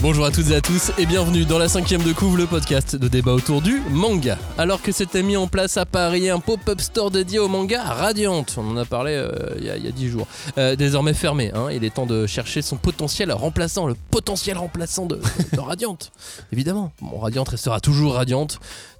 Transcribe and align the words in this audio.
Bonjour 0.00 0.26
à 0.26 0.30
toutes 0.30 0.50
et 0.50 0.54
à 0.54 0.60
tous 0.60 0.92
et 0.96 1.06
bienvenue 1.06 1.44
dans 1.44 1.58
la 1.58 1.68
cinquième 1.68 2.02
de 2.04 2.12
couvre, 2.12 2.36
le 2.36 2.46
podcast 2.46 2.94
de 2.94 3.08
débat 3.08 3.32
autour 3.32 3.60
du 3.62 3.80
manga. 3.90 4.38
Alors 4.56 4.80
que 4.80 4.92
s'était 4.92 5.24
mis 5.24 5.36
en 5.36 5.48
place 5.48 5.76
à 5.76 5.86
Paris 5.86 6.30
un 6.30 6.38
pop-up 6.38 6.80
store 6.80 7.10
dédié 7.10 7.40
au 7.40 7.48
manga 7.48 7.82
Radiant, 7.82 8.44
on 8.56 8.70
en 8.70 8.76
a 8.76 8.84
parlé 8.84 9.12
euh, 9.14 9.28
il 9.58 9.64
y, 9.64 9.70
a- 9.70 9.90
10 9.90 10.08
jours, 10.08 10.28
Euh, 10.56 10.76
désormais 10.76 11.14
fermé, 11.14 11.50
hein, 11.52 11.66
il 11.72 11.82
est 11.82 11.90
temps 11.94 12.06
de 12.06 12.28
chercher 12.28 12.62
son 12.62 12.76
potentiel 12.76 13.32
remplaçant, 13.32 13.88
le 13.88 13.96
potentiel 14.10 14.56
remplaçant 14.56 15.06
de, 15.06 15.20
de 15.52 15.60
Radiant. 15.60 15.98
Évidemment, 16.52 16.92
bon, 17.02 17.18
Radiant 17.18 17.42
restera 17.44 17.80
toujours 17.80 18.14
Radiant, 18.14 18.46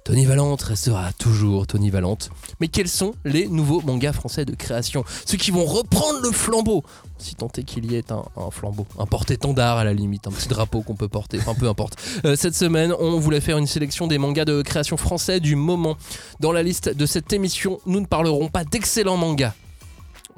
Tony 0.03 0.25
Valente 0.25 0.63
restera 0.63 1.11
toujours 1.13 1.65
Tony 1.67 1.89
Valente. 1.91 2.29
Mais 2.59 2.67
quels 2.67 2.87
sont 2.89 3.13
les 3.25 3.47
nouveaux 3.47 3.81
mangas 3.81 4.13
français 4.13 4.43
de 4.43 4.55
création? 4.55 5.05
Ceux 5.25 5.37
qui 5.37 5.51
vont 5.51 5.65
reprendre 5.65 6.19
le 6.23 6.31
flambeau 6.31 6.83
si 7.19 7.35
tant 7.35 7.49
est 7.57 7.63
qu'il 7.63 7.91
y 7.91 7.95
ait 7.95 8.11
un, 8.11 8.51
flambeau, 8.51 8.85
un 8.97 9.05
porte-étendard 9.05 9.77
à 9.77 9.83
la 9.83 9.93
limite, 9.93 10.27
un 10.27 10.31
petit 10.31 10.47
drapeau 10.47 10.81
qu'on 10.81 10.95
peut 10.95 11.07
porter, 11.07 11.37
enfin 11.39 11.53
peu 11.53 11.67
importe. 11.67 11.95
Euh, 12.25 12.35
cette 12.35 12.55
semaine, 12.55 12.93
on 12.99 13.19
voulait 13.19 13.41
faire 13.41 13.57
une 13.57 13.67
sélection 13.67 14.07
des 14.07 14.17
mangas 14.17 14.45
de 14.45 14.61
création 14.61 14.97
français 14.97 15.39
du 15.39 15.55
moment. 15.55 15.97
Dans 16.39 16.51
la 16.51 16.63
liste 16.63 16.89
de 16.89 17.05
cette 17.05 17.31
émission, 17.33 17.79
nous 17.85 17.99
ne 17.99 18.05
parlerons 18.05 18.49
pas 18.49 18.63
d'excellents 18.63 19.17
mangas. 19.17 19.53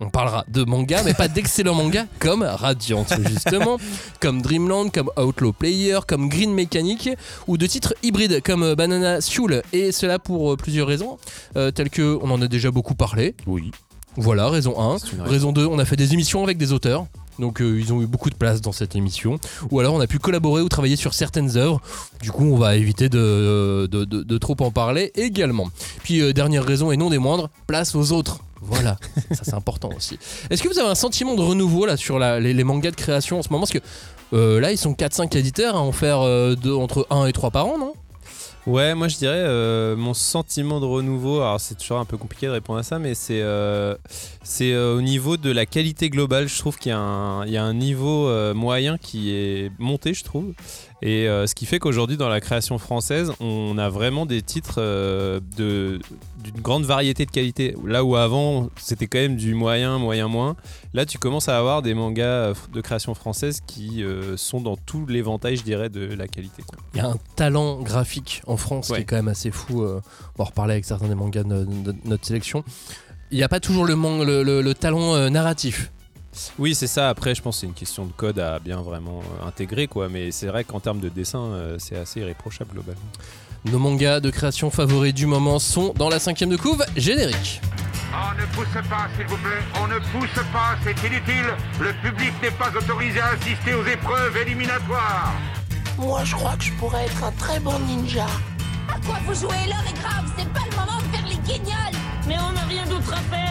On 0.04 0.10
parlera 0.10 0.44
de 0.48 0.64
mangas, 0.64 1.04
mais 1.04 1.14
pas 1.14 1.28
d'excellents 1.28 1.76
mangas 1.76 2.06
comme 2.20 2.42
Radiant, 2.42 3.06
justement, 3.30 3.78
comme 4.20 4.42
Dreamland, 4.42 4.92
comme 4.92 5.12
Outlaw 5.16 5.54
Player, 5.54 6.00
comme 6.08 6.28
Green 6.28 6.52
Mechanic, 6.52 7.12
ou 7.46 7.58
de 7.58 7.68
titres 7.68 7.94
hybrides 8.02 8.42
comme 8.42 8.74
Banana 8.74 9.22
Soul. 9.22 9.62
Et 9.74 9.92
cela 9.92 10.18
pour 10.18 10.54
euh, 10.54 10.58
plusieurs 10.58 10.88
raisons, 10.88 11.20
euh, 11.56 11.70
telles 11.70 11.92
que 11.92 12.18
on 12.24 12.32
en 12.32 12.42
a 12.42 12.48
déjà 12.48 12.72
beaucoup 12.72 12.96
parlé. 12.96 13.36
Oui. 13.46 13.72
Voilà, 14.18 14.50
raison 14.50 14.80
1. 14.80 14.98
C'est 15.00 15.12
une 15.14 15.22
raison. 15.22 15.32
Raison 15.32 15.52
2, 15.54 15.66
on 15.66 15.80
a 15.80 15.86
fait 15.86 15.96
des 15.96 16.14
émissions 16.14 16.44
avec 16.44 16.58
des 16.58 16.74
auteurs. 16.74 17.06
Donc 17.40 17.62
euh, 17.62 17.80
ils 17.80 17.92
ont 17.94 18.02
eu 18.02 18.06
beaucoup 18.08 18.30
de 18.30 18.36
place 18.36 18.62
dans 18.62 18.74
cette 18.74 18.96
émission. 18.96 19.40
Ou 19.72 19.80
alors 19.80 19.94
on 19.96 20.00
a 20.02 20.06
pu 20.08 20.20
collaborer 20.20 20.62
ou 20.62 20.70
travailler 20.70 20.98
sur 20.98 21.14
certaines 21.14 21.58
œuvres. 21.58 21.82
Du 22.22 22.30
coup 22.32 22.44
on 22.46 22.58
va 22.58 22.76
éviter 22.76 23.08
de, 23.10 23.88
de, 23.90 24.04
de- 24.04 24.22
de 24.24 24.38
trop 24.38 24.56
en 24.60 24.70
parler 24.70 25.12
également. 25.16 25.70
Puis 26.04 26.22
euh, 26.22 26.34
dernière 26.34 26.64
raison 26.66 26.92
et 26.92 26.98
non 26.98 27.10
des 27.10 27.18
moindres, 27.20 27.50
place 27.68 27.96
aux 27.96 28.12
autres. 28.12 28.40
Voilà, 28.62 28.98
ça 29.32 29.44
c'est 29.44 29.54
important 29.56 29.90
aussi. 29.96 30.20
Est-ce 30.52 30.62
que 30.62 30.68
vous 30.68 30.78
avez 30.78 30.90
un 30.90 30.94
sentiment 30.96 31.34
de 31.36 31.42
renouveau 31.42 31.86
là 31.88 31.98
sur 31.98 32.20
la- 32.20 32.40
les, 32.40 32.54
les 32.54 32.64
mangas 32.66 32.92
de 32.92 32.96
création 32.98 33.40
en 33.40 33.42
ce 33.42 33.50
moment? 33.50 33.62
Parce 33.62 33.72
que 33.72 33.80
euh, 34.34 34.60
là 34.60 34.72
ils 34.72 34.78
sont 34.78 34.92
4-5 34.94 35.36
éditeurs 35.36 35.76
à 35.78 35.80
en 35.82 35.94
faire 35.94 36.20
deux- 36.58 36.76
entre 36.76 37.08
1 37.10 37.26
et 37.28 37.34
3 37.34 37.50
par 37.50 37.66
an, 37.66 37.78
non? 37.80 37.94
Ouais, 38.68 38.94
moi 38.94 39.08
je 39.08 39.18
dirais 39.18 39.34
euh, 39.40 39.96
mon 39.96 40.14
sentiment 40.14 40.80
de 40.80 40.86
renouveau. 40.86 41.38
Alors 41.42 41.60
c'est 41.60 41.74
toujours 41.76 41.98
un 41.98 42.06
peu 42.06 42.18
compliqué 42.18 42.46
de 42.46 42.52
répondre 42.52 42.78
à 42.78 42.84
ça, 42.84 43.00
mais 43.00 43.16
c'est 43.16 43.42
euh, 43.42 43.96
c'est 44.44 44.72
euh, 44.72 44.96
au 44.96 45.02
niveau 45.02 45.36
de 45.36 45.50
la 45.52 45.66
qualité 45.66 46.12
globale. 46.12 46.48
Je 46.48 46.60
trouve 46.60 46.78
qu'il 46.78 46.92
y, 46.92 46.94
a 46.94 47.00
un- 47.00 47.46
il 47.48 47.52
y 47.52 47.58
a 47.58 47.64
un 47.64 47.74
niveau 47.74 48.28
euh, 48.28 48.54
moyen 48.54 49.00
qui 49.00 49.32
est 49.34 49.72
monté, 49.80 50.14
je 50.14 50.24
trouve. 50.24 50.54
Et 51.04 51.28
euh, 51.28 51.48
ce 51.48 51.56
qui 51.56 51.66
fait 51.66 51.80
qu'aujourd'hui 51.80 52.16
dans 52.16 52.30
la 52.30 52.40
création 52.42 52.78
française, 52.78 53.32
on 53.40 53.78
a 53.80 53.90
vraiment 53.90 54.28
des 54.28 54.42
titres 54.44 54.76
euh, 54.78 55.40
de 55.58 56.00
d'une 56.44 56.62
grande 56.62 56.84
variété 56.86 57.26
de 57.26 57.32
qualité. 57.32 57.76
Là 57.86 58.04
où 58.04 58.16
avant 58.16 58.70
c'était 58.78 59.08
quand 59.08 59.18
même 59.20 59.36
du 59.36 59.54
moyen, 59.56 59.98
moyen 59.98 60.28
moins. 60.28 60.56
Là 60.94 61.06
tu 61.08 61.18
commences 61.18 61.50
à 61.50 61.58
avoir 61.58 61.82
des 61.82 61.94
mangas 61.96 62.24
euh, 62.24 62.54
de 62.74 62.82
création 62.82 63.16
française 63.16 63.62
qui 63.66 64.04
euh, 64.04 64.38
sont 64.38 64.62
dans 64.62 64.76
tout 64.78 65.06
l'éventail, 65.08 65.56
je 65.58 65.64
dirais, 65.64 65.90
de 65.90 66.02
la 66.14 66.28
qualité. 66.28 66.62
Il 66.94 66.98
y 66.98 67.02
a 67.02 67.08
un 67.08 67.18
talent 67.36 67.82
graphique 67.82 68.42
en 68.46 68.58
France 68.58 68.88
qui 68.88 68.94
est 69.02 69.06
quand 69.06 69.16
même 69.16 69.28
assez 69.28 69.50
fou. 69.52 69.84
on 69.84 70.02
va 70.38 70.44
reparler 70.46 70.74
avec 70.74 70.86
certains 70.86 71.08
des 71.08 71.16
mangas 71.16 71.44
de, 71.44 71.48
no- 71.50 71.66
de 71.66 71.96
notre 72.06 72.26
sélection. 72.28 72.64
Il 73.32 73.38
n'y 73.38 73.44
a 73.44 73.50
pas 73.50 73.60
toujours 73.60 73.86
le, 73.86 73.96
man- 73.96 74.24
le, 74.24 74.44
le- 74.44 74.62
le 74.62 74.74
talent 74.76 75.30
narratif. 75.32 75.92
Oui, 76.58 76.76
c'est 76.76 76.88
ça. 76.88 77.10
Après, 77.10 77.36
je 77.36 77.42
pense 77.42 77.58
que 77.58 77.62
c'est 77.62 77.68
une 77.68 77.74
question 77.74 78.06
de 78.06 78.12
code 78.12 78.40
à 78.40 78.60
bien 78.60 78.82
vraiment 78.82 79.20
euh, 79.20 79.48
intégrer, 79.48 79.88
quoi. 79.88 80.10
Mais 80.10 80.32
c'est 80.32 80.48
vrai 80.48 80.64
qu'en 80.64 80.80
termes 80.80 81.00
de 81.00 81.10
dessin, 81.10 81.40
euh, 81.40 81.76
c'est 81.80 81.98
assez 81.98 82.22
irréprochable 82.22 82.72
globalement. 82.72 83.02
Nos 83.66 83.80
mangas 83.80 84.22
de 84.22 84.30
création 84.32 84.72
favoris 84.72 85.14
du 85.14 85.28
moment 85.28 85.60
sont 85.60 85.94
dans 85.96 86.10
la 86.10 86.20
cinquième 86.20 86.50
de 86.50 86.58
couve, 86.58 86.84
générique. 86.96 87.62
On 88.14 88.42
ne 88.42 88.46
pousse 88.48 88.90
pas, 88.90 89.08
s'il 89.16 89.28
vous 89.28 89.38
plaît. 89.38 89.62
On 89.82 89.88
ne 89.88 90.00
pousse 90.00 90.44
pas, 90.52 90.76
c'est 90.84 91.08
inutile. 91.08 91.46
Le 91.80 91.94
public 92.02 92.34
n'est 92.42 92.52
pas 92.52 92.70
autorisé 92.76 93.20
à 93.20 93.28
assister 93.30 93.74
aux 93.74 93.86
épreuves 93.86 94.36
éliminatoires. 94.38 95.34
Moi, 95.98 96.24
je 96.24 96.36
crois 96.36 96.56
que 96.58 96.64
je 96.64 96.74
pourrais 96.74 97.06
être 97.06 97.24
un 97.24 97.32
très 97.34 97.60
bon 97.60 97.78
ninja. 97.88 98.26
À 98.90 99.00
quoi 99.06 99.18
vous 99.26 99.34
jouez? 99.34 99.56
L'heure 99.68 99.86
est 99.88 100.00
grave, 100.02 100.26
c'est 100.38 100.50
pas 100.52 100.66
le 100.70 100.76
moment 100.76 100.98
de 100.98 101.16
faire 101.16 101.28
les 101.28 101.38
guignols 101.38 101.96
Mais 102.28 102.36
on 102.40 102.52
n'a 102.52 102.64
rien 102.64 102.86
d'autre 102.88 103.14
à 103.14 103.22
faire, 103.34 103.51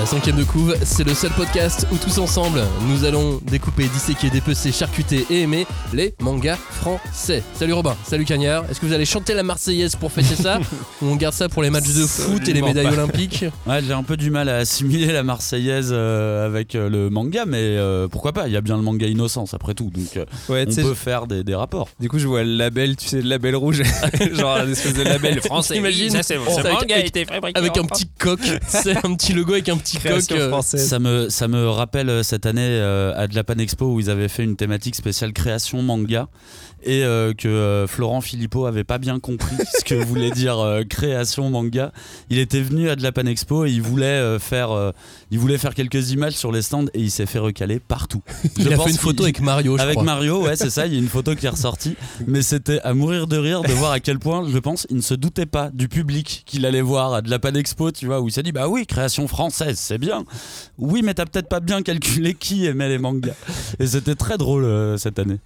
La 0.00 0.06
cinquième 0.06 0.36
de 0.36 0.44
couve, 0.44 0.74
c'est 0.82 1.04
le 1.04 1.12
seul 1.14 1.30
podcast 1.32 1.86
où 1.92 1.96
tous 1.98 2.16
ensemble, 2.18 2.62
nous 2.88 3.04
allons 3.04 3.38
découper, 3.44 3.84
disséquer, 3.86 4.30
dépecer, 4.30 4.72
charcuter 4.72 5.26
et 5.28 5.42
aimer 5.42 5.66
les 5.92 6.14
mangas 6.20 6.56
français. 6.56 7.42
Salut 7.54 7.74
Robin, 7.74 7.94
salut 8.04 8.24
Cagnard. 8.24 8.64
Est-ce 8.70 8.80
que 8.80 8.86
vous 8.86 8.94
allez 8.94 9.04
chanter 9.04 9.34
la 9.34 9.42
Marseillaise 9.42 9.96
pour 9.96 10.10
fêter 10.10 10.36
ça 10.36 10.58
Ou 11.02 11.06
on 11.06 11.16
garde 11.16 11.34
ça 11.34 11.50
pour 11.50 11.62
les 11.62 11.68
matchs 11.68 11.92
de 11.92 12.06
foot 12.06 12.48
et 12.48 12.54
les 12.54 12.62
médailles 12.62 12.86
pas. 12.86 12.92
olympiques 12.94 13.44
Ouais, 13.66 13.80
j'ai 13.86 13.92
un 13.92 14.02
peu 14.02 14.16
du 14.16 14.30
mal 14.30 14.48
à 14.48 14.56
assimiler 14.56 15.12
la 15.12 15.22
Marseillaise 15.22 15.90
euh, 15.92 16.46
avec 16.46 16.74
euh, 16.76 16.88
le 16.88 17.10
manga, 17.10 17.44
mais 17.46 17.58
euh, 17.60 18.08
pourquoi 18.08 18.32
pas 18.32 18.46
Il 18.48 18.54
y 18.54 18.56
a 18.56 18.62
bien 18.62 18.76
le 18.78 18.82
manga 18.82 19.06
Innocence 19.06 19.52
après 19.52 19.74
tout, 19.74 19.90
donc 19.90 20.16
euh, 20.16 20.24
Ouais, 20.48 20.64
on 20.66 20.74
peut 20.74 20.94
faire 20.94 21.26
des, 21.26 21.44
des 21.44 21.54
rapports. 21.54 21.90
du 22.00 22.08
coup, 22.08 22.18
je 22.18 22.26
vois 22.26 22.42
le 22.42 22.56
label, 22.56 22.96
tu 22.96 23.06
sais, 23.06 23.20
le 23.20 23.28
label 23.28 23.54
rouge, 23.54 23.82
genre 24.32 24.56
un 24.56 24.70
espèce 24.70 24.94
de 24.94 25.02
label 25.02 25.40
français. 25.44 25.74
T'imagines 25.74 26.10
Ça, 26.10 26.22
c'est 26.22 26.36
ce 26.36 26.58
avec- 26.60 26.72
manga 26.72 26.94
a 26.94 26.98
avec- 26.98 27.08
été 27.08 27.26
fabriqué 27.26 27.58
Avec 27.58 27.76
un 27.76 27.82
France. 27.84 27.98
petit 28.00 28.08
coq, 28.18 28.40
c'est 28.66 28.96
un 29.04 29.14
petit 29.14 29.34
logo 29.34 29.52
avec 29.52 29.68
un 29.68 29.76
petit 29.76 29.89
coq. 29.98 30.12
euh. 30.38 30.50
Ça 30.78 30.98
me, 30.98 31.28
ça 31.28 31.48
me 31.48 31.68
rappelle 31.68 32.08
euh, 32.08 32.22
cette 32.22 32.46
année 32.46 32.60
euh, 32.62 33.12
à 33.16 33.26
de 33.26 33.34
la 33.34 33.44
Pan 33.44 33.54
Expo 33.58 33.86
où 33.94 34.00
ils 34.00 34.10
avaient 34.10 34.28
fait 34.28 34.44
une 34.44 34.56
thématique 34.56 34.94
spéciale 34.94 35.32
création 35.32 35.82
manga 35.82 36.28
et 36.82 37.04
euh, 37.04 37.32
que 37.34 37.48
euh, 37.48 37.86
Florent 37.86 38.20
Philippot 38.20 38.66
avait 38.66 38.84
pas 38.84 38.98
bien 38.98 39.20
compris 39.20 39.56
ce 39.78 39.84
que 39.84 39.94
voulait 39.94 40.30
dire 40.30 40.58
euh, 40.58 40.82
création 40.84 41.50
manga. 41.50 41.92
Il 42.30 42.38
était 42.38 42.60
venu 42.60 42.88
à 42.88 42.96
de 42.96 43.02
la 43.02 43.12
Pan 43.12 43.26
Expo 43.26 43.64
et 43.66 43.70
il 43.70 43.82
voulait 43.82 44.38
faire, 44.38 44.92
il 45.30 45.38
voulait 45.38 45.58
faire 45.58 45.74
quelques 45.74 46.10
images 46.10 46.34
sur 46.34 46.52
les 46.52 46.62
stands 46.62 46.86
et 46.94 47.00
il 47.00 47.10
s'est 47.10 47.26
fait 47.26 47.38
recaler 47.38 47.80
partout. 47.80 48.22
Il 48.56 48.64
Je 48.64 48.70
a 48.70 48.76
pense 48.76 48.86
fait 48.86 48.90
une 48.92 48.98
photo 48.98 49.24
avec 49.24 49.40
Mario, 49.40 49.76
je 49.76 49.82
Avec 49.82 49.94
crois. 49.94 50.04
Mario, 50.04 50.42
ouais, 50.42 50.56
c'est 50.56 50.70
ça. 50.70 50.86
Il 50.86 50.94
y 50.94 50.96
a 50.96 50.98
une 50.98 51.08
photo 51.08 51.34
qui 51.34 51.46
est 51.46 51.50
ressortie. 51.50 51.96
Mais 52.26 52.42
c'était 52.42 52.80
à 52.80 52.94
mourir 52.94 53.26
de 53.26 53.36
rire 53.36 53.62
de 53.62 53.72
voir 53.72 53.92
à 53.92 54.00
quel 54.00 54.18
point, 54.18 54.46
je 54.48 54.58
pense, 54.58 54.86
il 54.90 54.96
ne 54.96 55.02
se 55.02 55.14
doutait 55.14 55.46
pas 55.46 55.70
du 55.70 55.88
public 55.88 56.42
qu'il 56.46 56.66
allait 56.66 56.80
voir 56.80 57.14
à 57.14 57.22
de 57.22 57.30
la 57.30 57.38
Pan 57.38 57.54
Expo, 57.54 57.90
tu 57.90 58.06
vois, 58.06 58.20
où 58.20 58.28
il 58.28 58.32
s'est 58.32 58.42
dit, 58.42 58.52
bah 58.52 58.68
oui, 58.68 58.86
création 58.86 59.26
française, 59.28 59.78
c'est 59.78 59.98
bien. 59.98 60.24
Oui, 60.78 61.02
mais 61.02 61.14
t'as 61.14 61.26
peut-être 61.26 61.48
pas 61.48 61.60
bien 61.60 61.82
calculé 61.82 62.34
qui 62.34 62.66
aimait 62.66 62.88
les 62.88 62.98
mangas. 62.98 63.34
Et 63.78 63.86
c'était 63.86 64.14
très 64.14 64.38
drôle 64.38 64.98
cette 64.98 65.18
année. 65.18 65.38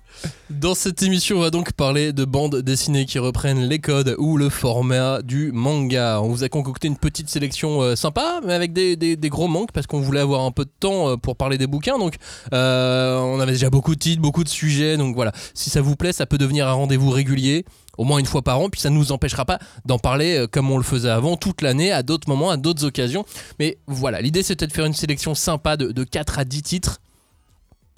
Dans 0.50 0.74
cette 0.74 1.02
émission, 1.02 1.23
on 1.32 1.40
va 1.40 1.50
donc 1.50 1.72
parler 1.72 2.12
de 2.12 2.24
bandes 2.24 2.56
dessinées 2.56 3.06
qui 3.06 3.18
reprennent 3.18 3.62
les 3.62 3.78
codes 3.78 4.14
ou 4.18 4.36
le 4.36 4.50
format 4.50 5.22
du 5.22 5.52
manga. 5.52 6.20
On 6.20 6.28
vous 6.28 6.44
a 6.44 6.48
concocté 6.48 6.88
une 6.88 6.98
petite 6.98 7.30
sélection 7.30 7.80
euh, 7.80 7.96
sympa, 7.96 8.40
mais 8.44 8.52
avec 8.52 8.72
des, 8.72 9.16
gros 9.30 9.48
manques 9.48 9.72
parce 9.72 9.86
qu'on 9.86 10.00
voulait 10.00 10.20
avoir 10.20 10.42
un 10.42 10.50
peu 10.50 10.64
de 10.64 10.72
temps 10.80 11.10
euh, 11.10 11.16
pour 11.16 11.36
parler 11.36 11.56
des 11.56 11.66
bouquins. 11.66 11.98
Donc, 11.98 12.16
euh, 12.52 13.18
on 13.18 13.40
avait 13.40 13.52
déjà 13.52 13.70
beaucoup 13.70 13.94
de 13.94 14.00
titres, 14.00 14.20
beaucoup 14.20 14.44
de 14.44 14.48
sujets. 14.48 14.96
Donc 14.96 15.14
voilà, 15.14 15.32
si 15.54 15.70
ça 15.70 15.80
vous 15.80 15.96
plaît, 15.96 16.12
ça 16.12 16.26
peut 16.26 16.38
devenir 16.38 16.68
un 16.68 16.72
rendez-vous 16.72 17.10
régulier. 17.10 17.64
Au 17.96 18.02
moins 18.02 18.18
une 18.18 18.26
fois 18.26 18.42
par 18.42 18.58
an, 18.58 18.68
puis 18.68 18.80
ça 18.80 18.90
ne 18.90 18.96
nous 18.96 19.12
empêchera 19.12 19.44
pas 19.44 19.60
d'en 19.84 20.00
parler 20.00 20.46
comme 20.50 20.68
on 20.68 20.78
le 20.78 20.82
faisait 20.82 21.10
avant, 21.10 21.36
toute 21.36 21.62
l'année, 21.62 21.92
à 21.92 22.02
d'autres 22.02 22.28
moments, 22.28 22.50
à 22.50 22.56
d'autres 22.56 22.84
occasions. 22.84 23.24
Mais 23.60 23.78
voilà, 23.86 24.20
l'idée 24.20 24.42
c'était 24.42 24.66
de 24.66 24.72
faire 24.72 24.84
une 24.84 24.94
sélection 24.94 25.36
sympa 25.36 25.76
de, 25.76 25.92
de 25.92 26.02
4 26.02 26.40
à 26.40 26.44
10 26.44 26.62
titres. 26.62 27.00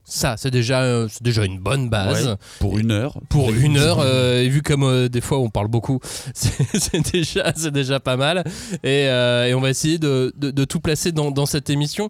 Ça, 0.09 0.37
c'est 0.39 0.53
déjà, 0.53 0.83
euh, 0.83 1.09
c'est 1.11 1.23
déjà 1.25 1.45
une 1.45 1.59
bonne 1.59 1.91
base. 1.91 2.27
Ouais, 2.29 2.35
pour 2.61 2.79
une 2.79 2.93
heure. 2.93 3.19
pour 3.29 3.51
une 3.53 3.77
heure 3.77 3.99
euh, 4.01 4.41
et 4.41 4.49
vu 4.49 4.63
comme 4.63 4.85
euh, 4.85 5.09
des 5.09 5.21
fois 5.21 5.39
on 5.41 5.51
parle 5.51 5.67
beaucoup 5.67 5.99
c'est 6.35 6.53
c'est 6.79 7.13
déjà 7.13 7.53
c'est 7.57 7.73
déjà 7.73 7.99
pas 7.99 8.17
mal. 8.17 8.45
Et, 8.85 9.09
euh, 9.09 9.47
et 9.47 9.55
on 9.55 9.61
va 9.61 9.69
essayer 9.71 9.99
de, 9.99 10.33
de- 10.37 10.53
de 10.53 10.65
tout 10.65 10.79
placer 10.79 11.11
dans, 11.11 11.33
dans 11.33 11.45
cette 11.47 11.71
émission. 11.71 12.09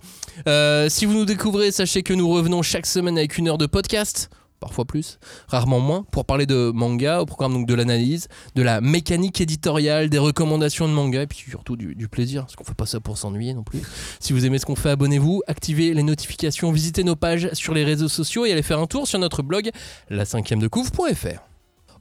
Si 0.88 1.06
vous 1.06 1.14
nous 1.14 1.24
découvrez 1.24 1.72
sachez 1.72 2.02
que 2.02 2.12
nous 2.12 2.28
revenons 2.28 2.60
chaque 2.62 2.86
semaine 2.86 3.16
avec 3.16 3.38
une 3.38 3.48
heure 3.48 3.58
de 3.58 3.66
podcast 3.66 4.28
parfois 4.60 4.84
plus, 4.84 5.18
rarement 5.48 5.80
moins, 5.80 6.04
pour 6.10 6.24
parler 6.24 6.46
de 6.46 6.70
manga, 6.74 7.20
au 7.20 7.26
programme 7.26 7.64
de 7.64 7.74
l'analyse, 7.74 8.28
de 8.54 8.62
la 8.62 8.80
mécanique 8.80 9.40
éditoriale, 9.40 10.08
des 10.08 10.18
recommandations 10.18 10.88
de 10.88 10.92
manga, 10.92 11.22
et 11.22 11.26
puis 11.26 11.38
surtout 11.48 11.76
du, 11.76 12.08
plaisir, 12.08 12.42
parce 12.42 12.56
qu'on 12.56 12.64
fait 12.64 12.74
pas 12.74 12.86
ça 12.86 13.00
pour 13.00 13.18
s'ennuyer 13.18 13.54
non 13.54 13.62
plus. 13.62 13.80
Si 14.20 14.32
vous 14.32 14.46
aimez 14.46 14.58
ce 14.58 14.66
qu'on 14.66 14.76
fait, 14.76 14.90
abonnez-vous, 14.90 15.42
activez 15.46 15.92
les 15.94 16.02
notifications, 16.02 16.70
visitez 16.72 17.04
nos 17.04 17.16
pages 17.16 17.50
sur 17.52 17.74
les 17.74 17.84
réseaux 17.84 18.08
sociaux 18.08 18.46
et 18.46 18.52
allez 18.52 18.62
faire 18.62 18.78
un 18.78 18.86
tour 18.86 19.06
sur 19.06 19.18
notre 19.18 19.42
blog, 19.42 19.70
la 20.08 20.24
cinquième 20.24 20.60
de 20.60 20.68
couvre.fr. 20.68 21.55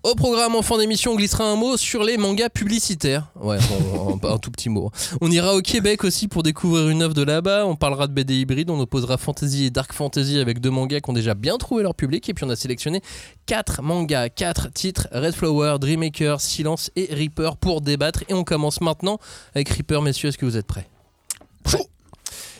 Au 0.05 0.13
programme 0.13 0.53
en 0.53 0.61
fin 0.61 0.77
d'émission, 0.77 1.13
on 1.13 1.15
glissera 1.15 1.49
un 1.49 1.55
mot 1.55 1.77
sur 1.77 2.03
les 2.03 2.17
mangas 2.17 2.49
publicitaires. 2.49 3.25
Ouais, 3.41 3.57
un 4.23 4.37
tout 4.37 4.51
petit 4.51 4.69
mot. 4.69 4.91
On 5.19 5.31
ira 5.31 5.55
au 5.55 5.61
Québec 5.61 6.03
aussi 6.03 6.27
pour 6.27 6.43
découvrir 6.43 6.89
une 6.89 7.01
œuvre 7.01 7.15
de 7.15 7.23
là-bas. 7.23 7.65
On 7.65 7.75
parlera 7.75 8.05
de 8.05 8.13
BD 8.13 8.35
hybride. 8.35 8.69
On 8.69 8.79
opposera 8.79 9.17
fantasy 9.17 9.65
et 9.65 9.69
dark 9.71 9.93
fantasy 9.93 10.37
avec 10.37 10.59
deux 10.59 10.69
mangas 10.69 10.99
qui 10.99 11.09
ont 11.09 11.13
déjà 11.13 11.33
bien 11.33 11.57
trouvé 11.57 11.81
leur 11.81 11.95
public. 11.95 12.29
Et 12.29 12.35
puis 12.35 12.45
on 12.45 12.49
a 12.51 12.55
sélectionné 12.55 13.01
quatre 13.47 13.81
mangas, 13.81 14.29
quatre 14.29 14.71
titres 14.71 15.07
Red 15.11 15.33
Flower, 15.33 15.77
Dreammaker, 15.81 16.39
Silence 16.39 16.91
et 16.95 17.09
Reaper 17.11 17.57
pour 17.59 17.81
débattre. 17.81 18.23
Et 18.29 18.35
on 18.35 18.43
commence 18.43 18.81
maintenant 18.81 19.17
avec 19.55 19.69
Reaper, 19.69 20.03
messieurs. 20.03 20.29
Est-ce 20.29 20.37
que 20.37 20.45
vous 20.45 20.57
êtes 20.57 20.67
prêts? 20.67 20.87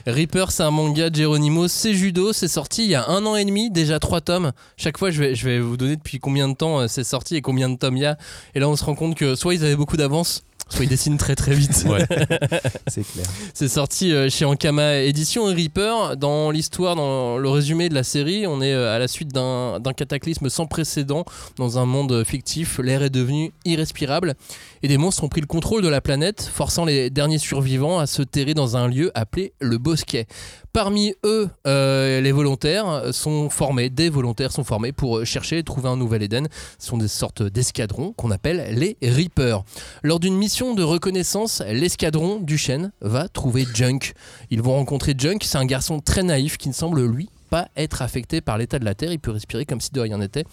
Reaper, 0.07 0.51
c'est 0.51 0.63
un 0.63 0.71
manga 0.71 1.09
de 1.09 1.15
Geronimo, 1.15 1.67
c'est 1.67 1.93
judo, 1.93 2.31
c'est 2.31 2.47
sorti 2.47 2.83
il 2.83 2.89
y 2.89 2.95
a 2.95 3.09
un 3.09 3.25
an 3.25 3.35
et 3.35 3.43
demi, 3.43 3.71
déjà 3.71 3.99
trois 3.99 4.21
tomes. 4.21 4.51
Chaque 4.77 4.99
fois, 4.99 5.09
je 5.09 5.19
vais, 5.19 5.35
je 5.35 5.45
vais 5.45 5.59
vous 5.59 5.77
donner 5.77 5.95
depuis 5.95 6.19
combien 6.19 6.47
de 6.47 6.53
temps 6.53 6.81
euh, 6.81 6.87
c'est 6.87 7.03
sorti 7.03 7.35
et 7.35 7.41
combien 7.41 7.69
de 7.69 7.75
tomes 7.75 7.97
il 7.97 8.03
y 8.03 8.05
a. 8.05 8.17
Et 8.53 8.59
là, 8.59 8.69
on 8.69 8.75
se 8.75 8.83
rend 8.83 8.93
compte 8.93 9.15
que 9.15 9.33
soit 9.35 9.55
ils 9.55 9.63
avaient 9.65 9.75
beaucoup 9.75 9.97
d'avance, 9.97 10.43
soit 10.69 10.85
ils 10.85 10.89
dessinent 10.89 11.17
très 11.17 11.35
très 11.35 11.53
vite. 11.53 11.85
Ouais. 11.87 12.05
C'est 12.87 13.03
clair. 13.03 13.25
C'est 13.53 13.67
sorti 13.67 14.13
euh, 14.13 14.29
chez 14.29 14.45
Ankama 14.45 14.97
Édition 14.99 15.49
et 15.49 15.53
Reaper. 15.53 16.17
Dans 16.17 16.51
l'histoire, 16.51 16.95
dans 16.95 17.37
le 17.37 17.49
résumé 17.49 17.89
de 17.89 17.95
la 17.95 18.03
série, 18.03 18.45
on 18.47 18.61
est 18.61 18.73
euh, 18.73 18.95
à 18.95 18.99
la 18.99 19.07
suite 19.07 19.31
d'un 19.31 19.79
cataclysme 19.95 20.49
sans 20.49 20.65
précédent 20.65 21.25
dans 21.57 21.79
un 21.79 21.85
monde 21.85 22.23
fictif. 22.25 22.79
L'air 22.79 23.03
est 23.03 23.09
devenu 23.09 23.51
irrespirable 23.65 24.35
et 24.83 24.87
des 24.87 24.97
monstres 24.97 25.23
ont 25.23 25.29
pris 25.29 25.41
le 25.41 25.47
contrôle 25.47 25.81
de 25.81 25.87
la 25.87 26.01
planète, 26.01 26.41
forçant 26.41 26.85
les 26.85 27.09
derniers 27.09 27.37
survivants 27.37 27.99
à 27.99 28.07
se 28.07 28.21
terrer 28.21 28.53
dans 28.53 28.77
un 28.77 28.87
lieu 28.87 29.11
appelé 29.15 29.53
le 29.59 29.77
Bosquet. 29.77 30.27
Parmi 30.73 31.13
eux, 31.23 31.49
euh, 31.67 32.19
les 32.19 32.31
volontaires 32.31 33.13
sont 33.13 33.49
formés, 33.49 33.89
des 33.89 34.09
volontaires 34.09 34.51
sont 34.51 34.63
formés 34.63 34.91
pour 34.91 35.25
chercher 35.25 35.59
et 35.59 35.63
trouver 35.63 35.87
un 35.87 35.97
nouvel 35.97 36.21
Éden. 36.21 36.47
Ce 36.79 36.87
sont 36.87 36.97
des 36.97 37.07
sortes 37.07 37.43
d'escadrons 37.43 38.13
qu'on 38.13 38.31
appelle 38.31 38.75
les 38.77 38.97
Reapers. 39.01 39.63
Lors 40.03 40.19
d'une 40.19 40.35
mission 40.35 40.75
de 40.75 40.83
reconnaissance, 40.83 41.63
l'escadron 41.67 42.39
du 42.39 42.57
chêne 42.57 42.91
va 43.01 43.29
trouver 43.29 43.65
Junk. 43.73 44.13
Ils 44.49 44.61
vont 44.61 44.73
rencontrer 44.73 45.13
Junk, 45.17 45.39
c'est 45.43 45.57
un 45.57 45.65
garçon 45.65 45.99
très 45.99 46.23
naïf 46.23 46.57
qui 46.57 46.67
ne 46.67 46.73
semble 46.73 47.05
lui 47.05 47.29
pas 47.45 47.69
être 47.75 48.01
affecté 48.01 48.41
par 48.41 48.57
l'état 48.57 48.79
de 48.79 48.85
la 48.85 48.95
Terre, 48.95 49.11
il 49.11 49.19
peut 49.19 49.31
respirer 49.31 49.65
comme 49.65 49.81
si 49.81 49.91
de 49.91 49.99
rien 50.01 50.17
n'était 50.17 50.43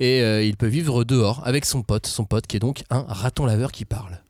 et 0.00 0.20
euh, 0.22 0.42
il 0.42 0.56
peut 0.56 0.66
vivre 0.68 1.04
dehors 1.04 1.42
avec 1.44 1.64
son 1.64 1.82
pote, 1.82 2.06
son 2.06 2.24
pote 2.24 2.46
qui 2.46 2.56
est 2.56 2.60
donc 2.60 2.84
un 2.90 3.04
raton 3.08 3.46
laveur 3.46 3.72
qui 3.72 3.84
parle. 3.84 4.20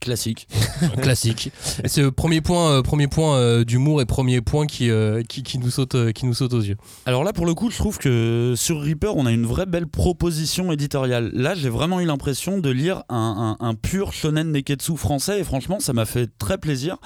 Classique. 0.00 0.48
Classique. 1.00 1.52
C'est 1.84 2.02
le 2.02 2.10
premier 2.10 2.40
point, 2.40 2.72
euh, 2.72 2.82
premier 2.82 3.06
point 3.06 3.36
euh, 3.36 3.64
d'humour 3.64 4.02
et 4.02 4.04
premier 4.04 4.40
point 4.40 4.66
qui, 4.66 4.90
euh, 4.90 5.22
qui, 5.22 5.44
qui 5.44 5.58
nous 5.58 5.70
saute, 5.70 6.12
qui 6.12 6.26
nous 6.26 6.34
saute 6.34 6.52
aux 6.54 6.60
yeux. 6.60 6.76
Alors 7.06 7.22
là, 7.22 7.32
pour 7.32 7.46
le 7.46 7.54
coup, 7.54 7.70
je 7.70 7.76
trouve 7.78 7.98
que 7.98 8.54
sur 8.56 8.80
Reaper, 8.82 9.14
on 9.14 9.26
a 9.26 9.30
une 9.30 9.46
vraie 9.46 9.64
belle 9.64 9.86
proposition 9.86 10.72
éditoriale. 10.72 11.30
Là, 11.34 11.54
j'ai 11.54 11.68
vraiment 11.68 12.00
eu 12.00 12.04
l'impression 12.06 12.58
de 12.58 12.68
lire 12.68 13.04
un, 13.10 13.56
un- 13.60 13.64
un 13.64 13.74
pur 13.76 14.12
shonen 14.12 14.50
neketsu 14.50 14.96
français 14.96 15.38
et 15.38 15.44
franchement, 15.44 15.78
ça 15.78 15.92
m'a 15.92 16.04
fait 16.04 16.28
très 16.36 16.58
plaisir. 16.58 16.96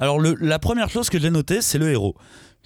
Alors, 0.00 0.18
le- 0.18 0.36
la 0.40 0.58
première 0.58 0.88
chose 0.88 1.10
que 1.10 1.18
j'ai 1.20 1.28
notée, 1.30 1.60
c'est 1.60 1.76
le 1.76 1.90
héros. 1.90 2.16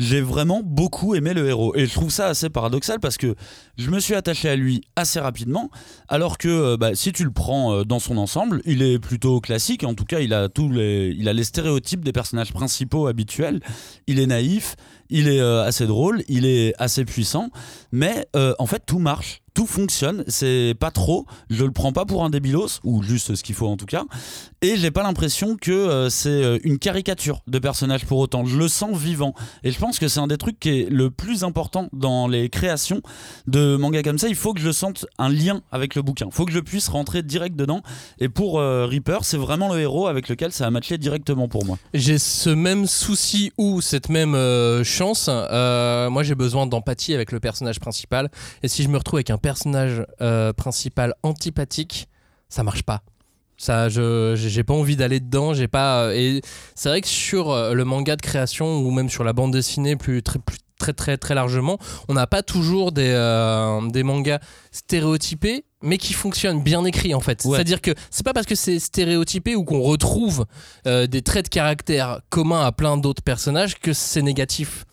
J'ai 0.00 0.22
vraiment 0.22 0.62
beaucoup 0.64 1.14
aimé 1.14 1.34
le 1.34 1.46
héros 1.46 1.76
et 1.76 1.84
je 1.84 1.92
trouve 1.92 2.08
ça 2.08 2.28
assez 2.28 2.48
paradoxal 2.48 3.00
parce 3.00 3.18
que 3.18 3.34
je 3.76 3.90
me 3.90 4.00
suis 4.00 4.14
attaché 4.14 4.48
à 4.48 4.56
lui 4.56 4.80
assez 4.96 5.20
rapidement 5.20 5.70
alors 6.08 6.38
que 6.38 6.48
euh, 6.48 6.76
bah, 6.78 6.94
si 6.94 7.12
tu 7.12 7.22
le 7.22 7.30
prends 7.30 7.74
euh, 7.74 7.84
dans 7.84 7.98
son 7.98 8.16
ensemble, 8.16 8.62
il 8.64 8.82
est 8.82 8.98
plutôt 8.98 9.42
classique. 9.42 9.84
En 9.84 9.92
tout 9.92 10.06
cas, 10.06 10.20
il 10.20 10.32
a 10.32 10.48
tous 10.48 10.70
les, 10.70 11.44
stéréotypes 11.44 12.02
des 12.02 12.12
personnages 12.12 12.54
principaux 12.54 13.08
habituels. 13.08 13.60
Il 14.06 14.20
est 14.20 14.26
naïf, 14.26 14.74
il 15.10 15.28
est 15.28 15.40
euh, 15.40 15.64
assez 15.64 15.86
drôle, 15.86 16.22
il 16.28 16.46
est 16.46 16.72
assez 16.78 17.04
puissant, 17.04 17.50
mais 17.92 18.26
en 18.34 18.64
fait 18.64 18.82
tout 18.86 19.00
marche, 19.00 19.42
tout 19.60 19.66
fonctionne, 19.66 20.24
c'est 20.26 20.74
pas 20.80 20.90
trop, 20.90 21.26
je 21.50 21.66
le 21.66 21.70
prends 21.70 21.92
pas 21.92 22.06
pour 22.06 22.24
un 22.24 22.30
débilos, 22.30 22.80
ou 22.82 23.02
juste 23.02 23.34
ce 23.34 23.42
qu'il 23.42 23.54
faut 23.54 23.66
en 23.66 23.76
tout 23.76 23.84
cas, 23.84 24.04
et 24.62 24.78
j'ai 24.78 24.90
pas 24.90 25.02
l'impression 25.02 25.58
que 25.60 25.70
euh, 25.70 26.08
c'est 26.08 26.30
euh, 26.30 26.58
une 26.64 26.78
caricature 26.78 27.42
de 27.46 27.58
personnage 27.58 28.06
pour 28.06 28.16
autant, 28.20 28.46
je 28.46 28.56
le 28.56 28.68
sens 28.68 28.96
vivant, 28.96 29.34
et 29.62 29.70
je 29.70 29.78
pense 29.78 29.98
que 29.98 30.08
c'est 30.08 30.18
un 30.18 30.28
des 30.28 30.38
trucs 30.38 30.58
qui 30.58 30.70
est 30.70 30.88
le 30.88 31.10
plus 31.10 31.44
important 31.44 31.90
dans 31.92 32.26
les 32.26 32.48
créations 32.48 33.02
de 33.48 33.76
manga 33.76 34.02
comme 34.02 34.16
ça, 34.16 34.28
il 34.28 34.34
faut 34.34 34.54
que 34.54 34.62
je 34.62 34.72
sente 34.72 35.04
un 35.18 35.28
lien 35.28 35.60
avec 35.72 35.94
le 35.94 36.00
bouquin, 36.00 36.28
faut 36.30 36.46
que 36.46 36.52
je 36.52 36.60
puisse 36.60 36.88
rentrer 36.88 37.22
direct 37.22 37.54
dedans, 37.54 37.82
et 38.18 38.30
pour 38.30 38.60
euh, 38.60 38.86
Reaper, 38.86 39.24
c'est 39.24 39.36
vraiment 39.36 39.70
le 39.70 39.78
héros 39.78 40.06
avec 40.06 40.30
lequel 40.30 40.52
ça 40.52 40.68
a 40.68 40.70
matché 40.70 40.96
directement 40.96 41.48
pour 41.48 41.66
moi. 41.66 41.76
J'ai 41.92 42.16
ce 42.16 42.48
même 42.48 42.86
souci 42.86 43.52
ou 43.58 43.82
cette 43.82 44.08
même 44.08 44.32
chance. 44.84 45.28
Moi, 45.28 46.22
j'ai 46.22 46.34
besoin 46.34 46.66
d'empathie 46.66 47.12
avec 47.12 47.30
le 47.30 47.40
personnage 47.40 47.78
principal. 47.78 48.30
Et 48.62 48.68
si 48.68 48.82
je 48.82 48.88
me 48.88 48.96
retrouve 48.96 49.18
avec 49.18 49.28
un 49.28 49.36
personnage 49.36 49.49
euh, 50.20 50.52
principal 50.52 51.14
antipathique, 51.22 52.08
ça 52.48 52.62
marche 52.62 52.82
pas. 52.82 53.02
Ça, 53.56 53.88
je 53.90 54.34
j'ai 54.36 54.64
pas 54.64 54.72
envie 54.72 54.96
d'aller 54.96 55.20
dedans. 55.20 55.52
J'ai 55.52 55.68
pas. 55.68 56.04
euh, 56.04 56.12
Et 56.14 56.40
c'est 56.74 56.88
vrai 56.88 57.00
que 57.02 57.08
sur 57.08 57.50
euh, 57.50 57.74
le 57.74 57.84
manga 57.84 58.16
de 58.16 58.22
création 58.22 58.78
ou 58.78 58.90
même 58.90 59.10
sur 59.10 59.22
la 59.22 59.32
bande 59.34 59.52
dessinée 59.52 59.96
plus 59.96 60.22
très 60.22 60.38
plus 60.38 60.56
très 60.78 60.94
très 60.94 61.18
très 61.18 61.34
largement, 61.34 61.78
on 62.08 62.14
n'a 62.14 62.26
pas 62.26 62.42
toujours 62.42 62.90
des 62.90 63.12
euh, 63.14 63.86
des 63.90 64.02
mangas 64.02 64.40
stéréotypés 64.72 65.64
mais 65.82 65.98
qui 65.98 66.14
fonctionnent 66.14 66.62
bien 66.62 66.84
écrits 66.86 67.14
en 67.14 67.20
fait. 67.20 67.44
Ouais. 67.44 67.56
C'est-à-dire 67.56 67.82
que 67.82 67.90
c'est 68.10 68.24
pas 68.24 68.32
parce 68.32 68.46
que 68.46 68.54
c'est 68.54 68.78
stéréotypé 68.78 69.56
ou 69.56 69.64
qu'on 69.64 69.82
retrouve 69.82 70.46
euh, 70.86 71.06
des 71.06 71.20
traits 71.22 71.44
de 71.46 71.48
caractère 71.50 72.20
communs 72.30 72.64
à 72.64 72.72
plein 72.72 72.96
d'autres 72.96 73.22
personnages 73.22 73.78
que 73.78 73.92
c'est 73.92 74.22
négatif. 74.22 74.84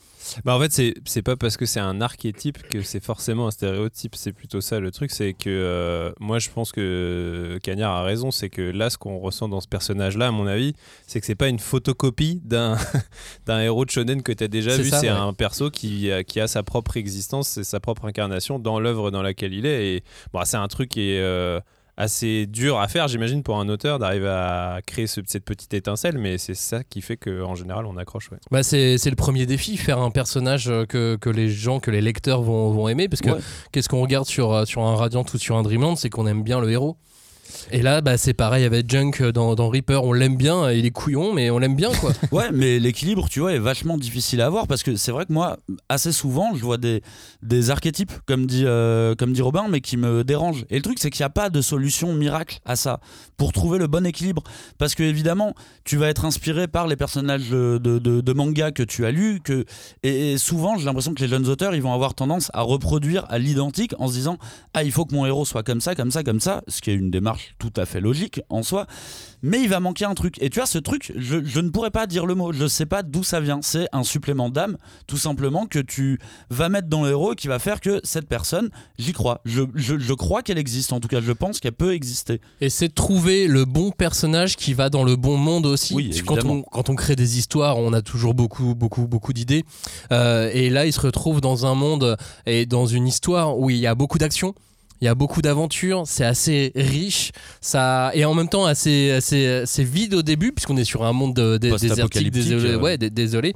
Bah 0.46 0.56
en 0.56 0.60
fait, 0.60 0.94
c'est 1.06 1.22
pas 1.22 1.36
parce 1.36 1.58
que 1.58 1.66
c'est 1.66 1.80
un 1.80 2.02
archétype 2.02 2.62
que 2.70 2.82
c'est 2.82 3.04
forcément 3.04 3.48
un 3.48 3.52
stéréotype. 3.52 4.16
C'est 4.16 4.34
plutôt 4.34 4.62
ça 4.62 4.80
le 4.80 4.92
truc. 4.92 5.12
C'est 5.12 5.34
que 5.34 5.50
euh, 5.50 6.12
moi, 6.20 6.40
je 6.40 6.50
pense 6.50 6.72
que 6.72 7.60
Cagnard 7.64 7.94
a 7.96 8.04
raison. 8.04 8.32
C'est 8.32 8.50
que 8.50 8.62
là, 8.62 8.90
ce 8.90 8.98
qu'on 8.98 9.18
ressent 9.20 9.48
dans 9.50 9.62
ce 9.62 9.68
personnage-là, 9.68 10.28
à 10.28 10.32
mon 10.32 10.48
avis, 10.48 10.74
c'est 11.08 11.20
que 11.20 11.26
c'est 11.26 11.36
pas 11.36 11.48
une 11.50 11.60
photocopie 11.60 12.42
d'un 12.46 12.78
héros 13.50 13.86
de 13.86 13.90
shonen 13.90 14.22
que 14.24 14.32
tu 14.32 14.44
as 14.44 14.48
déjà 14.48 14.76
vu. 14.76 14.90
C'est 14.90 15.02
ouais. 15.02 15.08
un 15.10 15.34
perso 15.34 15.70
qui, 15.70 16.12
a- 16.12 16.24
qui 16.24 16.40
a 16.40 16.48
sa 16.48 16.64
propre 16.64 16.98
existence 16.98 17.58
et 17.58 17.64
sa 17.64 17.80
propre 17.80 18.06
incarnation 18.06 18.60
dans 18.60 18.80
l'œuvre 18.80 19.12
dans 19.12 19.22
laquelle 19.22 19.54
il 19.54 19.66
est. 19.66 19.96
Et 19.98 20.04
bon, 20.34 20.42
c'est 20.46 20.58
un 20.58 20.68
truc 20.68 20.90
qui 20.90 21.12
est. 21.12 21.20
euh, 21.22 21.60
assez 21.98 22.46
dur 22.46 22.80
à 22.80 22.88
faire 22.88 23.08
j'imagine 23.08 23.42
pour 23.44 23.60
un 23.60 23.68
auteur 23.70 23.98
d'arriver 24.00 24.28
à 24.30 24.80
créer 24.86 25.08
ce- 25.08 25.22
cette 25.26 25.44
petite 25.44 25.74
étincelle 25.74 26.18
mais 26.20 26.38
c'est 26.38 26.54
ça 26.54 26.84
qui 26.84 27.02
fait 27.02 27.18
qu'en 27.18 27.56
général 27.56 27.86
on 27.88 27.98
accroche 27.98 28.32
ouais. 28.32 28.38
Bah 28.52 28.62
c'est 28.64 28.98
c'est 29.00 29.10
le 29.10 29.16
premier 29.16 29.46
défi, 29.48 29.78
faire 29.78 30.00
un 30.00 30.12
personnage 30.12 30.70
euh, 30.70 30.86
que, 30.86 31.18
que 31.20 31.30
les 31.30 31.50
gens, 31.50 31.80
que 31.80 31.90
les 31.92 32.02
lecteurs 32.02 32.42
vont, 32.44 32.72
vont 32.72 32.88
aimer. 32.88 33.10
Parce 33.10 33.22
que 33.22 33.32
Ouais. 33.32 33.40
qu'est-ce 33.72 33.90
qu'on 33.90 34.02
regarde 34.02 34.26
sur, 34.28 34.54
euh, 34.54 34.66
sur 34.66 34.84
un 34.84 34.96
Radiant 34.96 35.26
ou 35.34 35.38
sur 35.38 35.58
un 35.58 35.64
Dreamland, 35.64 35.96
c'est 35.98 36.10
qu'on 36.10 36.28
aime 36.28 36.44
bien 36.44 36.60
le 36.60 36.70
héros. 36.72 36.98
Et 37.72 37.82
là, 37.82 38.02
bah, 38.02 38.18
c'est 38.18 38.34
pareil 38.34 38.64
avec 38.64 38.90
Junk 38.90 39.12
dans, 39.34 39.56
dans 39.56 39.70
Reaper, 39.70 40.04
on 40.04 40.14
l'aime 40.14 40.36
bien, 40.38 40.72
il 40.72 40.86
est 40.86 40.92
couillon, 40.92 41.34
mais 41.34 41.50
on 41.50 41.60
l'aime 41.60 41.76
bien 41.76 41.92
quoi. 41.94 42.12
Ouais, 42.32 42.50
mais 42.54 42.80
l'équilibre, 42.80 43.28
tu 43.30 43.40
vois, 43.40 43.54
est 43.54 43.60
vachement 43.60 43.98
difficile 43.98 44.42
à 44.42 44.46
avoir 44.48 44.68
parce 44.68 44.84
que 44.84 44.96
c'est 44.96 45.12
vrai 45.12 45.26
que 45.26 45.34
moi, 45.34 45.58
assez 45.90 46.12
souvent, 46.12 46.56
je 46.56 46.62
vois 46.64 46.78
des, 46.78 47.02
des 47.44 47.70
archétypes, 47.70 48.12
comme 48.26 48.46
dit, 48.48 48.64
euh, 48.66 49.16
comme 49.16 49.34
dit 49.34 49.42
Robin, 49.42 49.68
mais 49.70 49.82
qui 49.82 49.98
me 49.98 50.24
dérangent. 50.24 50.66
Et 50.70 50.76
le 50.76 50.82
truc, 50.82 51.00
c'est 51.00 51.10
qu'il 51.10 51.22
n'y 51.22 51.28
a 51.28 51.30
pas 51.30 51.50
de 51.50 51.62
solution 51.62 52.14
miracle 52.14 52.60
à 52.66 52.76
ça 52.76 53.00
pour 53.38 53.52
trouver 53.54 53.78
le 53.80 53.88
bon 53.88 54.06
équilibre. 54.06 54.44
Parce 54.78 54.96
que, 54.96 55.04
évidemment, 55.04 55.54
tu 55.84 55.98
vas 55.98 56.08
être 56.10 56.26
inspiré 56.26 56.68
par 56.68 56.88
les 56.88 56.96
personnages 56.96 57.50
de- 57.50 57.78
de 57.78 58.34
manga 58.34 58.72
que 58.72 58.84
tu 58.84 59.06
as 59.06 59.12
lus. 59.12 59.40
Que, 59.44 59.66
et, 60.04 60.34
et 60.34 60.38
souvent, 60.38 60.78
j'ai 60.78 60.86
l'impression 60.86 61.14
que 61.14 61.22
les 61.22 61.28
jeunes 61.30 61.48
auteurs, 61.48 61.76
ils 61.76 61.82
vont 61.82 61.94
avoir 61.94 62.14
tendance 62.14 62.50
à 62.54 62.62
reproduire 62.62 63.26
à 63.30 63.38
l'identique 63.40 63.94
en 64.00 64.08
se 64.08 64.14
disant 64.14 64.38
Ah, 64.74 64.84
il 64.84 64.92
faut 64.92 65.06
que 65.06 65.14
mon 65.16 65.26
héros 65.26 65.46
soit 65.46 65.64
comme 65.64 65.82
ça, 65.82 65.96
comme 65.96 66.12
ça, 66.12 66.24
comme 66.24 66.40
ça, 66.40 66.62
ce 66.68 66.82
qui 66.82 66.92
est 66.92 66.96
une 66.96 67.12
démarche 67.12 67.37
tout 67.60 67.74
à 67.76 67.86
fait 67.86 68.02
logique 68.02 68.42
en 68.50 68.64
soi 68.64 68.88
mais 69.44 69.62
il 69.62 69.70
va 69.70 69.80
manquer 69.80 70.04
un 70.06 70.16
truc. 70.16 70.42
Et 70.42 70.50
tu 70.50 70.58
vois, 70.58 70.66
ce 70.66 70.80
truc, 70.80 71.14
je, 71.16 71.38
je 71.46 71.60
ne 71.60 71.70
pourrais 71.70 71.92
pas 71.92 72.08
dire 72.08 72.26
le 72.26 72.34
mot, 72.34 72.52
je 72.54 72.64
ne 72.64 72.68
sais 72.68 72.88
pas 72.88 73.04
d'où 73.04 73.24
ça 73.24 73.40
vient. 73.40 73.60
C'est 73.62 73.88
un 73.94 74.04
supplément 74.04 74.50
d'âme, 74.50 74.78
tout 75.06 75.16
simplement, 75.18 75.68
que 75.68 75.78
tu 75.78 76.20
vas 76.50 76.70
mettre 76.70 76.88
dans 76.88 77.04
le 77.04 77.12
héros 77.12 77.36
qui 77.36 77.48
va 77.48 77.60
faire 77.60 77.80
que 77.80 78.02
cette 78.04 78.28
personne, 78.28 78.72
j'y 78.98 79.14
crois. 79.14 79.42
Je, 79.46 79.62
je- 79.76 80.00
je 80.00 80.14
crois 80.16 80.42
qu'elle 80.42 80.58
existe, 80.58 80.92
en 80.92 81.00
tout 81.00 81.08
cas, 81.08 81.22
je 81.22 81.32
pense 81.32 81.60
qu'elle 81.60 81.74
peut 81.74 81.94
exister. 81.94 82.42
Et 82.62 82.72
c'est 82.72 82.90
trouver 82.90 83.46
le 83.48 83.66
bon 83.66 83.92
personnage 83.92 84.56
qui 84.56 84.74
va 84.74 84.90
dans 84.90 85.04
le 85.04 85.16
bon 85.16 85.38
monde 85.38 85.68
aussi. 85.68 85.94
Oui, 85.94 86.10
quand 86.26 86.38
on, 86.50 86.62
quand 86.64 86.90
on 86.90 86.96
crée 86.96 87.16
des 87.16 87.38
histoires, 87.38 87.78
on 87.78 87.94
a 87.94 88.02
toujours 88.02 88.34
beaucoup, 88.34 88.74
beaucoup, 88.74 89.06
beaucoup 89.08 89.34
d'idées. 89.34 89.66
Euh, 90.12 90.50
et 90.52 90.72
là, 90.72 90.88
il 90.88 90.94
se 90.94 91.00
retrouve 91.00 91.42
dans 91.42 91.68
un 91.68 91.76
monde 91.76 92.18
et 92.48 92.66
dans 92.66 92.88
une 92.88 93.06
histoire 93.08 93.56
où 93.60 93.70
il 93.70 93.78
y 93.78 93.86
a 93.86 93.94
beaucoup 93.94 94.18
d'action. 94.18 94.56
Il 95.02 95.06
y 95.06 95.08
a 95.08 95.16
beaucoup 95.16 95.42
d'aventures, 95.42 96.04
c'est 96.06 96.26
assez 96.26 96.72
riche, 96.76 97.32
ça 97.62 98.12
et 98.14 98.26
en 98.26 98.34
même 98.34 98.50
temps 98.50 98.66
assez, 98.66 99.12
assez, 99.12 99.48
assez 99.48 99.84
vide 99.84 100.16
au 100.16 100.22
début 100.24 100.52
puisqu'on 100.52 100.78
est 100.78 100.84
sur 100.86 101.04
un 101.06 101.14
monde 101.14 101.36
de, 101.36 101.58
de- 101.58 101.70
désertique, 101.78 102.32
désolé, 102.32 102.72
euh. 102.74 102.80
ouais, 102.80 102.98
dé- 102.98 103.10
désolé. 103.10 103.54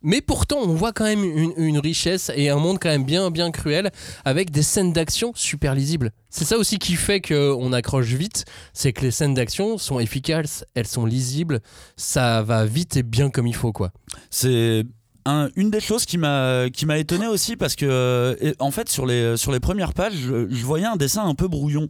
Mais 0.00 0.20
pourtant, 0.20 0.58
on 0.62 0.74
voit 0.74 0.92
quand 0.92 1.04
même 1.06 1.24
une, 1.24 1.52
une 1.56 1.78
richesse 1.80 2.30
et 2.36 2.50
un 2.50 2.56
monde 2.58 2.78
quand 2.80 2.88
même 2.88 3.02
bien, 3.04 3.32
bien 3.32 3.50
cruel 3.50 3.90
avec 4.24 4.52
des 4.52 4.62
scènes 4.62 4.92
d'action 4.92 5.32
super 5.34 5.74
lisibles. 5.74 6.12
C'est 6.30 6.44
ça 6.44 6.56
aussi 6.56 6.78
qui 6.78 6.94
fait 6.94 7.20
qu'on 7.20 7.72
accroche 7.72 8.06
vite, 8.06 8.44
c'est 8.72 8.92
que 8.92 9.02
les 9.02 9.10
scènes 9.10 9.34
d'action 9.34 9.76
sont 9.76 9.98
efficaces, 9.98 10.64
elles 10.74 10.86
sont 10.86 11.04
lisibles, 11.04 11.58
ça 11.96 12.42
va 12.42 12.64
vite 12.64 12.96
et 12.96 13.02
bien 13.02 13.28
comme 13.28 13.48
il 13.48 13.56
faut 13.56 13.72
quoi. 13.72 13.90
C'est 14.30 14.84
Un- 15.28 15.50
une 15.56 15.70
des 15.70 15.80
choses 15.80 16.06
qui 16.06 16.16
m'a 16.16 16.70
qui 16.72 16.86
étonné 16.90 17.26
aussi 17.26 17.56
parce 17.56 17.76
que 17.76 17.84
euh, 17.84 18.54
en 18.60 18.70
fait 18.70 18.88
sur 18.88 19.04
les 19.04 19.60
premières 19.60 19.92
pages 19.92 20.14
je, 20.14 20.64
voyais 20.64 20.86
un 20.86 20.96
dessin 20.96 21.22
un 21.26 21.34
peu 21.34 21.48
brouillon. 21.48 21.88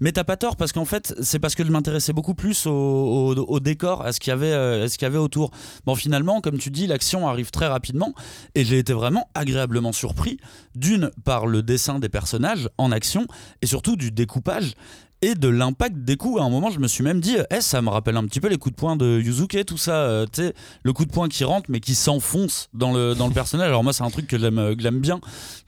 Mais 0.00 0.10
t'as 0.10 0.24
pas 0.24 0.38
tort 0.38 0.56
parce 0.56 0.72
qu'en 0.72 0.86
fait 0.86 1.14
c'est 1.20 1.38
parce 1.38 1.54
que 1.54 1.66
je 1.66 1.70
m'intéressais 1.70 2.14
beaucoup 2.14 2.34
plus 2.34 2.66
au 2.66 3.60
décor 3.60 4.06
à 4.06 4.12
ce 4.12 4.20
qu'il 4.20 4.30
y 4.30 4.32
avait 4.32 4.52
euh, 4.52 4.84
à 4.84 4.88
ce 4.88 4.96
qu'il 4.96 5.04
y 5.04 5.10
avait 5.10 5.18
autour. 5.18 5.50
Bon 5.84 5.96
finalement 5.96 6.40
comme 6.40 6.56
tu 6.56 6.70
dis 6.70 6.86
l'action 6.86 7.28
arrive 7.28 7.50
très 7.50 7.66
rapidement 7.66 8.14
et 8.54 8.64
j'ai 8.64 8.78
été 8.78 8.94
vraiment 8.94 9.28
agréablement 9.34 9.92
surpris 9.92 10.38
d'une 10.74 11.10
par 11.24 11.46
le 11.46 11.62
dessin 11.62 11.98
des 11.98 12.08
personnages 12.08 12.70
en 12.78 12.90
action 12.90 13.26
et 13.60 13.66
surtout 13.66 13.96
du 13.96 14.12
découpage 14.12 14.72
et 15.22 15.34
de 15.34 15.48
l'impact 15.48 15.96
des 15.98 16.16
coups. 16.16 16.40
À 16.40 16.44
un 16.44 16.50
moment, 16.50 16.70
je 16.70 16.78
me 16.78 16.88
suis 16.88 17.02
même 17.04 17.20
dit, 17.20 17.36
eh, 17.50 17.60
ça 17.60 17.82
me 17.82 17.88
rappelle 17.90 18.16
un 18.16 18.24
petit 18.26 18.40
peu 18.40 18.48
les 18.48 18.56
coups 18.56 18.74
de 18.74 18.80
poing 18.80 18.96
de 18.96 19.20
Yuzuke, 19.20 19.64
tout 19.66 19.78
ça. 19.78 19.92
euh, 19.92 20.26
le 20.82 20.92
coup 20.92 21.04
de 21.04 21.10
poing 21.10 21.28
qui 21.28 21.44
rentre, 21.44 21.66
mais 21.70 21.80
qui 21.80 21.94
s'enfonce 21.94 22.68
dans 22.74 22.92
le, 22.92 23.14
dans 23.14 23.26
le 23.26 23.32
personnage. 23.34 23.68
Alors, 23.68 23.82
moi, 23.84 23.92
c'est 23.92 24.04
un 24.04 24.10
truc 24.10 24.26
que 24.26 24.38
j'aime 24.38 24.58
euh, 24.58 24.74
bien. 24.92 25.20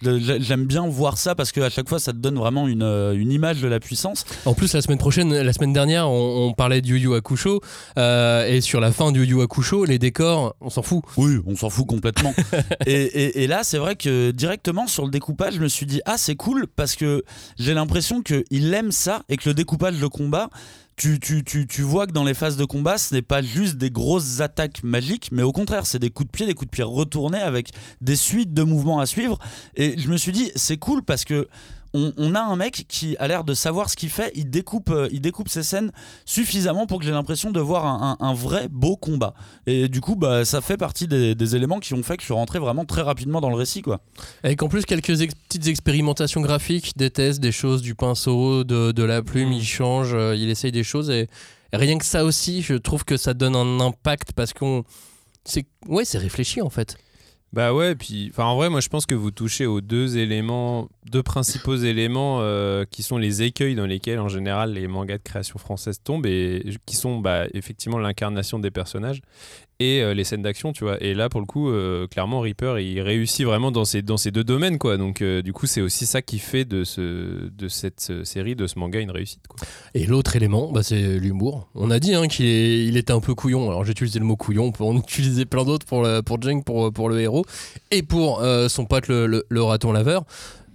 J'aime 0.02 0.64
bien 0.66 0.86
voir 0.88 1.18
ça 1.18 1.34
parce 1.34 1.52
qu'à 1.52 1.68
chaque 1.70 1.88
fois, 1.88 1.98
ça 1.98 2.12
te 2.12 2.18
donne 2.18 2.36
vraiment 2.36 2.68
une, 2.68 2.82
euh, 2.82 3.12
une 3.12 3.32
image 3.32 3.60
de 3.60 3.68
la 3.68 3.80
puissance. 3.80 4.24
En 4.46 4.54
plus, 4.54 4.72
la 4.72 4.82
semaine 4.82 4.98
prochaine, 4.98 5.32
la 5.34 5.52
semaine 5.52 5.72
dernière, 5.72 6.08
on, 6.08 6.48
on 6.48 6.52
parlait 6.52 6.80
de 6.80 6.86
Yu 6.86 6.98
Yu 6.98 7.14
Hakusho. 7.14 7.60
euh, 7.98 8.46
et 8.46 8.60
sur 8.60 8.80
la 8.80 8.92
fin 8.92 9.12
du 9.12 9.24
Yu 9.24 9.36
Yu 9.36 9.42
Hakusho, 9.42 9.84
les 9.84 9.98
décors, 9.98 10.54
on 10.60 10.70
s'en 10.70 10.82
fout. 10.82 11.02
Oui, 11.16 11.36
on 11.46 11.56
s'en 11.56 11.70
fout 11.70 11.86
complètement. 11.86 12.34
et, 12.86 12.92
et- 12.92 13.42
et 13.42 13.46
là, 13.46 13.60
c'est 13.62 13.78
vrai 13.78 13.96
que 13.96 14.30
directement 14.30 14.86
sur 14.86 15.04
le 15.04 15.10
découpage, 15.10 15.54
je 15.54 15.60
me 15.60 15.68
suis 15.68 15.86
dit, 15.86 16.00
ah, 16.04 16.16
c'est 16.18 16.36
cool 16.36 16.66
parce 16.66 16.96
que 16.96 17.22
j'ai 17.58 17.74
l'impression 17.74 18.22
qu'il 18.22 18.74
aime 18.74 18.92
ça 18.92 19.22
et 19.28 19.36
le 19.44 19.54
découpage 19.54 19.98
de 19.98 20.06
combat. 20.06 20.50
Tu, 20.96 21.18
tu, 21.18 21.44
tu, 21.44 21.66
tu 21.66 21.80
vois 21.80 22.06
que 22.06 22.12
dans 22.12 22.24
les 22.24 22.34
phases 22.34 22.58
de 22.58 22.64
combat, 22.66 22.98
ce 22.98 23.14
n'est 23.14 23.22
pas 23.22 23.40
juste 23.40 23.76
des 23.76 23.90
grosses 23.90 24.40
attaques 24.40 24.82
magiques, 24.82 25.30
mais 25.32 25.42
au 25.42 25.52
contraire, 25.52 25.86
c'est 25.86 25.98
des 25.98 26.10
coups 26.10 26.26
de 26.26 26.32
pied, 26.32 26.46
des 26.46 26.52
coups 26.52 26.70
de 26.70 26.74
pied 26.74 26.84
retournés 26.84 27.40
avec 27.40 27.70
des 28.02 28.16
suites 28.16 28.52
de 28.52 28.62
mouvements 28.62 29.00
à 29.00 29.06
suivre. 29.06 29.38
Et 29.76 29.98
je 29.98 30.08
me 30.10 30.18
suis 30.18 30.32
dit, 30.32 30.50
c'est 30.56 30.76
cool 30.76 31.02
parce 31.02 31.24
que 31.24 31.48
on, 31.94 32.12
on 32.16 32.34
a 32.34 32.40
un 32.40 32.56
mec 32.56 32.84
qui 32.88 33.16
a 33.18 33.26
l'air 33.28 33.44
de 33.44 33.54
savoir 33.54 33.90
ce 33.90 33.96
qu'il 33.96 34.10
fait. 34.10 34.30
Il 34.34 34.48
découpe, 34.50 34.90
euh, 34.90 35.08
il 35.10 35.20
découpe 35.20 35.48
ses 35.48 35.62
scènes 35.62 35.90
suffisamment 36.24 36.86
pour 36.86 36.98
que 37.00 37.04
j'ai 37.04 37.10
l'impression 37.10 37.50
de 37.50 37.60
voir 37.60 37.86
un, 37.86 38.16
un- 38.20 38.26
un 38.26 38.34
vrai 38.34 38.68
beau 38.70 38.96
combat. 38.96 39.34
Et 39.66 39.88
du 39.88 40.00
coup, 40.00 40.16
bah, 40.16 40.44
ça 40.44 40.60
fait 40.60 40.76
partie 40.76 41.08
des, 41.08 41.34
des 41.34 41.56
éléments 41.56 41.80
qui 41.80 41.94
ont 41.94 42.02
fait 42.02 42.16
que 42.16 42.22
je 42.22 42.26
suis 42.26 42.34
rentré 42.34 42.58
vraiment 42.58 42.84
très 42.84 43.02
rapidement 43.02 43.40
dans 43.40 43.50
le 43.50 43.56
récit. 43.56 43.82
Quoi. 43.82 44.00
Avec 44.42 44.62
en 44.62 44.68
plus 44.68 44.84
quelques 44.84 45.20
ex- 45.20 45.34
petites 45.48 45.66
expérimentations 45.66 46.40
graphiques, 46.40 46.92
des 46.96 47.10
tests, 47.10 47.40
des 47.40 47.52
choses, 47.52 47.82
du 47.82 47.94
pinceau, 47.94 48.64
de, 48.64 48.92
de 48.92 49.02
la 49.02 49.22
plume, 49.22 49.52
il 49.52 49.64
change, 49.64 50.14
euh, 50.14 50.36
il 50.36 50.48
essaye 50.50 50.72
des 50.72 50.84
choses. 50.84 51.10
Et 51.10 51.28
rien 51.72 51.98
que 51.98 52.04
ça 52.04 52.24
aussi, 52.24 52.62
je 52.62 52.74
trouve 52.74 53.04
que 53.04 53.16
ça 53.16 53.34
donne 53.34 53.56
un 53.56 53.80
impact 53.80 54.32
parce 54.34 54.52
qu'on. 54.52 54.84
C'est 55.44 55.66
ouais, 55.88 56.04
c'est 56.04 56.18
réfléchi 56.18 56.60
en 56.60 56.68
fait. 56.70 56.96
Bah 57.52 57.74
ouais, 57.74 57.96
puis 57.96 58.28
enfin 58.30 58.44
en 58.44 58.54
vrai, 58.54 58.70
moi 58.70 58.80
je 58.80 58.88
pense 58.88 59.06
que 59.06 59.14
vous 59.14 59.32
touchez 59.32 59.66
aux 59.66 59.80
deux 59.80 60.18
éléments, 60.18 60.88
deux 61.10 61.22
principaux 61.22 61.74
éléments 61.84 62.38
euh, 62.42 62.84
qui 62.88 63.02
sont 63.02 63.18
les 63.18 63.42
écueils 63.42 63.74
dans 63.74 63.86
lesquels 63.86 64.20
en 64.20 64.28
général 64.28 64.74
les 64.74 64.86
mangas 64.86 65.18
de 65.18 65.22
création 65.22 65.58
française 65.58 66.00
tombent 66.02 66.26
et 66.26 66.64
qui 66.86 66.94
sont 66.94 67.18
bah, 67.18 67.46
effectivement 67.52 67.98
l'incarnation 67.98 68.60
des 68.60 68.70
personnages 68.70 69.20
et 69.80 70.02
euh, 70.02 70.14
les 70.14 70.24
scènes 70.24 70.42
d'action, 70.42 70.72
tu 70.72 70.84
vois. 70.84 71.02
Et 71.02 71.14
là 71.14 71.28
pour 71.28 71.40
le 71.40 71.46
coup, 71.46 71.70
euh, 71.70 72.06
clairement 72.06 72.40
Reaper 72.40 72.78
il 72.78 73.00
réussit 73.00 73.44
vraiment 73.44 73.72
dans 73.72 73.84
ces, 73.84 74.02
dans 74.02 74.18
ces 74.18 74.30
deux 74.30 74.44
domaines 74.44 74.78
quoi. 74.78 74.96
Donc 74.98 75.22
euh, 75.22 75.42
du 75.42 75.52
coup, 75.52 75.66
c'est 75.66 75.80
aussi 75.80 76.06
ça 76.06 76.22
qui 76.22 76.38
fait 76.38 76.64
de, 76.64 76.84
ce, 76.84 77.48
de 77.48 77.68
cette 77.68 78.24
série, 78.24 78.54
de 78.54 78.66
ce 78.66 78.78
manga 78.78 79.00
une 79.00 79.10
réussite 79.10 79.40
quoi. 79.48 79.66
Et 79.94 80.06
l'autre 80.06 80.36
élément, 80.36 80.70
bah, 80.70 80.82
c'est 80.82 81.18
l'humour. 81.18 81.68
On 81.74 81.90
a 81.90 81.98
dit 81.98 82.14
hein, 82.14 82.28
qu'il 82.28 82.96
était 82.96 83.12
un 83.12 83.20
peu 83.20 83.34
couillon. 83.34 83.68
Alors 83.70 83.84
j'ai 83.84 83.92
utilisé 83.92 84.18
le 84.18 84.26
mot 84.26 84.36
couillon 84.36 84.70
pour 84.70 84.88
en 84.90 84.96
utiliser 84.98 85.46
plein 85.46 85.64
d'autres 85.64 85.86
pour, 85.86 86.02
le- 86.02 86.20
pour 86.20 86.40
Jeng, 86.40 86.62
pour, 86.62 86.92
pour 86.92 87.08
le 87.08 87.18
héros, 87.20 87.44
et 87.90 88.02
pour 88.02 88.42
son 88.68 88.84
pote 88.84 89.08
le, 89.08 89.44
raton 89.62 89.92
laveur. 89.92 90.24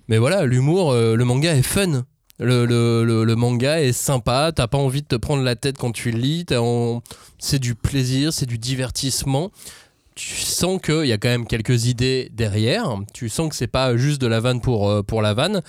Mais 0.07 0.17
voilà, 0.17 0.45
l'humour, 0.45 0.93
le 0.93 1.23
manga 1.23 1.55
est 1.55 1.61
fun. 1.63 2.03
Le, 2.39 2.65
le- 2.65 3.23
le- 3.23 3.35
manga 3.35 3.81
est 3.81 3.93
sympa, 3.93 4.51
t'as 4.53 4.67
pas 4.67 4.77
envie 4.77 5.01
de 5.01 5.07
te 5.07 5.15
prendre 5.15 5.41
la 5.43 5.55
tête 5.55 5.77
quand 5.77 5.91
tu 5.91 6.11
le 6.11 6.17
lis, 6.19 6.45
t'as 6.45 6.59
c'est 7.39 7.59
du 7.59 7.75
plaisir, 7.75 8.33
c'est 8.33 8.45
du 8.45 8.57
divertissement. 8.57 9.51
Tu 10.15 10.35
sens 10.35 10.79
qu'il 10.81 11.05
y 11.05 11.13
a 11.13 11.17
quand 11.17 11.29
même 11.29 11.45
quelques 11.47 11.85
idées 11.85 12.29
derrière, 12.33 12.97
tu 13.13 13.29
sens 13.29 13.49
que 13.49 13.55
c'est 13.55 13.67
pas 13.67 13.95
juste 13.97 14.19
de 14.21 14.27
la 14.27 14.39
vanne 14.39 14.61
pour, 14.61 14.89
euh, 14.89 15.01
pour 15.01 15.21
la 15.21 15.33
vanne, 15.33 15.61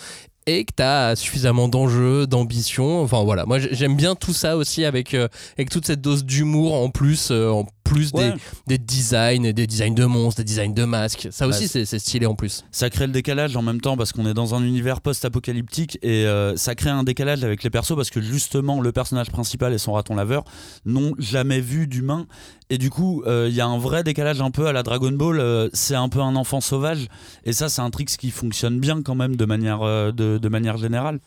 et 0.46 0.64
que 0.64 0.72
tu 0.76 0.82
as 0.82 1.16
suffisamment 1.16 1.68
d'enjeux, 1.68 2.26
d'ambition. 2.28 3.00
Enfin 3.02 3.24
voilà, 3.24 3.44
moi 3.46 3.58
j'aime 3.58 3.96
bien 3.96 4.14
tout 4.14 4.32
ça 4.32 4.56
aussi 4.56 4.84
avec, 4.84 5.14
euh, 5.14 5.26
avec 5.58 5.70
toute 5.70 5.86
cette 5.86 6.00
dose 6.00 6.24
d'humour 6.24 6.74
en 6.74 6.90
plus, 6.90 7.28
euh, 7.32 7.62
plus 7.88 8.10
Ouais. 8.12 8.32
des, 8.66 8.76
des 8.76 8.78
designs, 8.78 9.52
des 9.52 9.66
designs 9.66 9.94
de 9.94 10.04
monstres, 10.04 10.40
des 10.42 10.44
designs 10.44 10.74
de 10.74 10.84
masques. 10.84 11.28
Ça 11.30 11.46
aussi 11.46 11.64
Ouais. 11.74 11.84
c'est 11.84 11.98
stylé 11.98 12.26
en 12.26 12.34
plus. 12.34 12.64
Ça 12.70 12.90
crée 12.90 13.06
le 13.06 13.12
décalage 13.12 13.56
en 13.56 13.62
même 13.62 13.80
temps 13.80 13.96
parce 13.96 14.12
qu'on 14.12 14.26
est 14.26 14.34
dans 14.34 14.54
un 14.54 14.62
univers 14.62 15.00
post-apocalyptique 15.00 15.98
et 16.02 16.26
euh, 16.26 16.56
ça 16.56 16.74
crée 16.74 16.90
un 16.90 17.04
décalage 17.04 17.44
avec 17.44 17.62
les 17.62 17.70
persos 17.70 17.94
parce 17.96 18.10
que 18.10 18.20
justement 18.20 18.80
le 18.80 18.92
personnage 18.92 19.30
principal 19.30 19.72
et 19.72 19.78
son 19.78 19.92
raton 19.92 20.14
laveur 20.14 20.44
n'ont 20.84 21.14
jamais 21.18 21.60
vu 21.60 21.86
d'humain 21.86 22.26
et 22.70 22.78
du 22.78 22.90
coup 22.90 23.22
euh, 23.26 23.46
il 23.48 23.54
y 23.54 23.60
a 23.60 23.66
un 23.66 23.78
vrai 23.78 24.02
décalage 24.02 24.40
un 24.40 24.50
peu 24.50 24.66
à 24.66 24.72
la 24.72 24.82
Dragon 24.82 25.12
Ball. 25.12 25.38
euh, 25.40 25.68
c'est 25.72 25.94
un 25.94 26.08
peu 26.08 26.20
un 26.20 26.36
enfant 26.36 26.60
sauvage 26.60 27.08
et 27.44 27.52
ça 27.52 27.68
c'est 27.68 27.82
un 27.82 27.90
trick 27.90 28.08
qui 28.16 28.30
fonctionne 28.30 28.78
bien 28.80 29.02
quand 29.02 29.14
même 29.14 29.36
de 29.36 29.44
manière, 29.44 29.80
de, 30.12 30.38
de 30.38 30.48
manière 30.48 30.76
générale. 30.76 31.18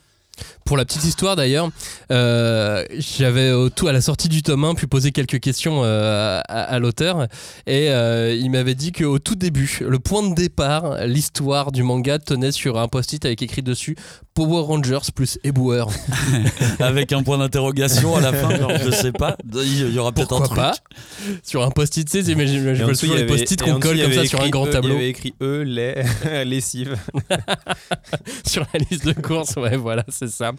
Pour 0.66 0.78
la 0.78 0.86
petite 0.86 1.04
histoire 1.04 1.36
d'ailleurs, 1.36 1.70
euh, 2.12 2.84
j'avais 2.98 3.52
au 3.52 3.70
tout 3.70 3.88
à 3.88 3.92
la 3.92 4.02
sortie 4.02 4.30
du 4.30 4.44
tome 4.44 4.64
1 4.64 4.76
pu 4.76 4.88
poser 4.88 5.12
quelques 5.12 5.40
questions 5.40 5.82
euh, 5.84 6.40
à, 6.48 6.62
à 6.62 6.80
l'auteur 6.80 7.24
et 7.66 7.90
euh, 7.90 8.36
il 8.36 8.52
m'avait 8.52 8.76
dit 8.76 8.92
qu'au 8.92 9.18
tout 9.20 9.36
début, 9.36 9.80
le 9.82 9.98
point 10.00 10.28
de 10.28 10.36
départ, 10.36 11.06
l'histoire 11.06 11.72
du 11.72 11.82
manga 11.84 12.20
tenait 12.20 12.52
sur 12.52 12.78
un 12.78 12.88
post-it 12.88 13.26
avec 13.26 13.42
écrit 13.42 13.64
dessus 13.64 13.96
Power 14.36 14.62
Rangers 14.62 15.12
plus 15.16 15.40
éboueur. 15.44 15.90
avec 16.80 17.14
un 17.14 17.24
point 17.24 17.38
d'interrogation 17.38 18.16
à 18.16 18.22
la 18.22 18.32
fin. 18.32 18.56
genre, 18.56 18.72
je 18.84 18.92
sais 18.92 19.12
pas, 19.12 19.36
il 19.54 19.94
y 19.94 20.00
aura 20.00 20.12
peut-être 20.12 20.34
un 20.34 20.42
Pourquoi 20.42 20.72
truc. 20.72 20.84
pas 20.84 21.36
Sur 21.44 21.64
un 21.64 21.72
post-it, 21.72 22.08
tu 22.10 22.24
sais, 22.24 22.24
je 22.24 22.32
il 22.32 23.12
y 23.12 23.16
les 23.18 23.26
post-it 23.26 23.62
qu'on 23.62 23.80
colle 23.80 24.02
comme 24.02 24.14
ça 24.14 24.26
sur 24.26 24.42
un 24.42 24.50
grand 24.50 24.68
E- 24.68 24.72
tableau 24.72 24.90
Il 24.90 24.94
y 24.94 24.98
avait 24.98 25.10
écrit 25.10 25.34
E, 25.42 25.64
lait, 25.64 26.04
lessive. 26.46 26.98
sur 28.46 28.66
la 28.74 28.80
liste 28.90 29.06
de 29.06 29.14
courses. 29.14 29.56
Ouais, 29.56 29.78
voilà, 29.78 30.06
c'est 30.10 30.29
ça. 30.30 30.52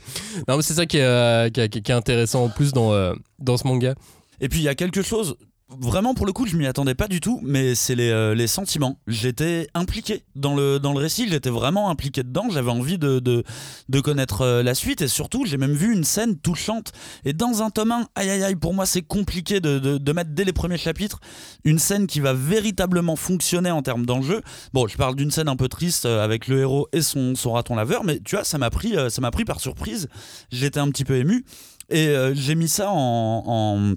C'est 0.61 0.75
ça 0.75 0.87
qui 0.87 0.99
est, 0.99 1.03
euh, 1.03 1.49
qui 1.50 1.61
est- 1.61 1.91
intéressant 1.91 2.45
en 2.45 2.49
plus 2.49 2.73
euh, 2.77 3.15
dans 3.39 3.57
ce 3.57 3.67
manga. 3.67 3.95
Et 4.41 4.49
puis 4.49 4.61
il 4.61 4.62
y 4.65 4.69
a 4.69 4.75
quelque 4.75 5.03
chose, 5.03 5.37
vraiment 5.79 6.15
pour 6.15 6.27
le 6.27 6.33
coup, 6.33 6.47
je 6.47 6.57
m'y 6.57 6.67
attendais 6.67 6.95
pas 6.95 7.09
du 7.09 7.21
tout, 7.21 7.41
mais 7.43 7.75
c'est 7.75 7.95
les, 7.95 8.11
euh, 8.11 8.35
les 8.35 8.47
sentiments. 8.47 8.99
J'étais 9.07 9.69
impliqué 9.75 10.25
dans 10.35 10.55
le, 10.55 10.79
dans 10.79 10.93
le 10.93 10.99
récit, 10.99 11.29
j'étais 11.29 11.50
vraiment 11.50 11.91
impliqué 11.91 12.23
dedans, 12.23 12.47
j'avais 12.50 12.71
envie 12.71 12.99
de, 12.99 13.19
de, 13.19 13.45
de 13.89 14.00
connaître 14.00 14.43
euh, 14.43 14.62
la 14.62 14.75
suite 14.75 15.03
et 15.03 15.09
surtout 15.09 15.45
j'ai 15.47 15.57
même 15.57 15.73
vu 15.73 15.93
une 15.93 16.05
scène 16.05 16.37
touchante. 16.39 16.93
Et 17.25 17.33
dans 17.33 17.62
un 17.62 17.71
tome 17.71 17.93
1, 17.93 18.09
aïe 18.15 18.31
aïe 18.31 18.43
aïe, 18.43 18.57
pour 18.57 18.75
moi 18.75 18.87
c'est 18.87 19.03
compliqué 19.03 19.61
de, 19.61 19.79
de, 19.79 19.99
de 19.99 20.12
mettre 20.12 20.31
dès 20.31 20.45
les 20.45 20.53
premiers 20.53 20.79
chapitres 20.79 21.21
une 21.65 21.79
scène 21.79 22.07
qui 22.07 22.21
va 22.21 22.33
véritablement 22.33 23.17
fonctionner 23.17 23.71
en 23.71 23.83
termes 23.83 24.07
d'enjeu. 24.07 24.43
Bon, 24.73 24.89
je 24.89 24.97
parle 24.97 25.15
d'une 25.15 25.31
scène 25.31 25.49
un 25.49 25.57
peu 25.57 25.69
triste 25.69 26.07
euh, 26.07 26.25
avec 26.25 26.49
le 26.49 26.61
héros 26.61 26.89
et 26.93 27.03
son, 27.03 27.35
son 27.35 27.53
raton 27.53 27.75
laveur, 27.75 28.05
mais 28.05 28.21
tu 28.21 28.37
vois, 28.37 28.45
ça 28.45 28.59
m'a 28.59 28.71
pris, 28.71 28.95
ça 29.09 29.21
m'a 29.21 29.31
pris 29.31 29.45
par 29.45 29.61
surprise. 29.61 30.09
J'étais 30.50 30.81
un 30.81 30.91
petit 30.91 31.05
peu 31.05 31.17
ému 31.17 31.45
et 31.89 32.15
j'ai 32.35 32.55
mis 32.55 32.69
ça 32.69 32.89
en 32.91 33.95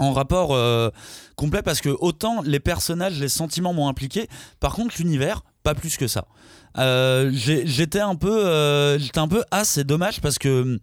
en 0.00 0.12
rapport 0.12 0.54
euh, 0.54 0.88
complet 1.36 1.62
parce 1.62 1.80
que 1.80 1.90
autant 2.00 2.42
les 2.42 2.58
personnages, 2.58 3.20
les 3.20 3.28
sentiments 3.28 3.74
m'ont 3.74 3.86
impliqué, 3.86 4.28
par 4.58 4.74
contre 4.74 4.94
l'univers, 4.98 5.42
pas 5.62 5.74
plus 5.74 5.96
que 5.96 6.08
ça. 6.08 6.26
Euh, 6.78 7.30
j'étais 7.32 8.00
un 8.00 8.14
peu, 8.14 8.46
euh, 8.46 8.98
j'étais 8.98 9.18
un 9.18 9.28
peu 9.28 9.44
ah 9.50 9.64
c'est 9.64 9.84
dommage 9.84 10.20
parce 10.20 10.38
que 10.38 10.80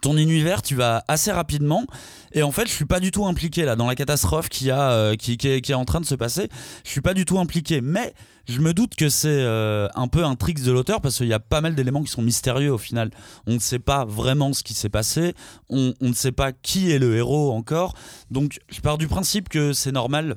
ton 0.00 0.16
univers 0.16 0.62
tu 0.62 0.74
vas 0.74 1.04
assez 1.08 1.32
rapidement. 1.32 1.84
Et 2.32 2.42
en 2.42 2.50
fait 2.50 2.66
je 2.66 2.72
suis 2.72 2.84
pas 2.84 3.00
du 3.00 3.10
tout 3.10 3.26
impliqué 3.26 3.64
là 3.64 3.76
dans 3.76 3.86
la 3.86 3.94
catastrophe 3.94 4.48
qui 4.48 4.70
a 4.70 4.90
euh, 4.90 5.16
qui, 5.16 5.32
est, 5.32 5.60
qui 5.60 5.72
est 5.72 5.74
en 5.74 5.84
train 5.84 6.00
de 6.00 6.06
se 6.06 6.14
passer. 6.14 6.48
Je 6.84 6.90
suis 6.90 7.00
pas 7.00 7.14
du 7.14 7.24
tout 7.24 7.38
impliqué. 7.38 7.80
Mais 7.80 8.14
je 8.48 8.60
me 8.60 8.72
doute 8.72 8.94
que 8.94 9.08
c'est 9.08 9.28
euh, 9.28 9.88
un 9.94 10.08
peu 10.08 10.24
un 10.24 10.36
trick 10.36 10.62
de 10.62 10.70
l'auteur 10.70 11.00
parce 11.00 11.16
qu'il 11.18 11.26
y 11.26 11.32
a 11.32 11.40
pas 11.40 11.60
mal 11.60 11.74
d'éléments 11.74 12.02
qui 12.02 12.10
sont 12.10 12.22
mystérieux 12.22 12.72
au 12.72 12.78
final. 12.78 13.10
On 13.46 13.54
ne 13.54 13.58
sait 13.58 13.78
pas 13.78 14.04
vraiment 14.04 14.52
ce 14.52 14.62
qui 14.62 14.74
s'est 14.74 14.88
passé. 14.88 15.34
On, 15.68 15.94
on 16.00 16.08
ne 16.08 16.14
sait 16.14 16.32
pas 16.32 16.52
qui 16.52 16.90
est 16.90 16.98
le 16.98 17.16
héros 17.16 17.52
encore. 17.52 17.94
Donc 18.30 18.60
je 18.68 18.80
pars 18.80 18.98
du 18.98 19.08
principe 19.08 19.48
que 19.48 19.72
c'est 19.72 19.92
normal 19.92 20.36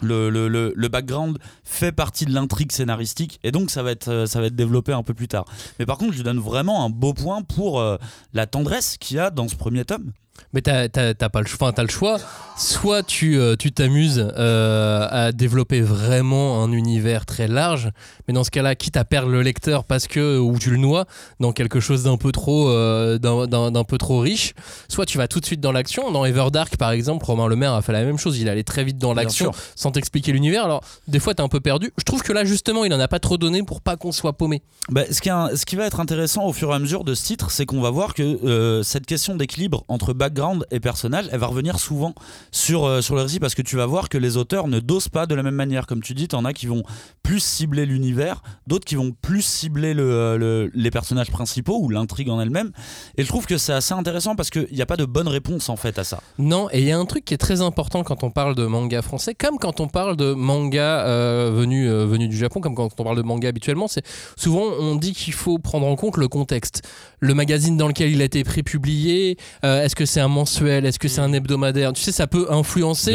le, 0.00 0.30
le, 0.30 0.72
le, 0.74 0.88
background 0.88 1.38
fait 1.64 1.92
partie 1.92 2.26
de 2.26 2.32
l'intrigue 2.32 2.72
scénaristique 2.72 3.40
et 3.42 3.52
donc 3.52 3.70
ça 3.70 3.82
va, 3.82 3.90
être, 3.90 4.08
euh, 4.08 4.26
ça 4.26 4.40
va 4.40 4.46
être 4.46 4.56
développé 4.56 4.92
un 4.92 5.02
peu 5.02 5.14
plus 5.14 5.28
tard. 5.28 5.44
Mais 5.78 5.86
par 5.86 5.98
contre, 5.98 6.12
je 6.12 6.22
donne 6.22 6.38
vraiment 6.38 6.84
un 6.84 6.90
beau 6.90 7.14
point 7.14 7.42
pour 7.42 7.80
euh, 7.80 7.96
la 8.32 8.46
tendresse 8.46 8.96
qu'il 8.98 9.16
y 9.16 9.20
a 9.20 9.30
dans 9.30 9.48
ce 9.48 9.56
premier 9.56 9.84
tome. 9.84 10.12
Mais 10.52 10.60
t'as 10.62 10.88
t'as- 10.88 11.14
t'as 11.14 11.28
pas 11.28 11.40
le 11.40 11.46
choix. 11.46 11.68
Enfin, 11.68 11.72
t'as 11.72 11.82
le 11.82 11.88
choix. 11.88 12.18
Soit 12.58 13.02
tu 13.02 13.38
euh, 13.38 13.54
tu 13.56 13.70
t'amuses 13.72 14.32
euh, 14.38 15.06
à 15.10 15.32
développer 15.32 15.82
vraiment 15.82 16.62
un 16.62 16.72
univers 16.72 17.26
très 17.26 17.48
large, 17.48 17.90
mais 18.26 18.32
dans 18.34 18.44
ce 18.44 18.50
cas-là, 18.50 18.74
quitte 18.74 18.96
à 18.96 19.04
perdre 19.04 19.28
le 19.28 19.42
lecteur 19.42 19.84
parce 19.84 20.06
que 20.06 20.38
ou 20.38 20.58
tu 20.58 20.70
le 20.70 20.78
noies 20.78 21.04
dans 21.40 21.52
quelque 21.52 21.80
chose 21.80 22.04
d'un 22.04 22.16
peu 22.16 22.32
trop 22.32 22.70
euh, 22.70 23.18
d'un- 23.18 23.46
d'un 23.46 23.70
d'un 23.70 23.84
peu 23.84 23.98
trop 23.98 24.20
riche. 24.20 24.54
Soit 24.88 25.04
tu 25.04 25.18
vas 25.18 25.28
tout 25.28 25.40
de 25.40 25.44
suite 25.46 25.60
dans 25.60 25.72
l'action. 25.72 26.10
Dans 26.10 26.24
Everdark, 26.24 26.76
par 26.78 26.92
exemple, 26.92 27.26
Romain 27.26 27.46
Lemaire 27.48 27.74
a 27.74 27.82
fait 27.82 27.92
la 27.92 28.04
même 28.04 28.16
chose. 28.18 28.38
Il 28.38 28.48
allait 28.48 28.62
très 28.64 28.84
vite 28.84 28.96
dans 28.98 29.12
l'action 29.12 29.46
sans 29.74 29.90
t'expliquer 29.90 30.32
l'univers. 30.32 30.64
Alors 30.64 30.82
des 31.08 31.18
fois 31.20 31.34
t'es 31.34 31.42
un 31.42 31.48
peu 31.48 31.60
perdu. 31.60 31.92
Je 31.98 32.04
trouve 32.04 32.22
que 32.22 32.32
là 32.32 32.44
justement, 32.46 32.84
il 32.86 32.94
en 32.94 33.00
a 33.00 33.08
pas 33.08 33.18
trop 33.18 33.36
donné 33.36 33.62
pour 33.62 33.82
pas 33.82 33.96
qu'on 33.96 34.12
soit 34.12 34.32
paumé. 34.32 34.62
Bah, 34.88 35.02
ce, 35.10 35.20
qui 35.20 35.28
un- 35.28 35.54
ce 35.54 35.66
qui 35.66 35.76
va 35.76 35.84
être 35.84 36.00
intéressant 36.00 36.44
au 36.46 36.52
fur 36.54 36.70
et 36.70 36.74
à 36.74 36.78
mesure 36.78 37.04
de 37.04 37.14
ce 37.14 37.24
titre, 37.26 37.50
c'est 37.50 37.66
qu'on 37.66 37.80
va 37.82 37.90
voir 37.90 38.14
que 38.14 38.80
cette 38.82 39.04
question 39.04 39.34
d'équilibre 39.34 39.84
entre 39.88 40.14
background 40.26 40.66
et 40.70 40.80
personnage, 40.80 41.26
elle 41.30 41.38
va 41.38 41.46
revenir 41.46 41.78
souvent 41.78 42.14
sur, 42.50 42.84
euh, 42.84 43.00
sur 43.00 43.14
le 43.14 43.22
récit 43.22 43.38
parce 43.38 43.54
que 43.54 43.62
tu 43.62 43.76
vas 43.76 43.86
voir 43.86 44.08
que 44.08 44.18
les 44.18 44.36
auteurs 44.36 44.66
ne 44.66 44.80
dosent 44.80 45.08
pas 45.08 45.26
de 45.26 45.34
la 45.34 45.42
même 45.42 45.54
manière. 45.54 45.86
Comme 45.86 46.02
tu 46.02 46.14
dis, 46.14 46.26
t'en 46.28 46.44
as 46.44 46.52
qui 46.52 46.66
vont 46.66 46.82
plus 47.22 47.40
cibler 47.40 47.86
l'univers, 47.86 48.42
d'autres 48.66 48.84
qui 48.84 48.96
vont 48.96 49.12
plus 49.22 49.42
cibler 49.42 49.94
le, 49.94 50.02
euh, 50.10 50.36
le- 50.38 50.70
les 50.74 50.90
personnages 50.90 51.30
principaux 51.30 51.78
ou 51.80 51.88
l'intrigue 51.90 52.28
en 52.30 52.40
elle-même. 52.40 52.72
Et 53.16 53.22
je 53.22 53.28
trouve 53.28 53.46
que 53.46 53.56
c'est 53.58 53.72
assez 53.72 53.94
intéressant 53.94 54.34
parce 54.36 54.50
qu'il 54.50 54.66
n'y 54.72 54.82
a 54.82 54.86
pas 54.86 54.96
de 54.96 55.04
bonne 55.04 55.28
réponse 55.28 55.68
en 55.68 55.76
fait 55.76 55.98
à 55.98 56.04
ça. 56.04 56.20
Non, 56.38 56.68
et 56.72 56.80
il 56.80 56.86
y 56.86 56.92
a 56.92 56.98
un 56.98 57.04
truc 57.06 57.24
qui 57.24 57.34
est 57.34 57.38
très 57.38 57.60
important 57.60 58.02
quand 58.02 58.24
on 58.24 58.30
parle 58.30 58.54
de 58.54 58.66
manga 58.66 59.02
français, 59.02 59.34
comme 59.34 59.58
quand 59.58 59.80
on 59.80 59.88
parle 59.88 60.16
de 60.16 60.32
manga 60.34 61.06
euh, 61.06 61.52
venu, 61.54 61.88
venu 61.88 62.26
du 62.28 62.36
Japon, 62.36 62.60
comme 62.60 62.74
quand 62.74 62.88
on 62.98 63.04
parle 63.04 63.16
de 63.16 63.22
manga 63.22 63.48
habituellement, 63.48 63.86
c'est 63.88 64.04
souvent 64.36 64.64
on 64.80 64.96
dit 64.96 65.12
qu'il 65.12 65.32
faut 65.34 65.58
prendre 65.58 65.86
en 65.86 65.94
compte 65.96 66.16
le 66.16 66.28
contexte. 66.28 66.82
Le 67.20 67.34
magazine 67.34 67.76
dans 67.76 67.88
lequel 67.88 68.10
il 68.10 68.20
a 68.22 68.24
été 68.24 68.44
prépublié, 68.44 69.36
euh, 69.64 69.82
est-ce 69.82 69.96
que 69.96 70.04
c'est 70.16 70.22
un 70.22 70.28
mensuel, 70.28 70.86
est-ce 70.86 70.98
que 70.98 71.08
c'est 71.08 71.20
un 71.20 71.30
hebdomadaire? 71.34 71.92
Tu 71.92 72.00
sais, 72.02 72.10
ça 72.10 72.26
peut 72.26 72.46
influencer 72.48 73.12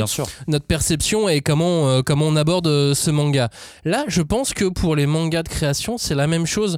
notre 0.47 0.67
perception 0.67 1.27
et 1.27 1.41
comment, 1.41 1.89
euh, 1.89 2.01
comment 2.05 2.27
on 2.27 2.35
aborde 2.35 2.67
euh, 2.67 2.93
ce 2.93 3.09
manga. 3.09 3.49
Là, 3.85 4.03
je 4.07 4.21
pense 4.21 4.53
que 4.53 4.65
pour 4.65 4.95
les 4.95 5.07
mangas 5.07 5.41
de 5.41 5.49
création, 5.49 5.97
c'est 5.97 6.13
la 6.13 6.27
même 6.27 6.45
chose. 6.45 6.77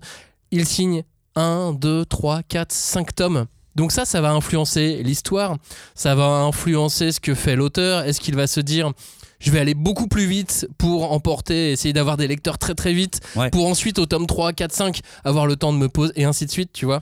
Ils 0.52 0.66
signent 0.66 1.04
1, 1.36 1.74
2, 1.74 2.06
3, 2.06 2.42
4, 2.48 2.72
5 2.72 3.14
tomes. 3.14 3.46
Donc 3.76 3.92
ça, 3.92 4.06
ça 4.06 4.22
va 4.22 4.32
influencer 4.32 5.02
l'histoire, 5.04 5.58
ça 5.94 6.16
va 6.16 6.24
influencer 6.24 7.12
ce 7.12 7.20
que 7.20 7.36
fait 7.36 7.58
l'auteur. 7.58 8.06
Est-ce 8.06 8.22
qu'il 8.22 8.36
va 8.38 8.48
se 8.48 8.62
dire, 8.62 8.94
je 9.40 9.52
vais 9.52 9.60
aller 9.60 9.74
beaucoup 9.74 10.08
plus 10.08 10.26
vite 10.26 10.70
pour 10.78 11.12
emporter, 11.12 11.74
essayer 11.74 11.92
d'avoir 11.92 12.16
des 12.16 12.28
lecteurs 12.30 12.58
très 12.58 12.76
très 12.76 12.94
vite, 12.94 13.20
Ouais. 13.36 13.50
pour 13.50 13.68
ensuite 13.68 14.00
au 14.00 14.06
tome 14.06 14.26
3, 14.26 14.54
4, 14.54 14.72
5 14.72 15.02
avoir 15.26 15.48
le 15.48 15.58
temps 15.58 15.74
de 15.74 15.80
me 15.80 15.90
poser, 15.90 16.14
et 16.16 16.24
ainsi 16.24 16.46
de 16.46 16.52
suite, 16.52 16.70
tu 16.72 16.86
vois? 16.86 17.02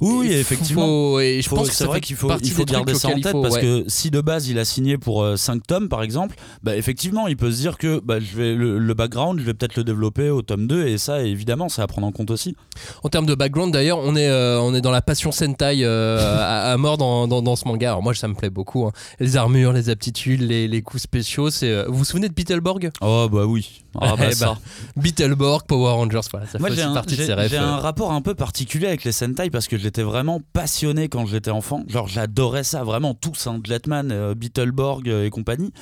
Oui, 0.00 0.26
faut- 0.28 0.32
effectivement. 0.32 1.20
et 1.20 1.40
je 1.42 1.48
pense 1.48 1.68
que 1.68 1.74
c'est 1.74 1.84
vrai 1.84 2.00
qu'il 2.00 2.16
faut, 2.16 2.30
il 2.42 2.50
faut 2.50 2.64
garder 2.64 2.94
ça 2.94 3.08
en 3.08 3.14
tête 3.14 3.28
faut, 3.32 3.42
parce 3.42 3.54
ouais. 3.56 3.60
que 3.62 3.84
si 3.88 4.10
de 4.10 4.20
base 4.20 4.48
il 4.48 4.58
a 4.58 4.64
signé 4.64 4.98
pour 4.98 5.26
5 5.36 5.66
tomes 5.66 5.88
par 5.88 6.02
exemple, 6.02 6.36
bah 6.62 6.76
effectivement 6.76 7.26
il 7.28 7.36
peut 7.36 7.50
se 7.50 7.56
dire 7.58 7.78
que 7.78 8.00
bah, 8.04 8.18
je 8.20 8.36
vais 8.36 8.54
le, 8.54 8.78
le 8.78 8.94
background, 8.94 9.38
je 9.40 9.44
vais 9.44 9.54
peut-être 9.54 9.76
le 9.76 9.84
développer 9.84 10.30
au 10.30 10.42
tome 10.42 10.66
2 10.66 10.86
et 10.86 10.98
ça 10.98 11.22
évidemment 11.22 11.68
c'est 11.68 11.82
à 11.82 11.86
prendre 11.86 12.06
en 12.06 12.12
compte 12.12 12.30
aussi. 12.30 12.56
En 13.02 13.08
termes 13.08 13.26
de 13.26 13.34
background, 13.34 13.72
d'ailleurs, 13.72 13.98
on 13.98 14.14
est, 14.16 14.28
euh, 14.28 14.60
on 14.60 14.74
est 14.74 14.80
dans 14.80 14.90
la 14.90 15.00
passion 15.02 15.32
Sentai 15.32 15.78
euh, 15.82 16.18
à, 16.40 16.72
à 16.72 16.76
mort 16.76 16.98
dans, 16.98 17.26
dans, 17.26 17.40
dans 17.42 17.56
ce 17.56 17.66
manga. 17.66 17.88
Alors 17.90 18.02
moi, 18.02 18.14
ça 18.14 18.28
me 18.28 18.34
plaît 18.34 18.50
beaucoup. 18.50 18.84
hein. 18.86 18.92
Les 19.20 19.36
armures, 19.36 19.72
les 19.72 19.88
aptitudes, 19.88 20.42
les, 20.42 20.68
les 20.68 20.82
coups 20.82 21.02
spéciaux. 21.02 21.50
C'est, 21.50 21.70
euh, 21.70 21.84
vous 21.88 21.98
vous 21.98 22.04
souvenez 22.04 22.28
de 22.28 22.34
Beetleborg? 22.34 22.90
Oh 23.00 23.28
bah 23.32 23.44
oui. 23.46 23.82
Ah 24.00 24.14
bah 24.18 24.26
Eh 24.30 24.34
ça. 24.34 24.46
bah, 24.46 24.58
Beetleborg, 24.96 25.62
Power 25.66 25.92
Rangers, 25.92 26.20
voilà, 26.30 26.46
ça 26.46 26.58
Moi 26.58 26.70
fait 26.70 26.82
un, 26.82 26.92
partie 26.92 27.16
de 27.16 27.22
ces 27.22 27.32
rêves. 27.34 27.50
j'ai 27.50 27.56
euh. 27.58 27.62
un 27.66 27.76
rapport 27.78 28.12
un 28.12 28.20
peu 28.20 28.34
particulier 28.34 28.86
avec 28.86 29.04
les 29.04 29.12
Sentai 29.12 29.50
parce 29.50 29.68
que 29.68 29.76
j'étais 29.86 30.02
vraiment 30.02 30.40
passionné 30.52 31.08
quand 31.08 31.26
j'étais 31.26 31.52
enfant. 31.52 31.84
Genre 31.86 32.08
j'adorais 32.08 32.64
ça 32.64 32.82
vraiment 32.82 33.14
tous, 33.14 33.46
hein, 33.46 33.60
Jetman, 33.64 34.10
euh, 34.10 34.34
Beetleborg 34.34 35.08
euh, 35.08 35.24
et 35.24 35.30
compagnie. 35.30 35.72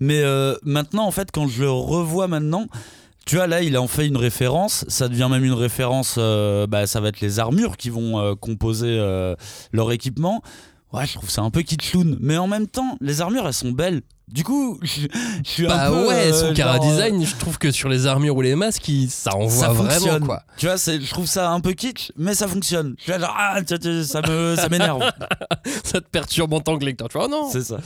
Mais 0.00 0.22
euh, 0.22 0.56
maintenant 0.64 1.06
en 1.06 1.12
fait 1.12 1.30
quand 1.30 1.46
je 1.46 1.62
le 1.62 1.70
revois 1.70 2.26
maintenant, 2.26 2.66
tu 3.26 3.36
vois 3.36 3.46
là 3.46 3.62
il 3.62 3.78
en 3.78 3.86
fait 3.86 4.08
une 4.08 4.16
référence, 4.16 4.84
ça 4.88 5.06
devient 5.08 5.28
même 5.30 5.44
une 5.44 5.52
référence, 5.52 6.16
euh, 6.18 6.66
bah, 6.66 6.88
ça 6.88 7.00
va 7.00 7.10
être 7.10 7.20
les 7.20 7.38
armures 7.38 7.76
qui 7.76 7.90
vont 7.90 8.34
composer 8.40 8.98
leur 9.72 9.92
équipement. 9.92 10.42
Ouais, 10.92 11.06
je 11.06 11.14
trouve 11.14 11.30
ça 11.30 11.42
un 11.42 11.50
peu 11.50 11.62
kitschoun, 11.62 12.18
mais 12.20 12.36
en 12.36 12.48
même 12.48 12.66
temps, 12.66 12.98
les 13.00 13.20
armures 13.20 13.46
elles 13.46 13.54
sont 13.54 13.70
belles. 13.70 14.02
Du 14.26 14.42
coup, 14.42 14.78
je, 14.82 15.02
je 15.44 15.48
suis 15.50 15.66
Bah 15.66 15.86
un 15.86 15.90
peu. 15.90 16.08
ouais, 16.08 16.32
son 16.32 16.46
euh, 16.46 16.54
cara 16.54 16.76
genre, 16.76 16.86
euh, 16.98 17.24
je 17.24 17.36
trouve 17.36 17.58
que 17.58 17.70
sur 17.70 17.90
les 17.90 18.06
armures 18.06 18.34
ou 18.34 18.40
les 18.40 18.54
masques, 18.56 18.88
il- 18.88 19.10
ça 19.10 19.36
envoie 19.36 19.50
ça 19.50 19.68
vraiment 19.68 19.90
fonctionne. 19.92 20.24
quoi. 20.26 20.42
Tu 20.56 20.64
vois, 20.66 20.78
c'est- 20.78 21.00
je 21.00 21.10
trouve 21.10 21.26
ça 21.26 21.50
un 21.50 21.60
peu 21.60 21.72
kitsch, 21.72 22.10
mais 22.16 22.34
ça 22.34 22.48
fonctionne. 22.48 22.94
Je 22.98 23.02
suis 23.02 23.12
là 23.12 23.18
genre, 23.18 23.34
ah, 23.38 23.60
tiens, 23.62 23.76
ça 24.02 24.22
me, 24.22 24.56
ça 24.56 24.68
m'énerve. 24.70 25.00
ça 25.84 26.00
te 26.00 26.08
perturbe 26.10 26.52
en 26.54 26.60
tant 26.60 26.78
que 26.78 26.84
lecteur. 26.84 27.08
Tu 27.10 27.18
vois, 27.18 27.26
oh 27.26 27.30
non 27.30 27.48
c'est 27.52 27.62
ça. 27.62 27.78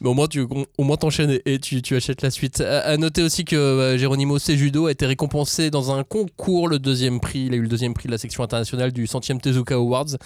Mais 0.00 0.08
au 0.08 0.14
moins, 0.14 0.28
tu 0.28 0.40
au 0.78 0.84
moins 0.84 0.96
t'enchaînes 0.96 1.32
et- 1.44 1.54
et 1.54 1.58
tu, 1.58 1.82
tu 1.82 1.96
achètes 1.96 2.22
la 2.22 2.30
suite. 2.30 2.60
À, 2.60 2.80
à 2.80 2.96
noter 2.96 3.22
aussi 3.22 3.44
que 3.44 3.56
euh, 3.56 3.98
Geronimo 3.98 4.38
Sejudo 4.38 4.86
a 4.86 4.92
été 4.92 5.06
récompensé 5.06 5.70
dans 5.70 5.92
un 5.92 6.04
concours, 6.04 6.68
le 6.68 6.78
deuxième 6.78 7.20
prix. 7.20 7.46
Il 7.46 7.52
a 7.52 7.56
eu 7.56 7.62
le 7.62 7.68
deuxième 7.68 7.94
prix 7.94 8.06
de 8.06 8.12
la 8.12 8.18
section 8.18 8.42
internationale 8.44 8.92
du 8.92 9.06
100e 9.06 9.40
Tezuka 9.40 9.74
Awards. 9.74 10.16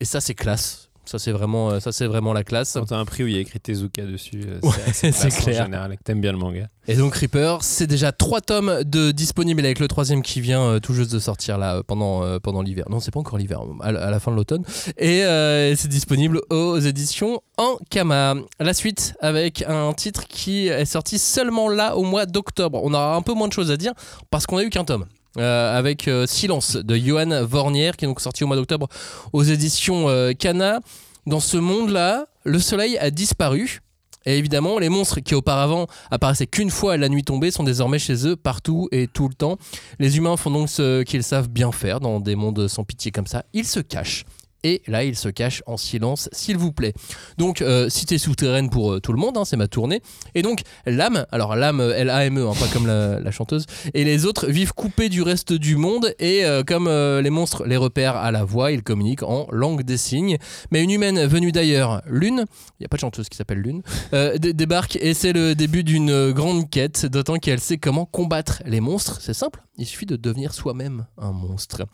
Et 0.00 0.04
ça, 0.06 0.20
c'est 0.20 0.34
classe. 0.34 0.89
Ça, 1.10 1.18
c'est 1.18 1.32
vraiment, 1.32 1.70
euh, 1.70 1.80
ça, 1.80 1.90
c'est 1.90 2.06
vraiment 2.06 2.32
la 2.32 2.44
classe. 2.44 2.74
Quand 2.74 2.84
t'as 2.84 2.96
un 2.96 3.04
prix 3.04 3.24
où 3.24 3.26
il 3.26 3.34
y 3.34 3.36
a 3.36 3.40
écrit 3.40 3.58
Tezuka 3.58 4.02
dessus, 4.06 4.44
euh, 4.46 4.60
Ouais, 4.62 4.70
c'est 4.92 5.10
clair. 5.30 5.62
en 5.62 5.64
général, 5.64 5.96
t'aimes 6.04 6.20
bien 6.20 6.30
le 6.30 6.38
manga. 6.38 6.68
Et 6.86 6.94
donc 6.94 7.14
Reaper, 7.16 7.58
c'est 7.62 7.88
déjà 7.88 8.12
trois 8.12 8.40
tomes 8.40 8.84
de 8.84 9.10
disponibles 9.10 9.64
avec 9.64 9.80
le 9.80 9.88
troisième 9.88 10.22
qui 10.22 10.40
vient 10.40 10.62
euh, 10.62 10.78
tout 10.78 10.94
juste 10.94 11.12
de 11.12 11.18
sortir 11.18 11.58
là 11.58 11.82
pendant, 11.84 12.38
pendant 12.38 12.62
l'hiver. 12.62 12.84
Non, 12.90 13.00
c'est 13.00 13.10
pas 13.10 13.18
encore 13.18 13.38
l'hiver, 13.38 13.60
à, 13.80 13.90
la- 13.90 14.06
à 14.06 14.10
la 14.10 14.20
fin 14.20 14.30
de 14.30 14.36
l'automne. 14.36 14.62
Et 14.98 15.24
euh, 15.24 15.74
c'est 15.74 15.88
disponible 15.88 16.40
aux 16.50 16.78
éditions 16.78 17.40
Ankama. 17.58 18.34
La 18.60 18.72
suite 18.74 19.14
avec 19.20 19.62
un 19.66 19.92
titre 19.94 20.28
qui 20.28 20.68
est 20.68 20.84
sorti 20.84 21.18
seulement 21.18 21.68
là 21.68 21.96
au 21.96 22.04
mois 22.04 22.26
d'octobre. 22.26 22.80
On 22.84 22.94
aura 22.94 23.16
un 23.16 23.22
peu 23.22 23.34
moins 23.34 23.48
de 23.48 23.52
choses 23.52 23.70
à 23.72 23.76
dire 23.76 23.92
parce 24.30 24.46
qu'on 24.46 24.58
a 24.58 24.62
eu 24.62 24.70
qu'un 24.70 24.84
tome. 24.84 25.06
Euh, 25.38 25.78
avec 25.78 26.08
euh, 26.08 26.26
Silence 26.26 26.74
de 26.74 26.96
Johan 26.96 27.44
Vornier 27.44 27.92
qui 27.96 28.04
est 28.04 28.08
donc 28.08 28.20
sorti 28.20 28.42
au 28.42 28.48
mois 28.48 28.56
d'octobre 28.56 28.88
aux 29.32 29.44
éditions 29.44 30.08
euh, 30.08 30.32
Kana. 30.32 30.80
Dans 31.26 31.38
ce 31.38 31.56
monde-là, 31.56 32.26
le 32.44 32.58
soleil 32.58 32.98
a 32.98 33.10
disparu. 33.10 33.80
Et 34.26 34.36
évidemment, 34.36 34.78
les 34.78 34.88
monstres 34.88 35.20
qui 35.20 35.34
auparavant 35.34 35.86
apparaissaient 36.10 36.48
qu'une 36.48 36.70
fois 36.70 36.96
la 36.96 37.08
nuit 37.08 37.22
tombée 37.22 37.52
sont 37.52 37.62
désormais 37.62 37.98
chez 38.00 38.26
eux 38.26 38.34
partout 38.34 38.88
et 38.90 39.06
tout 39.06 39.28
le 39.28 39.34
temps. 39.34 39.56
Les 39.98 40.16
humains 40.16 40.36
font 40.36 40.50
donc 40.50 40.68
ce 40.68 41.04
qu'ils 41.04 41.22
savent 41.22 41.48
bien 41.48 41.70
faire 41.70 42.00
dans 42.00 42.18
des 42.18 42.34
mondes 42.34 42.66
sans 42.66 42.82
pitié 42.82 43.12
comme 43.12 43.26
ça. 43.26 43.44
Ils 43.52 43.66
se 43.66 43.80
cachent. 43.80 44.24
Et 44.64 44.82
là, 44.86 45.04
ils 45.04 45.16
se 45.16 45.28
cachent 45.28 45.62
en 45.66 45.76
silence, 45.76 46.28
s'il 46.32 46.56
vous 46.56 46.72
plaît. 46.72 46.92
Donc, 47.38 47.62
euh, 47.62 47.88
cité 47.88 48.18
souterraine 48.18 48.70
pour 48.70 48.92
euh, 48.92 49.00
tout 49.00 49.12
le 49.12 49.18
monde, 49.18 49.36
hein, 49.38 49.44
c'est 49.44 49.56
ma 49.56 49.68
tournée. 49.68 50.00
Et 50.34 50.42
donc, 50.42 50.60
l'âme, 50.86 51.26
alors 51.32 51.56
l'âme 51.56 51.80
L-A-M-E, 51.80 52.46
hein, 52.46 52.52
pas 52.58 52.66
comme 52.72 52.86
la, 53.22 53.30
chanteuse, 53.30 53.66
et 53.94 54.04
les 54.04 54.26
autres 54.26 54.46
vivent 54.48 54.72
coupés 54.74 55.08
du 55.08 55.22
reste 55.22 55.52
du 55.52 55.76
monde. 55.76 56.14
Et 56.18 56.44
euh, 56.44 56.62
comme 56.62 56.86
euh, 56.88 57.22
les 57.22 57.30
monstres 57.30 57.64
les 57.66 57.76
repèrent 57.76 58.16
à 58.16 58.30
la 58.30 58.44
voix, 58.44 58.72
ils 58.72 58.82
communiquent 58.82 59.22
en 59.22 59.46
langue 59.50 59.82
des 59.82 59.96
signes. 59.96 60.36
Mais 60.70 60.82
une 60.82 60.90
humaine 60.90 61.24
venue 61.26 61.52
d'ailleurs, 61.52 62.02
Lune, 62.06 62.44
il 62.78 62.82
n'y 62.82 62.86
a 62.86 62.88
pas 62.88 62.96
de 62.96 63.00
chanteuse 63.00 63.28
qui 63.28 63.36
s'appelle 63.36 63.58
Lune, 63.58 63.82
euh, 64.14 64.36
dé- 64.38 64.52
débarque 64.52 64.96
et 65.00 65.14
c'est 65.14 65.32
le 65.32 65.54
début 65.54 65.84
d'une 65.84 66.10
euh, 66.10 66.32
grande 66.32 66.68
quête, 66.70 67.06
d'autant 67.06 67.36
qu'elle 67.38 67.60
sait 67.60 67.78
comment 67.78 68.04
combattre 68.04 68.62
les 68.66 68.80
monstres. 68.80 69.18
C'est 69.20 69.34
simple, 69.34 69.60
il 69.80 69.86
suffit 69.86 70.06
de 70.06 70.16
devenir 70.16 70.52
soi-même 70.52 71.06
un 71.16 71.32
monstre. 71.32 71.86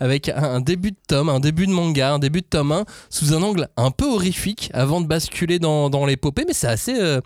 Avec 0.00 0.30
un, 0.30 0.60
début 0.60 0.92
de 0.92 0.96
tome, 1.06 1.28
un 1.28 1.38
début 1.38 1.66
de 1.66 1.72
manga, 1.72 2.14
un 2.14 2.18
début 2.18 2.40
de 2.40 2.46
tome 2.46 2.72
1, 2.72 2.84
sous 3.10 3.34
un 3.34 3.42
angle 3.42 3.68
un 3.76 3.90
peu 3.90 4.06
horrifique 4.06 4.70
avant 4.72 5.00
de 5.00 5.06
basculer 5.06 5.58
dans, 5.58 5.90
dans 5.90 6.06
l'épopée, 6.06 6.44
mais 6.46 6.54
c'est 6.54 6.66
assez, 6.66 6.98
euh, 6.98 7.20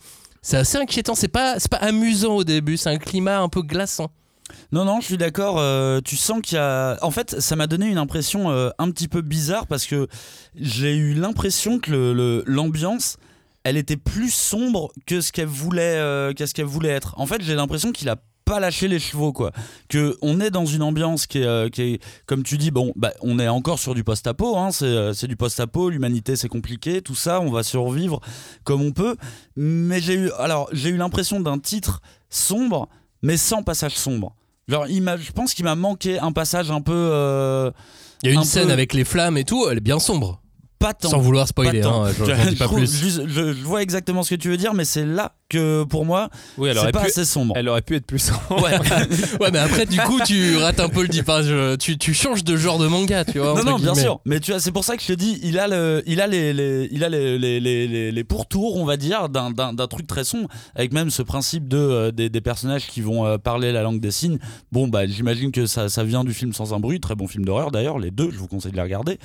assez 0.53 0.79
inquiétant. 0.79 1.15
C'est 1.15 1.29
pas, 1.29 1.57
pas 1.71 1.77
amusant 1.79 2.35
au 2.35 2.45
début, 2.45 2.77
c'est 2.77 2.91
un 2.91 2.99
climat 2.99 3.41
un 3.41 3.49
peu 3.49 3.63
glaçant. 3.63 4.11
Non, 4.73 4.85
non, 4.85 5.01
je 5.01 5.07
suis 5.07 5.17
d'accord. 5.17 5.59
euh, 5.59 6.01
tu 6.05 6.17
sens 6.17 6.41
qu'il 6.43 6.57
y 6.57 6.59
a. 6.59 6.99
En 7.03 7.13
fait, 7.13 7.41
ça 7.41 7.55
m'a 7.55 7.69
donné 7.69 7.87
une 7.87 7.99
impression 7.99 8.51
euh, 8.51 8.71
un 8.81 8.91
petit 8.91 9.07
peu 9.07 9.23
bizarre 9.23 9.69
parce 9.69 9.87
que 9.87 10.09
j'ai 10.57 10.97
eu 10.97 11.15
l'impression 11.15 11.79
que 11.79 12.43
l'ambiance. 12.47 13.17
elle 13.63 13.77
était 13.77 13.97
plus 13.97 14.31
sombre 14.33 14.91
que 15.07 15.21
ce 15.21 15.31
qu'elle 15.31 15.47
voulait, 15.47 16.33
qu'est-ce 16.35 16.53
qu'elle 16.53 16.65
voulait 16.65 16.89
être. 16.89 17.15
En 17.17 17.27
fait, 17.27 17.43
j'ai 17.43 17.55
l'impression 17.55 17.93
qu'il 17.93 18.09
a 18.09 18.17
pas 18.51 18.61
lâché 18.61 18.89
les 18.89 18.99
chevaux 18.99 19.33
quoi. 19.33 19.53
Que 19.89 20.17
on 20.23 20.41
est 20.41 20.51
dans 20.51 20.67
une 20.67 20.83
ambiance 20.83 21.27
qui 21.27 21.39
est, 21.39 21.45
euh, 21.47 21.69
qui 21.69 21.83
est 21.83 22.01
comme 22.27 22.43
tu 22.43 22.59
dis 22.59 22.71
bon 22.71 22.93
bah 22.97 23.13
on 23.21 23.39
est 23.39 23.49
encore 23.49 23.79
sur 23.79 23.95
du 23.95 24.03
post-apo 24.05 24.57
hein, 24.57 24.71
c'est 24.73 24.85
euh, 24.87 25.13
c'est 25.13 25.27
du 25.29 25.37
post-apo 25.37 25.89
l'humanité 25.91 26.37
c'est 26.37 26.49
compliqué 26.49 27.01
tout 27.03 27.15
ça 27.15 27.41
on 27.41 27.51
va 27.51 27.63
survivre 27.63 28.21
comme 28.65 28.83
on 28.83 28.93
peut. 28.93 29.17
Mais 29.57 30.01
j'ai 30.01 30.15
eu 30.15 30.31
alors 30.39 30.69
j'ai 30.73 30.89
eu 30.91 30.97
l'impression 30.97 31.39
d'un 31.41 31.59
titre 31.59 32.01
sombre 32.29 32.89
mais 33.23 33.37
sans 33.37 33.63
passage 33.63 33.95
sombre. 33.97 34.35
Genre 34.69 34.87
il 34.89 35.03
m'a- 35.03 35.17
je 35.17 35.33
pense 35.33 35.55
qu'il 35.55 35.65
m'a 35.65 35.75
manqué 35.75 36.19
un 36.19 36.33
passage 36.33 36.71
un 36.71 36.81
peu 36.81 36.93
euh, 36.95 37.71
Il 38.23 38.27
y 38.29 38.31
a 38.31 38.35
une 38.35 38.41
Un 38.41 38.45
scène 38.45 38.67
peu- 38.67 38.73
avec 38.73 38.95
les 38.95 39.05
flammes 39.05 39.37
et 39.39 39.45
tout, 39.45 39.67
elle 39.71 39.79
est 39.79 39.81
bien 39.81 39.99
sombre. 39.99 40.41
pas 40.79 40.95
tant. 40.95 41.09
Sans 41.11 41.19
vouloir 41.21 41.47
spoiler, 41.49 41.83
hein, 41.83 42.07
trouve- 42.65 42.85
je, 42.85 43.27
je 43.29 43.63
vois 43.65 43.83
exactement 43.83 44.23
ce 44.23 44.31
que 44.31 44.41
tu 44.41 44.49
veux 44.49 44.57
dire, 44.57 44.73
mais 44.75 44.85
c'est 44.87 45.05
là 45.05 45.35
que 45.51 45.85
pour 45.85 46.07
moi, 46.07 46.31
Oui, 46.57 46.71
elle 46.71 46.79
c'est 46.79 46.93
pas 46.93 47.01
pu, 47.01 47.07
assez 47.09 47.25
sombre. 47.27 47.53
elle 47.57 47.69
aurait 47.69 47.83
pu 47.83 47.97
être 47.97 48.07
plus 48.07 48.19
sombre. 48.21 48.63
Ouais. 48.63 48.79
Ouais, 49.41 49.51
mais 49.53 49.59
après, 49.59 49.85
du 49.87 49.99
coup, 50.01 50.19
tu 50.25 50.57
rates 50.63 50.81
un 50.81 50.89
peu 50.89 51.03
le 51.03 51.09
dip. 51.09 51.29
Enfin, 51.29 51.43
je- 51.43 51.77
tu, 51.77 51.99
tu 51.99 52.15
changes 52.15 52.43
de 52.45 52.57
genre 52.57 52.79
de 52.79 52.87
manga, 52.87 53.25
tu 53.25 53.39
vois. 53.39 53.49
Non, 53.55 53.57
non, 53.57 53.77
bien 53.77 53.93
guillemets. 53.93 54.01
sûr. 54.03 54.21
Mais 54.25 54.41
tu 54.41 54.51
vois, 54.53 54.61
c'est 54.61 54.73
pour 54.73 54.85
ça 54.85 54.97
que 54.97 55.03
je 55.03 55.09
te 55.09 55.13
dis, 55.13 55.39
il 55.43 55.59
a, 55.59 55.69
le, 55.69 56.03
il 56.07 56.21
a 56.21 56.27
les, 56.27 56.53
les- 56.53 56.89
il 56.91 57.05
a 57.05 57.09
les, 57.09 57.39
les, 57.39 57.61
les, 57.61 57.87
les- 57.87 58.13
les 58.13 58.25
pourtours, 58.25 58.77
on 58.77 58.85
va 58.85 58.97
dire, 58.97 59.29
d'un, 59.29 59.51
d'un, 59.51 59.73
d'un 59.75 59.87
truc 59.87 60.07
très 60.07 60.25
sombre, 60.25 60.49
avec 60.75 60.93
même 60.93 61.11
ce 61.11 61.23
principe 61.23 61.69
de, 61.69 61.77
euh, 61.77 62.11
des, 62.11 62.29
des 62.31 62.41
personnages 62.41 62.87
qui 62.87 63.01
vont 63.01 63.27
euh, 63.27 63.37
parler 63.39 63.73
la 63.73 63.83
langue 63.83 64.01
des 64.01 64.11
signes. 64.11 64.39
Bon, 64.73 64.89
bah, 64.89 65.07
j'imagine 65.07 65.53
que 65.53 65.67
ça, 65.67 65.89
ça 65.89 66.05
vient 66.05 66.25
du 66.25 66.33
film 66.35 66.53
Sans 66.53 66.73
un 66.75 66.81
bruit, 66.81 67.01
très 67.01 67.15
bon 67.15 67.27
film 67.27 67.45
d'horreur 67.45 67.71
d'ailleurs, 67.71 67.99
les 67.99 68.11
deux, 68.11 68.31
je 68.31 68.39
vous 68.39 68.47
conseille 68.49 68.71
de 68.73 68.77
les 68.77 68.83
regarder. 68.83 69.19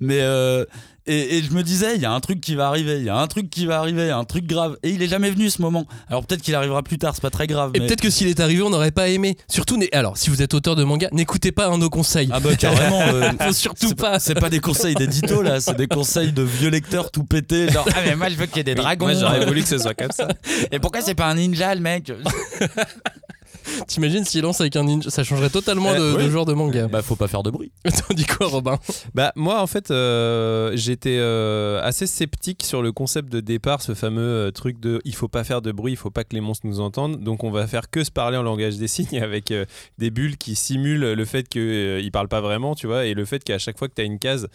Mais. 0.00 0.20
euh, 0.20 0.64
et, 1.06 1.38
et 1.38 1.42
je 1.42 1.52
me 1.52 1.62
disais, 1.62 1.96
il 1.96 2.02
y 2.02 2.04
a 2.04 2.12
un 2.12 2.20
truc 2.20 2.40
qui 2.40 2.54
va 2.54 2.68
arriver, 2.68 2.98
il 2.98 3.04
y 3.04 3.08
a 3.08 3.16
un 3.16 3.26
truc 3.26 3.48
qui 3.50 3.66
va 3.66 3.78
arriver, 3.78 4.10
un 4.10 4.24
truc 4.24 4.46
grave. 4.46 4.76
Et 4.82 4.90
il 4.90 5.02
est 5.02 5.08
jamais 5.08 5.30
venu 5.30 5.50
ce 5.50 5.62
moment. 5.62 5.86
Alors 6.08 6.24
peut-être 6.26 6.42
qu'il 6.42 6.54
arrivera 6.54 6.82
plus 6.82 6.98
tard, 6.98 7.14
c'est 7.14 7.22
pas 7.22 7.30
très 7.30 7.46
grave. 7.46 7.70
Et 7.74 7.80
mais- 7.80 7.86
peut-être 7.86 8.00
que 8.00 8.10
s'il 8.10 8.26
est 8.28 8.40
arrivé, 8.40 8.62
on 8.62 8.70
n'aurait 8.70 8.90
pas 8.90 9.08
aimé. 9.08 9.36
Surtout, 9.48 9.78
alors, 9.92 10.16
si 10.16 10.30
vous 10.30 10.42
êtes 10.42 10.54
auteur 10.54 10.76
de 10.76 10.84
manga, 10.84 11.08
n'écoutez 11.12 11.52
pas 11.52 11.66
un 11.66 11.76
de 11.76 11.82
nos 11.82 11.90
conseils. 11.90 12.28
Ah 12.32 12.40
bah 12.40 12.54
carrément. 12.56 13.00
euh, 13.12 13.30
Faut 13.40 13.52
surtout 13.52 13.88
c'est 13.88 13.94
pas. 13.98 14.18
C'est 14.18 14.34
pas 14.34 14.50
des 14.50 14.60
conseils 14.60 14.94
d'édito 14.94 15.42
là, 15.42 15.60
c'est 15.60 15.76
des 15.76 15.86
conseils 15.88 16.32
de 16.32 16.42
vieux 16.42 16.70
lecteurs 16.70 17.10
tout 17.10 17.24
pétés. 17.24 17.70
Genre, 17.70 17.86
ah 17.94 18.00
mais 18.04 18.16
moi 18.16 18.28
je 18.28 18.34
veux 18.36 18.46
qu'il 18.46 18.58
y 18.58 18.60
ait 18.60 18.64
des 18.64 18.74
dragons. 18.74 19.06
Moi, 19.06 19.14
j'aurais 19.14 19.44
voulu 19.46 19.62
que 19.62 19.68
ce 19.68 19.78
soit 19.78 19.94
comme 19.98 20.12
ça. 20.12 20.28
Et 20.72 20.78
pourquoi 20.78 21.00
c'est 21.02 21.14
pas 21.14 21.26
un 21.26 21.34
ninja 21.34 21.74
le 21.74 21.80
mec? 21.80 22.12
T'imagines 23.86 24.24
s'il 24.24 24.42
lance 24.42 24.60
avec 24.60 24.76
un 24.76 24.84
ninja, 24.84 25.10
ça 25.10 25.24
changerait 25.24 25.50
totalement 25.50 25.92
de, 25.94 25.98
Euh, 26.00 26.16
de 26.18 26.24
oui. 26.24 26.30
genre 26.30 26.46
de 26.46 26.52
manga. 26.54 26.88
Bah 26.88 27.02
faut 27.02 27.16
pas 27.16 27.28
faire 27.28 27.42
de 27.42 27.50
bruit. 27.50 27.72
T'en 27.84 28.14
dis 28.14 28.26
quoi, 28.26 28.46
Robin? 28.48 28.78
Bah 29.14 29.32
moi 29.36 29.60
en 29.62 29.66
fait 29.66 29.90
euh, 29.90 30.72
j'étais 30.74 31.16
euh, 31.18 31.80
assez 31.82 32.06
sceptique 32.06 32.62
sur 32.64 32.82
le 32.82 32.92
concept 32.92 33.30
de 33.32 33.40
départ, 33.40 33.82
ce 33.82 33.94
fameux 33.94 34.20
euh, 34.22 34.50
truc 34.50 34.78
de 34.80 35.00
il 35.04 35.14
faut 35.14 35.28
pas 35.28 35.44
faire 35.44 35.62
de 35.62 35.72
bruit, 35.72 35.92
il 35.92 35.96
faut 35.96 36.10
pas 36.10 36.24
que 36.24 36.34
les 36.34 36.40
monstres 36.40 36.66
nous 36.66 36.80
entendent, 36.80 37.20
donc 37.22 37.44
on 37.44 37.50
va 37.50 37.66
faire 37.66 37.90
que 37.90 38.04
se 38.04 38.10
parler 38.10 38.36
en 38.36 38.42
langage 38.42 38.76
des 38.76 38.88
signes 38.88 39.20
avec 39.22 39.52
des 39.98 40.10
bulles 40.10 40.36
qui 40.36 40.54
simulent 40.54 41.12
le 41.12 41.24
fait 41.24 41.48
qu'ils 41.48 42.10
parlent 42.12 42.28
pas 42.28 42.40
vraiment, 42.40 42.74
tu 42.74 42.86
vois, 42.86 43.06
et 43.06 43.14
le 43.14 43.24
fait 43.24 43.42
qu'à 43.44 43.58
chaque 43.58 43.78
fois 43.78 43.88
que 43.88 43.94
tu 43.94 44.02
as 44.02 44.04
une 44.04 44.18
case 44.18 44.48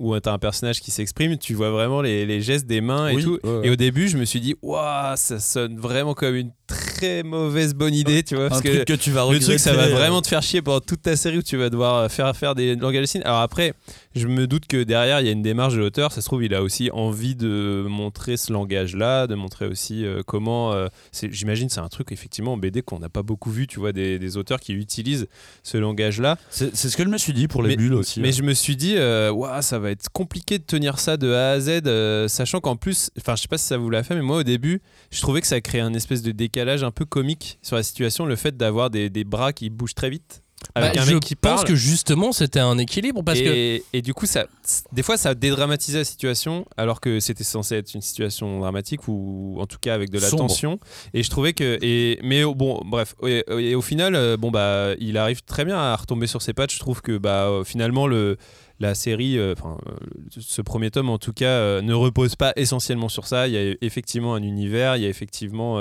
où 0.00 0.18
tu 0.18 0.28
as 0.28 0.32
un 0.32 0.38
personnage 0.38 0.80
qui 0.80 0.90
s'exprime, 0.90 1.38
tu 1.38 1.54
vois 1.54 1.70
vraiment 1.70 2.02
les, 2.02 2.26
les 2.26 2.40
gestes 2.40 2.66
des 2.66 2.80
mains 2.80 3.08
et 3.08 3.14
Oui, 3.14 3.22
tout. 3.22 3.38
ouais, 3.44 3.50
ouais. 3.58 3.66
Et 3.66 3.70
au 3.70 3.76
début 3.76 4.08
je 4.08 4.18
me 4.18 4.24
suis 4.24 4.40
dit 4.40 4.56
waouh 4.60 5.14
ça 5.16 5.38
sonne 5.38 5.78
vraiment 5.78 6.14
comme 6.14 6.34
une 6.34 6.50
très 6.94 7.22
mauvaise 7.22 7.74
bonne 7.74 7.94
idée, 7.94 8.22
tu 8.22 8.34
vois, 8.36 8.46
Un 8.46 8.48
parce 8.48 8.62
que 8.62 8.68
truc 8.68 8.84
que 8.86 8.92
tu 8.94 9.10
vas 9.10 9.20
le 9.20 9.26
regretter. 9.26 9.44
truc, 9.46 9.58
ça 9.58 9.72
va 9.74 9.84
euh, 9.84 9.88
vraiment 9.94 10.22
te 10.22 10.28
faire 10.28 10.42
chier 10.42 10.62
pendant 10.62 10.80
toute 10.80 11.02
ta 11.02 11.16
série 11.16 11.38
où 11.38 11.42
tu 11.42 11.56
vas 11.56 11.70
devoir 11.70 12.10
faire, 12.10 12.34
faire 12.36 12.54
des 12.54 12.76
langages 12.76 13.02
de 13.02 13.06
signes. 13.06 13.22
Alors 13.24 13.40
après, 13.40 13.74
je 14.14 14.26
me 14.26 14.46
doute 14.46 14.66
que 14.66 14.82
derrière, 14.82 15.20
il 15.20 15.26
y 15.26 15.28
a 15.28 15.32
une 15.32 15.42
démarche 15.42 15.74
de 15.74 15.78
l'auteur. 15.80 16.12
Ça 16.12 16.20
se 16.20 16.26
trouve, 16.26 16.44
il 16.44 16.54
a 16.54 16.62
aussi 16.62 16.90
envie 16.92 17.34
de 17.34 17.84
montrer 17.88 18.36
ce 18.36 18.52
langage-là, 18.52 19.26
de 19.26 19.34
montrer 19.34 19.66
aussi 19.66 20.04
euh, 20.04 20.22
comment. 20.26 20.72
euh, 20.72 20.88
J'imagine, 21.30 21.68
c'est 21.68 21.80
un 21.80 21.88
truc, 21.88 22.12
effectivement, 22.12 22.52
en 22.52 22.56
BD 22.56 22.82
qu'on 22.82 22.98
n'a 23.00 23.08
pas 23.08 23.22
beaucoup 23.22 23.50
vu, 23.50 23.66
tu 23.66 23.80
vois, 23.80 23.92
des, 23.92 24.18
des 24.18 24.36
auteurs 24.36 24.60
qui 24.60 24.72
utilisent 24.72 25.26
ce 25.62 25.76
langage-là. 25.78 26.38
C'est 26.50 26.74
c'est 26.76 26.88
ce 26.88 26.96
que 26.96 27.02
je 27.04 27.08
me 27.08 27.18
suis 27.18 27.32
dit 27.32 27.48
pour 27.48 27.62
les 27.62 27.70
Mais- 27.70 27.76
bulles 27.76 27.94
aussi. 27.94 28.20
Mais 28.20 28.28
ouais. 28.28 28.32
je 28.32 28.42
me 28.42 28.52
suis 28.54 28.76
dit, 28.76 28.94
euh, 28.96 29.30
Ouah, 29.32 29.62
ça 29.62 29.78
va 29.78 29.90
être 29.90 30.08
compliqué 30.12 30.58
de 30.58 30.64
tenir 30.64 30.98
ça 30.98 31.16
de 31.16 31.32
A 31.32 31.50
à 31.52 31.60
Z, 31.60 31.82
euh, 31.86 32.28
sachant 32.28 32.60
qu'en 32.60 32.76
plus, 32.76 33.10
enfin, 33.18 33.34
je 33.36 33.42
sais 33.42 33.48
pas 33.48 33.58
si 33.58 33.66
ça 33.66 33.76
vous 33.78 33.90
l'a 33.90 34.02
fait, 34.04 34.14
mais 34.14 34.22
moi 34.22 34.36
au 34.38 34.42
début, 34.44 34.80
je 35.10 35.20
trouvais 35.20 35.40
que 35.40 35.46
ça 35.46 35.60
créait 35.60 35.80
un 35.80 35.94
espèce 35.94 36.22
de 36.22 36.30
décalage 36.30 36.83
un 36.84 36.90
peu 36.90 37.04
comique 37.04 37.58
sur 37.62 37.76
la 37.76 37.82
situation, 37.82 38.26
le 38.26 38.36
fait 38.36 38.56
d'avoir 38.56 38.90
des, 38.90 39.10
des 39.10 39.24
bras 39.24 39.52
qui 39.52 39.70
bougent 39.70 39.94
très 39.94 40.10
vite. 40.10 40.40
Avec 40.74 40.94
Bah, 40.94 41.02
un 41.02 41.04
je 41.04 41.14
mec 41.14 41.22
qui 41.22 41.34
pense 41.34 41.56
parle. 41.56 41.66
que 41.66 41.74
justement, 41.74 42.32
c'était 42.32 42.60
un 42.60 42.78
équilibre 42.78 43.22
parce 43.22 43.38
que. 43.38 43.44
et, 43.44 43.84
et 43.92 44.00
du 44.00 44.14
coup, 44.14 44.24
ça, 44.24 44.46
des 44.92 45.02
fois, 45.02 45.18
ça 45.18 45.34
dédramatisait 45.34 45.98
la 45.98 46.04
situation, 46.04 46.64
alors 46.78 47.02
que 47.02 47.20
c'était 47.20 47.44
censé 47.44 47.74
être 47.74 47.92
une 47.92 48.00
situation 48.00 48.60
dramatique 48.60 49.06
ou 49.06 49.56
en 49.60 49.66
tout 49.66 49.76
cas 49.78 49.92
avec 49.94 50.08
de 50.08 50.18
la 50.18 50.28
Sombre. 50.28 50.44
tension. 50.44 50.78
Et 51.12 51.22
je 51.22 51.28
trouvais 51.28 51.52
que, 51.52 51.78
et, 51.82 52.18
mais 52.22 52.44
oh, 52.44 52.54
bon, 52.54 52.80
bref, 52.86 53.14
et, 53.26 53.44
et 53.58 53.74
au 53.74 53.82
final, 53.82 54.14
euh, 54.14 54.38
bon 54.38 54.50
bah, 54.50 54.92
il 54.98 55.18
arrive 55.18 55.42
très 55.42 55.66
bien 55.66 55.76
à 55.76 55.94
retomber 55.96 56.26
sur 56.26 56.40
ses 56.40 56.54
pattes. 56.54 56.72
Je 56.72 56.78
trouve 56.78 57.02
que 57.02 57.18
bah, 57.18 57.44
euh, 57.48 57.62
finalement 57.64 58.06
le 58.06 58.38
la 58.84 58.94
série, 58.94 59.38
euh, 59.38 59.54
enfin, 59.58 59.76
euh, 59.88 59.94
ce 60.38 60.62
premier 60.62 60.90
tome 60.90 61.08
en 61.08 61.18
tout 61.18 61.32
cas, 61.32 61.46
euh, 61.46 61.82
ne 61.82 61.94
repose 61.94 62.36
pas 62.36 62.52
essentiellement 62.56 63.08
sur 63.08 63.26
ça. 63.26 63.48
Il 63.48 63.54
y 63.54 63.56
a 63.56 63.74
effectivement 63.80 64.34
un 64.34 64.42
univers, 64.42 64.96
il 64.96 65.02
y 65.02 65.06
a 65.06 65.08
effectivement 65.08 65.80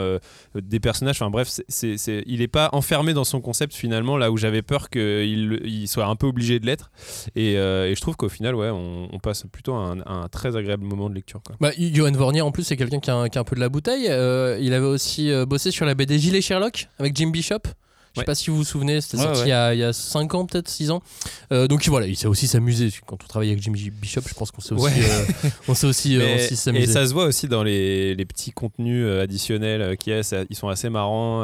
des 0.56 0.80
personnages. 0.80 1.22
Enfin 1.22 1.30
bref, 1.30 1.60
il 1.84 2.40
n'est 2.40 2.48
pas 2.48 2.70
enfermé 2.72 3.14
dans 3.14 3.24
son 3.24 3.42
concept 3.42 3.74
finalement, 3.74 4.18
là 4.18 4.32
où 4.32 4.38
j'avais 4.38 4.62
peur 4.62 4.90
qu'il 4.90 5.60
il 5.64 5.88
soit 5.88 6.06
un 6.06 6.16
peu 6.16 6.28
obligé 6.28 6.60
de 6.60 6.66
l'être. 6.66 6.92
Et, 7.36 7.54
je 7.54 8.02
trouve 8.02 8.16
qu'au 8.16 8.30
final, 8.30 8.56
ouais, 8.56 8.70
on, 8.72 9.20
passe 9.22 9.46
plutôt 9.52 9.74
un, 9.76 10.28
très 10.32 10.56
agréable 10.56 10.84
moment 10.84 11.10
de 11.10 11.16
lecture. 11.16 11.42
Quoi. 11.44 11.56
Bah, 11.60 11.72
Johan 11.78 12.12
Vornier, 12.12 12.42
en 12.42 12.52
plus, 12.52 12.64
c'est 12.64 12.78
quelqu'un 12.78 13.00
qui, 13.00 13.10
a 13.10 13.16
un- 13.16 13.44
peu 13.44 13.56
de 13.56 13.62
la 13.62 13.70
bouteille. 13.70 14.06
Il 14.06 14.74
avait 14.74 14.86
aussi 14.86 15.32
bossé 15.46 15.72
sur 15.72 15.86
la 15.86 15.96
BD 15.96 16.20
Gilet 16.20 16.42
Sherlock 16.42 16.88
avec 17.00 17.16
Jim 17.16 17.30
Bishop. 17.30 17.62
Je 18.14 18.20
sais 18.20 18.26
pas 18.26 18.36
si 18.36 18.50
vous 18.50 18.58
vous 18.58 18.64
souvenez, 18.64 19.02
c'était 19.02 19.18
sorti. 19.18 19.42
Il, 19.42 19.48
y 19.48 19.52
a, 19.52 19.74
il 19.74 19.80
y 19.80 19.84
a 19.84 19.92
5 19.92 20.36
ans, 20.36 20.46
peut-être 20.46 20.70
6 20.70 20.92
ans. 20.92 21.02
Euh, 21.52 21.68
donc 21.68 21.88
voilà, 21.88 22.06
il 22.06 22.16
sait 22.16 22.28
aussi 22.28 22.48
s'amuser. 22.48 22.90
Quand 23.06 23.24
on 23.24 23.28
travaille 23.28 23.50
avec 23.50 23.62
Jim 23.62 23.72
Bishop, 23.72 24.22
je 24.28 24.34
pense 24.34 24.52
qu'on 24.52 24.62
sait 24.62 24.74
aussi, 24.74 25.02
euh, 25.02 25.50
on 25.68 25.74
sait 25.74 25.88
aussi, 25.88 26.18
euh, 26.18 26.36
aussi 26.36 26.54
et 26.54 26.56
s'amuser. 26.56 26.94
ça 26.94 27.08
se 27.08 27.14
voit 27.14 27.26
aussi 27.26 27.48
dans 27.48 27.64
les, 27.64 28.14
les 28.16 28.26
petits 28.26 28.52
contenus 28.52 29.08
additionnels 29.20 29.98
qu'il 29.98 30.14
y 30.14 30.16
a. 30.16 30.46
Ils 30.50 30.56
sont 30.56 30.68
assez 30.68 30.90
marrants, 30.90 31.44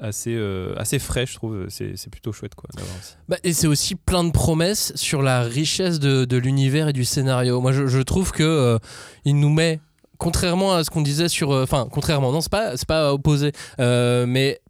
assez, 0.00 0.38
assez 0.76 0.98
frais, 0.98 1.26
je 1.26 1.34
trouve. 1.34 1.66
C'est 1.68 2.10
plutôt 2.10 2.32
chouette 2.32 2.54
quoi. 2.54 2.68
Bah, 3.28 3.36
et 3.42 3.52
c'est 3.52 3.66
aussi 3.66 3.94
plein 3.94 4.24
de 4.24 4.30
promesses 4.30 4.92
sur 4.94 5.22
la 5.22 5.42
richesse 5.42 5.98
de, 5.98 6.24
de 6.24 6.36
l'univers 6.36 6.88
et 6.88 6.92
du 6.92 7.04
scénario. 7.04 7.60
Moi, 7.60 7.72
je, 7.72 7.86
je 7.86 8.00
trouve 8.00 8.32
que 8.32 8.42
euh, 8.42 8.78
il 9.24 9.38
nous 9.38 9.50
met, 9.50 9.80
contrairement 10.18 10.74
à 10.74 10.84
ce 10.84 10.90
qu'on 10.90 11.02
disait 11.02 11.28
sur, 11.28 11.52
euh, 11.52 11.62
enfin, 11.62 11.88
contrairement, 11.90 12.32
non, 12.32 12.40
c'est 12.40 12.50
pas, 12.50 12.76
c'est 12.76 12.86
pas 12.86 13.12
opposé, 13.12 13.52
euh, 13.80 14.26
mais 14.26 14.60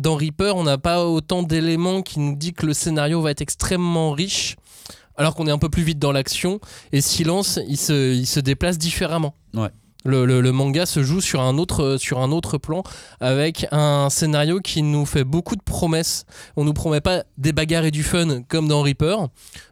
dans 0.00 0.16
Reaper, 0.16 0.56
on 0.56 0.64
n'a 0.64 0.78
pas 0.78 1.04
autant 1.06 1.42
d'éléments 1.42 2.02
qui 2.02 2.18
nous 2.20 2.34
dit 2.36 2.52
que 2.52 2.66
le 2.66 2.72
scénario 2.74 3.20
va 3.20 3.30
être 3.30 3.40
extrêmement 3.42 4.12
riche. 4.12 4.56
Alors 5.16 5.34
qu'on 5.34 5.46
est 5.46 5.50
un 5.50 5.58
peu 5.58 5.68
plus 5.68 5.82
vite 5.82 5.98
dans 5.98 6.12
l'action, 6.12 6.60
et 6.92 7.00
Silence, 7.02 7.58
il 7.68 7.76
se, 7.76 8.14
il 8.14 8.26
se 8.26 8.40
déplace 8.40 8.78
différemment. 8.78 9.34
Ouais. 9.52 9.68
Le, 10.06 10.24
le- 10.24 10.40
le 10.40 10.50
manga 10.52 10.86
se 10.86 11.02
joue 11.02 11.20
sur 11.20 11.42
un, 11.42 11.58
autre, 11.58 11.98
sur 11.98 12.20
un 12.20 12.32
autre 12.32 12.56
plan 12.56 12.82
avec 13.20 13.66
un 13.70 14.08
scénario 14.08 14.60
qui 14.60 14.80
nous 14.80 15.04
fait 15.04 15.24
beaucoup 15.24 15.56
de 15.56 15.62
promesses. 15.62 16.24
On 16.56 16.64
nous 16.64 16.72
promet 16.72 17.02
pas 17.02 17.24
des 17.36 17.52
bagarres 17.52 17.84
et 17.84 17.90
du 17.90 18.02
fun 18.02 18.40
comme 18.48 18.66
dans 18.66 18.80
Reaper, 18.80 19.26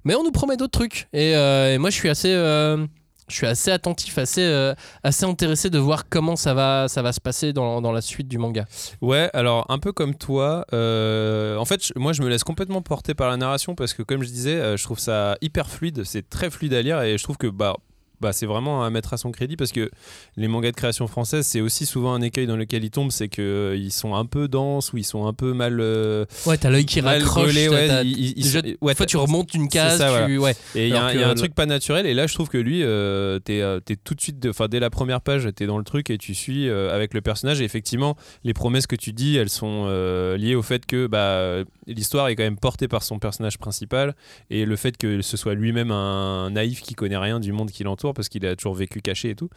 mais 0.04 0.14
on 0.14 0.22
nous 0.22 0.32
promet 0.32 0.58
d'autres 0.58 0.78
trucs. 0.78 1.08
Et, 1.14 1.34
euh, 1.34 1.72
et 1.74 1.78
moi, 1.78 1.88
je 1.88 1.94
suis 1.94 2.10
assez, 2.10 2.30
euh, 2.30 2.86
je 3.28 3.36
suis 3.36 3.46
assez 3.46 3.70
attentif, 3.70 4.18
assez, 4.18 4.42
euh, 4.42 4.74
assez 5.02 5.24
intéressé 5.24 5.70
de 5.70 5.78
voir 5.78 6.08
comment 6.08 6.36
ça 6.36 6.54
va, 6.54 6.88
se 6.88 7.20
passer 7.20 7.52
dans, 7.52 7.92
la 7.92 8.00
suite 8.00 8.28
du 8.28 8.38
manga. 8.38 8.66
Ouais, 9.00 9.30
alors 9.32 9.66
un 9.68 9.78
peu 9.78 9.92
comme 9.92 10.14
toi, 10.14 10.66
euh, 10.72 11.56
en 11.56 11.64
fait, 11.64 11.92
moi 11.96 12.12
je 12.12 12.22
me 12.22 12.28
laisse 12.28 12.44
complètement 12.44 12.82
porter 12.82 13.14
par 13.14 13.28
la 13.28 13.36
narration 13.36 13.74
parce 13.74 13.94
que, 13.94 14.02
comme 14.02 14.22
je 14.22 14.28
disais, 14.28 14.54
euh, 14.54 14.76
je 14.76 14.84
trouve 14.84 14.98
ça 14.98 15.36
hyper 15.40 15.70
fluide, 15.70 16.04
c'est 16.04 16.28
très 16.28 16.50
fluide 16.50 16.74
à 16.74 16.82
lire 16.82 17.00
et 17.02 17.16
je 17.18 17.22
trouve 17.22 17.36
que 17.36 17.46
bah, 17.46 17.76
bah, 18.20 18.32
c'est 18.32 18.46
vraiment 18.46 18.84
à 18.84 18.90
mettre 18.90 19.14
à 19.14 19.16
son 19.16 19.30
crédit 19.30 19.56
parce 19.56 19.72
que 19.72 19.90
les 20.36 20.48
mangas 20.48 20.70
de 20.72 20.76
création 20.76 21.06
française, 21.06 21.46
c'est 21.46 21.60
aussi 21.60 21.86
souvent 21.86 22.12
un 22.14 22.20
écueil 22.20 22.46
dans 22.46 22.56
lequel 22.56 22.84
ils 22.84 22.90
tombent, 22.90 23.10
c'est 23.12 23.28
qu'ils 23.28 23.92
sont 23.92 24.14
un 24.14 24.24
peu 24.26 24.48
denses 24.48 24.92
ou 24.92 24.98
ils 24.98 25.04
sont 25.04 25.26
un 25.26 25.32
peu 25.32 25.52
mal. 25.52 25.78
euh, 25.80 26.24
Ouais, 26.46 26.56
t'as 26.58 26.70
l'œil 26.70 26.84
qui 26.86 27.00
raccroche. 27.00 27.54
ouais, 27.54 27.88
t'as- 27.88 28.02
ils- 28.02 28.34
ils 28.36 28.42
déjà, 28.42 28.60
sont- 28.60 28.66
ouais, 28.80 28.94
fois, 28.94 29.06
tu 29.06 29.16
remontes 29.16 29.54
une 29.54 29.68
case. 29.68 29.98
ça, 29.98 30.10
voilà. 30.10 30.26
tu- 30.26 30.38
ouais. 30.38 30.54
Et 30.74 30.88
il 30.88 30.94
y, 30.94 30.96
a 30.96 31.04
un- 31.04 31.12
y 31.14 31.22
a 31.22 31.34
truc 31.34 31.54
pas 31.54 31.66
naturel. 31.66 32.06
Et 32.06 32.14
là, 32.14 32.26
je 32.26 32.34
trouve 32.34 32.48
que 32.48 32.58
lui, 32.58 32.82
euh, 32.82 33.38
t'es 33.38 33.60
euh, 33.60 33.80
t'es 33.80 33.96
tout 33.96 34.14
de 34.14 34.20
suite, 34.20 34.46
enfin 34.48 34.66
dès 34.68 34.80
la 34.80 34.90
première 34.90 35.20
page, 35.20 35.48
t'es 35.54 35.66
dans 35.66 35.78
le 35.78 35.84
truc 35.84 36.10
et 36.10 36.18
tu 36.18 36.34
suis 36.34 36.68
euh, 36.68 36.94
avec 36.94 37.14
le 37.14 37.20
personnage. 37.20 37.60
Et 37.60 37.64
effectivement, 37.64 38.16
les 38.44 38.54
promesses 38.54 38.86
que 38.86 38.96
tu 38.96 39.12
dis, 39.12 39.36
elles 39.36 39.48
sont 39.50 39.84
euh, 39.86 40.36
liées 40.36 40.54
au 40.54 40.62
fait 40.62 40.84
que 40.86 41.06
bah, 41.06 41.64
l'histoire 41.86 42.28
est 42.28 42.36
quand 42.36 42.42
même 42.42 42.58
portée 42.58 42.88
par 42.88 43.02
son 43.02 43.18
personnage 43.18 43.58
principal 43.58 44.14
et 44.50 44.64
le 44.64 44.76
fait 44.76 44.96
que 44.96 45.22
ce 45.22 45.36
soit 45.36 45.54
lui-même 45.54 45.90
un 45.90 46.50
naïf 46.50 46.82
qui 46.82 46.94
connaît 46.94 47.16
rien 47.16 47.40
du 47.40 47.52
monde 47.52 47.70
qui 47.70 47.84
l'entoure 47.84 48.07
parce 48.14 48.28
qu'il 48.28 48.44
a 48.46 48.54
toujours 48.56 48.74
vécu 48.74 49.00
caché 49.00 49.30
et 49.30 49.34
tout. 49.34 49.48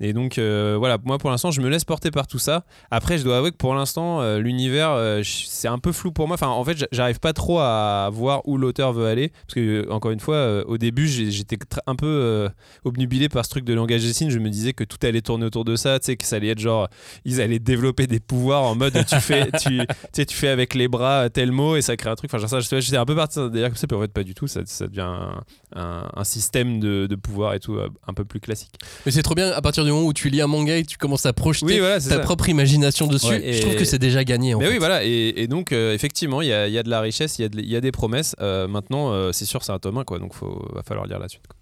Et 0.00 0.12
donc 0.12 0.38
euh, 0.38 0.76
voilà, 0.78 0.98
moi 1.04 1.18
pour 1.18 1.30
l'instant, 1.30 1.50
je 1.50 1.60
me 1.60 1.68
laisse 1.68 1.84
porter 1.84 2.10
par 2.10 2.26
tout 2.26 2.38
ça. 2.38 2.64
Après, 2.90 3.18
je 3.18 3.24
dois 3.24 3.38
avouer 3.38 3.50
que 3.50 3.56
pour 3.56 3.74
l'instant, 3.74 4.20
euh, 4.20 4.38
l'univers, 4.38 4.90
euh, 4.92 5.22
c'est 5.24 5.68
un 5.68 5.78
peu 5.78 5.92
flou 5.92 6.12
pour 6.12 6.26
moi. 6.28 6.34
Enfin, 6.34 6.48
en 6.48 6.64
fait, 6.64 6.86
j'arrive 6.92 7.20
pas 7.20 7.32
trop 7.32 7.58
à 7.60 8.08
voir 8.12 8.46
où 8.46 8.58
l'auteur 8.58 8.92
veut 8.92 9.06
aller. 9.06 9.30
Parce 9.46 9.54
que, 9.54 9.88
encore 9.90 10.10
une 10.10 10.20
fois, 10.20 10.66
au 10.66 10.78
début, 10.78 11.06
j'étais 11.08 11.58
un 11.86 11.94
peu 11.96 12.48
obnubilé 12.84 13.28
par 13.28 13.44
ce 13.44 13.50
truc 13.50 13.64
de 13.64 13.74
langage 13.74 14.02
des 14.02 14.12
signes. 14.12 14.30
Je 14.30 14.38
me 14.38 14.50
disais 14.50 14.72
que 14.72 14.84
tout 14.84 14.98
allait 15.02 15.22
tourner 15.22 15.46
autour 15.46 15.64
de 15.64 15.76
ça. 15.76 15.98
Tu 15.98 16.06
sais, 16.06 16.16
que 16.16 16.24
ça 16.24 16.36
allait 16.36 16.48
être 16.48 16.58
genre, 16.58 16.88
ils 17.24 17.40
allaient 17.40 17.58
développer 17.58 18.06
des 18.06 18.20
pouvoirs 18.20 18.62
en 18.62 18.74
mode 18.74 18.94
tu 19.06 19.16
fais, 19.20 19.50
tu, 19.60 19.80
tu 20.12 20.34
fais 20.36 20.48
avec 20.48 20.74
les 20.74 20.88
bras 20.88 21.28
tel 21.30 21.52
mot 21.52 21.76
et 21.76 21.82
ça 21.82 21.96
crée 21.96 22.10
un 22.10 22.14
truc. 22.14 22.30
Enfin, 22.32 22.38
genre 22.38 22.48
ça, 22.62 22.80
j'étais 22.80 22.96
un 22.96 23.04
peu 23.06 23.14
parti 23.16 23.38
d'ailleurs 23.50 23.68
comme 23.70 23.76
ça, 23.76 23.86
puis 23.86 23.96
en 23.96 24.00
fait, 24.00 24.12
pas 24.12 24.24
du 24.24 24.34
tout. 24.34 24.46
Ça, 24.46 24.60
ça 24.66 24.86
devient 24.86 25.00
un, 25.00 25.42
un- 25.74 26.10
un 26.14 26.24
système 26.24 26.80
de, 26.80 27.06
de 27.06 27.14
pouvoir 27.16 27.54
et 27.54 27.60
tout, 27.60 27.78
un 28.06 28.14
peu 28.14 28.24
plus 28.24 28.40
classique. 28.40 28.72
Mais 29.04 29.12
c'est 29.12 29.22
trop 29.22 29.34
bien 29.34 29.50
à 29.50 29.60
partir 29.62 29.84
du 29.84 29.90
moment 29.92 30.06
où 30.06 30.12
tu 30.12 30.28
lis 30.30 30.40
un 30.40 30.46
manga 30.46 30.76
et 30.76 30.82
que 30.82 30.88
tu 30.88 30.96
commences 30.98 31.26
à 31.26 31.32
projeter 31.32 31.66
Oui, 31.66 31.78
voilà, 31.78 32.00
c'est 32.00 32.08
ta 32.10 32.16
ça. 32.16 32.20
propre 32.22 32.48
imagination 32.48 33.06
dessus. 33.06 33.26
Ouais, 33.26 33.52
je 33.52 33.60
trouve 33.62 33.76
que 33.76 33.84
c'est 33.84 33.98
déjà 33.98 34.24
gagné. 34.24 34.54
En 34.54 34.58
Mais 34.58 34.66
fait. 34.66 34.72
oui, 34.72 34.78
voilà. 34.78 35.04
Et, 35.04 35.34
et 35.36 35.46
donc, 35.48 35.72
euh, 35.72 35.94
effectivement, 35.94 36.42
il 36.42 36.48
y 36.48 36.52
a, 36.52 36.68
il 36.68 36.74
y 36.74 36.78
a 36.78 36.82
de 36.82 36.90
la 36.90 37.00
richesse, 37.00 37.38
il 37.38 37.42
y, 37.42 37.74
a 37.74 37.78
y 37.78 37.80
des 37.80 37.92
promesses. 37.92 38.34
Euh, 38.40 38.68
maintenant, 38.68 39.12
euh, 39.12 39.32
c'est 39.32 39.44
sûr, 39.46 39.62
c'est 39.64 39.72
un 39.72 39.78
tome 39.78 39.98
1, 39.98 40.04
quoi. 40.04 40.18
Donc, 40.18 40.32
il 40.42 40.74
va 40.74 40.82
falloir 40.82 41.06
lire 41.06 41.18
la 41.18 41.28
suite. 41.28 41.46
quoi. 41.46 41.55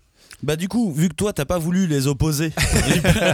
Bah 0.45 0.57
du 0.57 0.69
coup, 0.69 0.93
vu 0.93 1.09
que 1.09 1.15
toi 1.15 1.33
t'as 1.33 1.47
pas 1.47 1.57
voulu 1.57 1.87
les 1.87 2.07
opposer, 2.07 2.53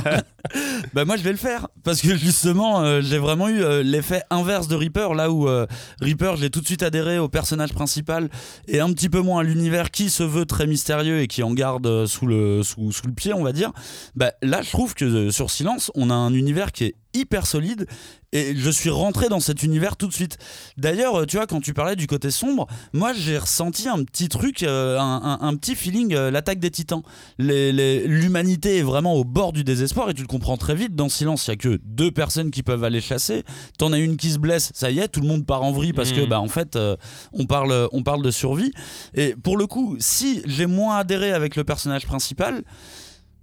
bah 0.95 1.05
moi 1.05 1.17
je 1.17 1.23
vais 1.25 1.33
le 1.33 1.37
faire 1.37 1.67
parce 1.83 2.01
que 2.01 2.15
justement 2.15 2.83
euh, 2.83 3.01
j'ai 3.03 3.19
vraiment 3.19 3.49
eu 3.49 3.65
euh, 3.65 3.83
l'effet 3.83 4.23
inverse 4.31 4.69
de 4.69 4.77
Reaper 4.77 5.15
là 5.15 5.29
où 5.29 5.49
euh, 5.49 5.67
Reaper 6.01 6.37
j'ai 6.37 6.51
tout 6.51 6.61
de 6.61 6.67
suite 6.67 6.85
adhéré 6.85 7.19
au 7.19 7.29
personnage 7.29 7.73
principal 7.73 8.29
et 8.69 8.79
un 8.79 8.93
petit 8.93 9.09
peu 9.09 9.23
moins 9.23 9.41
à 9.41 9.43
l'univers 9.43 9.91
qui 9.91 10.09
se 10.09 10.23
veut 10.23 10.45
très 10.45 10.69
mystérieux 10.69 11.21
et 11.21 11.27
qui 11.27 11.43
en 11.43 11.53
garde 11.53 12.07
sous 12.07 12.29
le 12.29 12.63
sous, 12.63 12.93
le 13.05 13.13
pied 13.13 13.35
on 13.35 13.43
va 13.43 13.51
dire. 13.51 13.73
Bah 14.15 14.31
là 14.41 14.63
je 14.63 14.71
trouve 14.71 14.95
que 14.95 15.31
sur 15.31 15.51
Silence 15.51 15.91
on 15.97 16.11
a 16.11 16.15
un 16.15 16.33
univers 16.33 16.71
qui 16.71 16.85
est 16.85 16.95
hyper 17.15 17.47
solide 17.47 17.87
et 18.33 18.55
je 18.55 18.71
suis 18.71 18.91
rentré 18.91 19.29
dans 19.29 19.41
cet 19.41 19.63
univers 19.65 19.97
tout 19.97 20.07
de 20.07 20.13
suite. 20.13 20.39
D'ailleurs, 20.77 21.21
euh, 21.23 21.27
tu 21.27 21.37
vois, 21.37 21.47
quand 21.49 21.61
tu 21.61 21.75
parlais 21.75 21.97
du 21.97 22.07
côté 22.07 22.31
sombre, 22.31 22.69
moi 22.93 23.13
j'ai 23.13 23.37
ressenti 23.39 23.89
un 23.89 24.05
petit 24.05 24.29
truc, 24.29 24.63
euh, 24.63 24.99
un, 24.99 25.21
un- 25.23 25.39
un 25.49 25.57
petit 25.57 25.75
feeling, 25.75 26.15
euh, 26.15 26.31
l'attaque 26.31 26.61
des 26.61 26.71
titans. 26.71 27.03
L'humanité 27.39 28.79
est 28.79 28.83
vraiment 28.83 29.15
au 29.15 29.25
bord 29.25 29.53
du 29.53 29.65
désespoir 29.65 30.11
et 30.11 30.15
tu 30.15 30.23
le 30.23 30.29
comprends 30.29 30.57
très 30.57 30.75
vite. 30.75 30.95
Dans 30.95 31.09
Silence, 31.09 31.47
il 31.47 31.51
y 31.51 31.53
a 31.55 31.57
que 31.57 31.81
deux 31.85 32.11
personnes 32.11 32.51
qui 32.51 32.63
peuvent 32.63 32.85
aller 32.85 33.01
chasser. 33.01 33.43
T'en 33.79 33.93
as 33.93 33.99
une 33.99 34.17
qui 34.17 34.31
se 34.31 34.39
blesse, 34.39 34.71
ça 34.75 34.91
y 34.91 34.99
est, 35.01 35.09
tout 35.09 35.21
le 35.21 35.27
monde 35.27 35.45
part 35.47 35.63
en 35.63 35.73
vrille 35.73 35.93
parce 35.93 36.13
que, 36.13 36.21
Mhm. 36.21 36.29
bah, 36.29 36.41
en 36.41 36.49
fait, 36.49 36.77
euh, 36.77 36.97
on, 37.33 37.47
parle, 37.47 37.89
on 37.93 38.03
parle 38.03 38.23
de 38.23 38.31
survie. 38.31 38.73
Et 39.15 39.35
pour 39.35 39.57
le 39.57 39.67
coup, 39.67 39.97
si 39.99 40.43
j'ai 40.47 40.67
moins 40.67 40.97
adhéré 40.99 41.33
avec 41.33 41.57
le 41.57 41.65
personnage 41.65 42.07
principal, 42.07 42.63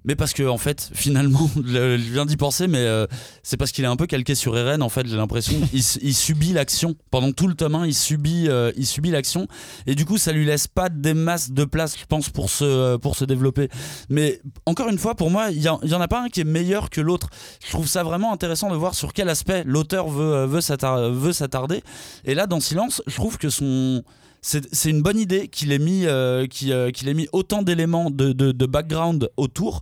mais 0.08 0.16
parce 0.16 0.34
que 0.34 0.48
en 0.48 0.58
fait, 0.58 0.90
finalement, 0.94 1.50
je 1.58 1.96
viens 1.96 2.26
d'y 2.26 2.38
penser, 2.38 2.68
mais 2.68 2.80
euh, 2.80 3.06
c'est 3.44 3.58
parce 3.58 3.72
qu'il 3.74 3.84
est 3.84 3.88
un 3.88 3.98
peu 3.98 4.08
calqué 4.08 4.36
sur 4.36 4.58
Eren. 4.58 4.82
En 4.82 4.88
fait, 4.88 5.06
j'ai 5.06 5.18
l'impression 5.18 5.60
il, 5.74 5.84
subit 5.84 6.54
l'action 6.54 6.96
pendant 7.12 7.34
tout 7.34 7.48
le 7.48 7.54
tome 7.54 7.76
1, 7.76 7.88
il 7.88 7.94
subit, 7.94 8.48
euh, 8.48 8.72
il 8.78 8.88
subit 8.88 9.12
l'action, 9.12 9.48
et 9.86 9.96
du 9.96 10.06
coup, 10.06 10.18
ça 10.18 10.32
lui 10.32 10.46
laisse 10.46 10.68
pas 10.68 10.88
des 10.88 11.14
masses 11.14 11.52
de 11.52 11.66
place, 11.66 11.98
je 12.00 12.06
pense, 12.06 12.30
pour 12.30 12.50
se 12.50 12.96
pour 12.96 13.18
se 13.18 13.26
développer. 13.26 13.68
Mais 14.10 14.42
encore 14.66 14.88
une 14.88 14.98
fois, 14.98 15.14
pour 15.14 15.30
moi, 15.30 15.52
il 15.52 15.62
y, 15.62 15.68
en- 15.68 15.80
il 15.84 15.90
y 15.90 15.94
en 15.94 16.02
a 16.02 16.08
pas 16.08 16.22
un 16.22 16.30
qui 16.30 16.40
est 16.40 16.46
meilleur 16.46 16.90
que 16.90 17.02
l'autre. 17.02 17.30
Je 17.66 17.70
trouve 17.70 17.88
ça 17.88 18.04
vraiment 18.04 18.32
intéressant 18.32 18.72
de 18.72 18.76
voir 18.76 18.96
sur 18.96 19.12
quel 19.12 19.28
aspect 19.28 19.64
l'auteur 19.66 20.08
veut 20.08 20.34
euh, 20.34 20.48
veut 20.48 21.34
s'attarder. 21.34 21.84
Et 22.24 22.34
là, 22.34 22.48
dans 22.48 22.62
Silence, 22.62 23.02
je 23.08 23.16
trouve 23.16 23.38
que 23.38 23.50
son 23.50 24.04
c'est 24.42 24.68
c'est 24.74 24.90
une 24.90 25.02
bonne 25.02 25.20
idée 25.20 25.48
qu'il 25.48 25.72
ait 25.72 25.80
mis, 25.80 26.06
euh, 26.06 26.46
qu'il, 26.48 26.72
euh, 26.72 26.92
qu'il 26.92 27.08
ait 27.10 27.14
mis 27.14 27.28
autant 27.34 27.62
d'éléments 27.64 28.10
de, 28.12 28.32
de- 28.34 28.52
de 28.52 28.66
background 28.66 29.30
autour 29.38 29.82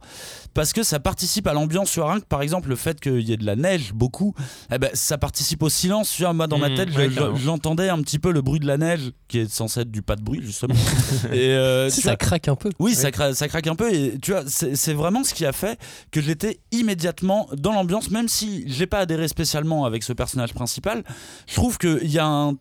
parce 0.54 0.72
que 0.74 0.84
ça 0.84 1.00
participe 1.00 1.48
à 1.48 1.54
l'ambiance 1.54 1.90
sur 1.90 2.10
un 2.10 2.20
que 2.20 2.26
par 2.26 2.42
exemple 2.42 2.70
le 2.70 2.76
fait 2.76 3.00
qu'il 3.00 3.20
y 3.22 3.34
ait 3.34 3.38
de 3.38 3.46
la 3.46 3.56
neige 3.56 3.94
beaucoup 3.94 4.34
eh 4.72 4.78
ben, 4.78 4.90
ça 4.94 5.18
participe 5.18 5.62
au 5.64 5.70
silence. 5.70 6.20
Vois, 6.20 6.34
moi 6.34 6.48
dans 6.48 6.58
ma 6.58 6.70
Mmh, 6.70 6.76
tête 6.76 6.90
je- 6.92 7.36
j'entendais 7.44 7.90
un 7.90 8.02
petit 8.02 8.20
peu 8.20 8.32
le 8.32 8.42
bruit 8.42 8.60
de 8.60 8.68
la 8.68 8.78
neige 8.78 9.12
qui 9.28 9.40
est 9.40 9.50
censé 9.52 9.82
être 9.82 9.92
du 9.92 10.02
pas 10.02 10.16
de 10.16 10.22
bruit 10.24 10.42
justement. 10.44 10.74
Et 11.32 11.50
euh, 11.52 11.90
Si 11.90 12.02
ça 12.02 12.12
vois, 12.12 12.18
craque 12.18 12.48
un 12.48 12.56
peu. 12.56 12.70
oui, 12.80 12.96
ça, 12.96 13.10
cra- 13.10 13.34
ça 13.34 13.48
craque 13.48 13.68
un 13.68 13.76
peu. 13.76 13.94
Et 13.94 14.18
tu 14.22 14.32
vois, 14.32 14.44
c'est 14.48 14.94
vraiment 14.94 15.24
ce 15.24 15.34
qui 15.34 15.46
a 15.46 15.52
fait 15.52 15.78
que 16.12 16.22
j'étais 16.22 16.60
immédiatement 16.72 17.48
dans 17.58 17.74
l'ambiance, 17.74 18.10
même 18.10 18.28
si 18.28 18.64
j'ai 18.68 18.88
pas 18.88 19.00
adhéré 19.00 19.28
spécialement 19.28 19.86
avec 19.86 20.04
ce 20.04 20.14
personnage 20.14 20.54
principal. 20.54 21.04
Je 21.48 21.56
trouve 21.56 21.78
qu'il 21.78 22.08
y 22.10 22.20
a 22.20 22.26
un 22.26 22.54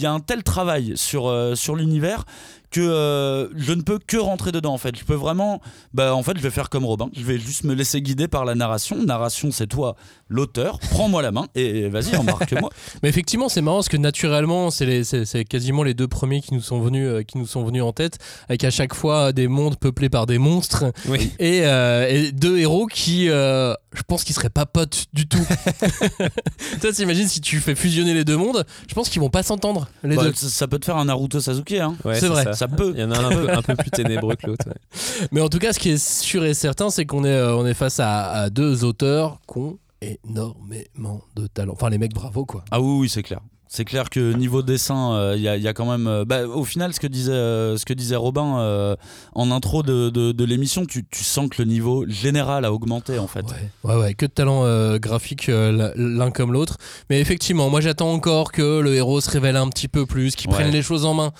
y 0.00 0.06
a 0.06 0.12
un 0.12 0.20
tel 0.20 0.42
travail 0.42 0.94
sur, 0.96 1.28
euh, 1.28 1.54
sur 1.54 1.76
l'univers 1.76 2.24
que 2.72 2.80
euh, 2.80 3.48
je 3.56 3.72
ne 3.72 3.82
peux 3.82 3.98
que 4.04 4.16
rentrer 4.16 4.50
dedans 4.50 4.72
en 4.74 4.78
fait. 4.78 4.96
Je 4.98 5.04
peux 5.04 5.14
vraiment, 5.14 5.60
bah 5.94 6.14
en 6.14 6.22
fait, 6.22 6.32
je 6.36 6.42
vais 6.42 6.50
faire 6.50 6.68
comme 6.70 6.84
Robin. 6.84 7.08
Je 7.14 7.22
vais 7.22 7.38
juste 7.38 7.64
me 7.64 7.74
laisser 7.74 8.00
guider 8.02 8.26
par 8.28 8.44
la 8.44 8.54
narration. 8.54 8.96
Narration, 9.04 9.50
c'est 9.52 9.66
toi, 9.68 9.94
l'auteur. 10.28 10.78
Prends-moi 10.90 11.22
la 11.22 11.30
main 11.32 11.46
et 11.54 11.88
vas-y, 11.88 12.16
embarque-moi. 12.16 12.70
Mais 13.02 13.08
effectivement, 13.10 13.48
c'est 13.48 13.60
marrant 13.60 13.76
parce 13.78 13.88
que 13.88 13.96
naturellement, 13.96 14.70
c'est 14.70 14.86
les- 14.86 15.04
c'est 15.04 15.24
c'est 15.26 15.44
quasiment 15.44 15.82
les 15.82 15.94
deux 15.94 16.08
premiers 16.08 16.40
qui 16.40 16.54
nous 16.54 16.60
sont 16.62 16.80
venus, 16.80 17.06
euh, 17.06 17.22
qui 17.22 17.38
nous 17.38 17.46
sont 17.46 17.62
venus 17.64 17.82
en 17.82 17.92
tête, 17.92 18.18
avec 18.48 18.64
à 18.64 18.70
chaque 18.70 18.94
fois 18.94 19.32
des 19.32 19.48
mondes 19.48 19.76
peuplés 19.78 20.08
par 20.08 20.26
des 20.26 20.38
monstres 20.38 20.84
Oui. 21.08 21.30
et, 21.38 21.60
euh, 21.66 22.08
et 22.08 22.32
deux 22.32 22.58
héros 22.58 22.86
qui, 22.86 23.28
euh, 23.28 23.74
je 23.94 24.02
pense, 24.02 24.24
qu'ils 24.24 24.34
seraient 24.34 24.48
pas 24.50 24.64
potes 24.66 25.06
du 25.12 25.28
tout. 25.28 25.44
Toi, 26.80 26.92
t'imagines 26.92 27.28
si 27.28 27.40
tu 27.40 27.60
fais 27.60 27.74
fusionner 27.74 28.14
les 28.14 28.24
deux 28.24 28.36
mondes, 28.36 28.64
je 28.88 28.94
pense 28.94 29.08
qu'ils 29.08 29.20
vont 29.20 29.30
pas 29.30 29.42
s'entendre 29.42 29.88
les 30.02 30.16
Bah, 30.16 30.24
deux. 30.24 30.32
ça, 30.34 30.48
ça 30.48 30.68
peut 30.68 30.78
te 30.78 30.84
faire 30.84 30.96
un 30.96 31.04
Naruto 31.06 31.40
Sasuke, 31.40 31.72
hein. 31.72 31.94
Ouais, 32.04 32.18
C'est 32.18 32.28
vrai. 32.28 32.44
Ça. 32.44 32.54
Ça 32.62 32.68
peut. 32.68 32.92
Il 32.94 33.00
y 33.00 33.04
en 33.04 33.10
a 33.10 33.18
un 33.18 33.24
un 33.24 33.30
peu, 33.34 33.50
un 33.52 33.62
peu 33.62 33.74
plus 33.76 33.90
ténébreux 33.90 34.36
que 34.36 34.46
l'autre. 34.46 34.66
ouais. 34.68 35.26
Mais 35.32 35.40
en 35.40 35.48
tout 35.48 35.58
cas, 35.58 35.72
ce 35.72 35.78
qui 35.78 35.90
est 35.90 36.02
sûr 36.02 36.44
et 36.44 36.54
certain, 36.54 36.90
c'est 36.90 37.06
qu'on 37.06 37.24
est, 37.24 37.28
euh, 37.28 37.56
on 37.56 37.66
est 37.66 37.74
face 37.74 37.98
à, 38.00 38.30
à 38.30 38.50
deux 38.50 38.84
auteurs 38.84 39.38
qui 39.52 39.58
ont 39.58 39.78
énormément 40.00 41.22
de 41.36 41.46
talent. 41.46 41.72
Enfin, 41.74 41.90
les 41.90 41.98
mecs, 41.98 42.14
bravo 42.14 42.44
quoi. 42.44 42.64
Ah 42.70 42.80
oui, 42.80 43.00
oui, 43.00 43.08
c'est 43.08 43.22
clair. 43.22 43.40
C'est 43.68 43.86
clair 43.86 44.10
que 44.10 44.34
niveau 44.34 44.60
dessin, 44.60 45.14
euh, 45.14 45.34
il 45.34 45.40
y, 45.42 45.48
a- 45.48 45.56
il 45.56 45.62
y 45.62 45.68
a 45.68 45.72
quand 45.72 45.90
même. 45.90 46.06
euh, 46.06 46.26
bah, 46.26 46.46
au 46.46 46.62
final, 46.64 46.92
ce 46.92 47.00
que 47.00 47.06
disait, 47.06 47.32
euh, 47.32 47.78
ce 47.78 47.86
que 47.86 47.94
disait 47.94 48.16
Robin 48.16 48.58
euh, 48.58 48.96
en 49.34 49.50
intro 49.50 49.82
de, 49.82 50.10
de- 50.10 50.32
de 50.32 50.44
l'émission, 50.44 50.84
tu, 50.84 51.06
tu 51.10 51.24
sens 51.24 51.48
que 51.48 51.62
le 51.62 51.64
niveau 51.68 52.04
général 52.06 52.66
a 52.66 52.72
augmenté 52.72 53.18
en 53.18 53.26
fait. 53.26 53.46
Ouais, 53.46 53.94
ouais, 53.94 53.96
ouais, 54.00 54.14
que 54.14 54.26
de 54.26 54.30
talent 54.30 54.64
euh, 54.66 54.98
graphique 54.98 55.48
euh, 55.48 55.90
l'un 55.96 56.30
comme 56.30 56.52
l'autre. 56.52 56.76
Mais 57.08 57.18
effectivement, 57.22 57.70
moi 57.70 57.80
j'attends 57.80 58.12
encore 58.12 58.52
que 58.52 58.80
le 58.80 58.94
héros 58.94 59.22
se 59.22 59.30
révèle 59.30 59.56
un 59.56 59.68
petit 59.70 59.88
peu 59.88 60.04
plus, 60.04 60.36
qu'il 60.36 60.50
Ouais. 60.50 60.56
prenne 60.56 60.70
les 60.70 60.82
choses 60.82 61.06
en 61.06 61.14
main. 61.14 61.32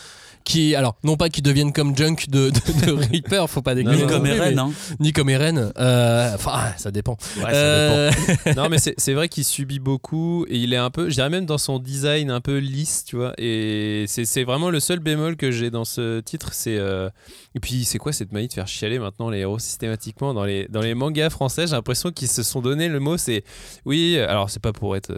Qui, 0.44 0.74
alors, 0.74 0.96
non 1.05 1.16
pas 1.16 1.28
qu'il 1.28 1.42
devienne 1.42 1.72
comme 1.72 1.96
Junk 1.96 2.16
de, 2.28 2.50
de, 2.50 2.87
de 2.87 2.92
Reaper, 3.12 3.48
faut 3.48 3.62
pas 3.62 3.74
déconner. 3.74 3.96
Ni 4.02 4.07
comme 4.07 4.26
Eren, 4.26 4.55
mais- 4.55 4.61
hein. 4.61 4.70
Ni 5.00 5.12
comme 5.12 5.28
Eren. 5.28 5.72
euh, 5.78 6.35
Enfin, 6.35 6.50
ah, 6.55 6.74
ça 6.76 6.90
dépend. 6.90 7.16
Ouais, 7.37 7.42
ça 7.44 7.48
Euh, 7.52 8.11
non, 8.57 8.68
mais 8.68 8.78
c'est 8.78 8.94
c'est 8.98 9.14
vrai 9.14 9.28
qu'il 9.28 9.44
subit 9.44 9.78
beaucoup 9.78 10.44
et 10.48 10.57
il 10.59 10.72
est 10.72 10.76
un 10.78 10.90
peu, 10.90 11.09
je 11.09 11.14
dirais 11.14 11.31
même 11.31 11.46
dans 11.46 11.59
son 11.59 11.78
design 11.78 12.31
un 12.31 12.40
peu 12.40 12.59
lisse, 12.59 13.05
tu 13.05 13.16
vois. 13.16 13.35
Et 13.38 14.05
c'est 14.09 14.24
c'est 14.24 14.44
vraiment 14.44 14.70
le 14.70 14.81
seul 14.81 14.98
bémol 14.98 15.37
que 15.37 15.50
j'ai 15.50 15.70
dans 15.70 15.85
ce 15.85 16.20
titre. 16.20 16.50
C'est 16.52 16.76
euh, 16.76 17.09
et 17.55 17.61
puis 17.61 17.85
c'est 17.85 17.98
quoi 17.98 18.12
cette 18.12 18.33
manie 18.33 18.48
de 18.48 18.52
faire 18.52 18.66
chialer 18.66 18.98
maintenant 18.98 19.31
les 19.31 19.38
héros 19.40 19.59
systématiquement 19.59 20.35
dans 20.35 20.44
les 20.44 20.66
dans 20.68 20.81
les 20.81 20.94
mangas 20.94 21.31
français? 21.31 21.66
J'ai 21.66 21.72
l'impression 21.76 22.11
qu'ils 22.11 22.28
se 22.28 22.42
sont 22.42 22.61
donné 22.61 22.88
le 22.88 22.98
mot. 23.00 23.16
C'est 23.16 23.44
oui, 23.85 24.18
alors 24.18 24.50
c'est 24.50 24.62
pas 24.62 24.72
pour 24.72 24.96
être, 24.96 25.12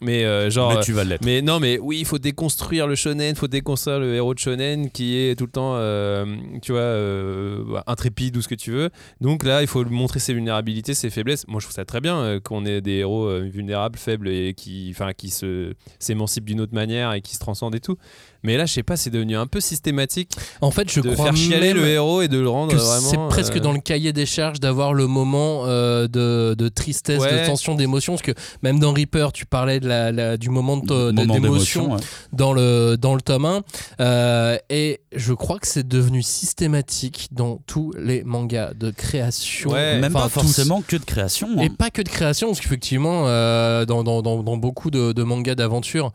mais 0.00 0.24
euh, 0.24 0.48
genre. 0.50 0.74
Mais 0.74 0.80
tu 0.82 0.92
vas 0.92 1.04
l'être. 1.04 1.24
Mais 1.24 1.42
non, 1.42 1.58
mais 1.60 1.78
oui, 1.80 1.98
il 2.00 2.06
faut 2.06 2.18
déconstruire 2.18 2.86
le 2.86 2.94
shonen, 2.94 3.30
il 3.30 3.36
faut 3.38 3.48
déconstruire 3.48 3.98
le 3.98 4.14
héros 4.14 4.34
de 4.34 4.38
shonen 4.38 4.59
qui 4.92 5.16
est 5.16 5.38
tout 5.38 5.46
le 5.46 5.50
temps, 5.50 5.74
euh, 5.76 6.26
tu 6.62 6.72
vois, 6.72 6.80
euh, 6.80 7.80
intrépide 7.86 8.36
ou 8.36 8.42
ce 8.42 8.48
que 8.48 8.54
tu 8.54 8.70
veux. 8.70 8.90
Donc 9.20 9.44
là, 9.44 9.62
il 9.62 9.66
faut 9.66 9.84
montrer 9.84 10.20
ses 10.20 10.34
vulnérabilités, 10.34 10.94
ses 10.94 11.10
faiblesses. 11.10 11.46
Moi, 11.48 11.60
je 11.60 11.66
trouve 11.66 11.74
ça 11.74 11.84
très 11.84 12.00
bien 12.00 12.16
euh, 12.16 12.40
qu'on 12.40 12.64
ait 12.64 12.80
des 12.80 12.98
héros 12.98 13.40
vulnérables, 13.40 13.98
faibles 13.98 14.28
et 14.28 14.54
qui, 14.54 14.88
enfin, 14.90 15.12
qui 15.12 15.30
se 15.30 15.74
s'émancipent 15.98 16.44
d'une 16.44 16.60
autre 16.60 16.74
manière 16.74 17.12
et 17.12 17.20
qui 17.20 17.34
se 17.34 17.40
transcendent 17.40 17.74
et 17.74 17.80
tout. 17.80 17.96
Mais 18.42 18.56
là, 18.56 18.66
je 18.66 18.72
sais 18.72 18.82
pas, 18.82 18.96
c'est 18.96 19.10
devenu 19.10 19.36
un 19.36 19.46
peu 19.46 19.60
systématique 19.60 20.30
en 20.60 20.70
fait, 20.70 20.90
je 20.90 21.00
de 21.00 21.10
crois 21.12 21.26
faire 21.26 21.36
chialer 21.36 21.72
le 21.72 21.86
héros 21.86 22.22
et 22.22 22.28
de 22.28 22.38
le 22.38 22.48
rendre 22.48 22.74
vraiment. 22.74 23.00
c'est 23.10 23.16
presque 23.28 23.56
euh, 23.56 23.60
dans 23.60 23.72
le 23.72 23.80
cahier 23.80 24.12
des 24.12 24.26
charges 24.26 24.60
d'avoir 24.60 24.94
le 24.94 25.06
moment 25.06 25.62
euh, 25.66 26.08
de, 26.08 26.54
de 26.56 26.68
tristesse, 26.68 27.20
Ouais. 27.20 27.42
de 27.42 27.46
tension, 27.46 27.74
d'émotion. 27.74 28.14
Parce 28.14 28.22
que 28.22 28.32
même 28.62 28.78
dans 28.78 28.92
Reaper, 28.92 29.32
tu 29.32 29.46
parlais 29.46 29.80
de 29.80 29.88
la, 29.88 30.10
la- 30.12 30.36
du 30.36 30.48
moment 30.50 30.76
d'émotion 30.78 31.94
ouais. 31.94 32.00
dans 32.32 32.52
le, 32.52 32.96
dans 32.96 33.14
le 33.14 33.20
tome 33.20 33.44
1. 33.44 33.62
Euh, 34.00 34.56
et 34.70 35.00
je 35.14 35.32
crois 35.32 35.58
que 35.58 35.66
c'est 35.66 35.86
devenu 35.86 36.22
systématique 36.22 37.28
dans 37.32 37.60
tous 37.66 37.92
les 37.98 38.22
mangas 38.24 38.72
de 38.74 38.90
création. 38.90 39.70
Ouais. 39.70 39.98
Même 40.00 40.12
pas 40.12 40.24
tous. 40.24 40.30
forcément 40.40 40.82
que 40.82 40.96
de 40.96 41.04
création. 41.04 41.48
hein. 41.56 41.62
Et 41.62 41.70
pas 41.70 41.90
que 41.90 42.02
de 42.02 42.08
création, 42.08 42.48
parce 42.48 42.60
qu'effectivement, 42.60 43.24
euh, 43.26 43.84
dans, 43.84 44.02
dans, 44.04 44.22
dans, 44.22 44.42
dans 44.42 44.56
beaucoup 44.56 44.90
de, 44.90 45.12
de 45.12 45.22
mangas 45.22 45.54
d'aventure, 45.54 46.12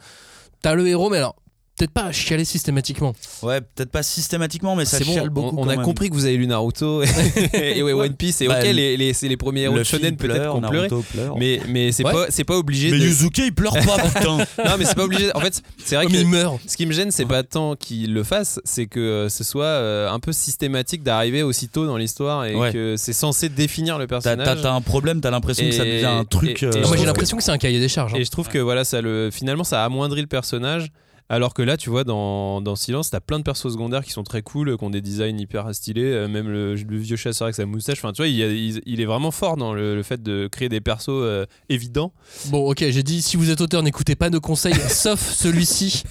t'as 0.62 0.74
le 0.74 0.88
héros, 0.88 1.10
mais 1.10 1.18
alors, 1.18 1.36
peut-être 1.78 1.92
pas 1.92 2.04
à 2.06 2.12
chialer 2.12 2.46
systématiquement. 2.46 3.14
Ouais, 3.44 3.62
peut-être 3.62 3.92
pas 3.92 4.04
systématiquement, 4.04 4.76
mais 4.76 4.86
ça 4.86 4.98
C'est 4.98 5.04
bon, 5.06 5.12
chiale 5.14 5.28
on- 5.30 5.32
beaucoup. 5.34 5.58
on, 5.58 5.64
quand 5.64 5.70
a 5.70 5.76
même. 5.76 5.86
compris 5.86 6.10
que 6.10 6.14
vous 6.16 6.26
avez 6.26 6.38
lu 6.38 6.48
Naruto 6.48 7.04
et, 7.04 7.08
et 7.78 7.84
ouais, 7.84 7.94
One 7.94 8.14
Piece. 8.16 8.42
Et 8.42 8.48
Bah, 8.48 8.60
ok, 8.60 8.66
le- 8.68 8.72
les, 8.72 8.98
les- 8.98 9.14
c'est 9.14 9.28
les 9.28 9.38
premiers 9.38 9.70
Le 9.70 9.84
shonen 9.84 10.16
peut-être 10.16 10.52
qu'on 10.52 10.62
pleurait. 10.62 10.88
Pleure. 10.88 11.38
Mais, 11.38 11.60
mais 11.68 11.92
c'est 11.92 12.06
Ouais. 12.06 12.12
pas, 12.12 12.26
c'est 12.30 12.44
pas 12.44 12.56
obligé 12.58 12.92
Mais 12.92 13.00
de. 13.00 13.04
Yuzuke 13.04 13.38
il 13.40 13.54
pleure 13.54 13.74
pas, 13.74 13.98
putain. 14.08 14.38
Non, 14.38 14.76
mais 14.80 14.86
c'est 14.86 14.96
pas 14.96 15.04
obligé. 15.04 15.36
En 15.36 15.40
fait, 15.42 15.62
c'est 15.84 15.96
vrai 15.96 16.06
Comme 16.06 16.14
que 16.14 16.20
il 16.20 16.28
meurt. 16.28 16.60
ce 16.68 16.78
qui 16.78 16.86
me 16.86 16.94
gêne, 16.94 17.12
c'est 17.12 17.26
pas 17.26 17.44
tant 17.44 17.76
qu'il 17.76 18.14
le 18.14 18.24
fasse, 18.24 18.60
c'est 18.64 18.86
que 18.88 19.00
euh, 19.00 19.30
ce 19.30 19.44
soit 19.44 19.66
euh, 19.66 20.10
un 20.10 20.20
peu 20.20 20.32
systématique 20.32 21.04
d'arriver 21.04 21.44
aussitôt 21.44 21.86
dans 21.86 21.98
l'histoire 21.98 22.46
et 22.46 22.56
Ouais. 22.56 22.72
que 22.72 22.96
c'est 22.98 23.14
censé 23.14 23.50
définir 23.50 23.98
le 23.98 24.08
personnage. 24.08 24.62
t'as- 24.62 24.74
un 24.74 24.82
problème, 24.82 25.20
t'as 25.22 25.32
l'impression 25.32 25.66
que 25.66 25.72
ça 25.72 25.84
devient 25.86 26.06
un 26.06 26.26
truc. 26.26 26.64
euh, 26.64 26.72
moi, 26.88 26.96
j'ai 26.98 27.06
l'impression 27.06 27.38
que 27.38 27.44
c'est 27.44 27.52
un 27.52 27.58
cahier 27.58 27.80
des 27.80 27.88
charges. 27.90 28.14
hein. 28.14 28.18
Et 28.20 28.24
je 28.26 28.32
trouve 28.32 28.48
que 28.48 28.58
voilà, 28.60 28.84
ça 28.86 29.02
le, 29.02 29.30
finalement, 29.32 29.64
ça 29.64 29.84
amoindrit 29.84 30.22
le 30.22 30.28
personnage. 30.28 30.88
Alors 31.28 31.56
que 31.56 31.64
là, 31.64 31.76
tu 31.76 31.90
vois, 31.90 32.04
dans, 32.04 32.62
dans 32.62 32.76
Silence, 32.76 33.10
t'as 33.10 33.20
plein 33.20 33.40
de 33.40 33.44
persos 33.44 33.72
secondaires 33.72 34.04
qui 34.06 34.12
sont 34.12 34.22
très 34.24 34.44
cool, 34.44 34.78
qui 34.78 34.84
ont 34.84 34.92
des 34.92 35.02
designs 35.02 35.40
hyper 35.40 35.74
stylés. 35.74 36.04
euh, 36.04 36.28
même 36.28 36.48
le, 36.48 36.76
le 36.76 36.98
vieux 36.98 37.16
chasseur 37.16 37.46
avec 37.48 37.56
sa 37.56 37.66
moustache. 37.66 37.98
Enfin, 37.98 38.14
tu 38.14 38.18
vois, 38.22 38.28
il, 38.28 38.36
y 38.36 38.44
a- 38.44 38.48
il- 38.52 38.80
il 38.86 39.02
est 39.02 39.06
vraiment 39.06 39.32
fort 39.32 39.58
dans 39.58 39.74
le, 39.74 39.96
le 39.96 40.04
fait 40.04 40.22
de 40.22 40.48
créer 40.52 40.70
des 40.70 40.82
persos 40.82 41.10
euh, 41.10 41.48
évidents. 41.68 42.12
Bon, 42.50 42.70
ok, 42.70 42.78
j'ai 42.90 43.02
dit 43.02 43.24
si 43.24 43.38
vous 43.38 43.50
êtes 43.50 43.60
auteur, 43.60 43.82
n'écoutez 43.82 44.16
pas 44.16 44.30
nos 44.30 44.40
conseils, 44.40 44.76
sauf 44.90 45.20
celui-ci. 45.20 46.04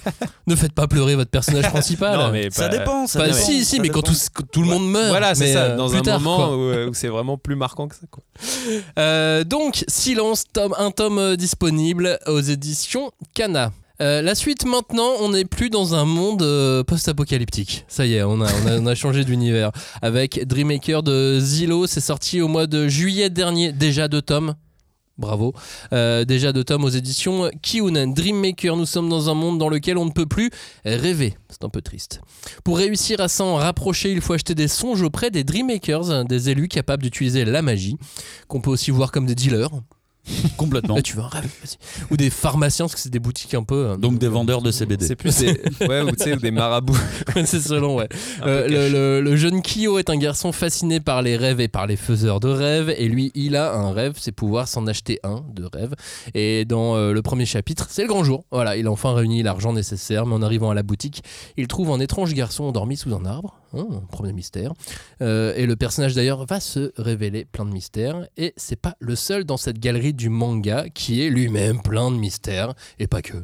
ne 0.47 0.55
faites 0.55 0.73
pas 0.73 0.87
pleurer 0.87 1.15
votre 1.15 1.31
personnage 1.31 1.69
principal. 1.69 2.17
Non, 2.19 2.31
mais 2.33 2.49
Ça 2.51 2.67
pas- 2.67 2.77
dépend, 2.77 3.07
ça 3.07 3.19
Bah, 3.19 3.25
dépend. 3.27 3.37
si, 3.37 3.63
si, 3.63 3.77
ça 3.77 3.81
mais 3.81 3.87
quand 3.87 4.01
tout, 4.01 4.15
quand 4.33 4.43
tout 4.51 4.61
le 4.63 4.67
monde 4.67 4.89
meurt. 4.91 5.07
Voilà, 5.07 5.33
c'est 5.33 5.53
ça. 5.53 5.63
euh, 5.63 5.77
Dans 5.77 5.95
un 5.95 6.01
tard, 6.01 6.19
moment 6.19 6.35
quoi. 6.47 6.57
où, 6.57 6.61
euh, 6.61 6.89
où 6.89 6.93
c'est 6.93 7.07
vraiment 7.07 7.37
plus 7.37 7.55
marquant 7.55 7.87
que 7.87 7.95
ça. 7.95 8.01
Quoi. 8.11 8.21
Euh, 8.99 9.45
donc, 9.45 9.85
Silence, 9.87 10.43
tome, 10.51 10.75
un 10.77 10.91
tome 10.91 11.19
euh, 11.19 11.35
disponible 11.37 12.19
aux 12.27 12.41
éditions 12.41 13.11
Cana. 13.33 13.71
Euh, 14.01 14.21
la 14.21 14.35
suite 14.35 14.65
maintenant, 14.65 15.09
on 15.21 15.29
n'est 15.29 15.45
plus 15.45 15.69
dans 15.69 15.95
un 15.95 16.05
monde 16.05 16.41
euh, 16.41 16.83
post-apocalyptique. 16.83 17.85
Ça 17.87 18.05
y 18.05 18.15
est, 18.15 18.23
on 18.23 18.41
a, 18.41 18.95
changé 18.95 19.23
d'univers. 19.23 19.71
Avec 20.01 20.45
Dreammaker 20.45 21.03
de 21.03 21.39
Zillow, 21.39 21.87
c'est 21.87 22.01
sorti 22.01 22.41
au 22.41 22.47
mois 22.47 22.67
de 22.67 22.87
juillet 22.87 23.29
dernier, 23.29 23.71
déjà 23.71 24.07
deux 24.07 24.21
tomes. 24.21 24.55
Bravo. 25.17 25.53
Euh, 25.93 26.25
déjà 26.25 26.51
deux 26.51 26.65
tomes 26.65 26.83
aux 26.83 26.89
éditions 26.89 27.49
Kiunen. 27.61 28.13
Dreammaker, 28.13 28.75
nous 28.75 28.85
sommes 28.85 29.07
dans 29.07 29.29
un 29.29 29.33
monde 29.33 29.57
dans 29.57 29.69
lequel 29.69 29.97
on 29.97 30.03
ne 30.03 30.11
peut 30.11 30.25
plus 30.25 30.49
rêver. 30.83 31.37
C'est 31.49 31.63
un 31.63 31.69
peu 31.69 31.81
triste. 31.81 32.19
Pour 32.65 32.77
réussir 32.77 33.21
à 33.21 33.29
s'en 33.29 33.55
rapprocher, 33.55 34.11
il 34.11 34.19
faut 34.19 34.33
acheter 34.33 34.55
des 34.55 34.67
songes 34.67 35.03
auprès 35.03 35.31
des 35.31 35.45
Dreammakers, 35.45 36.25
des 36.25 36.49
élus 36.49 36.67
capables 36.67 37.03
d'utiliser 37.03 37.45
la 37.45 37.61
magie, 37.61 37.95
qu'on 38.49 38.59
peut 38.59 38.71
aussi 38.71 38.91
voir 38.91 39.13
comme 39.13 39.25
des 39.25 39.35
dealers. 39.35 39.69
Complètement. 40.57 40.95
Là, 40.95 41.01
tu 41.01 41.15
veux 41.15 41.23
un 41.23 41.27
rêve. 41.27 41.51
Ou 42.11 42.17
des 42.17 42.29
pharmaciens, 42.29 42.85
parce 42.85 42.95
que 42.95 43.01
c'est 43.01 43.09
des 43.09 43.19
boutiques 43.19 43.53
un 43.53 43.63
peu. 43.63 43.89
euh, 43.91 43.97
Donc 43.97 44.17
des 44.19 44.27
vendeurs 44.27 44.61
de 44.61 44.71
CBD. 44.71 45.05
C'est 45.05 45.15
plus 45.15 45.37
des, 45.37 45.61
ouais, 45.87 46.01
ou, 46.01 46.11
des 46.39 46.51
marabouts. 46.51 46.97
c'est 47.45 47.59
selon, 47.59 47.95
ouais. 47.95 48.07
Euh, 48.43 48.67
le, 48.67 48.69
cachés. 48.75 48.89
le- 48.89 49.21
le 49.21 49.35
jeune 49.35 49.61
Kyo 49.61 49.99
est 49.99 50.09
un 50.09 50.17
garçon 50.17 50.51
fasciné 50.51 50.99
par 50.99 51.21
les 51.21 51.37
rêves 51.37 51.59
et 51.59 51.67
par 51.67 51.87
les 51.87 51.95
faiseurs 51.95 52.39
de 52.39 52.49
rêves. 52.49 52.93
Et 52.97 53.07
lui, 53.07 53.31
il 53.35 53.55
a 53.55 53.73
un 53.73 53.91
rêve, 53.91 54.13
c'est 54.19 54.31
pouvoir 54.31 54.67
s'en 54.67 54.87
acheter 54.87 55.19
un 55.23 55.43
de 55.53 55.65
rêve. 55.71 55.93
Et 56.33 56.65
dans 56.65 56.95
euh, 56.95 57.13
le 57.13 57.21
premier 57.21 57.45
chapitre, 57.45 57.87
c'est 57.89 58.03
le 58.03 58.07
grand 58.07 58.23
jour. 58.23 58.45
Voilà, 58.51 58.77
il 58.77 58.87
a 58.87 58.91
enfin 58.91 59.13
réuni 59.13 59.43
l'argent 59.43 59.73
nécessaire. 59.73 60.25
Mais 60.25 60.35
en 60.35 60.41
arrivant 60.41 60.69
à 60.69 60.73
la 60.73 60.83
boutique, 60.83 61.23
il 61.57 61.67
trouve 61.67 61.91
un 61.91 61.99
étrange 61.99 62.33
garçon 62.33 62.63
endormi 62.65 62.97
sous 62.97 63.13
un 63.13 63.25
arbre. 63.25 63.59
Hein, 63.77 63.87
un 63.91 64.05
premier 64.05 64.31
mystère. 64.31 64.71
Euh, 65.21 65.53
et 65.57 65.65
le 65.65 65.75
personnage 65.75 66.15
d'ailleurs 66.15 66.45
va 66.45 66.59
se 66.61 66.93
révéler 66.97 67.43
plein 67.45 67.65
de 67.65 67.71
mystères. 67.71 68.25
Et 68.37 68.53
c'est 68.55 68.79
pas 68.79 68.95
le 68.99 69.15
seul 69.15 69.43
dans 69.43 69.57
cette 69.57 69.79
galerie 69.79 70.13
du 70.15 70.29
manga 70.29 70.89
qui 70.89 71.23
est 71.23 71.29
lui-même 71.29 71.81
plein 71.81 72.11
de 72.11 72.15
mystères. 72.17 72.73
Et 72.99 73.07
pas 73.07 73.21
que. 73.21 73.37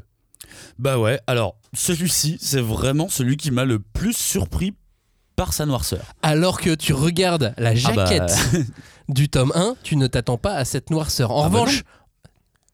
Bah 0.79 0.97
ouais, 0.97 1.19
alors 1.27 1.55
celui-ci, 1.73 2.37
c'est 2.41 2.61
vraiment 2.61 3.07
celui 3.09 3.37
qui 3.37 3.51
m'a 3.51 3.65
le 3.65 3.79
plus 3.79 4.13
surpris 4.13 4.73
par 5.35 5.53
sa 5.53 5.65
noirceur. 5.65 6.01
Alors 6.21 6.59
que 6.59 6.75
tu 6.75 6.93
regardes 6.93 7.53
la 7.57 7.71
Ah 7.85 7.91
bah, 7.93 8.05
jaquette 8.05 8.37
du 9.09 9.29
tome 9.29 9.51
1, 9.55 9.75
tu 9.83 9.95
ne 9.95 10.07
t'attends 10.07 10.37
pas 10.37 10.53
à 10.53 10.65
cette 10.65 10.89
noirceur. 10.89 11.31
En 11.31 11.43
Ah 11.45 11.49
bah 11.49 11.59
revanche, 11.59 11.83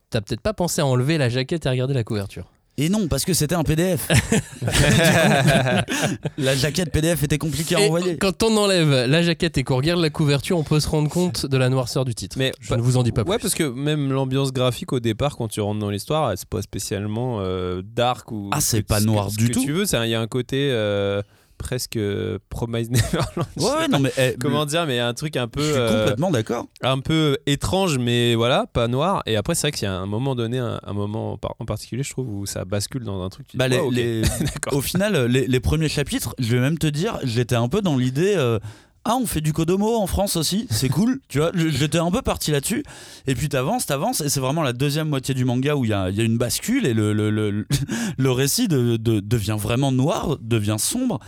t'as 0.10 0.22
peut-être 0.22 0.42
pas 0.42 0.54
pensé 0.54 0.82
à 0.82 0.86
enlever 0.86 1.18
la 1.18 1.30
jaquette 1.30 1.66
et 1.66 1.70
à 1.70 1.72
regarder 1.72 1.94
la 1.94 2.04
couverture. 2.04 2.52
Et 2.80 2.90
non, 2.90 3.08
parce 3.08 3.26
que 3.26 3.34
c'était 3.34 3.56
un 3.56 3.64
PDF. 3.64 4.08
la 6.38 6.56
jaquette 6.56 6.92
PDF 6.92 7.24
était 7.24 7.40
compliquée 7.40 7.76
à 7.76 7.80
Et 7.82 7.86
envoyer. 7.88 8.18
quand 8.18 8.44
on 8.44 8.56
enlève 8.56 9.10
la 9.10 9.24
jaquette 9.24 9.58
et 9.58 9.64
qu'on 9.64 9.78
regarde 9.78 10.00
la 10.00 10.12
couverture, 10.12 10.58
on 10.60 10.64
peut 10.64 10.80
se 10.80 10.88
rendre 10.88 11.10
compte 11.10 11.46
de 11.48 11.58
la 11.58 11.70
noirceur 11.70 12.06
du 12.06 12.14
titre. 12.14 12.38
Mais 12.38 12.52
Je 12.62 12.76
ne 12.76 12.82
vous 12.82 12.98
en 12.98 13.04
dis 13.04 13.12
pas 13.12 13.24
Ouais, 13.24 13.38
plus. 13.38 13.42
parce 13.42 13.56
que 13.56 13.64
même 13.64 14.12
l'ambiance 14.12 14.54
graphique 14.54 14.94
au 14.94 15.00
départ, 15.00 15.38
quand 15.38 15.48
tu 15.48 15.60
rentres 15.60 15.80
dans 15.80 15.90
l'histoire, 15.90 16.34
c'est 16.36 16.48
pas 16.48 16.62
spécialement 16.62 17.40
euh, 17.42 17.82
dark 17.84 18.32
ou. 18.32 18.50
Ah, 18.54 18.62
c'est 18.62 18.84
pas 18.84 19.00
noir 19.00 19.32
ce 19.32 19.38
du 19.38 19.48
que 19.50 19.54
tout. 19.54 19.64
Tu 19.64 19.72
veux, 19.72 19.86
il 19.86 20.10
y 20.10 20.16
a 20.16 20.22
un 20.22 20.28
côté 20.28 20.70
euh, 20.72 21.22
presque 21.58 21.98
euh, 21.98 22.40
Promise 22.50 22.90
Neverland. 22.92 23.48
Je 23.58 23.64
Ouais, 23.64 23.88
non 23.88 24.00
mais 24.00 24.12
eh, 24.18 24.36
Comment 24.40 24.66
dire, 24.66 24.86
mais 24.86 25.00
un 25.00 25.14
truc 25.14 25.36
un 25.38 25.44
je 25.44 25.48
peu. 25.48 25.62
suis 25.62 25.74
euh, 25.74 26.00
complètement 26.00 26.32
d'accord. 26.32 26.66
un 26.82 27.00
peu 27.00 27.38
étrange, 27.46 27.98
mais 27.98 28.36
voilà, 28.36 28.66
pas 28.72 28.88
noir. 28.88 29.24
Et 29.26 29.36
après, 29.36 29.56
c'est 29.56 29.68
vrai 29.68 29.72
qu'il 29.72 29.84
y 29.84 29.92
a 29.92 29.94
un 29.94 30.06
moment 30.06 30.36
donné, 30.36 30.60
un, 30.60 30.80
un 30.84 30.94
moment 30.94 31.34
en, 31.34 31.38
par- 31.38 31.56
en 31.60 31.66
particulier, 31.66 32.04
je 32.04 32.12
trouve, 32.12 32.30
où 32.34 32.46
ça 32.46 32.66
bascule 32.66 33.04
dans 33.04 33.22
un 33.24 33.30
truc. 33.30 33.48
tu 33.48 33.52
dis, 33.54 33.58
Bah, 33.58 33.68
les- 33.68 33.90
les- 33.92 34.22
au 34.72 34.82
final, 34.82 35.26
les, 35.26 35.48
les 35.48 35.60
premiers 35.60 35.90
chapitres, 35.90 36.36
je 36.40 36.56
vais 36.56 36.62
même 36.62 36.78
te 36.78 36.88
dire, 36.88 37.20
j'étais 37.24 37.56
un 37.56 37.68
peu 37.70 37.82
dans 37.82 37.98
l'idée. 37.98 38.36
euh, 38.38 38.60
ah, 39.10 39.16
on 39.16 39.26
fait 39.26 39.42
du 39.42 39.54
Kodomo 39.54 39.96
en 39.96 40.06
France 40.08 40.36
aussi, 40.36 40.68
c'est 40.70 40.90
cool, 40.90 41.20
tu 41.30 41.40
vois. 41.40 41.52
J'étais 41.56 41.98
un 41.98 42.12
peu 42.12 42.22
parti 42.22 42.52
là-dessus. 42.52 42.84
Et 43.26 43.36
puis 43.36 43.48
t'avances, 43.50 43.86
t'avances, 43.86 44.22
et 44.22 44.30
c'est 44.30 44.40
vraiment 44.42 44.64
la 44.64 44.74
deuxième 44.74 45.08
moitié 45.08 45.34
du 45.34 45.46
manga 45.46 45.76
où 45.76 45.86
il 45.86 45.92
y 45.92 45.94
a, 45.94 46.10
une 46.10 46.38
bascule 46.38 46.86
et 46.86 46.94
le, 46.94 47.14
le, 48.18 48.32
récit 48.32 48.68
de- 48.68 48.98
de- 48.98 49.20
devient 49.22 49.56
vraiment 49.58 49.92
noir, 49.92 50.38
devient 50.42 50.76
sombre. 50.78 51.20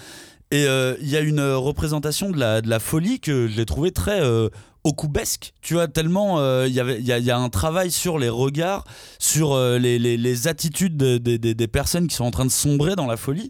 Et 0.51 0.65
euh, 0.65 0.95
il 1.01 1.09
y 1.09 1.15
a 1.15 1.21
une 1.21 1.41
représentation 1.41 2.31
de 2.31 2.37
la, 2.37 2.61
de 2.61 2.69
la 2.69 2.79
folie 2.79 3.19
que 3.19 3.47
je 3.47 3.55
l'ai 3.55 3.65
trouvé 3.65 3.91
très 3.91 4.19
euh, 4.19 4.49
okubesque, 4.83 5.53
tu 5.61 5.75
vois, 5.75 5.87
tellement 5.87 6.39
euh, 6.39 6.65
il 6.67 6.73
y 6.73 7.31
a, 7.31 7.37
un 7.37 7.49
travail 7.49 7.91
sur 7.91 8.17
les 8.17 8.29
regards, 8.29 8.83
sur 9.19 9.53
euh, 9.53 9.77
les, 9.77 10.47
attitudes 10.47 10.97
de- 10.97 11.17
de- 11.17 11.37
de- 11.37 11.53
des 11.53 11.67
personnes 11.67 12.07
qui 12.07 12.15
sont 12.15 12.25
en 12.25 12.31
train 12.31 12.45
de 12.45 12.51
sombrer 12.51 12.95
dans 12.95 13.05
la 13.07 13.17
folie. 13.17 13.49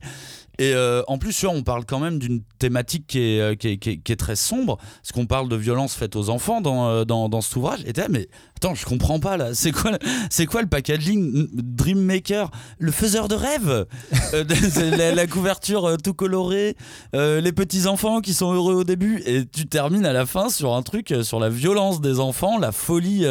Et 0.59 0.73
euh, 0.75 1.01
en 1.07 1.17
plus, 1.17 1.33
tu 1.33 1.47
on 1.47 1.63
parle 1.63 1.85
quand 1.85 1.99
même 1.99 2.19
d'une 2.19 2.41
thématique 2.59 3.07
qui 3.07 3.19
est, 3.19 3.39
euh, 3.39 3.55
qui, 3.55 3.69
est, 3.69 3.77
qui 3.77 3.91
est- 3.91 3.97
qui 3.97 4.11
est 4.11 4.17
très 4.17 4.35
sombre, 4.35 4.75
parce 4.77 5.13
qu'on 5.13 5.25
parle 5.25 5.47
de 5.47 5.55
violence 5.55 5.95
faite 5.95 6.17
aux 6.17 6.29
enfants 6.29 6.59
dans, 6.59 6.89
euh, 6.89 7.05
dans, 7.05 7.29
dans 7.29 7.39
cet 7.39 7.55
ouvrage. 7.55 7.79
Et 7.85 7.93
mais 8.09 8.27
attends, 8.57 8.75
je 8.75 8.85
comprends 8.85 9.21
pas 9.21 9.37
là. 9.37 9.53
C'est 9.53 9.71
quoi, 9.71 9.97
c'est 10.29 10.45
quoi 10.45 10.61
le 10.61 10.67
packaging 10.67 11.47
Dreammaker 11.53 12.51
Le 12.77 12.91
faiseur 12.91 13.29
de 13.29 13.35
rêves 13.35 13.85
la, 15.15 15.27
couverture 15.27 15.95
tout 16.03 16.13
colorée, 16.13 16.75
les 17.13 17.51
petits 17.53 17.87
enfants 17.87 18.19
qui 18.19 18.33
sont 18.33 18.53
heureux 18.53 18.73
au 18.73 18.83
début, 18.83 19.23
et 19.25 19.45
tu 19.45 19.65
termines 19.65 20.05
à 20.05 20.13
la 20.13 20.25
fin 20.25 20.49
sur 20.49 20.75
un 20.75 20.81
truc 20.81 21.13
sur 21.23 21.39
la 21.39 21.49
violence 21.49 22.01
des 22.01 22.19
enfants, 22.19 22.57
la 22.57 22.71
folie 22.73 23.25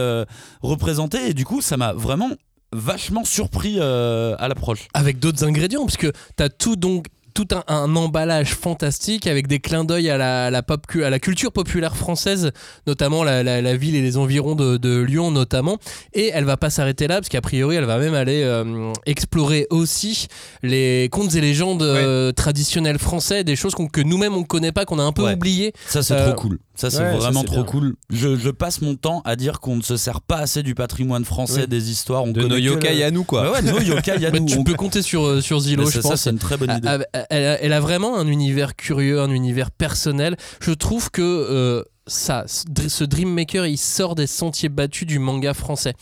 représentée. 0.62 1.28
Et 1.30 1.34
du 1.34 1.44
coup, 1.44 1.60
ça 1.60 1.76
m'a 1.76 1.92
vraiment 1.92 2.30
vachement 2.72 3.24
surpris 3.24 3.80
à 3.80 4.48
l'approche. 4.48 4.88
Avec 4.94 5.18
d'autres 5.18 5.44
ingrédients, 5.44 5.84
parce 5.84 5.96
que 5.98 6.12
t'as 6.36 6.48
tout 6.48 6.76
donc 6.76 7.06
tout 7.38 7.54
un, 7.54 7.62
un 7.72 7.94
emballage 7.94 8.52
fantastique 8.54 9.28
avec 9.28 9.46
des 9.46 9.60
clins 9.60 9.84
d'œil 9.84 10.10
à 10.10 10.16
la, 10.18 10.46
à 10.46 10.50
la 10.50 10.62
pop, 10.64 10.84
à 11.04 11.08
la 11.08 11.20
culture 11.20 11.52
populaire 11.52 11.96
française, 11.96 12.50
notamment 12.88 13.22
la, 13.22 13.44
la- 13.44 13.62
la 13.62 13.76
ville 13.76 13.94
et 13.94 14.00
les 14.02 14.16
environs 14.16 14.56
de, 14.56 14.76
de 14.76 14.98
Lyon 15.00 15.30
notamment. 15.30 15.78
Et 16.14 16.32
elle 16.34 16.42
va 16.44 16.56
pas 16.56 16.68
s'arrêter 16.70 17.06
là, 17.06 17.16
parce 17.16 17.28
qu'a 17.28 17.40
priori, 17.40 17.76
elle 17.76 17.84
va 17.84 17.98
même 17.98 18.14
aller 18.14 18.42
euh, 18.42 18.92
explorer 19.06 19.68
aussi 19.70 20.26
les 20.64 21.08
contes 21.12 21.36
et 21.36 21.40
légendes 21.40 21.82
euh, 21.84 22.32
traditionnels 22.32 22.98
français, 22.98 23.44
des 23.44 23.54
choses 23.54 23.74
que 23.92 24.00
nous-mêmes 24.00 24.34
on 24.34 24.42
connaît 24.42 24.72
pas, 24.72 24.84
qu'on 24.84 24.98
a 24.98 25.04
un 25.04 25.12
peu 25.12 25.22
Ouais. 25.22 25.34
oublié. 25.34 25.72
Ça, 25.86 26.02
c'est 26.02 26.14
Euh, 26.14 26.32
trop 26.32 26.40
cool. 26.42 26.58
Ça, 26.78 26.90
c'est 26.90 26.98
ouais, 27.00 27.16
vraiment 27.16 27.42
trop 27.42 27.56
bien. 27.56 27.64
cool. 27.64 27.96
Je, 28.08 28.36
je 28.36 28.50
passe 28.50 28.80
mon 28.82 28.94
temps 28.94 29.20
à 29.24 29.34
dire 29.34 29.58
qu'on 29.58 29.74
ne 29.74 29.82
se 29.82 29.96
sert 29.96 30.20
pas 30.20 30.36
assez 30.36 30.62
du 30.62 30.76
patrimoine 30.76 31.24
français, 31.24 31.62
Oui. 31.62 31.66
des 31.68 31.90
histoires. 31.90 32.22
On 32.22 32.28
de 32.28 32.40
connaît 32.42 32.48
nos 32.54 32.56
yokai 32.56 32.94
le- 32.94 33.04
à 33.04 33.10
nous, 33.10 33.24
quoi. 33.24 33.42
Ouais, 33.50 33.50
ouais, 33.50 33.62
nos 33.62 33.80
yokai 33.80 34.24
à 34.24 34.30
Bah, 34.30 34.38
nous. 34.38 34.46
tu 34.46 34.58
On- 34.58 34.62
peux 34.64 34.74
compter 34.74 35.02
sur, 35.02 35.26
euh, 35.26 35.40
sur 35.40 35.58
Zillow, 35.58 35.86
je 35.86 35.96
ça, 35.96 36.02
ça, 36.02 36.08
pense. 36.10 36.20
c'est 36.20 36.30
une 36.30 36.38
très 36.38 36.56
bonne 36.56 36.70
idée. 36.70 36.86
Ah, 36.88 36.98
ah, 37.14 37.26
Elle 37.30 37.44
a, 37.46 37.60
elle 37.60 37.72
a 37.72 37.80
vraiment 37.80 38.16
un 38.16 38.28
univers 38.28 38.76
curieux, 38.76 39.20
un 39.20 39.30
univers 39.32 39.72
personnel. 39.72 40.36
Je 40.60 40.70
trouve 40.70 41.10
que 41.10 41.20
euh, 41.22 41.82
ça, 42.06 42.44
ce 42.46 43.02
Dream 43.02 43.34
Maker, 43.34 43.66
il 43.66 43.76
sort 43.76 44.14
des 44.14 44.28
sentiers 44.28 44.68
battus 44.68 45.06
du 45.08 45.18
manga 45.18 45.54
français. 45.54 45.94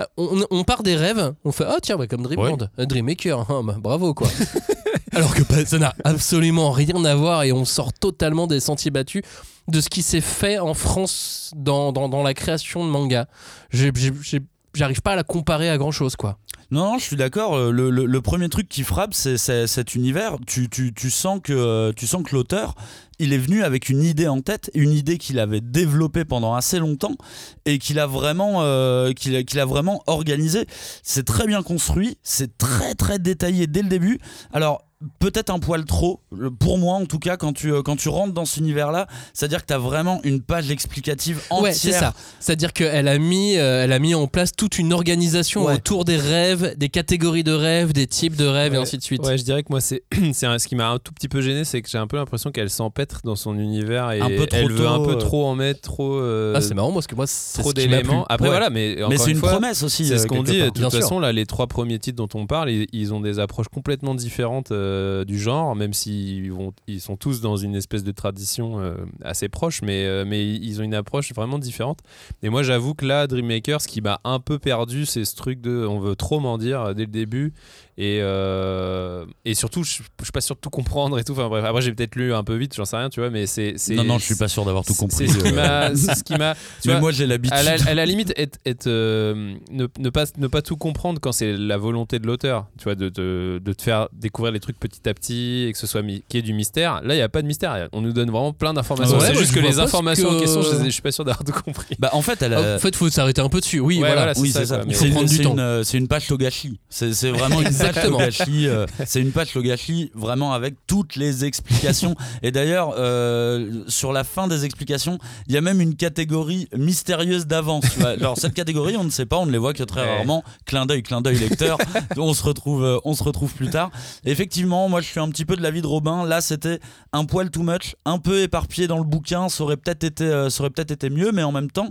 Euh, 0.00 0.04
On, 0.16 0.42
on 0.52 0.62
part 0.62 0.84
des 0.84 0.94
rêves, 0.94 1.34
on 1.44 1.50
fait 1.50 1.64
ah 1.66 1.78
tiens 1.82 1.96
bah, 1.96 2.06
comme 2.06 2.22
Dreamland, 2.22 2.70
euh, 2.78 2.86
Dream 2.86 3.06
Maker, 3.06 3.46
ah, 3.48 3.60
bah, 3.64 3.76
bravo 3.80 4.14
quoi. 4.14 4.28
Alors 5.12 5.34
que 5.34 5.42
bah, 5.42 5.66
ça 5.66 5.78
n'a 5.78 5.92
absolument 6.04 6.70
rien 6.70 7.04
à 7.04 7.16
voir 7.16 7.42
et 7.42 7.50
on 7.52 7.64
sort 7.64 7.92
totalement 7.92 8.46
des 8.46 8.60
sentiers 8.60 8.92
battus 8.92 9.22
de 9.70 9.80
ce 9.80 9.88
qui 9.88 10.02
s'est 10.02 10.20
fait 10.20 10.58
en 10.58 10.74
France 10.74 11.52
dans, 11.56 11.92
dans, 11.92 12.22
la 12.22 12.34
création 12.34 12.84
de 12.84 12.90
manga. 12.90 13.26
J'arrive 13.72 15.02
pas 15.02 15.12
à 15.12 15.16
la 15.16 15.24
comparer 15.24 15.70
à 15.70 15.78
grand 15.78 15.90
chose 15.90 16.16
quoi. 16.16 16.38
Non, 16.70 16.98
je 16.98 17.04
suis 17.04 17.16
d'accord. 17.16 17.56
euh, 17.56 17.72
Le, 17.72 18.20
premier 18.20 18.48
truc 18.48 18.68
qui 18.68 18.84
frappe, 18.84 19.12
c'est 19.12 19.36
cet 19.38 19.94
univers. 19.96 20.36
Tu, 20.46 21.10
sens 21.10 21.40
que, 21.42 21.52
euh, 21.52 21.92
tu 21.92 22.06
sens 22.06 22.22
que 22.22 22.34
l'auteur, 22.34 22.76
il 23.18 23.32
est 23.32 23.38
venu 23.38 23.64
avec 23.64 23.88
une 23.88 24.04
idée 24.04 24.28
en 24.28 24.40
tête, 24.40 24.70
une 24.74 24.92
idée 24.92 25.18
qu'il 25.18 25.40
avait 25.40 25.60
développée 25.60 26.24
pendant 26.24 26.54
assez 26.54 26.78
longtemps 26.78 27.16
et 27.64 27.78
qu'il 27.78 27.98
a 27.98 28.06
vraiment, 28.06 28.62
euh, 28.62 29.12
qu'il 29.12 29.58
a, 29.58 29.64
vraiment 29.64 30.04
organisé. 30.06 30.66
C'est 31.02 31.26
très 31.26 31.48
bien 31.48 31.62
construit, 31.64 32.18
c'est 32.22 32.56
très 32.56 32.94
très 32.94 33.18
détaillé 33.18 33.66
dès 33.66 33.82
le 33.82 33.88
début. 33.88 34.20
Alors 34.52 34.84
peut-être 35.18 35.48
un 35.50 35.58
poil 35.58 35.84
trop, 35.86 36.20
le- 36.36 36.50
pour 36.50 36.76
moi 36.78 36.94
en 36.96 37.06
tout 37.06 37.18
cas, 37.18 37.36
quand 37.38 37.52
tu, 37.54 37.72
euh, 37.72 37.82
quand 37.82 37.96
tu 37.96 38.08
rentres 38.10 38.34
dans 38.34 38.44
cet 38.44 38.58
univers-là, 38.58 39.06
c'est-à-dire 39.32 39.62
que 39.62 39.66
tu 39.68 39.72
as 39.72 39.78
vraiment 39.78 40.20
une 40.24 40.42
page 40.42 40.70
explicative 40.70 41.40
entière. 41.48 41.62
Ouais, 41.62 41.72
c'est 41.72 41.92
ça. 41.92 42.12
C'est-à-dire 42.38 42.72
qu'elle 42.74 43.08
a 43.08 43.18
mis, 43.18 43.56
euh, 43.56 43.84
elle 43.84 43.92
a 43.92 43.98
mis 43.98 44.14
en 44.14 44.26
place 44.26 44.52
toute 44.52 44.78
une 44.78 44.92
organisation 44.92 45.64
Ouais. 45.64 45.74
autour 45.74 46.04
des 46.04 46.16
rêves, 46.16 46.74
des 46.76 46.88
catégories 46.90 47.44
de 47.44 47.52
rêves, 47.52 47.92
des 47.94 48.06
types 48.06 48.36
de 48.36 48.44
rêves 48.46 48.74
et 48.74 48.76
ainsi 48.76 48.98
de 48.98 49.02
suite. 49.02 49.24
Ouais, 49.24 49.38
je 49.38 49.44
dirais 49.44 49.62
que 49.62 49.68
moi, 49.70 49.80
c'est 49.80 50.02
ce 50.12 50.66
qui 50.68 50.76
m'a 50.76 50.88
un 50.90 50.98
tout 50.98 51.12
petit 51.12 51.28
peu 51.28 51.40
gêné, 51.40 51.64
c'est 51.64 51.80
que 51.80 51.88
j'ai 51.88 51.98
un 51.98 52.06
peu 52.06 52.18
l'impression 52.18 52.50
qu'elle 52.50 52.68
s'empêtre 52.70 53.20
dans 53.24 53.36
son 53.36 53.58
univers 53.58 54.10
et 54.12 54.20
Un 54.20 54.28
peu 54.28 54.46
trop 54.46 54.58
elle 54.58 54.70
veut 54.72 54.86
un 54.86 55.00
peu 55.02 55.12
euh. 55.12 55.16
trop 55.16 55.46
en 55.46 55.54
mettre, 55.54 55.80
trop. 55.80 56.14
euh, 56.16 56.52
Ah, 56.56 56.60
c'est 56.60 56.74
marrant 56.74 56.92
parce 56.92 57.06
que 57.06 57.14
moi, 57.14 57.26
c'est 57.26 57.60
trop 57.62 57.70
ce 57.70 57.74
d'éléments. 57.74 58.26
Après, 58.28 58.44
Ouais. 58.48 58.50
voilà, 58.50 58.68
mais 58.68 58.96
Mais 59.08 59.16
c'est 59.16 59.30
une 59.30 59.38
fois, 59.38 59.50
promesse 59.52 59.82
aussi. 59.82 60.06
C'est 60.06 60.14
euh, 60.14 60.18
ce 60.18 60.26
qu'on 60.26 60.42
dit. 60.42 60.58
part. 60.58 60.60
De 60.60 60.66
toute 60.70 60.78
Bien 60.80 60.90
sûr. 60.90 61.00
façon, 61.00 61.20
là, 61.20 61.32
les 61.32 61.46
trois 61.46 61.66
premiers 61.68 61.98
titres 61.98 62.16
dont 62.16 62.28
on 62.38 62.46
parle, 62.46 62.70
ils, 62.70 62.86
ils 62.92 63.14
ont 63.14 63.20
des 63.20 63.38
approches 63.38 63.68
complètement 63.68 64.14
différentes. 64.14 64.72
euh, 64.72 64.89
euh, 64.90 65.24
du 65.24 65.38
genre, 65.38 65.74
même 65.76 65.92
s'ils 65.92 66.52
ils 66.86 67.00
sont 67.00 67.16
tous 67.16 67.40
dans 67.40 67.56
une 67.56 67.74
espèce 67.74 68.04
de 68.04 68.12
tradition 68.12 68.80
euh, 68.80 68.94
assez 69.22 69.48
proche, 69.48 69.82
mais, 69.82 70.04
euh, 70.04 70.24
mais 70.26 70.46
ils 70.46 70.80
ont 70.80 70.84
une 70.84 70.94
approche 70.94 71.32
vraiment 71.32 71.58
différente. 71.58 72.00
Et 72.42 72.48
moi, 72.48 72.62
j'avoue 72.62 72.94
que 72.94 73.06
là, 73.06 73.26
Dreammaker, 73.26 73.80
ce 73.80 73.88
qui 73.88 74.00
m'a 74.00 74.20
un 74.24 74.40
peu 74.40 74.58
perdu, 74.58 75.06
c'est 75.06 75.24
ce 75.24 75.36
truc 75.36 75.60
de 75.60 75.86
on 75.86 76.00
veut 76.00 76.16
trop 76.16 76.40
m'en 76.40 76.58
dire 76.58 76.94
dès 76.94 77.04
le 77.04 77.12
début. 77.12 77.52
Et, 77.98 78.18
euh, 78.22 79.24
et 79.44 79.54
surtout, 79.54 79.82
je 79.84 79.90
je 80.20 80.24
suis 80.24 80.32
pas 80.32 80.40
sûr 80.40 80.54
de 80.54 80.60
tout 80.60 80.70
comprendre 80.70 81.18
et 81.18 81.24
tout. 81.24 81.32
Enfin 81.32 81.48
bref, 81.48 81.64
après, 81.64 81.82
j'ai 81.82 81.92
peut-être 81.92 82.16
lu 82.16 82.32
un 82.32 82.44
peu 82.44 82.54
vite, 82.56 82.74
j'en 82.74 82.84
sais 82.84 82.96
rien, 82.96 83.10
tu 83.10 83.20
vois, 83.20 83.30
mais 83.30 83.46
c'est. 83.46 83.74
c'est- 83.76 83.94
Non, 83.94 84.04
non, 84.04 84.18
je 84.18 84.24
suis 84.24 84.34
pas 84.36 84.48
sûr 84.48 84.64
d'avoir 84.64 84.84
tout 84.84 84.94
compris. 84.94 85.28
C'est 85.28 85.28
ce 85.28 85.38
qui 85.44 85.48
euh, 85.48 85.54
m'a. 85.54 85.94
ce 85.94 86.22
qui 86.22 86.34
Mais 86.38 86.54
vois, 86.92 87.00
moi, 87.00 87.12
j'ai 87.12 87.26
l'habitude. 87.26 87.56
à 87.58 87.62
la, 87.62 87.72
à 87.86 87.94
la 87.94 88.06
limite, 88.06 88.32
être, 88.36 88.58
être, 88.64 88.86
euh, 88.86 89.54
ne, 89.70 89.86
ne 89.98 90.10
pas, 90.10 90.24
ne 90.38 90.46
pas 90.46 90.62
tout 90.62 90.76
comprendre 90.76 91.20
quand 91.20 91.32
c'est 91.32 91.56
la 91.56 91.76
volonté 91.76 92.18
de 92.18 92.26
l'auteur, 92.26 92.66
tu 92.78 92.84
vois, 92.84 92.94
de, 92.94 93.08
de, 93.08 93.60
de 93.62 93.72
te 93.72 93.82
faire 93.82 94.08
découvrir 94.12 94.52
les 94.52 94.60
trucs 94.60 94.78
petit 94.78 95.08
à 95.08 95.14
petit 95.14 95.66
et 95.68 95.72
que 95.72 95.78
ce 95.78 95.86
soit 95.86 96.00
y 96.02 96.22
ait 96.34 96.42
du 96.42 96.52
mystère. 96.54 97.00
Là, 97.02 97.14
il 97.14 97.18
n'y 97.18 97.22
a 97.22 97.28
pas 97.28 97.42
de 97.42 97.46
mystère. 97.46 97.88
On 97.92 98.00
nous 98.00 98.12
donne 98.12 98.30
vraiment 98.30 98.52
plein 98.52 98.72
d'informations. 98.72 99.18
Ouais, 99.18 99.26
c'est 99.26 99.34
juste 99.38 99.54
que 99.54 99.60
les 99.60 99.78
informations 99.78 100.28
en 100.30 100.34
que- 100.36 100.40
question, 100.40 100.62
je, 100.62 100.84
je 100.84 100.90
suis 100.90 101.02
pas 101.02 101.12
sûr 101.12 101.24
d'avoir 101.24 101.44
tout 101.44 101.52
compris. 101.64 101.96
Bah, 101.98 102.10
en 102.12 102.22
fait, 102.22 102.40
elle 102.42 102.54
a. 102.54 102.76
En 102.76 102.78
fait, 102.78 102.94
faut 102.96 103.08
s'arrêter 103.10 103.40
un 103.40 103.48
peu 103.48 103.60
dessus. 103.60 103.80
Oui, 103.80 103.96
Ouais, 103.96 104.00
voilà. 104.08 104.14
voilà, 104.16 104.34
c'est 104.34 104.40
oui, 104.40 104.50
ça, 104.50 104.60
c'est 104.60 104.66
ça. 104.66 104.82
C'est 104.88 104.94
Faut 104.94 105.04
prendre 105.06 105.20
une, 105.22 105.26
du 105.28 105.36
c'est 105.36 105.42
temps. 105.42 105.56
une, 105.56 105.84
c'est 105.84 105.98
une 105.98 106.08
page 106.08 106.26
Togashi. 106.26 106.78
C'est 106.88 107.12
c'est 107.12 107.30
vraiment 107.30 107.60
une 107.60 107.70
Exactement. 107.88 108.18
Euh, 108.20 108.86
c'est 109.06 109.20
une 109.20 109.32
page 109.32 109.52
Togashi 109.52 110.10
vraiment 110.14 110.52
avec 110.52 110.74
toutes 110.86 111.16
les 111.16 111.44
explications. 111.44 112.14
Et 112.42 112.50
d'ailleurs, 112.52 112.94
euh, 112.98 113.84
sur 113.88 114.12
la 114.12 114.24
fin 114.24 114.48
des 114.48 114.64
explications, 114.64 115.18
il 115.48 115.54
y 115.54 115.56
a 115.56 115.60
même 115.60 115.80
une 115.80 115.94
catégorie 115.96 116.68
mystérieuse 116.76 117.46
d'avance. 117.46 117.84
Alors 118.04 118.36
cette 118.38 118.54
catégorie, 118.54 118.96
on 118.96 119.04
ne 119.04 119.10
sait 119.10 119.26
pas, 119.26 119.36
on 119.38 119.46
ne 119.46 119.52
les 119.52 119.58
voit 119.58 119.72
que 119.74 119.82
très 119.82 120.00
Ouais. 120.02 120.16
rarement. 120.16 120.42
Clin 120.64 120.86
d'œil, 120.86 121.02
clin 121.02 121.20
d'œil 121.20 121.38
lecteur. 121.38 121.78
on 122.16 122.32
se 122.34 122.42
retrouve, 122.42 122.84
euh, 122.84 122.98
on 123.04 123.14
se 123.14 123.22
retrouve 123.22 123.52
plus 123.54 123.70
tard. 123.70 123.90
Effectivement, 124.24 124.88
moi 124.88 125.00
je 125.00 125.06
suis 125.06 125.20
un 125.20 125.28
petit 125.30 125.44
peu 125.44 125.56
de 125.56 125.62
l'avis 125.62 125.82
de 125.82 125.86
Robin. 125.86 126.24
Là, 126.26 126.40
c'était 126.40 126.80
un 127.12 127.24
poil 127.24 127.50
too 127.50 127.62
much, 127.62 127.96
un 128.04 128.18
peu 128.18 128.40
éparpillé 128.42 128.86
dans 128.86 128.98
le 128.98 129.04
bouquin. 129.04 129.48
Ça 129.48 129.62
aurait 129.64 129.76
peut-être 129.76 130.04
été, 130.04 130.24
euh, 130.24 130.50
ça 130.50 130.62
aurait 130.62 130.70
peut-être 130.70 130.90
été 130.90 131.10
mieux, 131.10 131.32
mais 131.32 131.42
en 131.42 131.52
même 131.52 131.70
temps. 131.70 131.90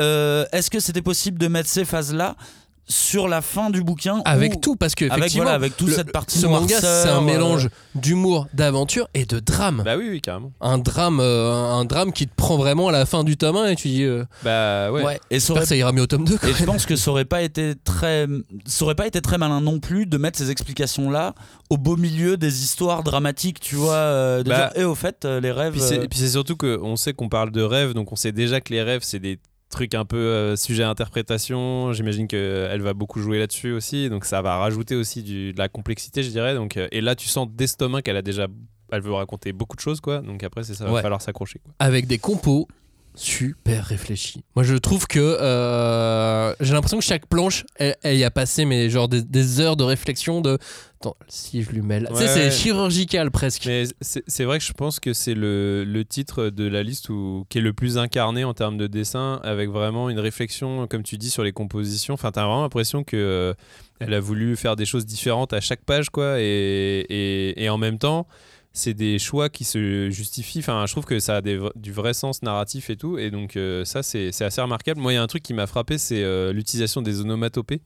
euh, 0.00 0.44
Est-ce 0.52 0.70
que 0.70 0.80
c'était 0.80 1.02
possible 1.02 1.38
de 1.38 1.46
mettre 1.48 1.68
ces 1.68 1.84
phases-là? 1.84 2.36
Sur 2.86 3.28
la 3.28 3.40
fin 3.40 3.70
du 3.70 3.82
bouquin 3.82 4.20
Avec 4.26 4.54
ou- 4.56 4.60
tout, 4.60 4.76
parce 4.76 4.94
que 4.94 5.10
avec, 5.10 5.32
voilà, 5.32 5.52
avec 5.52 5.76
toute 5.76 5.88
le- 5.88 5.94
cette 5.94 6.12
partie 6.12 6.38
ce 6.38 6.46
manga, 6.46 6.78
c'est 6.80 7.08
un 7.08 7.18
euh, 7.18 7.20
mélange 7.22 7.68
d'humour, 7.94 8.46
d'aventure 8.52 9.08
et 9.14 9.24
de 9.24 9.40
drame. 9.40 9.82
Bah 9.84 9.96
oui, 9.96 10.08
oui, 10.10 10.20
carrément. 10.20 10.52
un 10.60 10.78
drame, 10.78 11.18
euh, 11.20 11.52
un 11.52 11.84
drame 11.86 12.12
qui 12.12 12.26
te 12.26 12.34
prend 12.34 12.56
vraiment 12.56 12.88
à 12.88 12.92
la 12.92 13.06
fin 13.06 13.24
du 13.24 13.36
tome 13.36 13.56
1 13.56 13.66
et 13.68 13.76
tu 13.76 13.88
dis, 13.88 14.02
euh, 14.02 14.24
Bah 14.42 14.92
ouais. 14.92 15.02
ouais. 15.02 15.20
Et 15.30 15.40
ça 15.40 15.52
aurait 15.54 15.64
ça 15.66 15.76
ira 15.76 15.92
mieux 15.92 16.02
au 16.02 16.06
tome 16.06 16.24
2. 16.24 16.34
Et 16.46 16.52
je 16.52 16.64
pense 16.64 16.84
que 16.86 16.96
ça 16.96 17.10
aurait 17.10 17.24
pas 17.24 17.42
été 17.42 17.74
très, 17.84 18.26
ça 18.66 18.84
aurait 18.84 18.94
pas 18.94 19.06
été 19.06 19.20
très 19.22 19.38
malin 19.38 19.60
non 19.62 19.80
plus 19.80 20.04
de 20.06 20.18
mettre 20.18 20.38
ces 20.38 20.50
explications 20.50 21.10
là 21.10 21.34
au 21.70 21.78
beau 21.78 21.96
milieu 21.96 22.36
des 22.36 22.62
histoires 22.62 23.02
dramatiques, 23.02 23.60
tu 23.60 23.76
vois, 23.76 23.94
euh, 23.94 24.42
de 24.42 24.50
Bah, 24.50 24.70
dire, 24.74 24.82
et 24.82 24.84
au 24.84 24.94
fait, 24.94 25.24
les 25.24 25.50
rêves. 25.52 25.74
Et 25.92 26.08
puis 26.08 26.18
c'est 26.18 26.28
surtout 26.28 26.56
qu'on 26.56 26.96
sait 26.96 27.14
qu'on 27.14 27.28
parle 27.30 27.50
de 27.50 27.62
rêves, 27.62 27.94
donc 27.94 28.12
on 28.12 28.16
sait 28.16 28.32
déjà 28.32 28.60
que 28.60 28.72
les 28.72 28.82
rêves, 28.82 29.00
c'est 29.04 29.18
des 29.20 29.38
trucs 29.74 29.94
un 29.94 30.04
peu 30.04 30.16
euh, 30.16 30.56
sujet 30.56 30.82
à 30.84 30.88
interprétation. 30.88 31.92
J'imagine 31.92 32.26
qu'elle 32.28 32.80
va 32.80 32.94
beaucoup 32.94 33.20
jouer 33.20 33.38
là-dessus 33.38 33.72
aussi, 33.72 34.08
donc 34.08 34.24
ça 34.24 34.40
va 34.42 34.56
rajouter 34.56 34.94
aussi 34.96 35.22
du- 35.22 35.52
de 35.52 35.58
la 35.58 35.68
complexité, 35.68 36.22
je 36.22 36.30
dirais. 36.30 36.54
Donc, 36.54 36.76
euh, 36.76 36.88
et 36.92 37.00
là, 37.00 37.14
tu 37.14 37.28
sens 37.28 37.46
dès 37.50 37.66
ce 37.66 37.76
tome 37.76 37.94
un 37.96 38.00
qu'elle 38.02 38.16
a 38.16 38.22
déjà. 38.22 38.46
Elle 38.92 39.00
veut 39.02 39.12
raconter 39.12 39.52
beaucoup 39.52 39.76
de 39.76 39.80
choses, 39.80 40.00
quoi. 40.00 40.20
Donc 40.20 40.42
après, 40.44 40.62
c'est 40.64 40.74
ça, 40.74 40.84
va 40.84 40.92
Ouais. 40.92 41.02
falloir 41.02 41.20
s'accrocher. 41.20 41.60
Avec 41.78 42.06
des 42.06 42.18
compos 42.18 42.68
super 43.14 43.84
réfléchis. 43.84 44.42
Moi, 44.56 44.64
je 44.64 44.74
trouve 44.74 45.06
que 45.06 45.18
euh, 45.20 46.54
j'ai 46.60 46.72
l'impression 46.72 46.98
que 46.98 47.04
chaque 47.04 47.26
planche, 47.26 47.64
elle, 47.76 47.96
elle 48.02 48.16
y 48.16 48.24
a 48.24 48.30
passé, 48.30 48.64
mais 48.64 48.90
genre 48.90 49.08
des, 49.08 49.22
des 49.22 49.60
heures 49.60 49.76
de 49.76 49.84
réflexion 49.84 50.40
de. 50.40 50.58
Attends, 51.00 51.16
si 51.28 51.62
je 51.62 51.70
lui 51.70 51.82
mets 51.82 52.00
là. 52.00 52.08
Tu 52.10 52.16
sais, 52.16 52.22
Ouais, 52.22 52.28
c'est 52.28 52.50
chirurgical 52.50 53.30
presque. 53.30 53.66
Mais 53.66 53.84
c'est, 54.00 54.24
c'est 54.26 54.44
vrai 54.44 54.58
que 54.58 54.64
je 54.64 54.72
pense 54.72 55.00
que 55.00 55.12
c'est 55.12 55.34
le, 55.34 55.84
le 55.84 56.04
titre 56.04 56.48
de 56.50 56.66
la 56.66 56.82
liste 56.82 57.08
où, 57.08 57.46
qui 57.50 57.58
est 57.58 57.60
le 57.60 57.72
plus 57.72 57.98
incarné 57.98 58.44
en 58.44 58.54
termes 58.54 58.78
de 58.78 58.86
dessin, 58.86 59.40
avec 59.44 59.70
vraiment 59.70 60.10
une 60.10 60.18
réflexion, 60.20 60.86
comme 60.86 61.02
tu 61.02 61.18
dis, 61.18 61.30
sur 61.30 61.44
les 61.44 61.52
compositions. 61.52 62.14
Enfin, 62.14 62.30
t'as 62.32 62.42
vraiment 62.42 62.62
l'impression 62.62 63.04
que 63.04 63.16
euh, 63.16 63.54
elle 64.00 64.14
a 64.14 64.20
voulu 64.20 64.56
faire 64.56 64.76
des 64.76 64.86
choses 64.86 65.06
différentes 65.06 65.52
à 65.52 65.60
chaque 65.60 65.84
page, 65.84 66.10
quoi. 66.10 66.40
Et, 66.40 67.04
et, 67.08 67.64
et 67.64 67.68
en 67.68 67.78
même 67.78 67.98
temps, 67.98 68.26
c'est 68.76 68.92
des 68.92 69.20
choix 69.20 69.48
qui 69.48 69.62
se 69.62 70.10
justifient. 70.10 70.58
Enfin, 70.58 70.84
je 70.86 70.92
trouve 70.92 71.04
que 71.04 71.20
ça 71.20 71.36
a 71.36 71.40
du 71.40 71.92
vrai 71.92 72.12
sens 72.12 72.42
narratif 72.42 72.90
et 72.90 72.96
tout. 72.96 73.18
Et 73.18 73.30
donc, 73.30 73.56
euh, 73.56 73.84
ça, 73.84 74.02
c'est, 74.02 74.28
assez 74.42 74.60
remarquable. 74.60 75.00
Moi, 75.00 75.12
il 75.12 75.14
y 75.14 75.18
a 75.18 75.22
un 75.22 75.28
truc 75.28 75.44
qui 75.44 75.54
m'a 75.54 75.68
frappé, 75.68 75.96
c'est 75.96 76.24
euh, 76.24 76.52
l'utilisation 76.52 77.00
des 77.00 77.20
onomatopées. 77.20 77.80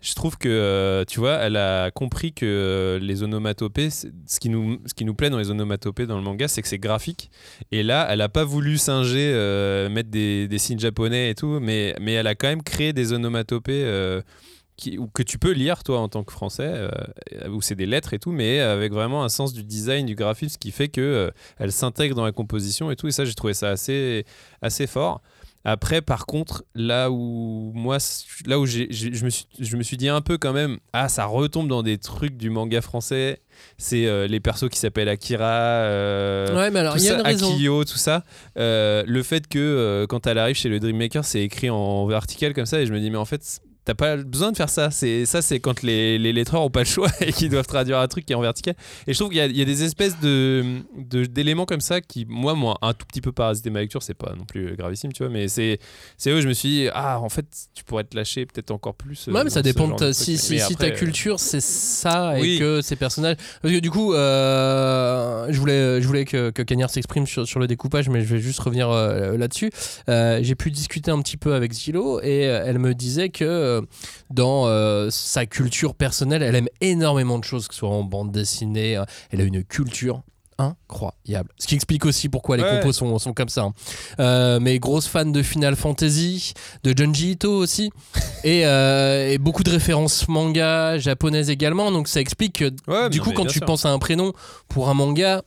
Je 0.00 0.12
trouve 0.14 0.36
que, 0.36 0.48
euh, 0.48 1.04
tu 1.04 1.20
vois, 1.20 1.34
elle 1.34 1.56
a 1.56 1.92
compris 1.92 2.32
que 2.32 2.98
les 3.00 3.22
onomatopées, 3.22 3.90
ce 3.90 4.40
qui, 4.40 4.48
nous, 4.48 4.80
ce 4.86 4.92
qui 4.92 5.04
nous 5.04 5.14
plaît 5.14 5.30
dans 5.30 5.38
les 5.38 5.50
onomatopées 5.50 6.06
dans 6.06 6.16
le 6.16 6.24
manga, 6.24 6.48
c'est 6.48 6.62
que 6.62 6.68
c'est 6.68 6.78
graphique. 6.78 7.30
Et 7.70 7.84
là, 7.84 8.08
elle 8.10 8.20
a 8.20 8.28
pas 8.28 8.44
voulu 8.44 8.76
singer, 8.76 9.30
mettre 9.88 10.10
des, 10.10 10.48
des 10.48 10.58
signes 10.58 10.80
japonais 10.80 11.30
et 11.30 11.36
tout, 11.36 11.60
mais, 11.60 11.94
mais 12.00 12.14
elle 12.14 12.26
a 12.26 12.34
quand 12.34 12.48
même 12.48 12.64
créé 12.64 12.92
des 12.92 13.12
onomatopées 13.12 14.20
qui, 14.76 14.98
ou 14.98 15.06
que 15.06 15.22
tu 15.22 15.38
peux 15.38 15.52
lire, 15.52 15.82
toi, 15.84 16.00
en 16.00 16.08
tant 16.08 16.24
que 16.24 16.32
français, 16.32 16.66
euh, 16.68 17.48
où 17.48 17.62
c'est 17.62 17.74
des 17.74 17.86
lettres 17.86 18.14
et 18.14 18.18
tout, 18.18 18.32
mais 18.32 18.60
avec 18.60 18.92
vraiment 18.92 19.24
un 19.24 19.28
sens 19.28 19.52
du 19.52 19.62
design, 19.62 20.06
du 20.06 20.14
graphisme, 20.14 20.54
ce 20.54 20.58
qui 20.58 20.72
fait 20.72 20.88
que 20.88 21.00
euh, 21.00 21.30
elle 21.58 21.72
s'intègre 21.72 22.14
dans 22.14 22.24
la 22.24 22.32
composition 22.32 22.90
et 22.90 22.96
tout. 22.96 23.08
Et 23.08 23.12
ça, 23.12 23.24
j'ai 23.24 23.34
trouvé 23.34 23.54
ça 23.54 23.70
assez, 23.70 24.24
assez 24.62 24.86
fort. 24.86 25.22
Après, 25.66 26.02
par 26.02 26.26
contre, 26.26 26.62
là 26.74 27.10
où 27.10 27.72
moi, 27.74 27.96
là 28.44 28.60
où 28.60 28.66
je 28.66 29.24
me 29.24 29.30
suis, 29.30 29.46
je 29.58 29.76
me 29.78 29.82
suis 29.82 29.96
dit 29.96 30.10
un 30.10 30.20
peu 30.20 30.36
quand 30.36 30.52
même, 30.52 30.78
ah, 30.92 31.08
ça 31.08 31.24
retombe 31.24 31.68
dans 31.68 31.82
des 31.82 31.96
trucs 31.96 32.36
du 32.36 32.50
manga 32.50 32.82
français. 32.82 33.40
C'est 33.78 34.04
euh, 34.04 34.26
les 34.26 34.40
persos 34.40 34.68
qui 34.68 34.78
s'appellent 34.78 35.08
Akira, 35.08 35.46
euh, 35.46 36.54
ouais, 36.54 36.70
mais 36.70 36.80
alors 36.80 36.94
tout 36.94 37.00
il 37.00 37.06
y 37.06 37.08
a 37.08 37.22
ça, 37.22 37.30
une. 37.30 37.54
Akio, 37.54 37.84
tout 37.84 37.96
ça. 37.96 38.24
Euh, 38.58 39.04
le 39.06 39.22
fait 39.22 39.48
que 39.48 39.58
euh, 39.58 40.06
quand 40.06 40.26
elle 40.26 40.36
arrive 40.36 40.56
chez 40.56 40.68
le 40.68 40.80
Dreammaker, 40.80 41.24
c'est 41.24 41.40
écrit 41.40 41.70
en 41.70 42.04
vertical 42.06 42.52
comme 42.52 42.66
ça, 42.66 42.80
et 42.80 42.86
je 42.86 42.92
me 42.92 43.00
dis, 43.00 43.10
mais 43.10 43.16
en 43.16 43.24
fait, 43.24 43.60
t'as 43.84 43.94
pas 43.94 44.16
besoin 44.16 44.52
de 44.52 44.56
faire 44.56 44.68
ça. 44.70 44.90
C'est 44.90 45.26
ça, 45.26 45.42
c'est 45.42 45.60
quand 45.60 45.82
les, 45.82 46.18
les 46.18 46.32
lettreurs 46.32 46.62
ont 46.62 46.70
pas 46.70 46.80
le 46.80 46.86
choix 46.86 47.08
et 47.20 47.32
qu'ils 47.32 47.50
doivent 47.50 47.66
traduire 47.66 47.98
un 47.98 48.08
truc 48.08 48.26
qui 48.26 48.32
est 48.32 48.36
en 48.36 48.40
vertical. 48.40 48.74
Et 49.06 49.12
je 49.12 49.18
trouve 49.18 49.28
qu'il 49.30 49.38
y, 49.38 49.40
a- 49.40 49.46
il 49.46 49.56
y 49.56 49.62
a 49.62 49.64
des 49.64 49.82
espèces 49.84 50.18
de 50.20 50.64
d'éléments 51.26 51.66
comme 51.66 51.80
ça 51.80 52.00
qui, 52.00 52.26
moi, 52.28 52.54
moi, 52.54 52.78
un 52.82 52.92
tout 52.94 53.06
petit 53.06 53.20
peu 53.20 53.32
parasité 53.32 53.70
ma 53.70 53.80
lecture. 53.80 54.02
C'est 54.02 54.14
pas 54.14 54.34
non 54.36 54.44
plus 54.44 54.74
gravissime, 54.76 55.12
tu 55.12 55.22
vois, 55.22 55.32
mais 55.32 55.48
c'est 55.48 55.78
c'est 56.16 56.30
eux. 56.30 56.40
Je 56.40 56.48
me 56.48 56.52
suis 56.54 56.68
dit, 56.68 56.88
ah, 56.92 57.20
en 57.20 57.28
fait, 57.28 57.46
tu 57.74 57.84
pourrais 57.84 58.04
te 58.04 58.16
lâcher 58.16 58.46
peut-être 58.46 58.70
encore 58.70 58.94
plus. 58.94 59.28
euh, 59.28 59.32
Ouais, 59.32 59.44
mais 59.44 59.50
ça 59.50 59.62
dépend 59.62 59.88
de 59.88 60.12
si, 60.12 60.38
si, 60.38 60.52
Mais 60.54 60.58
si 60.58 60.72
après, 60.72 60.90
ta 60.90 60.96
culture 60.96 61.38
c'est 61.40 61.60
ça 61.62 62.38
et 62.38 62.40
Oui. 62.40 62.58
que 62.58 62.80
ces 62.82 62.96
personnages. 62.96 63.36
Parce 63.62 63.72
que 63.74 63.80
du 63.80 63.90
coup, 63.90 64.14
euh, 64.14 65.46
je 65.50 65.58
voulais, 65.58 66.00
je 66.00 66.06
voulais 66.06 66.24
que, 66.24 66.50
que 66.50 66.62
Cagnard 66.62 66.90
s'exprime 66.90 67.26
sur, 67.26 67.46
sur 67.46 67.60
le 67.60 67.66
découpage, 67.66 68.08
mais 68.08 68.20
je 68.20 68.34
vais 68.34 68.40
juste 68.40 68.60
revenir 68.60 68.90
euh, 68.90 69.36
là-dessus. 69.36 69.70
Euh, 70.08 70.40
J'ai 70.42 70.54
pu 70.54 70.70
discuter 70.70 71.10
un 71.10 71.20
petit 71.20 71.36
peu 71.36 71.54
avec 71.54 71.72
Zilo 71.72 72.20
et 72.20 72.46
euh, 72.48 72.62
elle 72.66 72.78
me 72.78 72.94
disait 72.94 73.28
que 73.28 73.44
euh, 73.44 73.73
dans 74.30 74.66
euh, 74.66 75.08
sa 75.10 75.46
culture 75.46 75.94
personnelle, 75.94 76.42
elle 76.42 76.54
aime 76.56 76.68
énormément 76.80 77.38
de 77.38 77.44
choses, 77.44 77.68
que 77.68 77.74
ce 77.74 77.80
soit 77.80 77.88
en 77.90 78.02
bande 78.04 78.32
dessinée. 78.32 78.96
euh, 78.96 79.04
elle 79.30 79.40
a 79.40 79.44
une 79.44 79.62
culture 79.64 80.22
incroyable. 80.56 81.50
Ce 81.58 81.66
qui 81.66 81.74
explique 81.74 82.04
aussi 82.06 82.28
pourquoi 82.28 82.56
les 82.56 82.62
Ouais. 82.62 82.70
compos 82.78 82.92
sont, 82.92 83.18
sont 83.18 83.32
comme 83.32 83.48
ça. 83.48 83.62
hein. 83.64 83.72
Euh, 84.20 84.60
mais 84.60 84.78
grosse 84.78 85.06
fan 85.08 85.32
de 85.32 85.42
Final 85.42 85.74
Fantasy, 85.76 86.54
de 86.84 86.94
Junji 86.96 87.32
Ito 87.32 87.50
aussi, 87.52 87.90
et, 88.44 88.64
euh, 88.64 89.30
et 89.32 89.38
beaucoup 89.38 89.64
de 89.64 89.70
références 89.70 90.28
manga 90.28 90.96
japonaises 90.98 91.50
également. 91.50 91.90
Donc 91.90 92.06
ça 92.08 92.20
explique 92.20 92.58
que 92.60 92.70
Ouais, 92.86 93.10
du 93.10 93.20
coup, 93.20 93.32
quand 93.32 93.46
tu 93.46 93.58
sûr. 93.58 93.66
penses 93.66 93.84
à 93.84 93.90
un 93.90 93.98
prénom 93.98 94.32
pour 94.68 94.88
un 94.88 94.94
manga, 94.94 95.42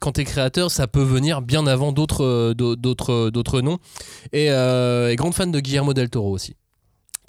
quand 0.00 0.10
t'es 0.12 0.24
créateur, 0.24 0.72
ça 0.72 0.88
peut 0.88 1.04
venir 1.04 1.40
bien 1.42 1.64
avant 1.68 1.92
d'autres 1.92 2.24
euh, 2.24 2.54
d'au- 2.54 2.74
d'autres 2.74 3.30
d'autres 3.30 3.60
noms. 3.60 3.78
Et, 4.32 4.50
euh, 4.50 5.10
et 5.12 5.14
grande 5.16 5.34
fan 5.34 5.52
de 5.52 5.60
Guillermo 5.60 5.94
del 5.94 6.10
Toro 6.10 6.30
aussi. 6.32 6.56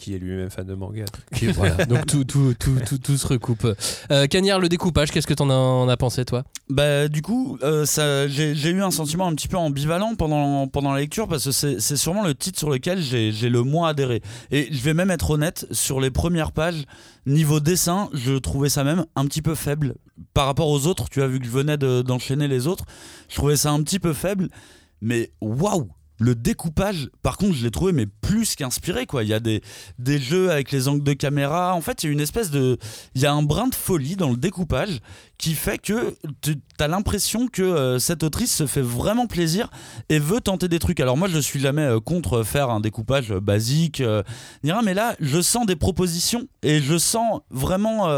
Qui 0.04 0.14
est 0.16 0.20
lui-même 0.20 0.50
fan 0.50 0.66
de 0.68 0.74
manga. 0.74 1.06
Voilà. 1.54 1.86
Donc 1.86 2.06
tout, 2.06 2.26
tout, 2.26 2.54
tout, 2.60 2.76
tout, 2.86 2.98
tout 2.98 3.18
se 3.18 3.26
recoupe. 3.28 3.66
Euh, 4.12 4.28
Cagnard, 4.28 4.60
le 4.60 4.68
découpage, 4.70 5.12
qu'est-ce 5.12 5.28
que 5.28 5.34
t'en 5.34 5.50
as, 5.50 5.54
en 5.54 5.88
as 5.88 5.96
pensé 5.98 6.26
toi? 6.26 6.44
Bah, 6.70 7.08
du 7.08 7.22
coup, 7.22 7.58
euh, 7.64 7.86
ça- 7.86 8.28
j'ai 8.28 8.54
j'ai 8.56 8.70
eu 8.72 8.82
un 8.84 8.92
sentiment 8.92 9.28
un 9.28 9.34
petit 9.36 9.48
peu 9.48 9.58
ambivalent 9.58 10.16
pendant, 10.16 10.68
pendant 10.68 10.92
la 10.92 11.00
lecture 11.00 11.28
parce 11.28 11.46
que 11.46 11.52
c'est 11.52 11.80
c'est 11.80 11.98
sûrement 11.98 12.24
le 12.24 12.36
titre 12.36 12.60
sur 12.60 12.70
lequel 12.70 13.02
j'ai 13.02 13.32
j'ai 13.32 13.50
le 13.50 13.62
moins 13.64 13.90
adhéré. 13.90 14.22
Et 14.52 14.68
je 14.72 14.82
vais 14.82 14.94
même 14.94 15.12
être 15.12 15.30
honnête, 15.32 15.66
sur 15.72 16.02
les 16.02 16.12
premières 16.12 16.52
pages, 16.52 16.84
niveau 17.26 17.60
dessin, 17.60 18.10
je 18.14 18.34
trouvais 18.34 18.70
ça 18.70 18.84
même 18.84 19.06
un 19.16 19.26
petit 19.26 19.42
peu 19.42 19.56
faible 19.56 19.96
par 20.34 20.46
rapport 20.48 20.68
aux 20.68 20.86
autres. 20.88 21.10
Tu 21.10 21.22
as 21.22 21.28
vu 21.28 21.40
que 21.40 21.46
je 21.46 21.52
venais 21.52 21.78
de- 21.78 22.02
d'enchaîner 22.02 22.48
les 22.48 22.68
autres, 22.68 22.86
je 23.30 23.36
trouvais 23.36 23.56
ça 23.56 23.72
un 23.72 23.82
petit 23.84 24.00
peu 24.00 24.14
faible. 24.14 24.50
Mais 25.02 25.32
waouh! 25.42 25.88
Le 26.20 26.36
découpage, 26.36 27.10
par 27.22 27.38
contre, 27.38 27.56
je 27.56 27.64
l'ai 27.64 27.72
trouvé 27.72 27.92
mais 27.92 28.06
plus 28.06 28.56
qu'inspiré 28.56 29.06
quoi. 29.06 29.24
Il 29.24 29.30
y 29.30 29.34
a 29.34 29.40
des, 29.40 29.62
des 30.00 30.20
jeux 30.20 30.52
avec 30.52 30.72
les 30.72 30.88
angles 30.88 31.04
de 31.04 31.14
caméra. 31.14 31.74
En 31.74 31.82
fait, 31.82 32.04
il 32.04 32.08
y 32.08 32.10
a 32.10 32.14
une 32.14 32.22
espèce 32.22 32.52
de, 32.52 32.78
il 33.16 33.22
y 33.22 33.26
a 33.26 33.34
un 33.34 33.44
brin 33.44 33.68
de 33.68 33.76
folie 33.76 34.16
dans 34.16 34.30
le 34.30 34.38
découpage 34.38 35.00
qui 35.38 35.56
fait 35.56 35.80
que 35.80 36.16
tu 36.42 36.56
as 36.80 36.88
l'impression 36.88 37.48
que 37.48 37.64
euh, 37.64 38.00
cette 38.00 38.24
autrice 38.24 38.56
se 38.56 38.68
fait 38.68 38.82
vraiment 38.82 39.28
plaisir 39.28 39.70
et 40.10 40.20
veut 40.20 40.40
tenter 40.40 40.68
des 40.68 40.80
trucs. 40.80 41.00
Alors 41.00 41.18
moi 41.18 41.28
je 41.28 41.40
suis 41.40 41.60
jamais 41.60 41.82
euh, 41.82 42.00
contre 42.00 42.44
faire 42.44 42.70
un 42.70 42.80
découpage 42.80 43.32
euh, 43.32 43.40
basique, 43.42 44.00
euh, 44.00 44.24
mais 44.64 44.94
là 44.94 45.16
je 45.20 45.42
sens 45.42 45.66
des 45.66 45.76
propositions 45.76 46.48
et 46.62 46.80
je 46.80 46.98
sens 46.98 47.42
vraiment 47.50 48.10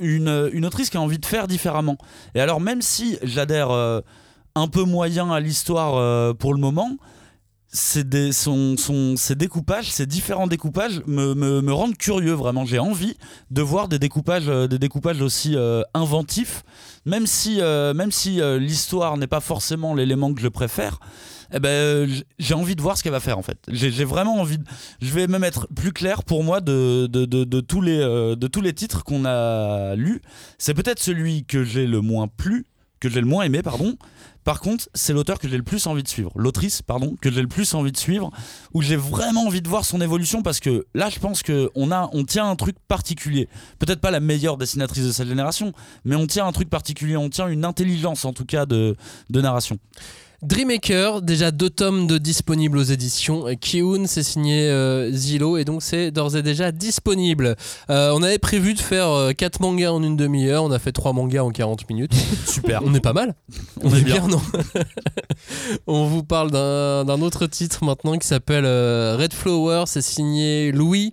une, 0.00 0.50
une 0.52 0.66
autrice 0.66 0.90
qui 0.90 0.96
a 0.96 1.00
envie 1.00 1.18
de 1.18 1.26
faire 1.26 1.48
différemment. 1.48 1.98
Et 2.34 2.40
alors, 2.40 2.60
même 2.60 2.82
si 2.82 3.18
j'adhère 3.22 4.02
un 4.54 4.68
peu 4.68 4.84
moyen 4.84 5.30
à 5.30 5.40
l'histoire 5.40 5.96
euh, 5.96 6.34
pour 6.34 6.54
le 6.54 6.60
moment, 6.60 6.96
ces, 7.72 8.02
découpages, 8.02 9.90
ces 9.90 10.06
différents 10.06 10.48
découpages 10.48 11.02
me, 11.06 11.70
rendent 11.70 11.96
curieux 11.96 12.32
vraiment. 12.32 12.64
J'ai 12.64 12.80
envie 12.80 13.16
de 13.50 13.62
voir 13.62 13.86
des 13.86 14.00
découpages, 14.00 14.48
euh, 14.48 14.66
des 14.66 14.78
découpages 14.78 15.20
aussi 15.22 15.54
euh, 15.54 15.82
inventifs, 15.94 16.64
même 17.06 17.26
si, 17.26 17.60
l'histoire 18.58 19.16
n'est 19.16 19.28
pas 19.28 19.40
forcément 19.40 19.94
l'élément 19.94 20.34
que 20.34 20.40
je 20.40 20.48
préfère. 20.48 20.98
Eh 21.52 21.58
ben, 21.58 22.08
j'ai 22.38 22.54
envie 22.54 22.76
de 22.76 22.80
voir 22.80 22.96
ce 22.96 23.02
qu'elle 23.02 23.10
va 23.10 23.18
faire 23.18 23.36
en 23.36 23.42
fait. 23.42 23.58
J'ai 23.68 24.04
vraiment 24.04 24.36
envie. 24.40 24.58
De, 24.58 24.64
je 25.02 25.12
vais 25.12 25.26
même 25.26 25.42
être 25.42 25.66
plus 25.74 25.92
clair 25.92 26.22
pour 26.22 26.44
moi 26.44 26.60
de, 26.60 27.08
tous, 27.60 27.80
les, 27.80 27.98
de 27.98 28.46
tous 28.46 28.60
les 28.60 28.72
titres 28.72 29.02
qu'on 29.02 29.24
a 29.24 29.96
lus. 29.96 30.22
C'est 30.58 30.74
peut-être 30.74 31.00
celui 31.00 31.44
que 31.44 31.64
j'ai 31.64 31.88
le 31.88 32.02
moins 32.02 32.28
plu, 32.28 32.66
que 33.00 33.08
j'ai 33.08 33.20
le 33.20 33.26
moins 33.26 33.44
aimé, 33.44 33.62
pardon. 33.62 33.96
Par 34.44 34.60
contre, 34.60 34.88
c'est 34.94 35.12
l'auteur 35.12 35.38
que 35.38 35.48
j'ai 35.48 35.56
le 35.56 35.62
plus 35.62 35.86
envie 35.86 36.02
de 36.02 36.08
suivre, 36.08 36.32
l'autrice, 36.34 36.80
pardon, 36.80 37.14
que 37.20 37.30
j'ai 37.30 37.42
le 37.42 37.48
plus 37.48 37.74
envie 37.74 37.92
de 37.92 37.96
suivre, 37.96 38.30
où 38.72 38.80
j'ai 38.80 38.96
vraiment 38.96 39.46
envie 39.46 39.60
de 39.60 39.68
voir 39.68 39.84
son 39.84 40.00
évolution 40.00 40.42
parce 40.42 40.60
que 40.60 40.86
là, 40.94 41.10
je 41.10 41.18
pense 41.18 41.42
que 41.42 41.70
on 41.74 41.90
a, 41.90 42.08
on 42.12 42.24
tient 42.24 42.48
un 42.48 42.56
truc 42.56 42.76
particulier. 42.88 43.48
Peut-être 43.78 44.00
pas 44.00 44.10
la 44.10 44.20
meilleure 44.20 44.56
dessinatrice 44.56 45.04
de 45.04 45.12
cette 45.12 45.28
génération, 45.28 45.72
mais 46.04 46.16
on 46.16 46.26
tient 46.26 46.46
un 46.46 46.52
truc 46.52 46.70
particulier, 46.70 47.16
on 47.16 47.28
tient 47.28 47.48
une 47.48 47.64
intelligence 47.64 48.24
en 48.24 48.32
tout 48.32 48.46
cas 48.46 48.64
de, 48.64 48.96
de 49.28 49.40
narration. 49.40 49.78
Dreammaker, 50.42 51.20
déjà 51.20 51.50
deux 51.50 51.68
tomes 51.68 52.06
de 52.06 52.16
disponibles 52.16 52.78
aux 52.78 52.82
éditions 52.82 53.44
Kiun, 53.60 54.06
c'est 54.06 54.22
signé 54.22 54.70
euh, 54.70 55.12
Zilo 55.12 55.58
et 55.58 55.66
donc 55.66 55.82
c'est 55.82 56.10
d'ores 56.10 56.34
et 56.34 56.42
déjà 56.42 56.72
disponible. 56.72 57.56
Euh, 57.90 58.12
on 58.14 58.22
avait 58.22 58.38
prévu 58.38 58.72
de 58.72 58.80
faire 58.80 59.10
euh, 59.10 59.32
quatre 59.32 59.60
mangas 59.60 59.92
en 59.92 60.02
une 60.02 60.16
demi-heure, 60.16 60.64
on 60.64 60.70
a 60.70 60.78
fait 60.78 60.92
trois 60.92 61.12
mangas 61.12 61.42
en 61.42 61.50
40 61.50 61.90
minutes. 61.90 62.14
Super. 62.46 62.80
On 62.86 62.94
est 62.94 63.00
pas 63.00 63.12
mal. 63.12 63.34
On 63.82 63.94
est 63.94 64.00
bien. 64.00 64.26
non 64.28 64.40
On 65.86 66.06
vous 66.06 66.24
parle 66.24 66.50
d'un 66.50 67.20
autre 67.20 67.46
titre 67.46 67.84
maintenant 67.84 68.16
qui 68.16 68.26
s'appelle 68.26 68.64
euh, 68.64 69.18
Red 69.18 69.34
Flower, 69.34 69.84
c'est 69.86 70.02
signé 70.02 70.72
Louis. 70.72 71.12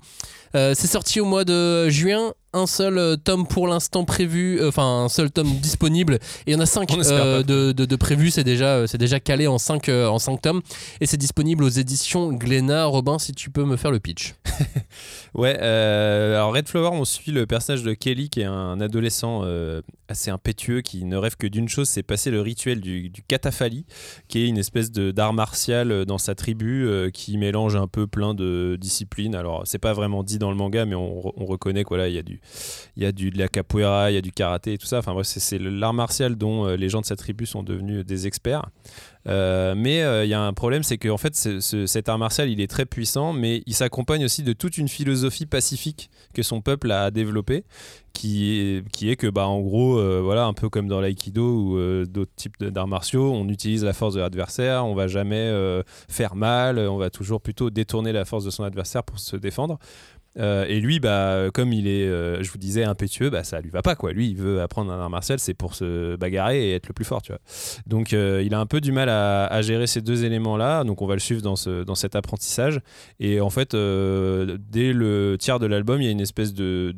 C'est 0.53 0.87
sorti 0.87 1.19
au 1.19 1.25
mois 1.25 1.43
de 1.45 1.87
juin. 1.89 2.33
Un 2.57 2.65
seul 2.65 2.97
euh, 2.97 3.15
tome 3.17 3.45
pour 3.45 3.67
l'instant 3.67 4.03
prévu, 4.03 4.59
euh, 4.59 4.69
enfin 4.69 5.03
un 5.03 5.09
seul 5.09 5.29
tome 5.29 5.47
disponible. 5.57 6.15
Et 6.15 6.51
il 6.51 6.53
y 6.53 6.55
en 6.55 6.59
a 6.59 6.65
cinq 6.65 6.89
On 6.91 6.99
espère 6.99 7.23
euh, 7.23 7.37
pas. 7.37 7.43
de, 7.43 7.71
de, 7.71 7.85
de 7.85 7.95
prévus. 7.95 8.31
C'est 8.31 8.43
déjà, 8.43 8.87
c'est 8.87 8.97
déjà 8.97 9.19
calé 9.19 9.45
en 9.45 9.59
cinq, 9.59 9.89
euh, 9.89 10.07
en 10.07 10.17
cinq 10.17 10.41
tomes. 10.41 10.61
Et 10.99 11.05
c'est 11.05 11.17
disponible 11.17 11.63
aux 11.63 11.69
éditions 11.69 12.33
Glénat. 12.33 12.85
Robin, 12.85 13.19
si 13.19 13.33
tu 13.33 13.51
peux 13.51 13.63
me 13.63 13.77
faire 13.77 13.91
le 13.91 13.99
pitch. 13.99 14.33
Ouais, 15.37 15.55
euh, 15.61 16.33
alors 16.33 16.55
Red 16.55 16.67
Flower, 16.67 16.89
on 16.93 17.05
suit 17.05 17.31
le 17.31 17.45
personnage 17.45 17.83
de 17.83 17.93
Kelly 17.93 18.27
qui 18.27 18.41
est 18.41 18.45
un 18.45 18.81
adolescent 18.81 19.41
euh, 19.43 19.83
assez 20.07 20.31
impétueux 20.31 20.81
qui 20.81 21.05
ne 21.05 21.15
rêve 21.15 21.35
que 21.37 21.45
d'une 21.45 21.69
chose, 21.69 21.87
c'est 21.87 22.01
passer 22.01 22.31
le 22.31 22.41
rituel 22.41 22.81
du, 22.81 23.11
du 23.11 23.21
qui 24.27 24.39
est 24.39 24.47
une 24.47 24.57
espèce 24.57 24.91
d'art 24.91 25.33
martial 25.33 25.91
euh, 25.91 26.05
dans 26.05 26.17
sa 26.17 26.33
tribu 26.33 26.89
qui 27.13 27.37
mélange 27.37 27.75
un 27.75 27.85
peu 27.87 28.07
plein 28.07 28.33
de 28.33 28.77
disciplines. 28.81 29.35
Alors 29.35 29.61
c'est 29.65 29.77
pas 29.77 29.93
vraiment 29.93 30.23
dit 30.23 30.39
dans 30.39 30.49
le 30.49 30.57
manga, 30.57 30.85
mais 30.85 30.95
on, 30.95 31.19
re- 31.19 31.33
on 31.37 31.45
reconnaît 31.45 31.83
quoi 31.83 31.99
là, 31.99 32.07
il 32.09 32.15
y 32.15 32.19
a 32.19 32.23
y 32.95 33.05
a 33.05 33.11
du 33.11 33.29
de 33.29 33.37
la 33.37 33.47
capoeira, 33.47 34.09
il 34.09 34.15
y 34.15 34.17
a 34.17 34.21
du 34.21 34.31
karaté 34.31 34.73
et 34.73 34.77
tout 34.79 34.87
ça. 34.87 34.97
Enfin 34.97 35.13
bref, 35.13 35.27
c'est- 35.27 35.59
l'art 35.59 35.93
martial 35.93 36.35
dont 36.35 36.65
les 36.65 36.89
gens 36.89 37.01
de 37.01 37.05
sa 37.05 37.15
tribu 37.15 37.45
sont 37.45 37.61
devenus 37.61 38.03
des 38.03 38.25
experts. 38.25 38.65
Euh, 39.27 39.75
mais 39.75 40.01
euh, 40.03 40.23
il 40.25 40.29
y 40.29 40.33
a 40.33 40.41
un 40.41 40.53
problème, 40.53 40.83
c'est 40.83 40.97
que 40.97 41.09
en 41.09 41.17
fait, 41.17 41.35
ce- 41.35 41.59
ce- 41.59 41.85
cet 41.85 42.07
art 42.07 42.17
martial, 42.17 42.49
il 42.49 42.61
est 42.61 42.69
très 42.69 42.85
puissant, 42.85 43.33
mais 43.33 43.61
il 43.65 43.73
s'accompagne 43.73 44.23
aussi 44.23 44.41
de 44.41 44.53
toute 44.53 44.77
une 44.77 44.87
philosophie 44.87 45.45
pacifique 45.45 46.09
que 46.33 46.43
son 46.43 46.61
peuple 46.61 46.91
a 46.91 47.11
développée, 47.11 47.65
qui 48.13 48.81
est, 49.01 49.15
que, 49.15 49.27
bah, 49.27 49.45
en 49.47 49.59
gros, 49.59 49.99
euh, 49.99 50.21
voilà, 50.23 50.45
un 50.45 50.53
peu 50.53 50.69
comme 50.69 50.87
dans 50.87 51.01
l'aïkido 51.01 51.43
ou 51.43 52.05
d'autres 52.05 52.31
types 52.35 52.63
d'arts 52.63 52.87
martiaux, 52.87 53.31
on 53.33 53.47
utilise 53.49 53.83
la 53.83 53.93
force 53.93 54.15
de 54.15 54.21
l'adversaire, 54.21 54.85
on 54.85 54.95
va 54.95 55.07
jamais 55.07 55.51
faire 56.09 56.35
mal, 56.35 56.79
on 56.79 56.97
va 56.97 57.09
toujours 57.09 57.41
plutôt 57.41 57.69
détourner 57.69 58.13
la 58.13 58.25
force 58.25 58.43
de 58.45 58.49
son 58.49 58.63
adversaire 58.63 59.03
pour 59.03 59.19
se 59.19 59.35
défendre. 59.35 59.77
Euh, 60.39 60.65
et 60.67 60.79
lui, 60.79 60.99
bah, 60.99 61.47
comme 61.53 61.73
il 61.73 61.87
est, 61.87 62.07
euh, 62.07 62.43
je 62.43 62.51
vous 62.51 62.57
disais, 62.57 62.83
impétueux, 62.83 63.29
bah, 63.29 63.43
ça 63.43 63.59
lui 63.59 63.69
va 63.69 63.81
pas 63.81 63.95
quoi. 63.95 64.11
Lui, 64.11 64.29
il 64.29 64.35
veut 64.35 64.61
apprendre 64.61 64.91
un 64.91 64.99
art 64.99 65.09
martial, 65.09 65.39
c'est 65.39 65.53
pour 65.53 65.73
se 65.73 66.15
bagarrer 66.15 66.69
et 66.69 66.75
être 66.75 66.87
le 66.87 66.93
plus 66.93 67.05
fort, 67.05 67.21
tu 67.21 67.31
vois. 67.31 67.41
Donc, 67.87 68.13
euh, 68.13 68.43
il 68.45 68.53
a 68.53 68.59
un 68.59 68.65
peu 68.65 68.81
du 68.81 68.91
mal 68.91 69.09
à, 69.09 69.61
gérer 69.61 69.87
ces 69.87 70.01
deux 70.01 70.23
éléments-là. 70.23 70.83
Donc, 70.83 71.01
on 71.01 71.07
va 71.07 71.15
le 71.15 71.19
suivre 71.19 71.41
dans, 71.41 71.55
ce, 71.55 71.83
dans 71.83 71.95
cet 71.95 72.15
apprentissage. 72.15 72.79
Et 73.19 73.41
en 73.41 73.49
fait, 73.49 73.71
dès 73.71 74.93
le 74.93 75.35
tiers 75.39 75.59
de 75.59 75.65
l'album, 75.65 76.01
il 76.01 76.05
y 76.05 76.07
a 76.07 76.11
une 76.11 76.21
espèce 76.21 76.53
de, 76.53 76.93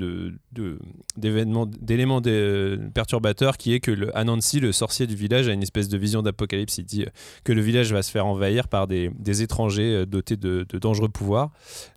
d'événement, 1.16 1.66
d'élément 1.66 2.22
dé- 2.22 2.78
perturbateur 2.94 3.58
qui 3.58 3.74
est 3.74 3.80
que 3.80 3.92
le 3.92 4.16
Anansi, 4.18 4.60
le 4.60 4.72
sorcier 4.72 5.08
du 5.08 5.16
village, 5.16 5.48
a 5.48 5.54
une 5.54 5.64
espèce 5.64 5.88
de 5.88 5.98
vision 5.98 6.22
d'apocalypse. 6.22 6.78
Il 6.78 6.86
dit 6.86 7.06
que 7.44 7.54
le 7.54 7.62
village 7.62 7.94
va 7.94 8.02
se 8.02 8.12
faire 8.12 8.26
envahir 8.26 8.68
par 8.68 8.88
des, 8.88 9.10
des 9.18 9.42
étrangers 9.42 10.06
dotés 10.06 10.36
de, 10.38 10.66
dangereux 10.80 11.10
pouvoirs. 11.10 11.52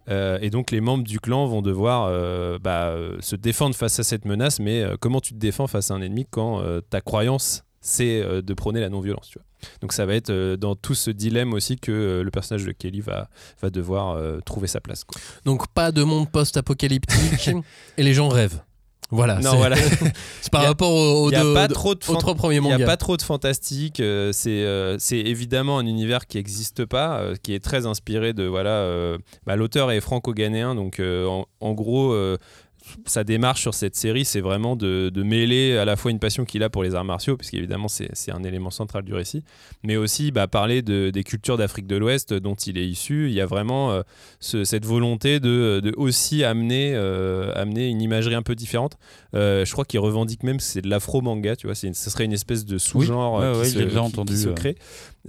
Et 0.08 0.50
donc 0.50 0.70
les 0.70 0.80
membres 0.80 1.04
du 1.04 1.20
clan 1.20 1.31
vont 1.46 1.62
devoir 1.62 2.06
euh, 2.08 2.58
bah, 2.58 2.88
euh, 2.88 3.16
se 3.20 3.36
défendre 3.36 3.74
face 3.74 3.98
à 3.98 4.02
cette 4.02 4.24
menace, 4.24 4.60
mais 4.60 4.82
euh, 4.82 4.96
comment 4.98 5.20
tu 5.20 5.32
te 5.32 5.38
défends 5.38 5.66
face 5.66 5.90
à 5.90 5.94
un 5.94 6.02
ennemi 6.02 6.26
quand 6.30 6.62
ta 6.90 7.00
croyance 7.00 7.64
c'est 7.84 8.22
de 8.42 8.54
prôner 8.54 8.80
la 8.80 8.88
non-violence 8.88 9.28
tu 9.28 9.38
vois? 9.38 9.46
Donc 9.80 9.92
ça 9.92 10.06
va 10.06 10.14
être 10.14 10.32
dans 10.56 10.74
tout 10.74 10.94
ce 10.94 11.10
dilemme 11.10 11.52
aussi 11.52 11.76
que 11.76 12.20
le 12.24 12.30
personnage 12.30 12.64
de 12.64 12.72
Kelly 12.72 13.00
va, 13.00 13.28
va 13.60 13.70
devoir 13.70 14.20
trouver 14.44 14.66
sa 14.66 14.80
place. 14.80 15.04
quoi. 15.04 15.20
Donc 15.44 15.68
pas 15.68 15.92
de 15.92 16.02
monde 16.02 16.30
post-apocalyptique 16.30 17.50
et 17.98 18.02
les 18.02 18.14
gens 18.14 18.28
rêvent. 18.28 18.60
Voilà. 19.12 19.36
Non, 19.40 19.50
c'est- 19.52 19.56
voilà. 19.56 19.76
c'est 20.40 20.50
par 20.50 20.62
a- 20.62 20.66
rapport 20.68 20.90
aux, 20.92 21.24
aux 21.26 21.30
Il 21.30 21.34
n'y 21.34 21.36
a 21.36 21.42
deux- 21.42 21.54
pas 21.54 21.68
deux- 21.68 21.74
trop 21.74 21.94
de 21.94 22.00
aux 22.00 22.06
fan- 22.12 22.16
trois 22.18 22.34
premiers 22.34 22.56
Il 22.56 22.62
n'y 22.62 22.72
a 22.72 22.78
pas 22.86 22.96
trop 22.96 23.16
de 23.16 23.22
fantastique. 23.22 24.00
euh, 24.00 24.30
c'est 24.32 24.64
euh, 24.64 24.96
c'est 24.98 25.18
évidemment 25.18 25.78
un 25.78 25.86
univers 25.86 26.26
qui 26.26 26.38
n'existe 26.38 26.84
pas, 26.84 27.18
euh, 27.20 27.36
qui 27.42 27.54
est 27.54 27.60
très 27.62 27.86
inspiré 27.86 28.32
de 28.32 28.44
voilà. 28.44 29.16
bah, 29.46 29.54
L'auteur 29.56 29.90
est 29.92 30.00
franco-ghanéen, 30.00 30.74
donc 30.74 31.00
en, 31.00 31.46
en 31.60 31.72
gros. 31.72 32.16
Sa 33.06 33.24
démarche 33.24 33.60
sur 33.60 33.74
cette 33.74 33.96
série, 33.96 34.24
c'est 34.24 34.40
vraiment 34.40 34.76
de, 34.76 35.10
mêler 35.22 35.76
à 35.76 35.84
la 35.84 35.96
fois 35.96 36.10
une 36.10 36.18
passion 36.18 36.44
qu'il 36.44 36.62
a 36.62 36.70
pour 36.70 36.82
les 36.82 36.94
arts 36.94 37.04
martiaux, 37.04 37.36
puisqu'évidemment 37.36 37.88
c'est 37.88 38.08
c'est 38.12 38.32
un 38.32 38.42
élément 38.42 38.70
central 38.70 39.04
du 39.04 39.14
récit, 39.14 39.44
mais 39.82 39.96
aussi 39.96 40.30
bah, 40.32 40.48
parler 40.48 40.82
de, 40.82 41.10
des 41.10 41.22
cultures 41.24 41.56
d'Afrique 41.56 41.86
de 41.86 41.96
l'Ouest 41.96 42.34
dont 42.34 42.54
il 42.54 42.78
est 42.78 42.86
issu. 42.86 43.28
Il 43.28 43.34
y 43.34 43.40
a 43.40 43.46
vraiment 43.46 43.92
euh, 43.92 44.02
ce- 44.40 44.64
cette 44.64 44.84
volonté 44.84 45.40
de, 45.40 45.80
de 45.82 45.92
aussi 45.96 46.44
amener, 46.44 46.92
euh, 46.94 47.52
amener 47.54 47.88
une 47.88 48.02
imagerie 48.02 48.34
un 48.34 48.42
peu 48.42 48.54
différente. 48.54 48.98
Euh, 49.34 49.64
je 49.64 49.72
crois 49.72 49.84
qu'il 49.84 49.98
revendique 50.00 50.42
même 50.42 50.58
que 50.58 50.62
c'est 50.62 50.82
de 50.82 50.88
l'afro-manga, 50.90 51.56
tu 51.56 51.66
vois, 51.66 51.74
c'est 51.74 51.94
ce 51.94 52.10
serait 52.10 52.24
une 52.24 52.32
espèce 52.34 52.64
de 52.64 52.76
sous-genre 52.78 53.38
Ouais, 53.38 53.44
euh, 53.44 53.52
qui, 53.54 53.58
ouais, 53.78 53.84
se, 53.84 53.88
qui- 53.90 53.98
entendu, 53.98 54.32
qui 54.34 54.38
se 54.38 54.48
ouais. 54.48 54.54
crée. 54.54 54.76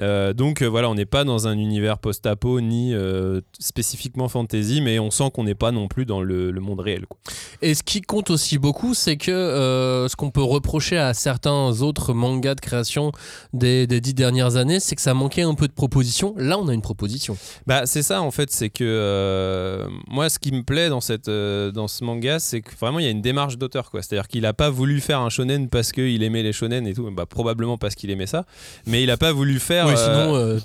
Euh, 0.02 0.34
donc 0.34 0.62
euh, 0.64 0.66
voilà, 0.66 0.90
on 0.90 0.96
n'est 0.96 1.06
pas 1.06 1.24
dans 1.24 1.48
un 1.48 1.56
univers 1.58 2.00
post-apo 2.00 2.60
ni 2.62 2.94
euh, 2.96 3.42
spécifiquement 3.60 4.28
fantasy, 4.28 4.82
mais 4.82 4.98
on 5.00 5.12
sent 5.12 5.30
qu'on 5.34 5.44
n'est 5.44 5.54
pas 5.56 5.72
non 5.72 5.88
plus 5.88 6.06
dans 6.06 6.22
le, 6.22 6.50
le 6.52 6.62
monde 6.62 6.80
réel. 6.80 7.06
Quoi. 7.08 7.20
Et 7.62 7.76
ce 7.76 7.84
qui 7.84 8.02
compte 8.02 8.30
aussi 8.32 8.58
beaucoup, 8.58 8.94
c'est 8.96 9.18
que 9.18 9.30
euh, 9.32 10.08
ce 10.08 10.16
qu'on 10.16 10.32
peut 10.32 10.42
reprocher 10.44 10.98
à 10.98 11.14
certains 11.14 11.82
autres 11.82 12.14
mangas 12.14 12.56
de 12.56 12.62
création 12.62 13.12
des, 13.54 13.86
des 13.86 14.02
dix 14.02 14.16
dernières 14.16 14.56
années, 14.56 14.80
c'est 14.80 14.96
que 14.96 15.02
ça 15.02 15.14
manquait 15.14 15.44
un 15.44 15.54
peu 15.54 15.68
de 15.68 15.74
proposition. 15.74 16.34
Là, 16.38 16.58
on 16.58 16.68
a 16.68 16.74
une 16.74 16.82
proposition. 16.82 17.38
Bah, 17.68 17.86
c'est 17.86 18.02
ça 18.04 18.22
en 18.24 18.32
fait, 18.32 18.52
c'est 18.52 18.70
que 18.72 18.84
euh, 18.84 19.88
moi 20.08 20.28
ce 20.30 20.40
qui 20.40 20.52
me 20.52 20.64
plaît 20.64 20.90
dans, 20.90 21.02
cette, 21.02 21.28
euh, 21.28 21.72
dans 21.72 21.88
ce 21.88 22.04
manga, 22.04 22.40
c'est 22.40 22.62
que 22.62 22.72
vraiment 22.80 22.98
il 23.00 23.06
y 23.06 23.08
a 23.08 23.12
une 23.12 23.22
démarche 23.22 23.58
d'auteur. 23.58 23.92
Quoi. 23.94 24.02
C'est-à-dire 24.02 24.28
qu'il 24.28 24.42
n'a 24.42 24.54
pas 24.54 24.70
voulu 24.70 25.00
faire 25.00 25.22
un 25.22 25.30
shonen 25.30 25.70
parce 25.70 25.92
qu'il 25.94 26.22
aimait 26.24 26.44
les 26.44 26.52
shonen 26.52 26.86
et 26.88 26.94
tout, 26.94 27.10
bah, 27.12 27.26
probablement 27.26 27.78
parce 27.78 27.94
qu'il 27.96 28.10
aimait 28.10 28.26
ça, 28.28 28.44
mais 28.88 29.04
il 29.04 29.08
n'a 29.08 29.18
pas 29.18 29.32
voulu 29.32 29.60
faire. 29.60 29.86
Oui, 29.86 29.94
euh, 29.96 29.96
sinon, 29.96 30.36
euh, 30.36 30.60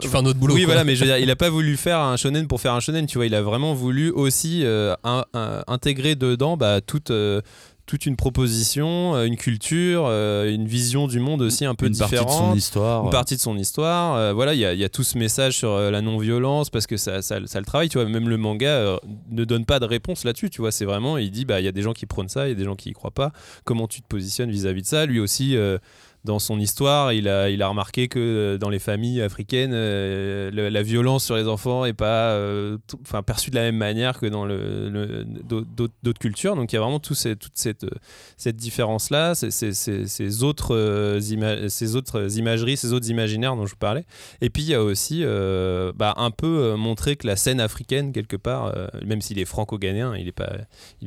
tu 0.00 0.08
fais 0.08 0.16
un 0.16 0.24
autre 0.26 0.38
boulot. 0.38 0.54
oui, 0.54 0.62
quoi. 0.62 0.68
voilà, 0.74 0.84
mais 0.84 0.96
je 0.96 1.00
veux 1.00 1.06
dire, 1.06 1.18
il 1.18 1.30
a 1.30 1.36
pas 1.36 1.50
voulu 1.50 1.76
faire 1.76 1.98
un 2.00 2.16
shonen 2.16 2.48
pour 2.48 2.60
faire 2.60 2.72
un 2.72 2.80
shonen, 2.80 3.06
tu 3.06 3.18
vois. 3.18 3.26
Il 3.26 3.34
a 3.34 3.42
vraiment 3.42 3.74
voulu 3.74 4.10
aussi 4.10 4.62
euh, 4.64 4.94
un- 5.04 5.24
un- 5.34 5.62
intégrer 5.68 6.14
dedans 6.14 6.56
bah, 6.56 6.80
toute, 6.80 7.12
toute 7.90 8.06
une 8.06 8.14
proposition, 8.14 9.16
euh, 9.16 9.24
une 9.24 9.36
culture, 9.36 10.04
euh, 10.06 10.48
une 10.54 10.64
vision 10.66 11.08
du 11.08 11.18
monde 11.18 11.42
aussi 11.42 11.64
un 11.64 11.74
peu 11.74 11.86
une 11.86 11.96
partie 11.98 12.14
de 12.14 12.20
différente. 12.20 12.50
son 12.52 12.56
histoire. 12.56 13.04
Une 13.04 13.10
partie 13.10 13.34
de 13.34 13.40
son 13.40 13.56
histoire. 13.58 14.14
Euh, 14.14 14.32
voilà, 14.32 14.54
il 14.54 14.60
y, 14.60 14.64
a- 14.64 14.74
il 14.74 14.78
y 14.78 14.84
a 14.84 14.88
tout 14.88 15.02
ce 15.02 15.18
message 15.18 15.56
sur 15.56 15.70
euh, 15.72 15.90
la 15.90 16.00
non-violence 16.00 16.70
parce 16.70 16.86
que 16.86 16.96
ça, 16.96 17.20
ça, 17.20 17.40
ça 17.46 17.58
le 17.58 17.66
travaille, 17.66 17.88
tu 17.88 17.98
vois. 17.98 18.08
Même 18.08 18.28
le 18.28 18.36
manga 18.36 18.68
euh, 18.68 18.96
ne 19.30 19.44
donne 19.44 19.64
pas 19.64 19.80
de 19.80 19.86
réponse 19.86 20.22
là-dessus, 20.24 20.50
tu 20.50 20.60
vois. 20.60 20.70
C'est 20.70 20.84
vraiment, 20.84 21.18
il 21.18 21.32
dit, 21.32 21.44
bah, 21.44 21.60
il 21.60 21.64
y 21.64 21.68
a 21.68 21.72
des 21.72 21.82
gens 21.82 21.92
qui 21.92 22.06
prônent 22.06 22.28
ça, 22.28 22.46
il 22.46 22.50
y 22.50 22.52
a 22.52 22.54
des 22.54 22.64
gens 22.64 22.76
qui 22.76 22.90
y 22.90 22.92
croient 22.92 23.10
pas. 23.10 23.32
Comment 23.64 23.88
tu 23.88 24.02
te 24.02 24.06
positionnes 24.06 24.50
vis-à-vis 24.52 24.82
de 24.82 24.86
ça? 24.86 25.04
Lui 25.06 25.18
aussi. 25.18 25.56
euh, 25.56 25.78
dans 26.24 26.38
son 26.38 26.60
histoire, 26.60 27.12
il 27.12 27.28
a, 27.28 27.48
il 27.48 27.62
a 27.62 27.68
remarqué 27.68 28.08
que 28.08 28.18
euh, 28.18 28.58
dans 28.58 28.68
les 28.68 28.78
familles 28.78 29.22
africaines, 29.22 29.72
euh, 29.72 30.50
la 30.70 30.82
violence 30.82 31.24
sur 31.24 31.36
les 31.36 31.48
enfants 31.48 31.84
n'est 31.84 31.92
pas 31.94 32.32
euh, 32.32 32.76
perçue 33.26 33.50
de 33.50 33.56
la 33.56 33.62
même 33.62 33.76
manière 33.76 34.18
que 34.18 34.26
dans 34.26 34.44
le, 34.44 35.24
d'autres 35.48 36.18
cultures. 36.20 36.56
Donc 36.56 36.72
il 36.72 36.76
y 36.76 36.78
a 36.78 36.82
vraiment 36.82 37.00
toute 37.00 37.16
cette, 37.16 37.86
cette 38.36 38.56
différence-là, 38.56 39.34
ces, 39.34 39.50
ces- 39.50 39.72
ces- 39.72 40.06
ces 40.06 40.42
autres, 40.42 41.18
ces 41.68 41.96
autres 41.96 42.38
imageries, 42.38 42.76
ces 42.76 42.92
autres 42.92 43.08
imaginaires 43.08 43.56
dont 43.56 43.64
je 43.66 43.70
vous 43.72 43.78
parlais. 43.78 44.04
Et 44.40 44.50
puis 44.50 44.62
il 44.62 44.68
y 44.68 44.74
a 44.74 44.82
aussi 44.82 45.22
bah, 45.24 46.14
un 46.16 46.30
peu 46.30 46.74
montré 46.74 47.16
que 47.16 47.26
la 47.26 47.36
scène 47.36 47.60
africaine, 47.60 48.12
quelque 48.12 48.36
part, 48.36 48.74
même 49.06 49.20
s'il 49.22 49.38
est 49.38 49.44
franco-ghanéen, 49.44 50.14
il 50.16 50.26
n'est 50.26 50.32
pas, 50.32 50.52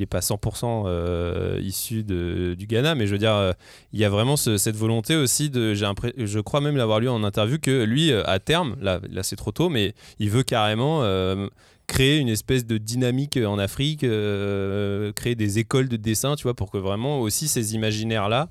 pas 0.10 0.20
100% 0.22 0.84
euh, 0.88 1.60
issu 1.62 2.04
de- 2.04 2.56
du 2.58 2.66
Ghana, 2.68 2.96
mais 2.96 3.06
je 3.08 3.12
veux 3.12 3.18
dire, 3.20 3.54
il 3.92 4.00
y 4.00 4.06
a 4.06 4.10
vraiment 4.10 4.38
ce- 4.38 4.58
cette 4.58 4.76
volonté 4.76 5.03
aussi 5.12 5.50
de. 5.50 5.74
j'ai 5.74 5.86
Je 6.18 6.40
crois 6.40 6.62
même 6.62 6.78
l'avoir 6.78 7.00
lu 7.00 7.10
en 7.10 7.24
interview 7.24 7.58
que 7.60 7.84
lui, 7.84 8.12
euh, 8.12 8.24
à 8.26 8.40
terme, 8.40 8.76
là, 8.82 9.00
c'est 9.22 9.36
trop 9.36 9.52
tôt, 9.52 9.70
mais 9.70 9.94
il 10.20 10.30
veut 10.30 10.44
carrément. 10.44 11.04
euh, 11.04 11.48
créer 11.88 12.18
une 12.18 12.30
espèce 12.30 12.66
de 12.66 12.78
dynamique 12.78 13.38
en 13.38 13.60
Afrique, 13.60 14.04
euh, 14.04 15.12
créer 15.14 15.36
des 15.36 15.60
écoles 15.60 15.90
de 15.90 15.98
dessin, 15.98 16.36
tu 16.36 16.44
vois, 16.44 16.54
pour 16.54 16.72
que 16.72 16.78
vraiment 16.78 17.20
aussi 17.20 17.48
ces 17.48 17.76
imaginaires-là, 17.76 18.50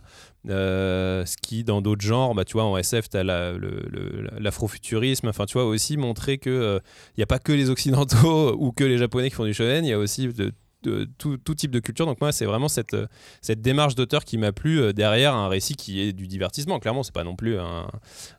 euh, 0.49 1.25
ce 1.25 1.37
qui 1.41 1.65
dans 1.65 1.81
d'autres 1.81 2.03
genres, 2.03 2.35
bah, 2.35 2.45
tu 2.45 2.55
vois, 2.55 2.65
en 2.65 2.77
SF, 2.77 3.09
tu 3.09 3.17
as 3.17 3.25
l'afrofuturisme, 3.25 5.29
enfin, 5.29 5.47
tu 5.47 5.55
vois, 5.55 5.65
aussi 5.65 5.97
montrer 5.97 6.39
que 6.39 6.81
il 7.17 7.21
n'y 7.21 7.25
a 7.25 7.27
pas 7.27 7.39
que 7.39 7.53
les 7.53 7.71
Occidentaux 7.71 8.55
ou 8.59 8.73
que 8.73 8.85
les 8.85 8.99
Japonais 8.99 9.31
qui 9.31 9.37
font 9.37 9.45
du 9.45 9.55
shonen, 9.55 9.85
il 9.85 9.89
y 9.89 9.95
a 9.95 9.99
aussi 9.99 10.29
de, 10.29 10.53
de 10.83 11.09
tout, 11.19 11.37
tout 11.37 11.55
type 11.55 11.71
de 11.71 11.81
culture. 11.81 12.07
Donc 12.07 12.21
moi, 12.21 12.33
c'est 12.33 12.45
vraiment 12.45 12.69
cette, 12.69 12.95
euh, 12.95 13.07
cette 13.41 13.61
démarche 13.61 13.95
d'auteur 13.95 14.25
qui 14.25 14.39
m'a 14.39 14.53
plu 14.53 14.81
euh, 14.81 14.93
derrière 14.93 15.35
un 15.35 15.49
récit 15.49 15.75
qui 15.77 16.01
est 16.01 16.13
du 16.13 16.27
divertissement. 16.27 16.79
Clairement, 16.79 17.03
c'est 17.03 17.15
pas 17.15 17.25
non 17.25 17.37
plus 17.37 17.59
un, 17.59 17.87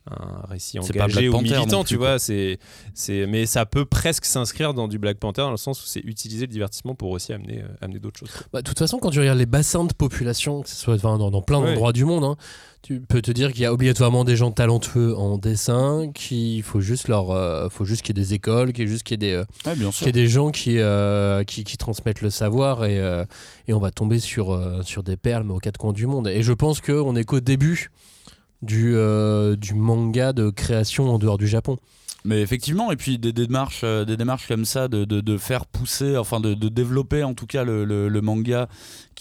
un 0.10 0.46
récit 0.48 0.78
C'est 0.82 0.94
pas 0.94 1.06
engagé 1.06 1.30
ou 1.30 1.40
militant, 1.42 1.84
plus, 1.84 1.90
tu 1.90 1.96
vois. 1.98 2.20
C'est, 2.20 2.60
c'est, 2.94 3.26
mais 3.28 3.46
ça 3.46 3.66
peut 3.66 3.86
presque 3.86 4.26
s'inscrire 4.26 4.74
dans 4.74 4.88
du 4.88 5.00
Black 5.00 5.18
Panther 5.18 5.42
dans 5.42 5.52
le 5.52 5.58
sens 5.58 5.82
où 5.84 5.86
c'est 5.88 6.02
utiliser 6.02 6.46
le 6.46 6.52
divertissement 6.52 6.96
pour 6.96 7.10
aussi 7.12 7.34
amener, 7.34 7.62
euh, 7.62 7.68
amener 7.82 8.00
d'autres 8.00 8.20
choses. 8.20 8.32
Bah, 8.52 8.62
de 8.62 8.68
toute 8.68 8.80
façon, 8.80 9.00
quand 9.00 9.10
tu 9.10 9.20
regardes 9.20 9.40
les 9.40 9.46
bassins 9.46 9.86
de 9.86 9.94
population, 9.94 10.62
que 10.62 10.70
ce 10.70 10.76
soit 10.76 10.96
enfin, 10.96 11.18
dans, 11.18 11.32
dans 11.32 11.42
plein 11.42 11.60
Ouais. 11.62 11.68
d'endroits 11.70 11.94
du 11.94 12.04
monde, 12.06 12.24
hein, 12.24 12.36
tu 12.84 13.00
peux 13.00 13.22
te 13.22 13.32
dire 13.32 13.54
qu'il 13.54 13.62
y 13.62 13.66
a 13.66 13.72
obligatoirement 13.72 14.26
des 14.26 14.36
gens 14.36 14.52
talentueux 14.52 15.16
en 15.18 15.38
dessin, 15.38 16.12
qu'il 16.14 16.62
faut 16.64 16.82
juste 16.82 17.08
leur, 17.08 17.32
euh, 17.32 17.70
faut 17.70 17.86
juste 17.86 18.02
qu'il 18.02 18.18
y 18.18 18.20
ait 18.20 18.24
des 18.24 18.34
écoles, 18.34 18.74
qu'il 18.74 18.84
y 18.84 18.88
ait 18.88 18.92
juste 18.92 19.04
qu'il 19.04 19.24
y 19.24 19.26
ait 19.26 19.30
des, 19.30 19.36
euh, 19.36 19.76
bien 19.76 19.90
qu'il 19.90 20.08
y 20.08 20.10
ait 20.10 20.12
des 20.12 20.28
gens 20.28 20.52
qui, 20.52 20.80
euh, 20.80 21.46
qui, 21.46 21.64
qui 21.64 21.78
transmettent 21.78 22.22
le 22.22 22.30
savoir 22.30 22.84
et, 22.84 22.98
et 23.68 23.74
on 23.74 23.80
va 23.80 23.92
tomber 23.92 24.20
sur, 24.20 24.60
sur 24.84 25.02
des 25.02 25.16
perles 25.16 25.46
mais 25.46 25.54
aux 25.54 25.60
quatre 25.60 25.78
coins 25.78 25.94
du 25.94 26.08
monde. 26.08 26.28
Et 26.28 26.44
je 26.44 26.52
pense 26.52 26.82
qu'on 26.82 27.14
n'est 27.14 27.24
qu'au 27.24 27.40
début 27.40 27.90
du, 28.62 28.98
du 29.58 29.74
manga 29.74 30.34
de 30.34 30.50
création 30.50 31.10
en 31.10 31.20
dehors 31.20 31.38
du 31.38 31.48
Japon. 31.48 31.78
Mais 32.26 32.42
effectivement, 32.42 32.90
et 32.92 32.96
puis 32.96 33.18
des 33.18 33.34
démarches, 33.34 33.84
des 33.84 34.16
démarches 34.16 34.48
comme 34.48 34.64
ça 34.64 34.88
de, 34.88 35.04
de, 35.04 35.20
de 35.20 35.38
faire 35.38 35.66
pousser, 35.66 36.16
enfin 36.16 36.40
de, 36.40 36.54
de 36.54 36.70
développer 36.70 37.24
en 37.24 37.34
tout 37.34 37.46
cas 37.48 37.66
le, 37.66 37.84
le, 37.84 38.08
le 38.08 38.22
manga, 38.22 38.70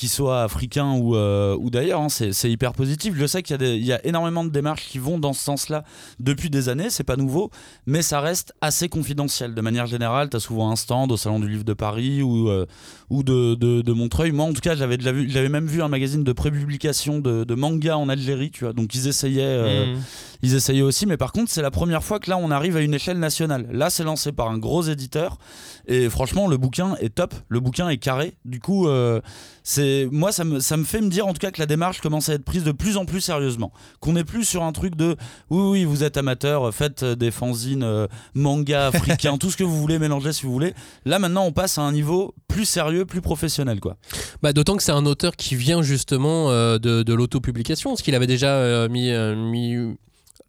qui 0.02 0.08
soit 0.08 0.42
africain 0.42 0.94
ou, 0.98 1.14
euh, 1.14 1.56
ou 1.60 1.70
d'ailleurs, 1.70 2.00
hein, 2.00 2.08
c'est 2.08 2.32
c'est 2.32 2.50
hyper 2.50 2.72
positif. 2.72 3.14
Je 3.16 3.24
sais 3.24 3.40
qu'il 3.40 3.62
y, 3.62 3.92
a 3.92 3.98
y 3.98 4.00
énormément 4.02 4.42
de 4.42 4.50
démarches 4.50 4.88
qui 4.88 4.98
vont 4.98 5.16
dans 5.16 5.32
ce 5.32 5.44
sens-là 5.44 5.84
depuis 6.18 6.50
des 6.50 6.68
années, 6.68 6.90
c'est 6.90 7.04
pas 7.04 7.14
nouveau, 7.14 7.52
mais 7.86 8.02
ça 8.02 8.18
reste 8.20 8.52
assez 8.60 8.88
confidentiel. 8.88 9.54
De 9.54 9.60
manière 9.60 9.86
générale, 9.86 10.28
tu 10.28 10.36
as 10.36 10.40
souvent 10.40 10.72
un 10.72 10.74
stand 10.76 11.12
au 11.12 11.16
Salon 11.16 11.38
du 11.38 11.48
Livre 11.48 11.62
de 11.62 11.72
Paris 11.72 12.20
ou, 12.20 12.48
euh, 12.48 12.66
ou 13.10 13.22
de, 13.22 13.54
de, 13.54 13.80
de 13.80 13.92
Montreuil. 13.92 14.32
Moi, 14.32 14.44
en 14.44 14.52
tout 14.52 14.60
cas, 14.60 14.74
j'avais 14.74 15.48
même 15.48 15.66
vu 15.68 15.82
un 15.84 15.88
magazine 15.88 16.24
de 16.24 16.32
prépublication 16.32 17.20
de, 17.20 17.44
de 17.44 17.54
manga 17.54 17.96
en 17.96 18.08
Algérie, 18.08 18.50
tu 18.50 18.64
vois. 18.64 18.72
Donc 18.72 18.96
ils 18.96 19.06
essayaient. 19.06 19.42
euh, 19.44 19.94
Mhm. 19.94 20.00
ils 20.42 20.54
essayaient 20.56 20.82
aussi, 20.82 21.06
mais 21.06 21.16
par 21.16 21.30
contre, 21.30 21.48
c'est 21.52 21.62
la 21.62 21.70
première 21.70 22.02
fois 22.02 22.18
que 22.18 22.28
là, 22.28 22.36
on 22.36 22.50
arrive 22.50 22.76
à 22.76 22.80
une 22.80 22.94
échelle 22.94 23.20
nationale. 23.20 23.68
Là, 23.70 23.90
c'est 23.90 24.02
lancé 24.02 24.32
par 24.32 24.50
un 24.50 24.58
gros 24.58 24.82
éditeur, 24.82 25.38
et 25.86 26.08
franchement, 26.10 26.48
le 26.48 26.56
bouquin 26.56 26.96
est 27.00 27.14
top, 27.14 27.34
le 27.48 27.60
bouquin 27.60 27.88
est 27.88 27.98
carré. 27.98 28.34
Du 28.44 28.58
coup, 28.58 28.88
euh, 28.88 29.20
c'est 29.92 30.08
moi, 30.10 30.32
ça 30.32 30.44
me, 30.44 30.60
ça 30.60 30.76
me 30.76 30.84
fait 30.84 31.00
me 31.00 31.08
dire 31.08 31.26
en 31.26 31.32
tout 31.32 31.38
cas 31.38 31.50
que 31.50 31.60
la 31.60 31.66
démarche 31.66 32.00
commence 32.00 32.28
à 32.28 32.34
être 32.34 32.44
prise 32.44 32.64
de 32.64 32.72
plus 32.72 32.96
en 32.96 33.04
plus 33.04 33.20
sérieusement. 33.20 33.72
Qu'on 34.00 34.12
n'est 34.12 34.24
plus 34.24 34.44
sur 34.44 34.62
un 34.62 34.72
truc 34.72 34.96
de 34.96 35.16
oui, 35.50 35.62
oui, 35.70 35.84
vous 35.84 36.04
êtes 36.04 36.16
amateur, 36.16 36.72
faites 36.74 37.02
euh, 37.02 37.14
des 37.14 37.30
fanzines, 37.30 37.82
euh, 37.82 38.06
manga 38.34 38.86
africains, 38.92 39.38
tout 39.38 39.50
ce 39.50 39.56
que 39.56 39.64
vous 39.64 39.78
voulez, 39.80 39.98
mélanger 39.98 40.32
si 40.32 40.46
vous 40.46 40.52
voulez. 40.52 40.74
Là, 41.04 41.18
maintenant, 41.18 41.44
on 41.44 41.52
passe 41.52 41.78
à 41.78 41.82
un 41.82 41.92
niveau 41.92 42.34
plus 42.52 42.64
sérieux, 42.66 43.06
plus 43.06 43.20
professionnel, 43.20 43.80
quoi. 43.80 43.96
Bah, 44.42 44.52
D'autant 44.52 44.76
que 44.76 44.82
c'est 44.82 44.92
un 44.92 45.06
auteur 45.06 45.36
qui 45.36 45.56
vient 45.56 45.82
justement 45.82 46.50
euh, 46.50 46.78
de, 46.78 47.02
de 47.02 47.14
l'autopublication, 47.14 47.90
parce 47.90 48.02
qu'il 48.02 48.14
avait 48.14 48.26
déjà 48.26 48.54
euh, 48.54 48.88
mis, 48.88 49.10
euh, 49.10 49.34
mis 49.34 49.76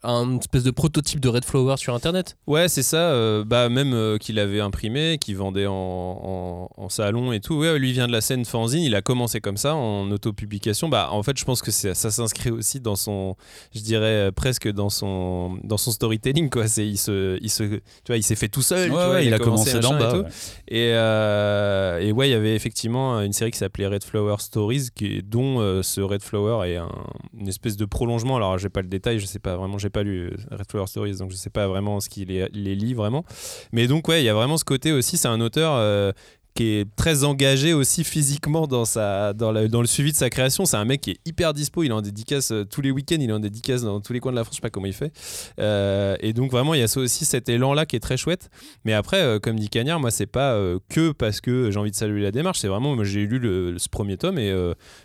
un 0.03 0.37
espèce 0.39 0.63
de 0.63 0.71
prototype 0.71 1.19
de 1.19 1.29
Red 1.29 1.45
Flower 1.45 1.77
sur 1.77 1.93
Internet. 1.93 2.35
Ouais, 2.47 2.67
c'est 2.67 2.83
ça. 2.83 2.97
euh, 3.11 3.43
bah, 3.45 3.69
même 3.69 3.93
euh, 3.93 4.17
qu'il 4.17 4.39
avait 4.39 4.59
imprimé, 4.59 5.17
qu'il 5.19 5.37
vendait 5.37 5.67
en, 5.67 5.73
en- 5.73 6.69
en 6.75 6.89
salon 6.89 7.31
et 7.31 7.39
tout. 7.39 7.55
Ouais, 7.55 7.77
lui 7.79 7.89
il 7.89 7.93
vient 7.93 8.07
de 8.07 8.11
la 8.11 8.21
scène 8.21 8.43
fanzine. 8.45 8.81
Il 8.83 8.95
a 8.95 9.01
commencé 9.01 9.39
comme 9.41 9.57
ça 9.57 9.75
en 9.75 10.09
autopublication. 10.11 10.89
Bah, 10.89 11.09
en 11.11 11.23
fait, 11.23 11.37
je 11.37 11.45
pense 11.45 11.61
que 11.61 11.71
ça 11.71 11.93
s'inscrit 11.93 12.49
aussi 12.51 12.79
dans 12.79 12.95
son, 12.95 13.35
je 13.73 13.81
dirais 13.81 14.27
euh, 14.27 14.31
presque 14.31 14.69
dans 14.71 14.89
son, 14.89 15.57
dans 15.63 15.77
son 15.77 15.91
storytelling. 15.91 16.49
Quoi. 16.49 16.67
C'est, 16.67 16.87
il 16.87 16.97
se, 16.97 17.37
il 17.41 17.49
se, 17.49 17.63
tu 17.63 17.81
vois, 18.07 18.17
il 18.17 18.23
s'est 18.23 18.35
fait 18.35 18.49
tout 18.49 18.61
seul. 18.61 18.89
tu 18.89 18.95
Ouais, 18.95 19.05
vois, 19.05 19.13
ouais, 19.15 19.25
il 19.25 19.33
a 19.33 19.39
commencé 19.39 19.79
d'en 19.79 19.95
et 19.95 19.99
bas. 19.99 20.11
tout. 20.11 20.17
ouais. 20.19 20.29
Et, 20.67 20.91
euh, 20.93 21.99
et 21.99 22.11
ouais, 22.11 22.27
il 22.29 22.31
y 22.31 22.35
avait 22.35 22.55
effectivement 22.55 23.21
une 23.21 23.33
série 23.33 23.51
qui 23.51 23.57
s'appelait 23.57 23.87
Red 23.87 24.03
Flower 24.03 24.35
Stories, 24.39 24.89
qui, 24.95 25.21
dont 25.23 25.59
euh, 25.59 25.81
ce 25.83 26.01
Red 26.01 26.21
Flower 26.23 26.67
est 26.69 26.77
un- 26.77 26.89
une 27.37 27.47
espèce 27.47 27.77
de 27.77 27.85
prolongement. 27.85 28.35
Alors, 28.35 28.57
j'ai 28.57 28.69
pas 28.69 28.81
le 28.81 28.87
détail, 28.87 29.19
je 29.19 29.25
sais 29.25 29.39
pas 29.39 29.55
vraiment, 29.55 29.77
j'ai 29.83 29.89
pas 29.89 30.03
lu 30.03 30.27
euh, 30.27 30.35
Red 30.51 30.69
Flower 30.69 30.87
Stories, 30.87 31.17
donc 31.17 31.31
je 31.31 31.35
sais 31.35 31.49
pas 31.49 31.67
vraiment 31.67 31.99
ce 31.99 32.09
qu'il 32.09 32.29
les, 32.29 32.47
les 32.53 32.75
lit 32.75 32.93
vraiment. 32.93 33.23
Mais 33.71 33.87
donc, 33.87 34.07
ouais, 34.07 34.21
il 34.21 34.25
y 34.25 34.29
a 34.29 34.33
vraiment 34.33 34.57
ce 34.57 34.65
côté 34.65 34.91
aussi, 34.91 35.17
c'est 35.17 35.27
un 35.27 35.41
auteur. 35.41 36.13
Qui 36.55 36.75
est 36.75 36.95
très 36.95 37.23
engagé 37.23 37.73
aussi 37.73 38.03
physiquement 38.03 38.67
dans, 38.67 38.85
sa, 38.85 39.33
dans, 39.33 39.51
la- 39.51 39.67
dans 39.67 39.81
le 39.81 39.87
suivi 39.87 40.11
de 40.11 40.17
sa 40.17 40.29
création. 40.29 40.65
C'est 40.65 40.77
un 40.77 40.85
mec 40.85 41.01
qui 41.01 41.11
est 41.11 41.19
hyper 41.25 41.53
dispo, 41.53 41.83
il 41.83 41.89
est 41.89 41.93
en 41.93 42.01
dédicace 42.01 42.51
euh, 42.51 42.63
tous 42.63 42.81
les 42.81 42.91
week-ends, 42.91 43.17
il 43.19 43.29
est 43.29 43.33
en 43.33 43.39
dédicace 43.39 43.81
dans 43.81 43.99
tous 44.01 44.13
les 44.13 44.19
coins 44.19 44.31
de 44.31 44.37
la 44.37 44.43
France, 44.43 44.55
je 44.55 44.57
sais 44.57 44.61
pas 44.61 44.69
comment 44.69 44.85
il 44.85 44.93
fait. 44.93 45.11
Euh, 45.59 46.15
et 46.19 46.33
donc 46.33 46.51
vraiment, 46.51 46.73
il 46.73 46.79
y 46.79 46.83
a 46.83 46.97
aussi 46.97 47.25
cet 47.25 47.49
élan-là 47.49 47.85
qui 47.85 47.95
est 47.95 47.99
très 47.99 48.17
chouette. 48.17 48.49
Mais 48.85 48.93
après, 48.93 49.21
euh, 49.21 49.39
comme 49.39 49.59
dit 49.59 49.69
Cagnard, 49.69 49.99
moi, 49.99 50.11
c'est 50.11 50.27
pas 50.27 50.59
que 50.89 51.11
parce 51.11 51.41
que 51.41 51.71
j'ai 51.71 51.79
envie 51.79 51.91
de 51.91 51.95
saluer 51.95 52.21
la 52.21 52.31
démarche, 52.31 52.59
c'est 52.59 52.67
vraiment, 52.67 52.95
moi, 52.95 53.03
j'ai 53.03 53.25
lu 53.25 53.75
ce 53.77 53.89
premier 53.89 54.17
tome 54.17 54.37
et 54.37 54.53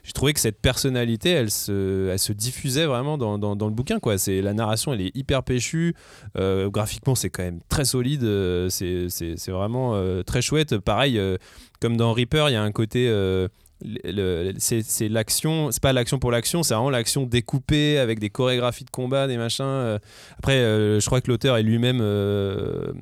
j'ai 0.03 0.13
trouvé 0.13 0.35
que 0.35 0.41
cette 0.41 0.61
personnalité, 0.61 1.31
elle 1.31 1.51
se, 1.51 2.09
elle 2.11 2.19
se 2.19 2.33
diffusait 2.33 2.87
vraiment 2.87 3.17
dans, 3.17 3.39
dans, 3.39 3.67
le 3.67 3.73
bouquin. 3.73 3.99
Quoi. 3.99 4.19
C'est, 4.19 4.43
la 4.43 4.53
narration, 4.53 4.93
elle 4.93 5.01
est 5.01 5.17
hyper 5.17 5.43
péchue. 5.43 5.95
Graphiquement, 6.37 7.15
c'est 7.15 7.31
quand 7.31 7.43
même 7.43 7.61
très 7.69 7.85
solide. 7.85 8.23
c'est, 8.69 9.07
c'est, 9.09 9.35
c'est 9.37 9.51
vraiment 9.51 10.01
très 10.25 10.43
chouette. 10.43 10.79
Pareil, 10.79 11.21
comme 11.81 11.97
dans 11.97 12.13
Reaper, 12.13 12.49
il 12.49 12.53
y 12.53 12.57
a 12.57 12.63
un 12.63 12.73
côté. 12.73 13.09
euh, 13.09 13.49
le- 13.81 14.51
le- 14.51 14.55
c'est, 14.59 15.09
l'action, 15.09 15.71
c'est 15.71 15.81
pas 15.81 15.93
l'action 15.93 16.19
pour 16.19 16.33
l'action, 16.33 16.65
c'est 16.65 16.75
vraiment 16.75 16.91
l'action 16.91 17.23
découpée 17.27 17.99
avec 17.99 18.19
des 18.19 18.29
chorégraphies 18.29 18.83
de 18.85 18.91
combat, 18.91 19.29
des 19.29 19.37
machins. 19.37 19.65
euh. 19.65 19.99
Après, 20.37 20.57
euh, 20.57 20.99
je 20.99 21.07
crois 21.07 21.21
que 21.21 21.31
l'auteur 21.31 21.57
est 21.57 21.63
lui-même 21.63 22.01
euh, 22.03 22.93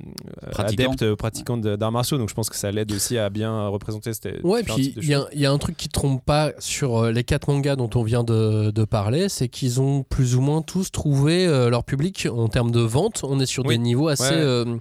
Pratiquant. 0.51 0.91
adepte, 0.91 1.15
pratiquant 1.15 1.57
d'arts 1.57 1.91
martiaux, 1.91 2.19
donc 2.19 2.29
je 2.29 2.35
pense 2.35 2.47
que 2.51 2.55
ça 2.55 2.71
l'aide 2.71 2.91
aussi 2.91 3.17
à 3.17 3.31
bien 3.31 3.67
représenter 3.69 4.13
cette. 4.13 4.39
Ouais, 4.43 4.61
puis 4.61 4.93
il 4.97 5.09
y, 5.09 5.15
a- 5.15 5.25
y 5.33 5.47
un 5.47 5.57
truc 5.57 5.77
qui 5.77 5.89
trompe 5.89 6.23
pas 6.23 6.51
sur 6.59 7.05
les 7.07 7.23
quatre 7.23 7.47
mangas 7.51 7.75
dont 7.75 7.89
on 7.95 8.03
vient 8.03 8.23
de, 8.23 8.69
de 8.69 8.83
parler, 8.85 9.29
c'est 9.29 9.47
qu'ils 9.49 9.81
ont 9.81 10.03
plus 10.03 10.35
ou 10.35 10.41
moins 10.41 10.61
tous 10.61 10.91
trouvé 10.91 11.47
euh, 11.47 11.71
leur 11.71 11.85
public 11.85 12.27
en 12.31 12.49
termes 12.49 12.69
de 12.69 12.81
vente. 12.81 13.21
On 13.23 13.39
est 13.39 13.47
sur 13.47 13.65
Oui. 13.65 13.69
des 13.75 13.83
niveaux 13.83 14.09
assez 14.09 14.25
Ouais. 14.35 14.39
euh, 14.41 14.75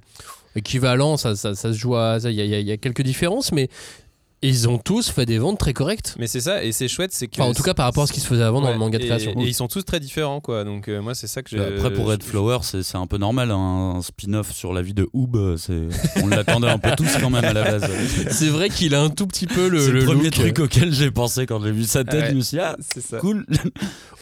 équivalents, 0.57 1.17
ça, 1.17 1.37
ça, 1.37 1.55
ça 1.55 1.73
se 1.73 1.79
joue 1.79 1.97
à. 1.97 2.19
Il 2.25 2.31
y, 2.31 2.43
y 2.43 2.63
y 2.63 2.73
a 2.73 2.77
quelques 2.77 3.03
différences, 3.03 3.53
mais 3.53 3.69
ils 4.49 4.69
ont 4.69 4.79
tous 4.79 5.11
fait 5.11 5.27
des 5.27 5.39
ventes 5.39 5.59
très 5.59 5.73
correctes. 5.73 6.15
Mais 6.19 6.27
c'est 6.27 6.41
ça, 6.41 6.65
et 6.65 6.73
c'est 6.73 6.89
chouette, 6.89 7.13
c'est 7.13 7.27
que. 7.29 7.41
Enfin, 7.41 7.51
en 7.51 7.55
tout 7.55 7.63
cas, 7.63 7.75
par 7.75 7.87
rapport 7.87 8.05
à 8.05 8.07
ce 8.07 8.13
qui 8.13 8.21
se 8.21 8.27
faisait 8.27 8.43
avant 8.43 8.61
dans 8.61 8.71
le 8.71 8.79
manga 8.79 8.99
de 8.99 9.05
création. 9.05 9.33
Et, 9.41 9.45
ils 9.45 9.55
sont 9.55 9.69
tous 9.69 9.85
très 9.85 10.01
différents, 10.01 10.41
quoi. 10.41 10.65
Donc 10.65 10.89
euh, 10.89 11.01
moi, 11.03 11.15
c'est 11.15 11.27
ça 11.27 11.43
que 11.43 11.51
j'ai. 11.51 11.61
Après 11.61 11.93
pour 11.93 12.07
Red 12.07 12.23
Flower, 12.23 12.59
c'est 12.63 12.97
un 12.97 13.07
peu 13.07 13.19
normal, 13.19 13.51
hein, 13.51 13.95
un 13.97 14.03
spin-off 14.03 14.53
sur 14.53 14.73
la 14.73 14.83
vie 14.83 14.95
de 14.95 15.09
Oob, 15.13 15.37
euh, 15.37 15.57
on 16.23 16.29
l'attendait 16.29 16.69
un 16.69 16.79
peu 16.79 16.91
tous 16.97 17.09
quand 17.21 17.31
même 17.31 17.45
à 17.45 17.53
la 17.53 17.63
base. 17.65 17.85
C'est 18.31 18.49
vrai 18.49 18.69
qu'il 18.69 18.95
a 18.95 19.03
un 19.03 19.09
tout 19.11 19.27
petit 19.27 19.47
peu 19.47 19.69
le, 19.69 19.81
C'est 19.81 19.93
le, 19.93 20.01
le 20.01 20.05
premier 20.07 20.25
look. 20.25 20.33
truc 20.35 20.59
auquel 20.59 20.93
j'ai 20.93 21.11
pensé 21.11 21.47
quand 21.47 21.63
j'ai 21.63 21.73
vu 21.73 21.85
sa 21.85 22.05
tête. 22.05 22.23
Ouais. 22.23 22.31
Je 22.31 22.35
me 22.37 22.41
suis 22.41 22.57
dit, 22.57 22.63
ah, 22.63 22.77
C'est 22.81 23.01
ça. 23.03 23.19
cool. 23.19 23.47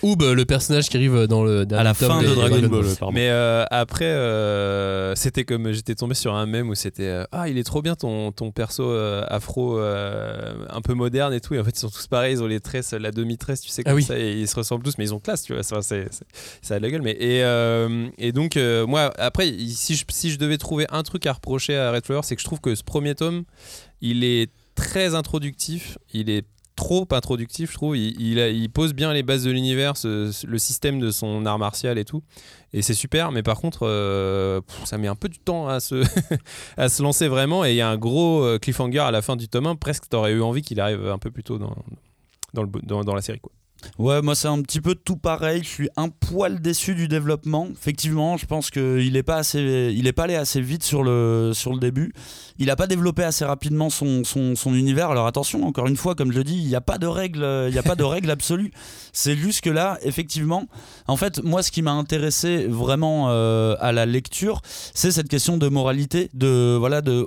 Oob, 0.03 0.23
le 0.23 0.45
personnage 0.45 0.89
qui 0.89 0.97
arrive 0.97 1.27
dans 1.27 1.45
le 1.45 1.65
dernier 1.67 1.81
À 1.81 1.85
la 1.85 1.95
fin 1.95 2.23
de 2.23 2.27
Dragon 2.27 2.69
Ball. 2.69 2.85
pardon. 2.99 3.13
Mais 3.15 3.29
euh, 3.31 3.65
après, 3.71 4.05
euh, 4.05 5.15
c'était 5.15 5.45
comme 5.45 5.73
j'étais 5.73 5.95
tombé 5.95 6.15
sur 6.15 6.35
un 6.35 6.47
mème 6.47 6.69
où 6.69 6.75
c'était 6.75 7.05
euh, 7.05 7.25
ah 7.33 7.49
il 7.49 7.59
est 7.59 7.65
trop 7.65 7.83
bien 7.83 7.95
ton, 7.95 8.33
ton 8.33 8.51
perso 8.51 8.85
euh, 8.85 9.25
afro 9.29 9.79
euh, 10.15 10.67
un 10.71 10.81
peu 10.81 10.95
moderne 10.95 11.33
et 11.35 11.41
tout 11.41 11.55
et 11.55 11.59
en 11.61 11.65
fait 11.65 11.71
ils 11.77 11.79
sont 11.81 11.91
tous 11.91 12.07
pareils 12.07 12.35
ils 12.35 12.43
ont 12.43 12.47
les 12.47 12.61
tresses 12.61 12.93
la 12.93 13.11
demi 13.11 13.37
tresse 13.37 13.61
tu 13.61 13.69
sais 13.69 13.83
Ah 13.85 13.91
comme 13.91 13.97
oui. 13.97 14.03
ça 14.05 14.19
et 14.19 14.33
ils 14.41 14.49
se 14.49 14.57
ressemblent 14.57 14.85
tous 14.85 14.97
mais 14.99 15.05
ils 15.05 15.15
ont 15.15 15.21
classe 15.21 15.43
tu 15.43 15.53
vois 15.53 15.63
ça 15.63 15.83
c'est 15.83 16.07
c'est- 16.13 16.25
ça 16.63 16.75
a 16.77 16.79
de 16.79 16.83
la 16.85 16.91
gueule 16.91 17.03
mais 17.03 17.13
et, 17.19 17.43
euh, 17.45 18.09
et 18.19 18.33
donc 18.33 18.57
euh, 18.57 18.87
moi 18.87 19.13
après 19.19 19.53
si 19.69 19.97
je, 19.97 20.05
si 20.11 20.31
je 20.31 20.39
devais 20.39 20.57
trouver 20.59 20.87
un 20.91 21.03
truc 21.03 21.27
à 21.27 21.33
reprocher 21.33 21.77
à 21.77 21.91
Red 21.93 22.07
Flower 22.07 22.21
c'est 22.23 22.37
que 22.37 22.41
je 22.43 22.47
trouve 22.47 22.61
que 22.61 22.75
ce 22.75 22.83
premier 22.85 23.15
tome 23.15 23.45
il 24.01 24.25
est 24.25 24.51
très 24.75 25.15
introductif 25.15 25.99
il 26.13 26.31
est 26.31 26.45
trop 26.77 27.07
introductif, 27.13 27.71
je 27.71 27.75
trouve. 27.77 27.97
Il, 27.97 28.37
il 28.37 28.69
pose 28.69 28.95
bien 28.95 29.13
les 29.13 29.23
bases 29.23 29.45
de 29.45 29.53
l'univers, 29.53 29.97
ce- 29.97 30.45
le 30.45 30.59
système 30.59 30.99
de 30.99 31.13
son 31.13 31.47
art 31.47 31.57
martial 31.61 31.99
et 31.99 32.05
tout. 32.05 32.25
Et 32.77 32.83
c'est 32.83 32.95
super, 32.95 33.31
mais 33.31 33.45
par 33.45 33.61
contre, 33.61 33.87
euh, 33.87 34.61
ça 34.85 34.99
met 34.99 35.07
un 35.07 35.15
peu 35.15 35.29
du 35.29 35.39
temps 35.39 35.69
à 35.69 35.79
se, 35.79 37.03
lancer 37.03 37.29
vraiment. 37.29 37.65
Et 37.65 37.71
il 37.71 37.77
y 37.77 37.81
a 37.81 37.89
un 37.89 37.97
gros 37.97 38.43
euh, 38.43 38.59
cliffhanger 38.59 38.99
à 38.99 39.13
la 39.13 39.23
fin 39.23 39.37
du 39.37 39.49
tome 39.49 39.67
1. 39.69 39.77
Presque, 39.77 40.09
t'aurais 40.09 40.33
eu 40.33 40.43
envie 40.43 40.63
qu'il 40.63 40.81
arrive 40.81 41.07
un 41.07 41.19
peu 41.19 41.31
plus 41.31 41.45
tôt 41.45 41.59
dans, 41.59 41.73
dans 42.53 43.15
la 43.15 43.23
série. 43.23 43.39
Quoi. 43.39 43.53
Ouais, 43.99 44.23
moi 44.23 44.35
c'est 44.35 44.49
un 44.49 44.61
petit 44.63 44.81
peu 44.81 44.95
tout 44.95 45.17
pareil. 45.17 45.63
Je 45.63 45.69
suis 45.69 45.89
un 45.97 46.09
poil 46.09 46.61
déçu 46.61 46.95
du 46.95 47.09
développement. 47.09 47.69
Effectivement, 47.71 48.37
je 48.37 48.47
pense 48.47 48.71
qu'il 48.71 49.17
est 49.17 49.23
pas 49.23 49.37
assez, 49.37 49.93
il 49.95 50.07
est 50.07 50.13
pas 50.13 50.25
allé 50.25 50.35
assez 50.37 50.61
vite 50.61 50.83
sur 50.83 51.03
le 51.03 51.53
sur 51.55 51.73
le 51.73 51.79
début. 51.79 52.13
Il 52.59 52.71
a 52.71 52.77
pas 52.77 52.87
développé 52.87 53.25
assez 53.25 53.45
rapidement 53.45 53.91
son, 53.91 54.23
son, 54.23 54.55
son 54.55 54.75
univers. 54.75 55.11
Alors 55.11 55.27
attention, 55.27 55.67
encore 55.67 55.89
une 55.89 55.97
fois, 55.97 56.15
comme 56.15 56.31
je 56.31 56.39
le 56.39 56.45
dis, 56.45 56.57
il 56.57 56.67
n'y 56.67 56.77
a 56.77 56.81
pas 56.81 56.99
de 56.99 57.07
règle, 57.07 57.67
il 57.69 57.75
y 57.75 57.79
a 57.79 57.83
pas 57.83 57.97
de 57.97 58.05
règle 58.05 58.31
absolue. 58.31 58.71
C'est 59.13 59.37
juste 59.37 59.61
que 59.63 59.71
là, 59.71 59.99
effectivement, 60.03 60.67
en 61.09 61.17
fait, 61.17 61.43
moi, 61.43 61.63
ce 61.63 61.71
qui 61.71 61.83
m'a 61.83 61.93
intéressé 61.93 62.67
vraiment 62.67 63.27
euh, 63.31 63.77
à 63.81 63.93
la 63.93 64.07
lecture, 64.07 64.61
c'est 64.93 65.11
cette 65.13 65.29
question 65.29 65.57
de 65.57 65.69
moralité, 65.69 66.31
de 66.35 66.77
voilà, 66.79 67.01
de 67.01 67.27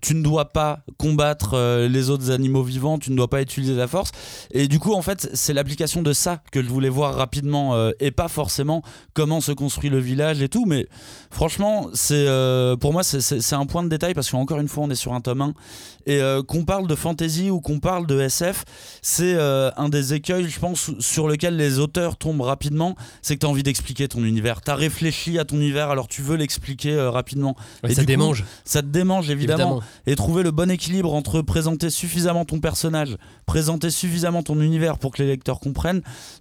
tu 0.00 0.14
ne 0.14 0.22
dois 0.22 0.46
pas 0.46 0.80
combattre 0.96 1.54
euh, 1.54 1.88
les 1.88 2.10
autres 2.10 2.30
animaux 2.30 2.62
vivants, 2.62 2.98
tu 2.98 3.10
ne 3.10 3.16
dois 3.16 3.28
pas 3.28 3.42
utiliser 3.42 3.74
la 3.74 3.86
force. 3.86 4.12
Et 4.52 4.68
du 4.68 4.78
coup, 4.78 4.92
en 4.94 5.02
fait, 5.02 5.30
c'est 5.34 5.52
l'application 5.52 5.95
de 6.02 6.12
ça 6.12 6.42
que 6.52 6.62
je 6.62 6.68
voulais 6.68 6.88
voir 6.88 7.14
rapidement 7.14 7.74
euh, 7.74 7.90
et 8.00 8.10
pas 8.10 8.28
forcément 8.28 8.82
comment 9.14 9.40
se 9.40 9.52
construit 9.52 9.90
le 9.90 9.98
village 9.98 10.42
et 10.42 10.48
tout. 10.48 10.64
Mais 10.66 10.86
franchement, 11.30 11.88
c'est 11.94 12.14
euh, 12.28 12.76
pour 12.76 12.92
moi, 12.92 13.02
c'est- 13.02 13.52
un 13.52 13.66
point 13.66 13.82
de 13.82 13.88
détail 13.88 14.14
parce 14.14 14.30
qu'encore 14.30 14.58
une 14.60 14.68
fois, 14.68 14.84
on 14.84 14.90
est 14.90 14.94
sur 14.94 15.12
un 15.14 15.20
tome 15.20 15.40
1 15.40 15.54
et 16.06 16.20
euh, 16.20 16.42
qu'on 16.42 16.64
parle 16.64 16.86
de 16.86 16.94
fantasy 16.94 17.50
ou 17.50 17.60
qu'on 17.60 17.80
parle 17.80 18.06
de 18.06 18.20
SF, 18.20 18.64
c'est 19.02 19.36
un 19.36 19.88
des 19.88 20.14
écueils, 20.14 20.48
je 20.48 20.58
pense, 20.60 20.90
sur 21.00 21.26
lequel 21.28 21.56
les 21.56 21.78
auteurs 21.78 22.16
tombent 22.16 22.42
rapidement. 22.42 22.96
C'est 23.22 23.34
que 23.34 23.40
tu 23.40 23.46
as 23.46 23.48
envie 23.48 23.62
d'expliquer 23.62 24.08
ton 24.08 24.24
univers. 24.24 24.60
Tu 24.62 24.70
as 24.70 24.74
réfléchi 24.74 25.38
à 25.38 25.44
ton 25.44 25.56
univers, 25.56 25.90
alors 25.90 26.08
tu 26.08 26.22
veux 26.22 26.36
l'expliquer 26.36 26.98
rapidement. 27.00 27.56
Ouais, 27.82 27.90
Et 27.90 27.94
ça 27.94 28.02
coup, 28.02 28.06
démange, 28.06 28.44
Ça 28.64 28.82
te 28.82 28.86
démange 28.88 29.30
évidemment 29.30 29.62
évidemment. 29.64 29.82
et 30.06 30.16
trouver 30.16 30.42
le 30.42 30.50
bon 30.50 30.70
équilibre 30.70 31.12
entre 31.14 31.40
présenter 31.42 31.90
suffisamment 31.90 32.44
ton 32.44 32.60
personnage, 32.60 33.16
présenter 33.46 33.90
suffisamment 33.90 34.42
ton 34.42 34.60
univers 34.60 34.98
pour 34.98 35.12
que 35.12 35.22
les 35.22 35.28
lecteurs 35.28 35.60
comprennent, 35.60 35.85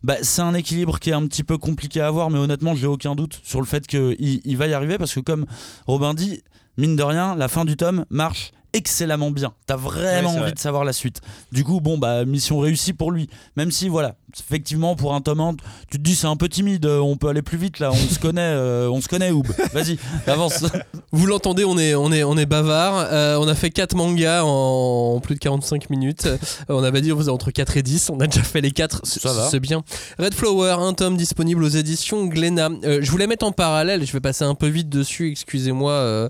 bah, 0.04 0.16
c'est 0.22 0.42
un 0.42 0.54
équilibre 0.54 1.00
qui 1.00 1.10
est 1.10 1.14
un 1.14 1.26
petit 1.28 1.44
peu 1.44 1.58
compliqué 1.58 2.02
à 2.02 2.08
avoir, 2.08 2.30
mais 2.30 2.40
honnêtement, 2.40 2.76
j'ai 2.76 2.88
aucun 2.88 3.16
doute 3.16 3.40
sur 3.44 3.60
le 3.60 3.66
fait 3.66 3.88
qu'il 3.88 4.16
il 4.20 4.58
va 4.58 4.68
y 4.68 4.74
arriver 4.74 4.98
parce 4.98 5.14
que, 5.14 5.20
comme 5.20 5.46
Robin 5.88 6.14
dit, 6.14 6.42
mine 6.78 6.96
de 6.96 7.04
rien, 7.04 7.36
la 7.36 7.48
fin 7.48 7.66
du 7.66 7.78
tome 7.78 8.06
marche 8.10 8.52
excellemment 8.76 9.32
bien. 9.32 9.54
T'as 9.66 9.78
vraiment 9.78 10.32
envie 10.32 10.40
vrai. 10.40 10.52
de 10.52 10.60
savoir 10.60 10.84
la 10.84 10.94
suite. 10.94 11.22
Du 11.52 11.64
coup, 11.64 11.80
bon, 11.80 11.98
bah, 11.98 12.26
mission 12.26 12.60
réussie 12.60 12.94
pour 12.94 13.12
lui. 13.12 13.30
Même 13.56 13.72
si, 13.72 13.88
voilà, 13.88 14.16
effectivement, 14.40 14.96
pour 14.96 15.14
un 15.14 15.22
tome 15.22 15.40
1, 15.40 15.56
tu 15.90 15.98
te 15.98 16.04
dis 16.04 16.16
c'est 16.16 16.28
un 16.28 16.36
peu 16.36 16.50
timide, 16.50 16.86
euh, 16.86 17.00
on 17.00 17.18
peut 17.18 17.28
aller 17.28 17.42
plus 17.42 17.58
vite 17.58 17.80
là, 17.80 17.92
on 17.92 17.96
se 17.96 18.20
connaît, 18.20 18.42
euh, 18.42 18.90
on 18.90 19.02
se 19.02 19.08
connaît, 19.08 19.32
Oub. 19.32 19.48
Vas-y, 19.74 19.98
avance. 20.28 20.64
Vous 21.12 21.26
l'entendez, 21.26 21.66
on 21.66 21.78
est, 21.78 21.96
on 21.96 22.12
est, 22.12 22.24
on 22.24 22.38
est 22.38 22.46
bavard. 22.46 23.08
Euh, 23.12 23.38
on 23.38 23.48
a 23.48 23.56
fait 23.56 23.70
4 23.70 23.96
mangas 23.96 24.44
en, 24.44 25.16
en 25.16 25.20
plus 25.20 25.36
de 25.36 25.40
45 25.40 25.90
minutes. 25.90 26.26
Euh, 26.26 26.38
on 26.70 26.84
avait 26.84 27.02
dit 27.02 27.12
on 27.12 27.18
faisait 27.18 27.32
entre 27.32 27.52
4 27.52 27.78
et 27.78 27.84
10. 27.84 28.10
On 28.10 28.20
a 28.20 28.28
déjà 28.28 28.44
fait 28.44 28.62
les 28.62 28.72
4. 28.72 29.02
Ça 29.06 29.34
va. 29.34 29.48
C'est 29.50 29.60
bien. 29.60 29.84
Red 30.20 30.34
Flower, 30.34 30.76
un 30.80 30.94
tome 30.94 31.18
disponible 31.18 31.64
aux 31.64 31.70
éditions 31.70 32.26
Glénat. 32.26 32.70
Je 32.84 33.10
voulais 33.12 33.28
mettre 33.28 33.46
en 33.46 33.52
parallèle, 33.52 34.06
je 34.06 34.12
vais 34.12 34.20
passer 34.20 34.44
un 34.44 34.56
peu 34.56 34.68
vite 34.68 34.90
dessus, 34.90 35.32
excusez-moi. 35.32 36.30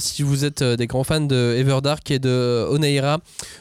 si 0.00 0.22
vous 0.22 0.44
êtes 0.44 0.62
des 0.62 0.86
grands 0.86 1.04
fans 1.04 1.20
de 1.20 1.54
Everdark 1.58 2.10
et 2.10 2.18
de 2.18 2.66
Oneira, 2.70 3.18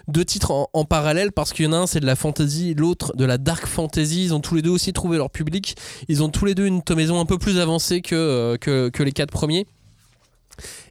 deux 0.07 0.25
titres 0.25 0.51
en, 0.51 0.69
en 0.73 0.85
parallèle 0.85 1.31
parce 1.31 1.53
qu'il 1.53 1.65
y 1.65 1.67
en 1.67 1.73
a 1.73 1.77
un 1.77 1.87
c'est 1.87 1.99
de 1.99 2.05
la 2.05 2.15
fantasy, 2.15 2.73
l'autre 2.73 3.15
de 3.15 3.25
la 3.25 3.36
dark 3.38 3.65
fantasy. 3.65 4.23
Ils 4.25 4.33
ont 4.33 4.39
tous 4.39 4.55
les 4.55 4.61
deux 4.61 4.69
aussi 4.69 4.93
trouvé 4.93 5.17
leur 5.17 5.29
public. 5.29 5.75
Ils 6.07 6.23
ont 6.23 6.29
tous 6.29 6.45
les 6.45 6.55
deux 6.55 6.65
une 6.65 6.81
tomaison 6.81 7.19
un 7.19 7.25
peu 7.25 7.38
plus 7.38 7.59
avancée 7.59 8.01
que, 8.01 8.15
euh, 8.15 8.57
que, 8.57 8.89
que 8.89 9.03
les 9.03 9.11
quatre 9.11 9.31
premiers. 9.31 9.65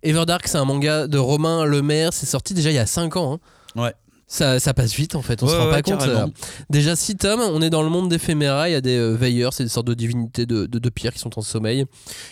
Everdark, 0.03 0.47
c'est 0.47 0.59
un 0.59 0.65
manga 0.65 1.07
de 1.09 1.19
Romain 1.19 1.65
Lemaire. 1.65 2.13
C'est 2.13 2.27
sorti 2.27 2.55
déjà 2.55 2.71
il 2.71 2.75
y 2.75 2.79
a 2.79 2.87
5 2.87 3.17
ans. 3.17 3.41
hein. 3.77 3.83
Ouais. 3.83 3.93
Ça, 4.29 4.59
ça 4.59 4.75
passe 4.75 4.93
vite 4.93 5.15
en 5.15 5.23
fait, 5.23 5.41
on 5.45 5.47
se 5.47 5.53
Ouais, 5.53 5.59
rend 5.59 5.67
ouais, 5.67 5.71
pas 5.71 5.83
compte. 5.83 6.03
euh, 6.03 6.27
Déjà 6.69 6.97
6 6.97 7.15
tomes, 7.15 7.39
on 7.41 7.63
est 7.63 7.71
dans 7.71 7.85
le 7.85 7.91
monde 7.91 8.09
d'éphéméra, 8.09 8.69
il 8.69 8.73
y 8.73 8.75
a 8.75 8.81
des 8.81 8.97
euh, 8.99 9.13
veilleurs, 9.15 9.53
c'est 9.53 9.63
des 9.63 9.69
sortes 9.69 9.87
de 9.87 9.95
divinités 9.95 10.47
de, 10.47 10.67
de, 10.67 10.81
de 10.81 10.89
pierre 10.91 11.13
qui 11.13 11.21
sont 11.21 11.39
en 11.39 11.43
sommeil. 11.43 11.85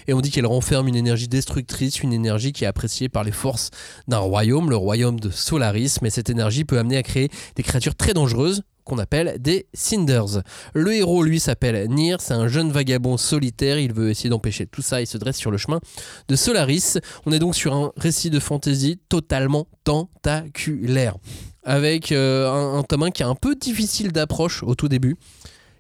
Et 0.08 0.12
on 0.12 0.20
dit 0.20 0.32
qu'elles 0.32 0.44
renferment 0.46 0.88
une 0.88 0.96
énergie 0.96 1.28
destructrice, 1.28 2.00
une 2.02 2.12
énergie 2.12 2.52
qui 2.52 2.64
est 2.64 2.66
appréciée 2.66 3.08
par 3.08 3.22
les 3.22 3.30
forces 3.30 3.70
d'un 4.08 4.18
royaume, 4.18 4.70
le 4.70 4.76
royaume 4.76 5.20
de 5.20 5.30
Solaris. 5.30 5.98
Mais 6.02 6.10
cette 6.10 6.30
énergie 6.30 6.64
peut 6.64 6.80
amener 6.80 6.96
à 6.96 7.04
créer 7.04 7.28
des 7.54 7.62
créatures 7.62 7.94
très 7.94 8.12
dangereuses 8.12 8.62
qu'on 8.84 8.98
appelle 8.98 9.36
des 9.40 9.66
Cinders. 9.72 10.42
Le 10.74 10.94
héros, 10.94 11.22
lui, 11.22 11.40
s'appelle 11.40 11.88
Nir, 11.88 12.20
c'est 12.20 12.34
un 12.34 12.48
jeune 12.48 12.70
vagabond 12.70 13.16
solitaire, 13.16 13.78
il 13.78 13.92
veut 13.92 14.10
essayer 14.10 14.30
d'empêcher 14.30 14.66
tout 14.66 14.82
ça, 14.82 15.00
il 15.00 15.06
se 15.06 15.18
dresse 15.18 15.36
sur 15.36 15.50
le 15.50 15.58
chemin 15.58 15.80
de 16.28 16.36
Solaris. 16.36 16.98
On 17.26 17.32
est 17.32 17.38
donc 17.38 17.54
sur 17.54 17.74
un 17.74 17.92
récit 17.96 18.30
de 18.30 18.38
fantasy 18.38 18.98
totalement 19.08 19.66
tentaculaire, 19.84 21.16
avec 21.64 22.12
euh, 22.12 22.50
un, 22.50 22.78
un 22.78 22.82
tome 22.82 23.04
1 23.04 23.10
qui 23.10 23.22
est 23.22 23.26
un 23.26 23.34
peu 23.34 23.54
difficile 23.54 24.12
d'approche 24.12 24.62
au 24.62 24.74
tout 24.74 24.88
début. 24.88 25.16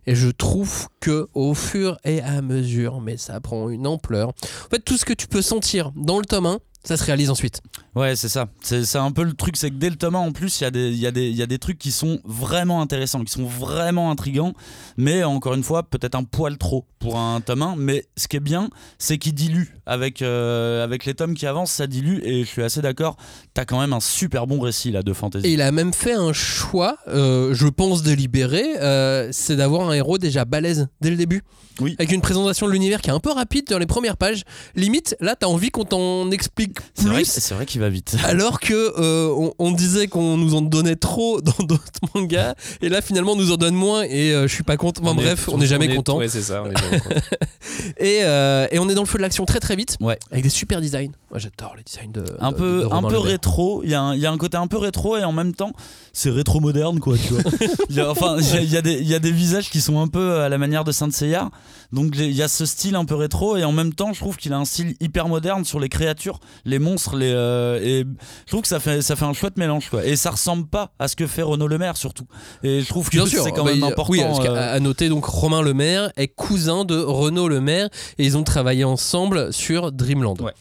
Et 0.06 0.14
je 0.14 0.28
trouve 0.28 0.88
que 1.00 1.28
au 1.34 1.54
fur 1.54 1.98
et 2.04 2.20
à 2.20 2.42
mesure, 2.42 3.00
mais 3.00 3.16
ça 3.16 3.40
prend 3.40 3.70
une 3.70 3.86
ampleur. 3.86 4.28
En 4.28 4.68
fait, 4.70 4.80
tout 4.80 4.96
ce 4.96 5.04
que 5.04 5.14
tu 5.14 5.26
peux 5.26 5.42
sentir 5.42 5.92
dans 5.96 6.18
le 6.18 6.24
tome 6.24 6.46
1, 6.46 6.58
ça 6.84 6.96
se 6.96 7.04
réalise 7.04 7.30
ensuite. 7.30 7.60
Ouais, 7.94 8.14
c'est 8.16 8.28
ça. 8.28 8.48
C'est 8.60 8.96
un 8.96 9.10
peu 9.12 9.22
le 9.24 9.32
truc, 9.32 9.56
c'est 9.56 9.70
que 9.70 9.76
dès 9.76 9.90
le 9.90 9.96
tome 9.96 10.14
1, 10.16 10.18
en 10.18 10.32
plus, 10.32 10.60
il 10.60 10.64
y, 10.64 10.66
a 10.66 10.70
des- 10.70 10.90
il 10.90 10.98
y, 10.98 11.06
a 11.06 11.10
des- 11.10 11.28
il 11.28 11.36
y 11.36 11.42
a 11.42 11.46
des 11.46 11.58
trucs 11.58 11.78
qui 11.78 11.90
sont 11.92 12.20
vraiment 12.24 12.80
intéressants, 12.82 13.22
qui 13.24 13.32
sont 13.32 13.44
vraiment 13.46 14.10
intrigants, 14.10 14.52
mais 14.96 15.24
encore 15.24 15.54
une 15.54 15.62
fois, 15.62 15.82
peut-être 15.82 16.14
un 16.14 16.24
poil 16.24 16.58
trop 16.58 16.86
pour 16.98 17.18
un 17.18 17.40
tome 17.40 17.62
1. 17.62 17.74
Mais 17.76 18.04
ce 18.16 18.28
qui 18.28 18.36
est 18.36 18.40
bien, 18.40 18.68
c'est 18.98 19.18
qu'il 19.18 19.34
dilue. 19.34 19.64
Avec, 19.86 20.22
euh, 20.22 20.82
avec 20.82 21.04
les 21.04 21.12
tomes 21.14 21.34
qui 21.34 21.46
avancent, 21.46 21.70
ça 21.72 21.86
dilue, 21.86 22.20
et 22.22 22.40
je 22.44 22.48
suis 22.48 22.62
assez 22.62 22.80
d'accord, 22.80 23.16
t'as 23.52 23.64
quand 23.66 23.78
même 23.80 23.92
un 23.92 24.00
super 24.00 24.46
bon 24.46 24.58
récit 24.60 24.90
là 24.90 25.02
de 25.02 25.12
fantasy. 25.12 25.46
Et 25.46 25.52
il 25.52 25.60
a 25.62 25.70
même 25.72 25.92
fait 25.92 26.14
un 26.14 26.32
choix, 26.32 26.96
euh, 27.08 27.52
je 27.54 27.66
pense 27.68 28.02
délibéré, 28.02 28.64
euh, 28.80 29.28
c'est 29.32 29.56
d'avoir 29.56 29.88
un 29.88 29.92
héros 29.92 30.16
déjà 30.18 30.44
balèze 30.46 30.88
dès 31.02 31.10
le 31.10 31.16
début. 31.16 31.42
Oui. 31.80 31.96
Avec 31.98 32.12
une 32.12 32.20
présentation 32.20 32.66
de 32.66 32.72
l'univers 32.72 33.00
qui 33.02 33.10
est 33.10 33.12
un 33.12 33.18
peu 33.20 33.32
rapide 33.32 33.66
dans 33.68 33.78
les 33.78 33.86
premières 33.86 34.16
pages. 34.16 34.44
Limite, 34.76 35.16
là, 35.20 35.34
t'as 35.38 35.48
envie 35.48 35.70
qu'on 35.70 35.84
t'en 35.84 36.30
explique 36.30 36.73
C'est 36.94 37.06
vrai, 37.06 37.22
plus. 37.22 37.24
c'est 37.30 37.54
vrai 37.54 37.66
qu'il 37.66 37.80
va 37.80 37.88
vite. 37.88 38.16
Alors 38.24 38.60
que 38.60 38.92
euh, 38.98 39.28
on, 39.36 39.52
on 39.58 39.72
disait 39.72 40.06
qu'on 40.08 40.36
nous 40.36 40.54
en 40.54 40.60
donnait 40.62 40.96
trop 40.96 41.40
dans 41.42 41.64
d'autres 41.64 41.82
mangas, 42.14 42.54
et 42.82 42.88
là 42.88 43.00
finalement 43.00 43.32
on 43.32 43.36
nous 43.36 43.52
en 43.52 43.56
donne 43.56 43.74
moins, 43.74 44.02
et 44.02 44.32
euh, 44.32 44.46
je 44.48 44.54
suis 44.54 44.62
pas 44.64 44.76
content. 44.76 45.02
Enfin, 45.02 45.12
On 45.16 45.20
est- 45.20 45.24
bref, 45.24 45.48
on 45.52 45.58
n'est 45.58 45.66
jamais 45.66 45.86
est- 45.86 45.94
content. 45.96 46.18
Ouais, 46.18 46.28
c'est 46.28 46.42
ça. 46.42 46.62
on 46.64 46.70
est 46.70 46.78
jamais 46.78 47.00
content. 47.00 47.20
Et, 47.98 48.20
euh, 48.22 48.66
et 48.70 48.78
on 48.78 48.88
est 48.88 48.94
dans 48.94 49.02
le 49.02 49.06
feu 49.08 49.18
de 49.18 49.22
l'action 49.22 49.44
très 49.46 49.58
très 49.60 49.76
vite, 49.76 49.96
Ouais. 50.00 50.18
avec 50.30 50.42
des 50.44 50.50
super 50.50 50.80
designs. 50.80 51.10
Moi 51.30 51.38
j'adore 51.38 51.74
les 51.76 51.82
designs 51.82 52.10
de. 52.12 52.24
un 52.40 52.52
de- 52.52 52.56
peu, 52.56 52.80
de 52.82 52.86
un 52.94 53.02
peu 53.02 53.18
rétro. 53.18 53.82
Il 53.84 53.90
y, 53.90 53.94
a 53.94 54.00
un- 54.00 54.14
il 54.14 54.20
y 54.20 54.26
a 54.26 54.30
un 54.30 54.38
côté 54.38 54.56
un 54.56 54.66
peu 54.66 54.76
rétro 54.78 55.16
et 55.16 55.24
en 55.24 55.32
même 55.32 55.54
temps, 55.54 55.72
c'est 56.12 56.30
rétro 56.30 56.60
moderne, 56.60 57.00
quoi. 57.00 57.16
Tu 57.18 57.34
vois. 57.34 57.42
Il 57.90 57.96
y 57.96 58.00
a, 58.00 58.10
enfin, 58.10 58.36
il 58.38 58.64
y 58.64 59.04
y 59.04 59.14
a 59.14 59.18
des 59.18 59.32
visages 59.32 59.70
qui 59.70 59.80
sont 59.80 60.00
un 60.00 60.06
peu 60.08 60.40
à 60.40 60.48
la 60.48 60.58
manière 60.58 60.84
de 60.84 60.92
Saint 60.92 61.10
Seiya. 61.10 61.50
Donc 61.92 62.14
il 62.16 62.32
y 62.32 62.42
a 62.42 62.48
ce 62.48 62.64
style 62.66 62.94
un 62.96 63.04
peu 63.04 63.14
rétro 63.14 63.56
et 63.56 63.64
en 63.64 63.72
même 63.72 63.92
temps, 63.92 64.12
je 64.12 64.20
trouve 64.20 64.36
qu'il 64.36 64.52
a 64.52 64.58
un 64.58 64.64
style 64.64 64.94
hyper 65.00 65.28
moderne 65.28 65.64
sur 65.64 65.80
les 65.80 65.88
créatures, 65.88 66.40
les 66.64 66.78
monstres, 66.78 67.16
les 67.16 67.30
euh, 67.32 67.78
et 67.82 68.04
je 68.46 68.50
trouve 68.50 68.62
que 68.62 68.68
ça 68.68 68.80
fait 68.80 69.02
ça 69.02 69.16
fait 69.16 69.24
un 69.24 69.32
chouette 69.32 69.56
mélange, 69.56 69.90
quoi. 69.90 70.04
Et 70.04 70.16
ça 70.16 70.30
ressemble 70.30 70.66
pas 70.66 70.92
à 70.98 71.08
ce 71.08 71.16
que 71.16 71.26
fait 71.26 71.42
Renaud 71.42 71.68
Lemaire 71.68 71.96
surtout. 71.96 72.26
Et 72.62 72.80
je 72.80 72.86
trouve 72.88 73.08
que 73.10 73.24
c'est 73.26 73.52
quand 73.52 73.64
bah, 73.64 73.70
même 73.70 73.78
il- 73.80 73.84
important. 73.84 74.12
Oui, 74.12 74.20
parce 74.20 74.40
qu'à 74.40 74.52
euh, 74.52 74.76
à 74.76 74.80
noter 74.80 75.08
donc 75.08 75.24
Romain 75.24 75.62
Lemaire 75.62 76.10
est 76.16 76.28
cousin 76.28 76.84
de 76.84 76.98
Renaud 76.98 77.48
Lemaire 77.48 77.88
et 78.18 78.24
ils 78.24 78.36
ont 78.36 78.44
travaillé 78.44 78.84
ensemble 78.84 79.52
sur 79.52 79.92
Dreamland. 79.92 80.40
Ouais. 80.40 80.52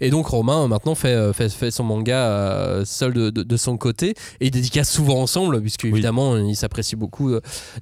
Et 0.00 0.08
donc 0.08 0.26
Romain 0.28 0.64
euh, 0.64 0.66
maintenant 0.66 0.94
fait, 0.94 1.32
fait, 1.34 1.48
fait 1.50 1.70
son 1.70 1.84
manga 1.84 2.82
seul 2.86 3.12
de, 3.12 3.30
de- 3.30 3.42
de 3.42 3.56
son 3.56 3.76
côté 3.76 4.10
et 4.40 4.46
ils 4.46 4.50
dédicacent 4.50 4.90
souvent 4.90 5.20
ensemble 5.20 5.60
puisque 5.60 5.84
évidemment 5.84 6.36
ils 6.38 6.56
s'apprécient 6.56 6.98
beaucoup 6.98 7.32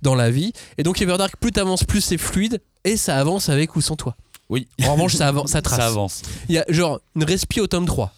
dans 0.03 0.15
la 0.15 0.31
vie. 0.31 0.53
Et 0.79 0.83
donc 0.83 1.01
Everdark 1.01 1.35
plus 1.41 1.53
t'avances 1.53 1.85
plus 1.85 2.01
c'est 2.01 2.19
fluide 2.19 2.61
et 2.85 2.97
ça 2.97 3.17
avance 3.19 3.49
avec 3.49 3.77
ou 3.77 3.81
sans 3.81 3.97
toi. 3.97 4.17
Oui. 4.49 4.69
En 4.85 4.93
revanche 4.95 5.15
ça, 5.15 5.29
avance, 5.29 5.51
ça 5.51 5.63
trace. 5.63 5.79
ça 5.79 5.87
avance. 5.87 6.23
Il 6.49 6.55
y 6.55 6.59
a 6.59 6.65
genre 6.69 7.01
une 7.15 7.25
respi 7.25 7.61
au 7.61 7.67
tome 7.67 7.87
3. 7.87 8.13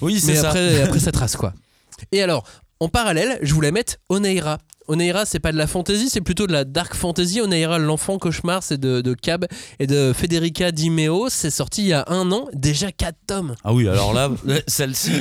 Oui, 0.00 0.20
c'est 0.20 0.32
Mais 0.32 0.40
ça. 0.40 0.48
après, 0.48 0.82
après 0.82 0.98
ça 0.98 1.12
trace 1.12 1.36
quoi. 1.36 1.52
Et 2.12 2.22
alors, 2.22 2.44
en 2.80 2.88
parallèle, 2.88 3.38
je 3.42 3.54
voulais 3.54 3.72
mettre 3.72 3.96
Oneira. 4.08 4.58
Oneira, 4.88 5.26
c'est 5.26 5.40
pas 5.40 5.52
de 5.52 5.56
la 5.56 5.66
fantasy, 5.66 6.08
c'est 6.08 6.20
plutôt 6.20 6.46
de 6.46 6.52
la 6.52 6.64
dark 6.64 6.94
fantasy. 6.94 7.40
Oneira, 7.40 7.78
l'enfant 7.78 8.18
cauchemar, 8.18 8.62
c'est 8.62 8.78
de, 8.78 9.00
de 9.00 9.14
Cab 9.14 9.46
et 9.78 9.86
de 9.86 10.12
Federica 10.14 10.70
Di 10.70 10.90
Meo. 10.90 11.26
C'est 11.28 11.50
sorti 11.50 11.82
il 11.82 11.88
y 11.88 11.92
a 11.92 12.04
un 12.08 12.30
an, 12.30 12.46
déjà 12.52 12.92
4 12.92 13.16
tomes. 13.26 13.54
Ah 13.64 13.72
oui, 13.72 13.88
alors 13.88 14.12
là, 14.14 14.30
celle-ci, 14.66 15.12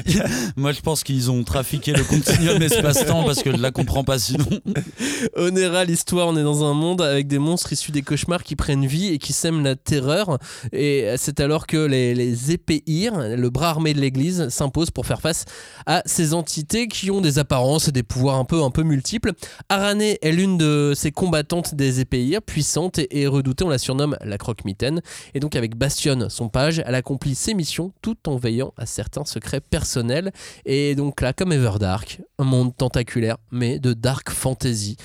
moi 0.55 0.71
je 0.71 0.81
pense 0.81 1.03
qu'ils 1.03 1.31
ont 1.31 1.43
trafiqué 1.43 1.93
le 1.93 2.03
continuum 2.03 2.61
espace-temps 2.61 3.23
parce 3.23 3.41
que 3.41 3.51
je 3.51 3.57
la 3.57 3.71
comprends 3.71 4.03
pas 4.03 4.19
sinon. 4.19 4.47
Oneira, 5.35 5.83
l'histoire, 5.85 6.27
on 6.27 6.37
est 6.37 6.43
dans 6.43 6.63
un 6.63 6.73
monde 6.73 7.01
avec 7.01 7.27
des 7.27 7.39
monstres 7.39 7.73
issus 7.73 7.91
des 7.91 8.01
cauchemars 8.01 8.43
qui 8.43 8.55
prennent 8.55 8.85
vie 8.85 9.07
et 9.07 9.17
qui 9.17 9.33
sèment 9.33 9.63
la 9.63 9.75
terreur. 9.75 10.37
Et 10.73 11.13
c'est 11.17 11.39
alors 11.39 11.65
que 11.65 11.77
les, 11.77 12.13
les 12.13 12.51
épéirs, 12.51 13.17
le 13.35 13.49
bras 13.49 13.69
armé 13.69 13.93
de 13.93 13.99
l'église, 13.99 14.49
s'imposent 14.49 14.91
pour 14.91 15.05
faire 15.05 15.21
face 15.21 15.45
à 15.85 16.03
ces 16.05 16.33
entités 16.33 16.87
qui 16.87 17.09
ont 17.11 17.21
des 17.21 17.39
apparences 17.39 17.87
et 17.87 17.91
des 17.91 18.03
pouvoirs 18.03 18.35
un 18.37 18.45
peu, 18.45 18.61
un 18.61 18.71
peu 18.71 18.83
multiples. 18.83 19.33
Arane 19.69 20.01
est 20.01 20.31
l'une 20.31 20.57
de 20.57 20.93
ces 20.95 21.11
combattantes 21.11 21.75
des 21.75 21.99
épéirs, 21.99 22.41
puissante 22.41 22.99
et, 23.09 23.27
redoutée, 23.27 23.63
on 23.63 23.69
la 23.69 23.77
surnomme 23.77 24.17
la 24.21 24.37
croque-mitaine. 24.37 25.01
Et 25.33 25.39
donc 25.39 25.55
avec 25.55 25.75
Bastion, 25.75 26.29
son 26.29 26.49
page, 26.49 26.81
elle 26.85 26.95
accomplit 26.95 27.35
ses 27.35 27.53
missions 27.53 27.91
tout 28.01 28.17
en 28.27 28.37
veillant 28.37 28.73
à 28.77 28.85
certains 28.85 29.25
secrets 29.25 29.61
personnels. 29.61 30.31
Et 30.65 30.95
donc 30.95 31.21
là, 31.21 31.33
comme 31.33 31.51
Everdark, 31.51 32.21
un 32.39 32.43
monde 32.43 32.75
tentaculaire, 32.75 33.37
mais 33.51 33.79
de 33.79 33.93
dark 33.93 34.29
fantasy. 34.29 34.97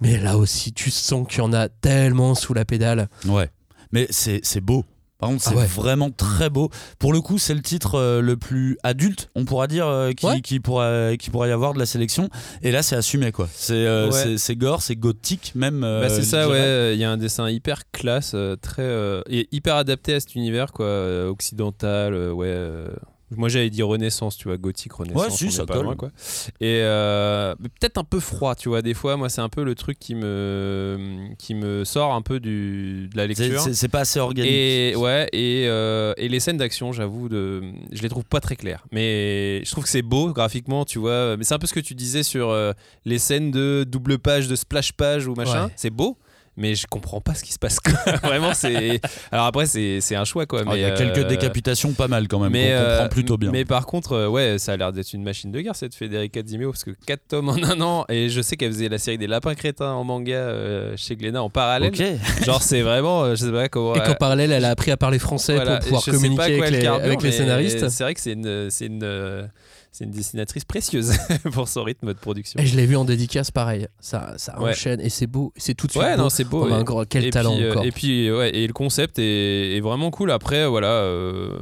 Mais 0.00 0.18
là 0.18 0.36
aussi, 0.36 0.72
tu 0.72 0.90
sens 0.90 1.26
qu'il 1.28 1.38
y 1.38 1.42
en 1.42 1.52
a 1.52 1.68
tellement 1.68 2.34
sous 2.34 2.54
la 2.54 2.64
pédale. 2.64 3.08
Ouais. 3.26 3.50
Mais 3.92 4.06
c'est 4.10 4.60
beau. 4.60 4.84
Par 5.18 5.30
contre, 5.30 5.42
Ah 5.46 5.50
c'est 5.50 5.56
ouais. 5.56 5.64
vraiment 5.66 6.10
très 6.10 6.50
beau. 6.50 6.68
Pour 6.98 7.12
le 7.12 7.20
coup, 7.22 7.38
c'est 7.38 7.54
le 7.54 7.62
titre 7.62 7.94
euh, 7.94 8.20
le 8.20 8.36
plus 8.36 8.76
adulte, 8.82 9.30
on 9.34 9.44
pourra 9.46 9.66
dire, 9.66 9.86
euh, 9.86 10.12
qui, 10.12 10.26
Ouais. 10.26 10.40
qui, 10.42 10.60
pourra, 10.60 11.16
qui 11.16 11.30
pourra 11.30 11.48
y 11.48 11.52
avoir 11.52 11.72
de 11.72 11.78
la 11.78 11.86
sélection. 11.86 12.28
Et 12.62 12.70
là, 12.70 12.82
c'est 12.82 12.96
assumé, 12.96 13.32
quoi. 13.32 13.48
C'est 13.52 13.72
euh, 13.74 14.10
Ouais. 14.10 14.56
gore, 14.56 14.82
c'est 14.82 14.96
gothique, 14.96 15.52
même. 15.54 15.84
euh, 15.84 16.02
Bah, 16.02 16.10
c'est 16.10 16.22
ça, 16.22 16.48
ouais. 16.48 16.94
Il 16.94 17.00
y 17.00 17.04
a 17.04 17.10
un 17.10 17.16
dessin 17.16 17.48
hyper 17.48 17.90
classe, 17.92 18.36
très 18.60 19.22
et 19.28 19.48
hyper 19.52 19.76
adapté 19.76 20.14
à 20.14 20.20
cet 20.20 20.34
univers, 20.34 20.72
quoi, 20.72 21.28
occidental. 21.30 22.14
ouais. 22.32 22.86
Moi, 23.34 23.48
j'allais 23.48 23.70
dire 23.70 23.88
Renaissance, 23.88 24.36
tu 24.36 24.48
vois, 24.48 24.56
gothique, 24.56 24.92
Renaissance. 24.92 25.20
Ouais, 25.24 25.30
si, 25.30 25.44
on 25.44 25.48
est 25.48 25.50
ça 25.50 25.66
pas 25.66 25.82
loin, 25.82 25.96
quoi. 25.96 26.10
Et 26.60 26.80
euh, 26.82 27.54
peut-être 27.80 27.98
un 27.98 28.04
peu 28.04 28.20
froid, 28.20 28.54
tu 28.54 28.68
vois. 28.68 28.82
Des 28.82 28.94
fois, 28.94 29.16
moi, 29.16 29.28
c'est 29.28 29.40
un 29.40 29.48
peu 29.48 29.64
le 29.64 29.74
truc 29.74 29.98
qui 29.98 30.14
me 30.14 31.28
qui 31.38 31.54
me 31.54 31.84
sort 31.84 32.14
un 32.14 32.22
peu 32.22 32.38
du 32.40 33.08
de 33.12 33.16
la 33.16 33.26
lecture. 33.26 33.60
c'est- 33.60 33.74
C'est 33.74 33.88
pas 33.88 34.00
assez 34.00 34.20
organique. 34.20 34.50
Et 34.52 34.94
ouais, 34.96 35.28
et, 35.32 35.64
euh, 35.66 36.12
et 36.16 36.28
les 36.28 36.40
scènes 36.40 36.56
d'action, 36.58 36.92
j'avoue, 36.92 37.28
de, 37.28 37.62
je 37.92 38.02
les 38.02 38.08
trouve 38.08 38.24
pas 38.24 38.40
très 38.40 38.56
claires. 38.56 38.84
Mais 38.92 39.62
je 39.64 39.70
trouve 39.70 39.84
que 39.84 39.90
c'est 39.90 40.02
beau 40.02 40.32
graphiquement, 40.32 40.84
tu 40.84 40.98
vois. 40.98 41.36
Mais 41.36 41.44
c'est 41.44 41.54
un 41.54 41.58
peu 41.58 41.66
ce 41.66 41.74
que 41.74 41.80
tu 41.80 41.94
disais 41.94 42.22
sur 42.22 42.50
euh, 42.50 42.72
les 43.04 43.18
scènes 43.18 43.50
de 43.50 43.84
double 43.86 44.18
page, 44.18 44.48
de 44.48 44.54
splash 44.56 44.92
page 44.92 45.26
ou 45.26 45.34
machin. 45.34 45.66
Ouais. 45.66 45.72
C'est 45.76 45.90
beau. 45.90 46.16
Mais 46.56 46.74
je 46.74 46.86
comprends 46.86 47.20
pas 47.20 47.34
ce 47.34 47.44
qui 47.44 47.52
se 47.52 47.58
passe. 47.58 47.78
Vraiment, 48.22 48.54
c'est. 48.54 49.00
Alors 49.30 49.46
après, 49.46 49.66
c'est 49.66 50.16
un 50.16 50.24
choix, 50.24 50.46
quoi. 50.46 50.62
Ah, 50.66 50.72
Il 50.74 50.80
y 50.80 50.84
a 50.84 50.92
quelques 50.92 51.18
euh, 51.18 51.24
décapitations 51.24 51.92
pas 51.92 52.08
mal 52.08 52.28
quand 52.28 52.38
même, 52.38 52.52
mais, 52.52 52.70
qu'on 52.70 52.84
comprend 52.84 53.04
euh, 53.04 53.08
plutôt 53.08 53.36
bien. 53.36 53.50
Mais 53.50 53.64
par 53.64 53.86
contre, 53.86 54.12
euh, 54.12 54.28
ouais, 54.28 54.58
ça 54.58 54.72
a 54.72 54.76
l'air 54.76 54.92
d'être 54.92 55.12
une 55.12 55.22
machine 55.22 55.50
de 55.52 55.60
guerre 55.60 55.76
cette 55.76 55.94
Federica 55.94 56.42
Di 56.42 56.56
Meo 56.56 56.70
parce 56.70 56.84
que 56.84 56.92
4 57.06 57.20
tomes 57.28 57.48
en 57.50 57.56
un 57.56 57.80
an 57.80 58.04
et 58.08 58.30
je 58.30 58.40
sais 58.40 58.56
qu'elle 58.56 58.72
faisait 58.72 58.88
la 58.88 58.98
série 58.98 59.18
des 59.18 59.26
lapins 59.26 59.54
crétins 59.54 59.92
en 59.92 60.04
manga 60.04 60.96
chez 60.96 61.16
Glénat 61.16 61.42
en 61.42 61.50
parallèle. 61.50 61.92
Genre 62.44 62.62
c'est 62.62 62.82
vraiment, 62.82 63.30
je 63.30 63.44
sais 63.44 63.52
pas 63.52 63.68
comment. 63.68 63.94
Et 63.94 64.00
qu'en 64.00 64.14
parallèle, 64.14 64.52
elle 64.52 64.64
a 64.64 64.70
appris 64.70 64.90
à 64.90 64.96
parler 64.96 65.18
français 65.18 65.56
Voilà, 65.56 65.76
pour 65.76 65.84
pouvoir 65.84 66.04
communiquer 66.04 66.42
avec 66.42 66.70
les, 66.70 66.86
avec 66.86 67.20
scénaristes. 67.20 67.88
C'est 67.88 68.04
vrai 68.04 68.14
que 68.14 68.20
c'est 68.20 68.32
une, 68.32 68.70
une, 68.80 69.48
c'est 69.96 70.04
une 70.04 70.10
dessinatrice 70.10 70.66
précieuse 70.66 71.12
pour 71.52 71.68
son 71.68 71.82
rythme 71.84 72.08
de 72.08 72.18
production. 72.18 72.60
Et 72.60 72.66
je 72.66 72.76
l'ai 72.76 72.84
vu 72.84 72.96
en 72.96 73.06
dédicace, 73.06 73.50
pareil. 73.50 73.86
Ça, 73.98 74.34
ça 74.36 74.60
Ouais. 74.60 74.72
enchaîne 74.72 75.00
et 75.00 75.08
c'est 75.08 75.26
beau. 75.26 75.54
C'est 75.56 75.72
tout 75.74 75.86
de 75.86 75.92
suite 75.92 76.02
Ouais, 76.02 76.16
beau. 76.16 76.24
non, 76.24 76.28
c'est 76.28 76.44
beau. 76.44 76.64
Oh, 76.66 76.68
ben, 76.68 76.82
gros, 76.82 77.04
quel 77.08 77.24
et 77.24 77.30
talent 77.30 77.54
puis, 77.54 77.64
euh, 77.64 77.70
encore. 77.70 77.84
Et 77.84 77.92
puis, 77.92 78.30
ouais, 78.30 78.54
et 78.54 78.66
le 78.66 78.74
concept 78.74 79.18
est, 79.18 79.74
est 79.76 79.80
vraiment 79.80 80.10
cool. 80.10 80.30
Après, 80.30 80.66
voilà, 80.68 80.88
euh, 80.88 81.58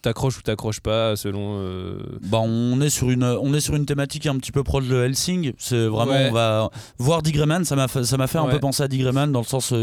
t'accroches 0.00 0.38
ou 0.38 0.42
t'accroches 0.42 0.80
pas 0.80 1.16
selon. 1.16 1.58
euh, 1.58 1.98
Bah, 2.22 2.38
on 2.42 2.80
est 2.80 2.88
sur 2.88 3.10
une 3.10 3.24
on 3.24 3.52
est 3.52 3.60
sur 3.60 3.74
une 3.76 3.84
thématique 3.84 4.26
un 4.26 4.36
petit 4.38 4.52
peu 4.52 4.62
proche 4.62 4.86
de 4.88 4.96
Helsing. 5.04 5.52
C'est 5.58 5.86
vraiment 5.86 6.12
Ouais. 6.12 6.28
on 6.30 6.32
va 6.32 6.70
voir 6.98 7.20
Dick 7.22 7.34
Grayman. 7.36 7.64
Ça 7.66 7.76
m'a 7.76 7.88
fait, 7.88 8.04
ça 8.04 8.16
m'a 8.16 8.26
fait 8.26 8.38
un 8.38 8.46
peu 8.46 8.58
penser 8.58 8.82
à 8.84 8.88
Dick 8.88 9.02
Grayman 9.02 9.30
dans 9.32 9.40
le 9.40 9.46
sens 9.46 9.74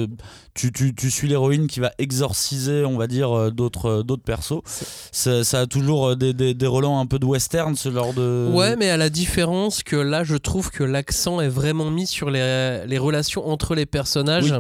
tu, 0.55 0.71
tu, 0.71 0.95
tu 0.95 1.11
suis 1.11 1.27
l'héroïne 1.27 1.67
qui 1.67 1.79
va 1.79 1.91
exorciser 1.99 2.85
on 2.85 2.97
va 2.97 3.05
dire 3.07 3.51
d'autres 3.51 4.01
d'autres 4.01 4.23
persos. 4.23 4.61
Ça, 5.11 5.43
ça 5.43 5.59
a 5.61 5.65
toujours 5.67 6.15
des, 6.15 6.33
des, 6.33 6.53
des 6.53 6.67
relents 6.67 6.99
un 6.99 7.05
peu 7.05 7.19
de 7.19 7.25
western 7.25 7.75
ce 7.84 7.91
genre 7.91 8.13
de. 8.13 8.49
Ouais, 8.51 8.75
mais 8.75 8.89
à 8.89 8.97
la 8.97 9.09
différence 9.09 9.84
que 9.84 9.95
là, 9.95 10.23
je 10.23 10.36
trouve 10.36 10.71
que 10.71 10.84
l'accent 10.84 11.41
est 11.41 11.47
vraiment 11.49 11.89
mis 11.91 12.07
sur 12.07 12.29
les, 12.29 12.79
les 12.88 12.97
relations 12.97 13.47
entre 13.47 13.75
les 13.75 13.86
personnages. 13.86 14.51
Oui. 14.51 14.57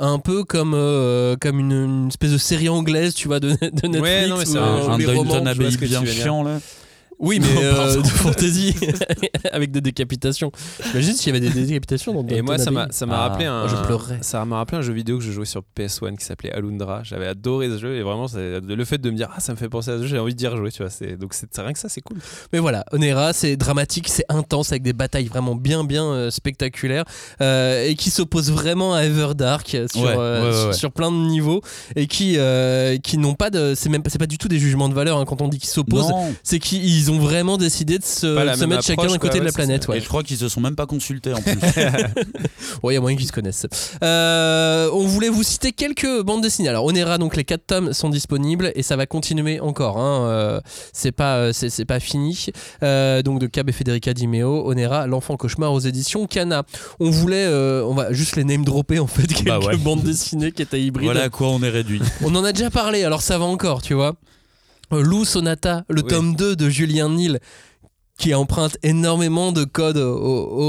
Un 0.00 0.18
peu 0.18 0.42
comme, 0.42 0.74
euh, 0.74 1.36
comme 1.40 1.60
une, 1.60 1.70
une 1.72 2.08
espèce 2.08 2.32
de 2.32 2.38
série 2.38 2.68
anglaise, 2.68 3.14
tu 3.14 3.28
vois, 3.28 3.38
de, 3.38 3.50
de 3.50 3.54
Netflix. 3.88 4.00
Ouais, 4.00 4.26
non, 4.26 4.38
mais 4.38 4.44
c'est 4.44 4.58
ou, 4.58 4.62
un- 4.62 4.90
un 4.94 4.98
Downton 4.98 5.46
Abbey 5.46 5.68
bien 5.76 6.04
chiant 6.04 6.42
là. 6.42 6.58
Oui, 7.18 7.40
mais 7.40 7.46
Non, 7.54 7.60
euh, 7.62 8.02
de 8.02 8.06
fantasy 8.06 8.74
avec 9.52 9.70
des 9.70 9.80
décapitations. 9.80 10.50
Imagine 10.92 11.14
s'il 11.14 11.32
y 11.34 11.36
avait 11.36 11.48
des 11.48 11.50
décapitations 11.66 12.12
dans 12.12 12.26
Et 12.28 12.42
moi, 12.42 12.58
ça 12.58 12.70
m'a, 12.70 12.88
ça 12.90 13.06
m'a 13.06 13.16
Ah, 13.16 13.28
rappelé 13.28 13.46
un. 13.46 13.66
moi, 13.66 13.68
je 13.68 13.86
pleurerais. 13.86 14.18
Ça 14.22 14.44
m'a 14.44 14.56
rappelé 14.56 14.78
un 14.78 14.82
jeu 14.82 14.92
vidéo 14.92 15.18
que 15.18 15.24
je 15.24 15.32
jouais 15.32 15.44
sur 15.46 15.62
PS1 15.78 16.16
qui 16.16 16.24
s'appelait 16.24 16.52
Alundra. 16.52 17.02
J'avais 17.04 17.26
adoré 17.26 17.68
ce 17.68 17.78
jeu 17.78 17.96
et 17.96 18.02
vraiment, 18.02 18.26
le 18.34 18.84
fait 18.84 18.98
de 18.98 19.10
me 19.10 19.16
dire 19.16 19.28
ah 19.34 19.40
ça 19.40 19.52
me 19.52 19.56
fait 19.56 19.68
penser 19.68 19.90
à 19.90 19.98
ce 19.98 20.02
jeu, 20.02 20.08
j'ai 20.08 20.18
envie 20.18 20.34
d'y 20.34 20.46
rejouer, 20.46 20.70
tu 20.72 20.82
vois. 20.82 20.90
C'est 20.90 21.16
donc 21.16 21.34
c'est 21.34 21.48
rien 21.58 21.72
que 21.72 21.78
ça, 21.78 21.88
c'est 21.88 22.00
cool. 22.00 22.18
Mais 22.52 22.58
voilà, 22.58 22.84
Onera, 22.92 23.32
c'est 23.32 23.56
dramatique, 23.56 24.08
c'est 24.08 24.24
intense, 24.28 24.72
avec 24.72 24.82
des 24.82 24.92
batailles 24.92 25.26
vraiment 25.26 25.54
bien, 25.54 25.84
bien 25.84 26.04
euh, 26.06 26.30
spectaculaires, 26.30 27.04
euh, 27.40 27.86
et 27.86 27.94
qui 27.94 28.10
s'oppose 28.10 28.50
vraiment 28.50 28.94
à 28.94 29.02
Everdark 29.04 29.74
euh, 29.74 29.86
sur, 29.90 30.02
Ouais, 30.02 30.16
ouais, 30.16 30.16
ouais, 30.16 30.52
sur- 30.52 30.66
ouais. 30.68 30.72
sur 30.72 30.92
plein 30.92 31.10
de 31.10 31.16
niveaux, 31.16 31.60
et 31.96 32.06
qui, 32.06 32.34
euh, 32.38 32.98
qui 32.98 33.18
n'ont 33.18 33.34
pas 33.34 33.50
de. 33.50 33.74
C'est 33.76 33.88
même 33.88 34.02
pas- 34.02 34.10
c'est 34.10 34.18
pas 34.18 34.26
du 34.26 34.38
tout 34.38 34.48
des 34.48 34.58
jugements 34.58 34.88
de 34.88 34.94
valeur 34.94 35.18
hein, 35.18 35.24
quand 35.26 35.40
on 35.42 35.48
dit 35.48 35.58
qu'ils 35.58 35.68
s'opposent, 35.70 36.12
c'est 36.42 36.58
qu'ils 36.58 37.03
ont 37.10 37.18
vraiment 37.18 37.56
décidé 37.58 37.98
de 37.98 38.04
se, 38.04 38.26
de 38.26 38.66
mettre 38.66 38.82
chacun 38.84 39.06
d'un 39.06 39.18
côté 39.18 39.40
de 39.40 39.44
la 39.44 39.52
planète. 39.52 39.88
Ouais. 39.88 39.98
Et 39.98 40.00
je 40.00 40.08
crois 40.08 40.22
qu'ils 40.22 40.36
se 40.36 40.48
sont 40.48 40.60
même 40.60 40.76
pas 40.76 40.86
consultés 40.86 41.32
en 41.32 41.40
plus. 41.40 41.54
Ouais, 42.82 42.92
il 42.92 42.96
y 42.96 42.98
a 42.98 43.00
moyen 43.00 43.16
qu'ils 43.16 43.26
se 43.26 43.32
connaissent. 43.32 43.66
Euh, 44.02 44.90
on 44.92 45.06
voulait 45.06 45.28
vous 45.28 45.42
citer 45.42 45.72
quelques 45.72 46.22
bandes 46.22 46.42
dessinées. 46.42 46.68
Alors, 46.68 46.84
Onera, 46.84 47.18
donc 47.18 47.36
les 47.36 47.44
4 47.44 47.66
tomes 47.66 47.92
sont 47.92 48.08
disponibles 48.10 48.72
et 48.74 48.82
ça 48.82 48.96
va 48.96 49.06
continuer 49.06 49.60
encore. 49.60 49.98
hein. 49.98 50.26
Euh, 50.28 50.60
c'est 50.92 51.12
pas, 51.12 51.36
euh, 51.36 51.52
c'est, 51.52 51.84
pas 51.84 52.00
fini. 52.00 52.46
Euh, 52.82 53.22
donc 53.22 53.40
de 53.40 53.46
Cab 53.46 53.68
et 53.68 53.72
Federica 53.72 54.12
Di 54.12 54.26
Meo, 54.26 54.68
Onera, 54.68 55.06
l'enfant 55.06 55.36
cauchemar 55.36 55.72
aux 55.72 55.80
éditions 55.80 56.26
Cana. 56.26 56.64
On 57.00 57.10
voulait, 57.10 57.46
euh, 57.46 57.84
on 57.84 57.94
va 57.94 58.12
juste 58.12 58.36
les 58.36 58.44
name 58.44 58.64
dropper 58.64 58.98
en 58.98 59.06
fait 59.06 59.26
quelques 59.26 59.46
Bah 59.46 59.60
ouais. 59.60 59.76
bandes 59.76 60.02
dessinées 60.02 60.52
qui 60.52 60.62
étaient 60.62 60.82
hybrides. 60.82 61.06
voilà 61.06 61.22
à 61.24 61.28
quoi 61.30 61.48
on 61.48 61.62
est 61.62 61.70
réduit. 61.70 62.00
On 62.22 62.34
en 62.34 62.44
a 62.44 62.52
déjà 62.52 62.70
parlé, 62.70 63.04
alors 63.04 63.22
ça 63.22 63.38
va 63.38 63.44
encore, 63.44 63.82
tu 63.82 63.94
vois. 63.94 64.14
Lou 65.02 65.24
Sonata, 65.24 65.84
le 65.88 66.02
Oui. 66.02 66.08
tome 66.08 66.34
2 66.36 66.56
de 66.56 66.68
Julien 66.70 67.08
Nil, 67.10 67.38
qui 68.16 68.32
emprunte 68.32 68.76
énormément 68.84 69.50
de 69.50 69.64
codes 69.64 69.96
au, 69.96 70.14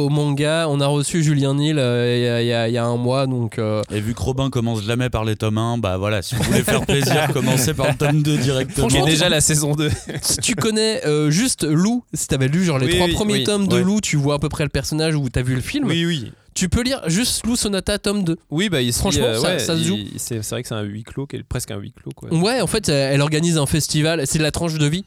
au 0.06 0.10
manga. 0.10 0.66
On 0.68 0.82
a 0.82 0.88
reçu 0.88 1.24
Julien 1.24 1.54
Nil 1.54 1.78
euh, 1.78 2.40
il 2.42 2.48
y 2.48 2.52
a- 2.52 2.68
y, 2.70 2.74
y 2.74 2.78
un 2.80 2.96
mois, 2.98 3.28
donc 3.28 3.60
euh, 3.60 3.84
Et 3.94 4.00
vu 4.02 4.16
que 4.16 4.22
Robin 4.22 4.50
commence 4.50 4.82
jamais 4.84 5.12
par 5.12 5.26
les 5.26 5.36
tomes 5.36 5.60
1, 5.60 5.78
bah 5.78 5.98
voilà, 5.98 6.24
si 6.24 6.34
vous 6.34 6.42
voulez 6.42 6.64
faire 6.64 6.82
plaisir, 6.88 7.28
commencez 7.34 7.76
par 7.76 7.90
le 7.90 7.96
tome 7.96 8.24
2 8.24 8.38
directement. 8.38 8.88
Il 8.88 8.94
y 8.94 8.98
Franchement, 8.98 9.06
a 9.06 9.10
déjà 9.12 9.30
la 9.30 9.42
saison 9.42 9.76
2. 9.76 9.90
si 10.24 10.38
tu 10.38 10.56
connais 10.56 11.06
euh, 11.06 11.30
juste 11.30 11.64
Lou, 11.64 12.04
si 12.16 12.28
t'avais 12.28 12.48
lu 12.48 12.64
genre 12.64 12.80
les 12.80 12.88
Oui, 12.88 12.96
trois 12.96 13.06
oui, 13.08 13.14
premiers 13.14 13.34
oui, 13.36 13.44
tomes 13.44 13.68
de. 13.68 13.78
Lou, 13.78 14.02
tu 14.02 14.16
vois 14.18 14.36
à 14.36 14.40
peu 14.40 14.50
près 14.50 14.64
le 14.64 14.70
personnage 14.72 15.16
ou 15.16 15.30
t'as 15.30 15.44
vu 15.44 15.54
le 15.54 15.62
film, 15.62 15.88
oui, 15.88 16.04
oui. 16.06 16.32
Tu 16.56 16.70
peux 16.70 16.82
lire 16.82 17.02
juste 17.08 17.46
Lou 17.46 17.56
Sonata 17.56 18.00
tome 18.00 18.24
2. 18.24 18.38
Oui, 18.50 18.70
bah 18.70 18.82
il 18.82 18.92
Franchement, 18.94 19.26
euh, 19.26 19.36
ça- 19.40 19.48
ouais, 19.54 19.60
ça 19.60 19.78
se 19.78 19.84
joue. 19.84 19.98
C'est 20.18 20.40
vrai 20.40 20.62
que 20.64 20.68
c'est 20.68 20.74
un 20.74 20.82
huis 20.82 21.04
clos, 21.04 21.28
qui 21.28 21.36
est 21.36 21.44
presque 21.44 21.70
un 21.72 21.78
huis 21.78 21.92
clos, 21.92 22.12
quoi. 22.16 22.34
Ouais, 22.34 22.62
en 22.62 22.68
fait, 22.68 22.90
elle 22.90 23.22
organise 23.22 23.58
un 23.60 23.66
festival, 23.68 24.26
c'est 24.26 24.40
la 24.40 24.52
tranche 24.52 24.74
de 24.80 24.86
vie. 24.88 25.06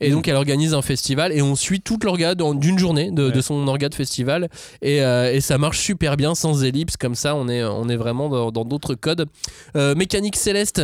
Et 0.00 0.10
Mm. 0.10 0.12
donc 0.12 0.28
elle 0.28 0.34
organise 0.36 0.74
un 0.74 0.82
festival 0.82 1.32
et 1.32 1.40
on 1.40 1.56
suit 1.56 1.80
toute 1.80 2.04
l'orgade 2.04 2.42
en- 2.42 2.52
d'une 2.52 2.78
journée 2.78 3.10
de, 3.10 3.30
de 3.30 3.40
son 3.40 3.66
orgade 3.68 3.94
festival 3.94 4.50
et, 4.82 5.02
euh, 5.02 5.32
et 5.32 5.40
ça 5.40 5.56
marche 5.56 5.78
super 5.80 6.18
bien 6.18 6.34
sans 6.34 6.62
ellipse 6.62 6.98
comme 6.98 7.14
ça 7.14 7.34
on 7.34 7.48
est, 7.48 7.64
on 7.64 7.88
est 7.88 7.96
vraiment 7.96 8.28
dans 8.28 8.50
dans 8.52 8.66
d'autres 8.66 8.94
codes. 8.94 9.24
Euh, 9.76 9.94
Mécanique 9.94 10.36
céleste, 10.36 10.82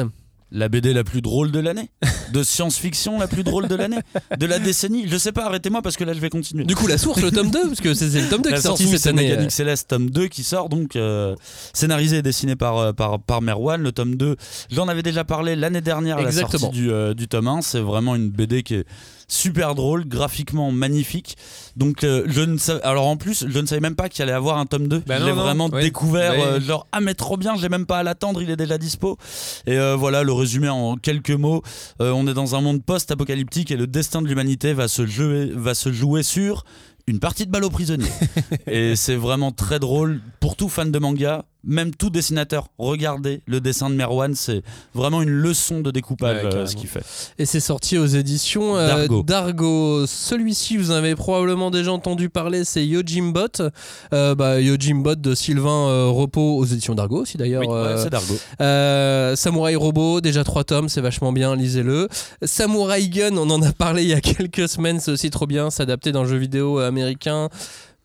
La 0.52 0.68
BD 0.68 0.92
la 0.92 1.02
plus 1.04 1.20
drôle 1.20 1.50
de 1.50 1.58
l'année 1.58 1.90
De 2.32 2.42
science-fiction 2.42 3.18
la 3.18 3.26
plus 3.26 3.42
drôle 3.42 3.66
de 3.66 3.74
l'année 3.74 3.98
De 4.38 4.46
la 4.46 4.58
décennie 4.58 5.08
Je 5.08 5.16
sais 5.16 5.32
pas, 5.32 5.46
arrêtez-moi 5.46 5.82
parce 5.82 5.96
que 5.96 6.04
là 6.04 6.12
je 6.12 6.20
vais 6.20 6.30
continuer. 6.30 6.64
du 6.64 6.74
coup 6.76 6.86
la 6.86 6.98
source 6.98 7.20
le 7.22 7.30
tome 7.30 7.50
2 7.50 7.68
parce 7.68 7.80
que 7.80 7.94
c'est 7.94 8.06
le 8.20 8.28
tome 8.28 8.42
2 8.42 8.50
qui 8.50 8.54
est 8.56 8.60
sorti 8.60 8.86
cette 8.86 9.06
année. 9.08 9.28
Mécanique 9.28 9.50
Céleste, 9.50 9.88
tome 9.88 10.10
2 10.10 10.28
qui 10.28 10.44
sort, 10.44 10.68
donc 10.68 10.96
euh, 10.96 11.34
scénarisé 11.72 12.18
et 12.18 12.22
dessiné 12.22 12.56
par, 12.56 12.78
euh, 12.78 12.92
par, 12.92 13.18
par 13.20 13.42
Merwan. 13.42 13.82
Le 13.82 13.92
tome 13.92 14.16
2, 14.16 14.36
j'en 14.70 14.86
avais 14.88 15.02
déjà 15.02 15.24
parlé 15.24 15.56
l'année 15.56 15.80
dernière 15.80 16.18
à 16.18 16.22
la 16.22 16.32
sortie 16.32 16.68
du, 16.68 16.90
euh, 16.90 17.14
du 17.14 17.26
tome 17.26 17.48
1. 17.48 17.62
C'est 17.62 17.80
vraiment 17.80 18.14
une 18.14 18.30
BD 18.30 18.62
qui 18.62 18.74
est 18.74 18.86
super 19.28 19.74
drôle, 19.74 20.06
graphiquement 20.06 20.70
magnifique. 20.70 21.36
Donc, 21.76 22.04
euh, 22.04 22.24
je 22.26 22.40
ne 22.40 22.56
savais, 22.58 22.82
alors 22.82 23.06
en 23.06 23.16
plus, 23.16 23.46
je 23.48 23.58
ne 23.58 23.66
savais 23.66 23.80
même 23.80 23.96
pas 23.96 24.08
qu'il 24.08 24.22
allait 24.22 24.32
avoir 24.32 24.58
un 24.58 24.66
tome 24.66 24.88
2. 24.88 25.02
Bah 25.06 25.18
je 25.18 25.24
l'ai 25.24 25.32
vraiment 25.32 25.68
ouais. 25.68 25.82
découvert, 25.82 26.32
euh, 26.32 26.60
genre, 26.60 26.86
ah, 26.92 27.00
mais 27.00 27.14
trop 27.14 27.36
bien, 27.36 27.56
j'ai 27.56 27.68
même 27.68 27.86
pas 27.86 27.98
à 27.98 28.02
l'attendre, 28.02 28.42
il 28.42 28.50
est 28.50 28.56
déjà 28.56 28.78
dispo. 28.78 29.18
Et 29.66 29.78
euh, 29.78 29.96
voilà, 29.96 30.22
le 30.22 30.32
résumé 30.32 30.68
en 30.68 30.96
quelques 30.96 31.30
mots. 31.30 31.62
On 32.00 32.26
est 32.26 32.34
dans 32.34 32.54
un 32.54 32.60
monde 32.60 32.82
post-apocalyptique 32.82 33.70
et 33.70 33.76
le 33.76 33.86
destin 33.86 34.22
de 34.22 34.28
l'humanité 34.28 34.72
va 34.72 34.88
se 34.88 35.06
jouer, 35.06 35.50
va 35.54 35.74
se 35.74 35.92
jouer 35.92 36.22
sur 36.22 36.64
une 37.06 37.18
partie 37.18 37.46
de 37.46 37.50
balle 37.50 37.64
aux 37.64 37.70
prisonniers. 37.70 38.10
et 38.66 38.96
c'est 38.96 39.16
vraiment 39.16 39.52
très 39.52 39.78
drôle 39.78 40.20
pour 40.40 40.56
tout 40.56 40.68
fan 40.68 40.90
de 40.90 40.98
manga, 40.98 41.44
même 41.66 41.94
tout 41.94 42.10
dessinateur. 42.10 42.68
Regardez 42.78 43.40
le 43.46 43.60
dessin 43.60 43.90
de 43.90 43.94
Merwan, 43.94 44.34
c'est 44.34 44.62
vraiment 44.94 45.22
une 45.22 45.30
leçon 45.30 45.80
de 45.80 45.90
découpage 45.90 46.44
Ouais, 46.44 46.54
euh, 46.54 46.66
ce 46.66 46.76
qu'il 46.76 46.88
fait. 46.88 47.02
Et 47.38 47.46
c'est 47.46 47.60
sorti 47.60 47.98
aux 47.98 48.06
éditions 48.06 48.76
euh, 48.76 49.06
Dargo. 49.24 50.06
Celui-ci, 50.06 50.76
vous 50.76 50.90
en 50.90 50.94
avez 50.94 51.14
probablement 51.14 51.70
déjà 51.70 51.92
entendu 51.92 52.28
parler, 52.28 52.64
c'est 52.64 52.86
Yojimbot. 52.86 53.70
Euh, 54.12 54.34
bah, 54.34 54.60
Yojimbot 54.60 55.16
de 55.16 55.34
Sylvain 55.34 55.88
euh, 55.88 56.08
Repos 56.08 56.56
aux 56.56 56.64
éditions 56.64 56.94
Dargo 56.94 57.22
aussi 57.22 57.36
d'ailleurs. 57.36 57.62
Oui, 57.62 57.68
ouais, 57.68 57.96
c'est 57.98 58.10
Dargo. 58.10 58.34
Samurai 59.36 59.74
Robot, 59.74 60.20
déjà 60.20 60.44
trois 60.44 60.64
tomes, 60.64 60.88
c'est 60.88 61.00
vachement 61.00 61.32
bien, 61.32 61.56
lisez-le. 61.56 62.08
Samurai 62.42 63.08
Gun, 63.08 63.36
on 63.36 63.50
en 63.50 63.62
a 63.62 63.72
parlé 63.72 64.02
il 64.02 64.08
y 64.08 64.14
a 64.14 64.20
quelques 64.22 64.68
semaines, 64.68 65.00
c'est 65.00 65.10
aussi 65.10 65.30
trop 65.30 65.46
bien, 65.46 65.70
c'est 65.70 65.82
adapté 65.82 66.12
d'un 66.12 66.24
jeu 66.24 66.36
vidéo 66.36 66.78
américain. 66.78 67.48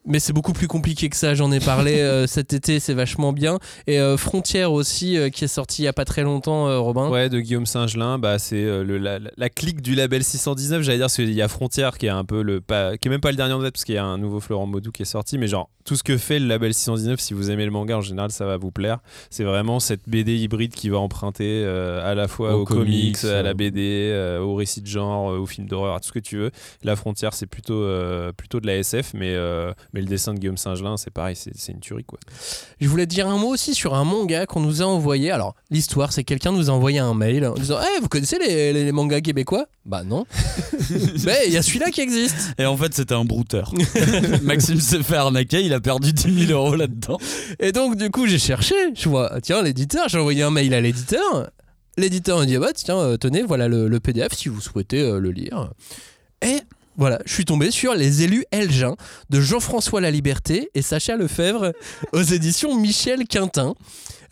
Mais 0.10 0.20
c'est 0.20 0.34
beaucoup 0.34 0.52
plus 0.54 0.68
compliqué 0.68 1.08
que 1.10 1.16
ça. 1.16 1.34
J'en 1.36 1.52
ai 1.52 1.60
parlé 1.62 2.00
euh, 2.02 2.28
cet 2.28 2.52
été, 2.54 2.80
c'est 2.82 2.94
vachement 2.94 3.32
bien. 3.32 3.60
Et 3.88 4.00
euh, 4.00 4.18
Frontière 4.18 4.74
aussi, 4.74 5.18
euh, 5.18 5.30
qui 5.30 5.46
est 5.46 5.48
sorti 5.48 5.84
il 5.84 5.86
y 5.86 5.88
a 5.88 5.94
pas 5.94 6.06
très 6.06 6.24
longtemps, 6.24 6.84
Robin. 6.84 7.10
Ouais, 7.10 7.30
de 7.30 7.40
Guillaume 7.40 7.66
Saint-Gelin, 7.66 8.20
bah, 8.20 8.40
c'est 8.40 8.66
la, 8.84 9.20
la- 9.20 9.32
la 9.38 9.50
clique 9.50 9.82
du 9.82 9.96
label 9.96 10.24
619, 10.24 10.82
j'allais 10.82 10.98
dire, 10.98 11.06
parce 11.06 11.16
qu'il 11.16 11.32
y 11.34 11.42
a 11.42 11.48
Frontière 11.48 11.98
qui 11.98 12.08
est 12.08 12.10
un 12.10 12.26
peu 12.26 12.42
le. 12.42 12.60
Pas, 12.62 12.98
qui 12.98 13.08
est 13.08 13.12
même 13.12 13.22
pas 13.22 13.32
le 13.32 13.38
dernier 13.38 13.54
en 13.54 13.60
date, 13.62 13.74
parce 13.74 13.86
qu'il 13.86 13.96
y 13.96 14.00
a 14.00 14.04
un 14.06 14.18
nouveau 14.18 14.40
Florent 14.40 14.66
Maudou 14.68 14.92
qui 14.92 15.04
est 15.04 15.06
sorti, 15.06 15.38
mais 15.38 15.48
genre, 15.48 15.70
tout 15.90 15.96
ce 15.96 16.04
que 16.04 16.18
fait 16.20 16.38
le 16.38 16.46
label 16.46 16.72
619, 16.72 17.20
si 17.20 17.34
vous 17.34 17.50
aimez 17.50 17.66
le 17.66 17.72
manga 17.72 17.98
en 17.98 18.02
général, 18.02 18.32
ça 18.32 18.46
va 18.46 18.58
vous 18.58 18.70
plaire. 18.70 19.00
C'est 19.32 19.44
vraiment 19.44 19.80
cette 19.80 20.02
BD 20.08 20.38
hybride 20.38 20.72
qui 20.72 20.88
va 20.90 21.00
emprunter 21.00 21.64
euh, 21.66 22.08
à 22.08 22.14
la 22.14 22.28
fois 22.28 22.56
Aux 22.56 22.62
aux, 22.62 22.66
comics, 22.66 23.20
comics, 23.20 23.34
à 23.34 23.42
la 23.42 23.50
euh. 23.50 23.54
BD, 23.56 24.12
euh, 24.14 24.40
au 24.40 24.54
récit 24.54 24.82
de 24.82 24.86
genre, 24.86 25.32
euh, 25.32 25.40
au 25.40 25.48
film 25.48 25.66
d'horreur, 25.68 25.96
à 25.96 26.00
tout 26.00 26.10
ce 26.10 26.12
que 26.12 26.20
tu 26.20 26.38
veux. 26.38 26.52
La 26.84 26.96
Frontière, 26.96 27.34
c'est 27.34 27.48
plutôt, 27.48 27.74
euh, 27.74 28.32
plutôt 28.34 28.60
de 28.60 28.68
la 28.68 28.76
SF, 28.78 29.16
mais, 29.16 29.34
euh, 29.34 29.74
mais 29.94 30.02
le 30.02 30.06
dessin 30.06 30.36
de 30.36 30.40
Guillaume 30.40 30.58
Saint-Gelin, 30.58 30.96
c'est 30.96 31.10
pareil, 31.10 31.36
c'est 31.36 31.72
une 31.72 31.80
tuerie, 31.80 32.04
quoi. 32.04 32.20
Je 32.80 32.88
voulais 32.88 33.08
te 33.08 33.12
dire 33.16 33.28
un 33.28 33.40
mot 33.40 33.48
aussi 33.50 33.74
sur 33.74 33.96
un 33.96 34.04
manga 34.04 34.46
qu'on 34.46 34.60
nous 34.60 34.84
a 34.84 34.86
envoyé. 34.86 35.32
Alors, 35.32 35.56
l'histoire, 35.72 36.14
c'est 36.14 36.22
que 36.24 36.28
quelqu'un 36.28 36.52
nous 36.52 36.70
a 36.70 36.74
envoyé 36.74 37.00
un 37.00 37.16
mail 37.16 37.48
en 37.48 37.56
disant 37.56 37.80
Eh, 37.82 38.00
vous 38.00 38.10
connaissez 38.10 38.38
les, 38.38 38.74
les- 38.74 38.84
les 38.84 38.92
mangas 38.92 39.22
québécois? 39.22 39.66
Bah 39.88 40.04
non. 40.04 40.28
Mais 41.26 41.46
il 41.48 41.54
y 41.54 41.58
a 41.58 41.64
celui-là 41.64 41.90
qui 41.90 42.02
existe. 42.02 42.54
Et 42.60 42.66
en 42.68 42.78
fait, 42.78 42.94
c'était 42.94 43.16
un 43.16 43.26
brouteur. 43.26 43.74
Maxime 44.44 44.80
s'est 44.80 45.02
fait 45.02 45.16
arnaquer, 45.16 45.62
il 45.64 45.74
a 45.74 45.79
perdu 45.80 46.14
10 46.14 46.48
000 46.48 46.52
euros 46.52 46.76
là-dedans. 46.76 47.18
Et 47.60 47.72
donc, 47.72 47.96
du 47.96 48.10
coup, 48.10 48.28
j'ai 48.28 48.40
cherché. 48.40 48.76
Je 48.96 49.10
vois, 49.10 49.40
tiens, 49.42 49.62
l'éditeur, 49.62 50.08
j'ai 50.10 50.18
envoyé 50.18 50.44
un 50.44 50.52
mail 50.52 50.74
à 50.74 50.82
l'éditeur. 50.82 51.50
L'éditeur 51.98 52.40
m'a 52.40 52.46
dit, 52.46 52.58
bah, 52.58 52.72
tiens, 52.74 52.98
euh, 52.98 53.18
tenez, 53.18 53.44
voilà 53.44 53.68
le, 53.68 53.88
le 53.88 54.00
PDF 54.00 54.34
si 54.34 54.50
vous 54.50 54.62
souhaitez 54.62 55.02
euh, 55.02 55.20
le 55.20 55.32
lire. 55.32 55.72
Et 56.42 56.60
voilà, 56.98 57.20
je 57.26 57.34
suis 57.34 57.46
tombé 57.46 57.72
sur 57.72 57.94
Les 57.96 58.24
élus 58.24 58.46
Elgin 58.52 58.96
de 59.30 59.40
Jean-François 59.40 60.02
Laliberté 60.02 60.70
et 60.76 60.82
Sacha 60.82 61.16
Lefebvre 61.16 61.72
aux 62.14 62.22
éditions 62.22 62.76
Michel 62.76 63.26
Quintin. 63.26 63.74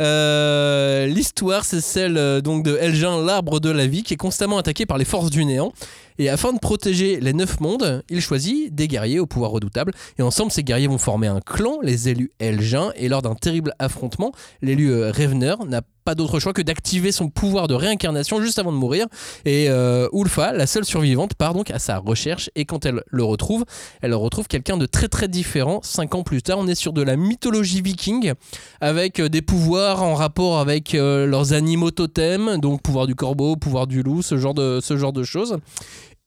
Euh, 0.01 1.07
L'histoire, 1.07 1.65
c'est 1.65 1.81
celle 1.81 2.17
euh, 2.17 2.41
donc 2.41 2.63
de 2.63 2.77
Elgin, 2.77 3.23
l'arbre 3.23 3.59
de 3.59 3.69
la 3.69 3.87
vie, 3.87 4.03
qui 4.03 4.13
est 4.13 4.17
constamment 4.17 4.57
attaqué 4.57 4.85
par 4.85 4.97
les 4.97 5.05
forces 5.05 5.29
du 5.29 5.45
néant. 5.45 5.71
Et 6.19 6.29
afin 6.29 6.51
de 6.51 6.57
protéger 6.57 7.19
les 7.19 7.33
neuf 7.33 7.59
mondes, 7.59 8.03
il 8.09 8.21
choisit 8.21 8.73
des 8.73 8.87
guerriers 8.87 9.19
au 9.19 9.27
pouvoir 9.27 9.51
redoutable. 9.51 9.93
Et 10.17 10.23
ensemble, 10.23 10.51
ces 10.51 10.63
guerriers 10.63 10.87
vont 10.87 10.97
former 10.97 11.27
un 11.27 11.41
clan, 11.41 11.77
les 11.83 12.09
élus 12.09 12.31
Elgin. 12.39 12.91
Et 12.95 13.07
lors 13.07 13.21
d'un 13.21 13.35
terrible 13.35 13.73
affrontement, 13.77 14.31
l'élu 14.63 14.91
euh, 14.91 15.11
Revener 15.11 15.53
n'a 15.67 15.81
pas 16.03 16.15
d'autre 16.15 16.39
choix 16.39 16.53
que 16.53 16.61
d'activer 16.61 17.11
son 17.11 17.29
pouvoir 17.29 17.67
de 17.67 17.75
réincarnation 17.75 18.41
juste 18.41 18.57
avant 18.57 18.71
de 18.71 18.77
mourir. 18.77 19.07
Et 19.43 19.67
Ulfa, 20.13 20.53
la 20.53 20.65
seule 20.65 20.85
survivante, 20.85 21.33
part 21.33 21.53
donc 21.53 21.69
à 21.69 21.79
sa 21.79 21.97
recherche. 21.97 22.49
Et 22.55 22.63
quand 22.63 22.85
elle 22.85 23.03
le 23.07 23.23
retrouve, 23.25 23.65
elle 24.01 24.13
retrouve 24.13 24.47
quelqu'un 24.47 24.77
de 24.77 24.85
très 24.85 25.09
très 25.09 25.27
différent. 25.27 25.81
Cinq 25.83 26.15
ans 26.15 26.23
plus 26.23 26.41
tard, 26.41 26.59
on 26.59 26.67
est 26.67 26.75
sur 26.75 26.93
de 26.93 27.01
la 27.01 27.17
mythologie 27.17 27.81
viking 27.81 28.31
avec 28.79 29.21
des 29.21 29.41
pouvoirs 29.41 29.86
en 29.95 30.13
rapport 30.15 30.59
avec 30.59 30.93
euh, 30.95 31.25
leurs 31.25 31.53
animaux 31.53 31.91
totems, 31.91 32.57
donc 32.57 32.81
pouvoir 32.81 33.07
du 33.07 33.15
corbeau, 33.15 33.55
pouvoir 33.55 33.87
du 33.87 34.03
loup, 34.03 34.21
ce 34.21 34.37
genre 34.37 34.53
de, 34.53 34.79
ce 34.81 34.97
genre 34.97 35.13
de 35.13 35.23
choses. 35.23 35.57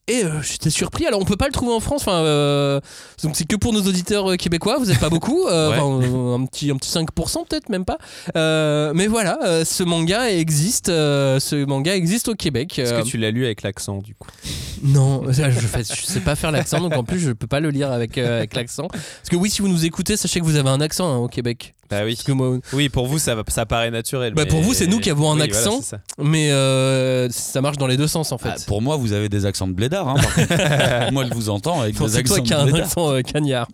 Et 0.09 0.25
euh, 0.25 0.43
j'étais 0.43 0.71
surpris. 0.71 1.07
Alors, 1.07 1.21
on 1.21 1.25
peut 1.25 1.37
pas 1.37 1.47
le 1.47 1.53
trouver 1.53 1.73
en 1.73 1.79
France. 1.79 2.03
Enfin, 2.03 2.25
euh, 2.25 2.81
donc 3.23 3.37
c'est 3.37 3.45
que 3.47 3.55
pour 3.55 3.73
nos 3.73 3.83
auditeurs 3.83 4.37
québécois. 4.39 4.79
Vous 4.81 4.91
êtes 4.91 4.99
pas 4.99 5.11
beaucoup. 5.11 5.47
euh, 5.47 5.71
Ouais. 5.71 5.77
un 6.43 6.47
petit, 6.47 6.69
un 6.73 6.77
petit 6.77 6.91
5% 6.91 7.47
peut-être 7.49 7.69
même 7.69 7.85
pas. 7.85 7.99
Mais 8.35 9.07
voilà, 9.07 9.65
ce 9.65 9.85
manga 9.85 10.29
existe. 10.31 10.87
ce 10.89 11.65
manga 11.65 11.95
existe 11.95 12.27
au 12.29 12.35
Québec. 12.35 12.77
Est-ce 12.81 12.95
que 12.95 13.03
tu 13.07 13.19
l'as 13.19 13.31
lu 13.31 13.45
avec 13.45 13.63
l'accent, 13.63 13.99
du 13.99 14.17
coup? 14.17 14.29
Non, 14.83 15.23
je, 15.31 15.45
je 15.49 16.07
sais 16.07 16.21
pas 16.21 16.35
faire 16.35 16.51
l'accent, 16.51 16.81
donc 16.81 16.97
en 16.97 17.05
plus 17.05 17.21
je 17.21 17.31
peux 17.33 17.47
pas 17.47 17.61
le 17.61 17.71
lire 17.71 17.93
avec, 17.93 18.19
avec 18.19 18.55
l'accent. 18.57 18.89
Parce 18.89 19.29
que 19.31 19.37
oui, 19.37 19.49
si 19.49 19.63
vous 19.63 19.69
nous 19.69 19.85
écoutez, 19.85 20.17
sachez 20.17 20.41
que 20.41 20.45
vous 20.45 20.57
avez 20.57 20.71
un 20.71 20.81
accent 20.81 21.09
hein, 21.09 21.19
au 21.19 21.29
Québec. 21.29 21.75
Bah 21.91 22.03
oui. 22.05 22.15
Parce 22.15 22.25
que 22.27 22.33
moi, 22.33 22.59
Oui, 22.73 22.89
pour 22.89 23.07
vous, 23.07 23.19
ça, 23.19 23.35
va- 23.35 23.43
ça 23.49 23.67
paraît 23.67 23.91
naturel. 23.91 24.33
Bah, 24.35 24.43
mais- 24.45 24.51
pour 24.51 24.61
vous, 24.61 24.75
c'est 24.75 24.87
nous 24.87 25.01
qui 25.01 25.11
avons 25.11 25.31
un 25.33 25.37
Oui, 25.37 25.43
accent. 25.43 25.71
voilà, 25.71 25.83
ça. 25.83 26.01
mais 26.19 26.51
euh, 26.53 27.29
ça 27.31 27.61
marche 27.61 27.77
dans 27.79 27.87
les 27.87 27.97
deux 27.97 28.07
sens 28.07 28.33
en 28.33 28.39
fait. 28.39 28.51
Ah, 28.53 28.57
pour 28.67 28.81
moi, 28.83 28.97
vous 28.97 29.13
avez 29.13 29.29
des 29.29 29.47
accents 29.47 29.67
de 29.69 29.73
blédard. 29.73 30.09
Hein, 30.09 30.17
moi, 31.13 31.25
je 31.29 31.35
vous 31.35 31.49
entends 31.51 31.81
avec 31.81 31.99
des 31.99 32.09
c'est 32.09 32.19
accents 32.19 32.35
toi 32.37 32.45
qui 32.45 32.51
de 32.51 32.55
as 32.57 32.61
un 32.61 32.73
accent 32.75 33.11
euh, 33.13 33.23
cagnard. 33.23 33.69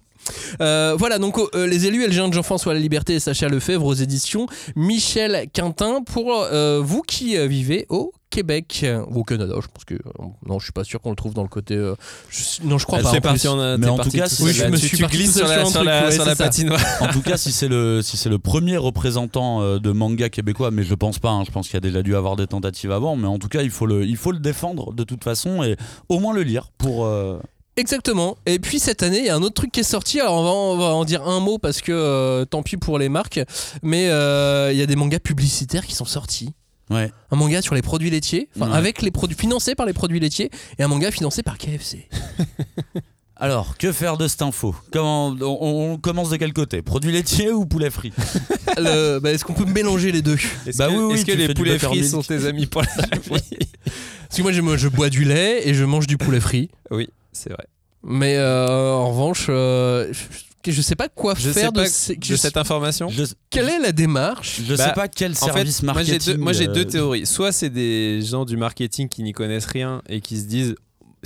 Euh, 0.61 0.97
voilà, 0.99 1.19
donc 1.19 1.39
euh, 1.39 1.67
les 1.69 1.87
élus 1.87 2.03
Elgin 2.05 2.27
de 2.29 2.33
Jean-François 2.35 2.75
La 2.75 2.81
Liberté 2.81 3.15
et 3.15 3.21
Sacha 3.21 3.49
Lefebvre 3.49 3.85
aux 3.87 3.95
éditions 3.95 4.47
Michel 4.75 5.47
Quintin 5.53 6.03
pour 6.05 6.33
euh, 6.33 6.81
vous 6.83 7.03
qui 7.03 7.37
euh, 7.37 7.47
vivez 7.47 7.87
au 7.91 8.13
Québec 8.31 8.81
euh, 8.83 9.05
ou 9.09 9.21
au 9.21 9.25
Canada, 9.25 9.55
je 9.63 9.67
pense 9.73 9.85
que 9.85 9.95
euh, 9.95 9.99
non, 10.47 10.59
je 10.59 10.65
suis 10.65 10.73
pas 10.73 10.85
sûr 10.85 11.01
qu'on 11.01 11.11
le 11.11 11.17
trouve 11.17 11.33
dans 11.33 11.43
le 11.43 11.49
côté. 11.49 11.75
euh, 11.75 11.95
je- 12.29 12.63
non, 12.67 12.77
je 12.77 12.85
crois 12.85 12.99
pas. 12.99 13.21
partie 13.21 13.41
plus. 13.41 13.49
en, 13.49 13.79
Mais 13.79 13.85
t'es 13.87 13.91
en 13.91 13.97
parti 13.97 14.11
tout 14.11 14.17
cas, 14.19 14.29
Oui, 14.41 14.53
je 14.53 14.65
me 14.67 14.77
suis 14.77 14.97
tu 14.97 15.03
parti 15.03 15.17
glisses 15.17 15.33
tout 15.35 15.39
sur 15.39 15.49
la, 15.49 15.55
sur 15.59 15.63
un 15.63 15.71
sur 15.71 15.75
truc, 15.81 15.87
la, 15.87 16.05
ouais, 16.07 16.13
sur 16.13 16.25
la 16.25 16.31
c'est 16.33 16.37
ça. 16.39 16.45
patinoire. 16.45 16.81
En 17.01 17.09
tout 17.09 17.23
cas, 17.23 17.37
si 17.37 17.53
c'est 17.53 17.69
le 17.69 18.03
si 18.03 18.17
c'est 18.17 18.29
le 18.29 18.39
premier 18.39 18.77
représentant 18.77 19.63
euh, 19.63 19.79
de 19.79 19.93
manga 19.93 20.29
québécois, 20.29 20.71
mais 20.71 20.83
je 20.83 20.95
pense 20.95 21.19
pas. 21.19 21.31
hein, 21.31 21.45
je 21.47 21.51
pense 21.53 21.67
qu'il 21.67 21.75
y 21.75 21.77
a 21.79 21.81
déjà 21.81 22.03
dû 22.03 22.17
avoir 22.17 22.37
des 22.37 22.47
tentatives 22.47 22.91
avant, 22.93 23.17
mais 23.17 23.29
en 23.29 23.39
tout 23.39 23.49
cas, 23.49 23.63
il 23.63 23.71
faut 23.71 23.87
le 23.87 24.05
il 24.05 24.17
faut 24.17 24.33
le 24.33 24.39
défendre 24.41 24.93
de 24.93 25.05
toute 25.05 25.23
façon 25.25 25.63
et 25.63 25.77
au 26.09 26.19
moins 26.19 26.35
le 26.35 26.43
lire 26.43 26.71
pour. 26.79 27.07
euh, 27.07 27.39
Exactement. 27.79 28.39
Et 28.47 28.59
puis 28.59 28.79
cette 28.79 29.03
année, 29.03 29.19
il 29.19 29.27
y 29.27 29.29
a 29.29 29.37
un 29.37 29.43
autre 29.43 29.55
truc 29.55 29.71
qui 29.71 29.81
est 29.81 29.85
sorti. 29.85 30.19
Alors 30.19 30.35
on 30.39 30.45
va, 30.45 30.51
on 30.51 30.77
va 30.79 30.95
en 30.97 31.05
dire 31.05 31.29
un 31.29 31.41
mot 31.41 31.59
parce 31.59 31.83
que 31.83 31.93
euh, 31.93 32.45
tant 32.47 32.63
pis 32.63 32.79
pour 32.79 32.99
les 32.99 33.11
marques, 33.11 33.39
mais 33.83 34.09
euh, 34.09 34.71
il 34.73 34.79
y 34.79 34.83
a 34.83 34.87
des 34.87 34.97
mangas 34.97 35.19
publicitaires 35.21 35.87
qui 35.87 35.95
sont 35.95 36.07
sortis. 36.07 36.55
Ouais. 36.91 37.11
Un 37.33 37.37
manga 37.37 37.63
sur 37.63 37.75
les 37.75 37.83
produits 37.83 38.11
laitiers, 38.11 38.49
enfin 38.57 38.71
Ouais. 38.71 38.77
avec 38.77 39.03
les 39.03 39.11
produits 39.11 39.37
financés 39.37 39.75
par 39.75 39.87
les 39.87 39.93
produits 39.93 40.21
laitiers, 40.21 40.51
et 40.79 40.83
un 40.83 40.89
manga 40.89 41.11
financé 41.11 41.43
par 41.43 41.59
KFC. 41.59 42.09
Alors, 43.39 43.77
que 43.77 43.93
faire 43.93 44.17
de 44.17 44.29
cette 44.29 44.41
info? 44.41 44.75
Comment 44.91 45.29
on, 45.29 45.93
on 45.93 45.99
commence 45.99 46.31
de 46.31 46.37
quel 46.37 46.55
côté? 46.55 46.81
Produits 46.81 47.13
laitiers 47.13 47.51
ou 47.53 47.67
poulet 47.67 47.91
frit? 47.91 48.13
Le- 48.79 49.19
bah, 49.19 49.31
Est-ce 49.31 49.45
qu'on 49.45 49.53
peut 49.53 49.67
mélanger 49.67 50.11
les 50.11 50.23
deux? 50.23 50.39
Est-ce 50.67 50.79
Bah 50.79 50.87
que, 50.89 50.93
oui, 50.95 51.05
oui, 51.05 51.15
est-ce 51.17 51.27
que 51.27 51.33
les 51.33 51.53
poulets 51.53 51.79
frits 51.79 52.09
sont 52.09 52.23
tes 52.23 52.47
amis 52.47 52.65
pour 52.67 52.81
la 52.83 52.89
vie 53.19 53.29
Parce 53.29 54.37
que 54.37 54.43
moi, 54.43 54.53
je, 54.53 54.61
moi, 54.63 54.77
je 54.79 54.89
bois 54.89 55.11
du 55.11 55.25
lait 55.25 55.69
et 55.69 55.75
je 55.75 55.85
mange 55.85 56.07
du 56.07 56.17
poulet 56.17 56.41
frit. 56.41 56.71
Oui, 56.91 57.11
c'est 57.33 57.51
vrai. 57.51 57.67
Mais 58.03 58.37
euh, 58.39 58.93
en 58.95 59.11
revanche, 59.11 59.47
euh, 59.51 60.11
je, 60.13 60.21
je 60.73 60.83
sais 60.83 60.95
pas 60.97 61.09
quoi 61.09 61.35
Je 61.39 61.51
faire 61.51 61.69
sais 61.69 61.73
pas 61.73 61.85
de, 61.85 61.89
ces- 61.89 62.17
de 62.17 62.37
cette 62.37 62.57
information. 62.57 63.09
Je, 63.09 63.25
Quelle 63.51 63.69
est 63.69 63.79
la 63.79 63.93
démarche 63.93 64.61
je 64.67 64.75
Bah, 64.75 64.87
sais 64.89 64.93
pas 64.95 65.09
quel 65.09 65.33
En 65.33 65.35
fait, 65.35 65.45
service 65.53 65.83
moi 65.83 65.93
j'ai 66.03 66.13
marketing. 66.13 66.33
deux, 66.35 66.41
moi, 66.41 66.53
j'ai 66.53 66.69
euh, 66.69 66.73
deux 66.73 66.85
théories. 66.85 67.27
Soit 67.27 67.53
c'est 67.53 67.71
des 67.71 68.21
gens 68.23 68.45
du 68.45 68.57
marketing 68.57 69.09
qui 69.09 69.23
n'y 69.23 69.33
connaissent 69.33 69.67
rien 69.67 70.03
et 70.09 70.21
qui 70.21 70.39
se 70.39 70.45
disent 70.47 70.75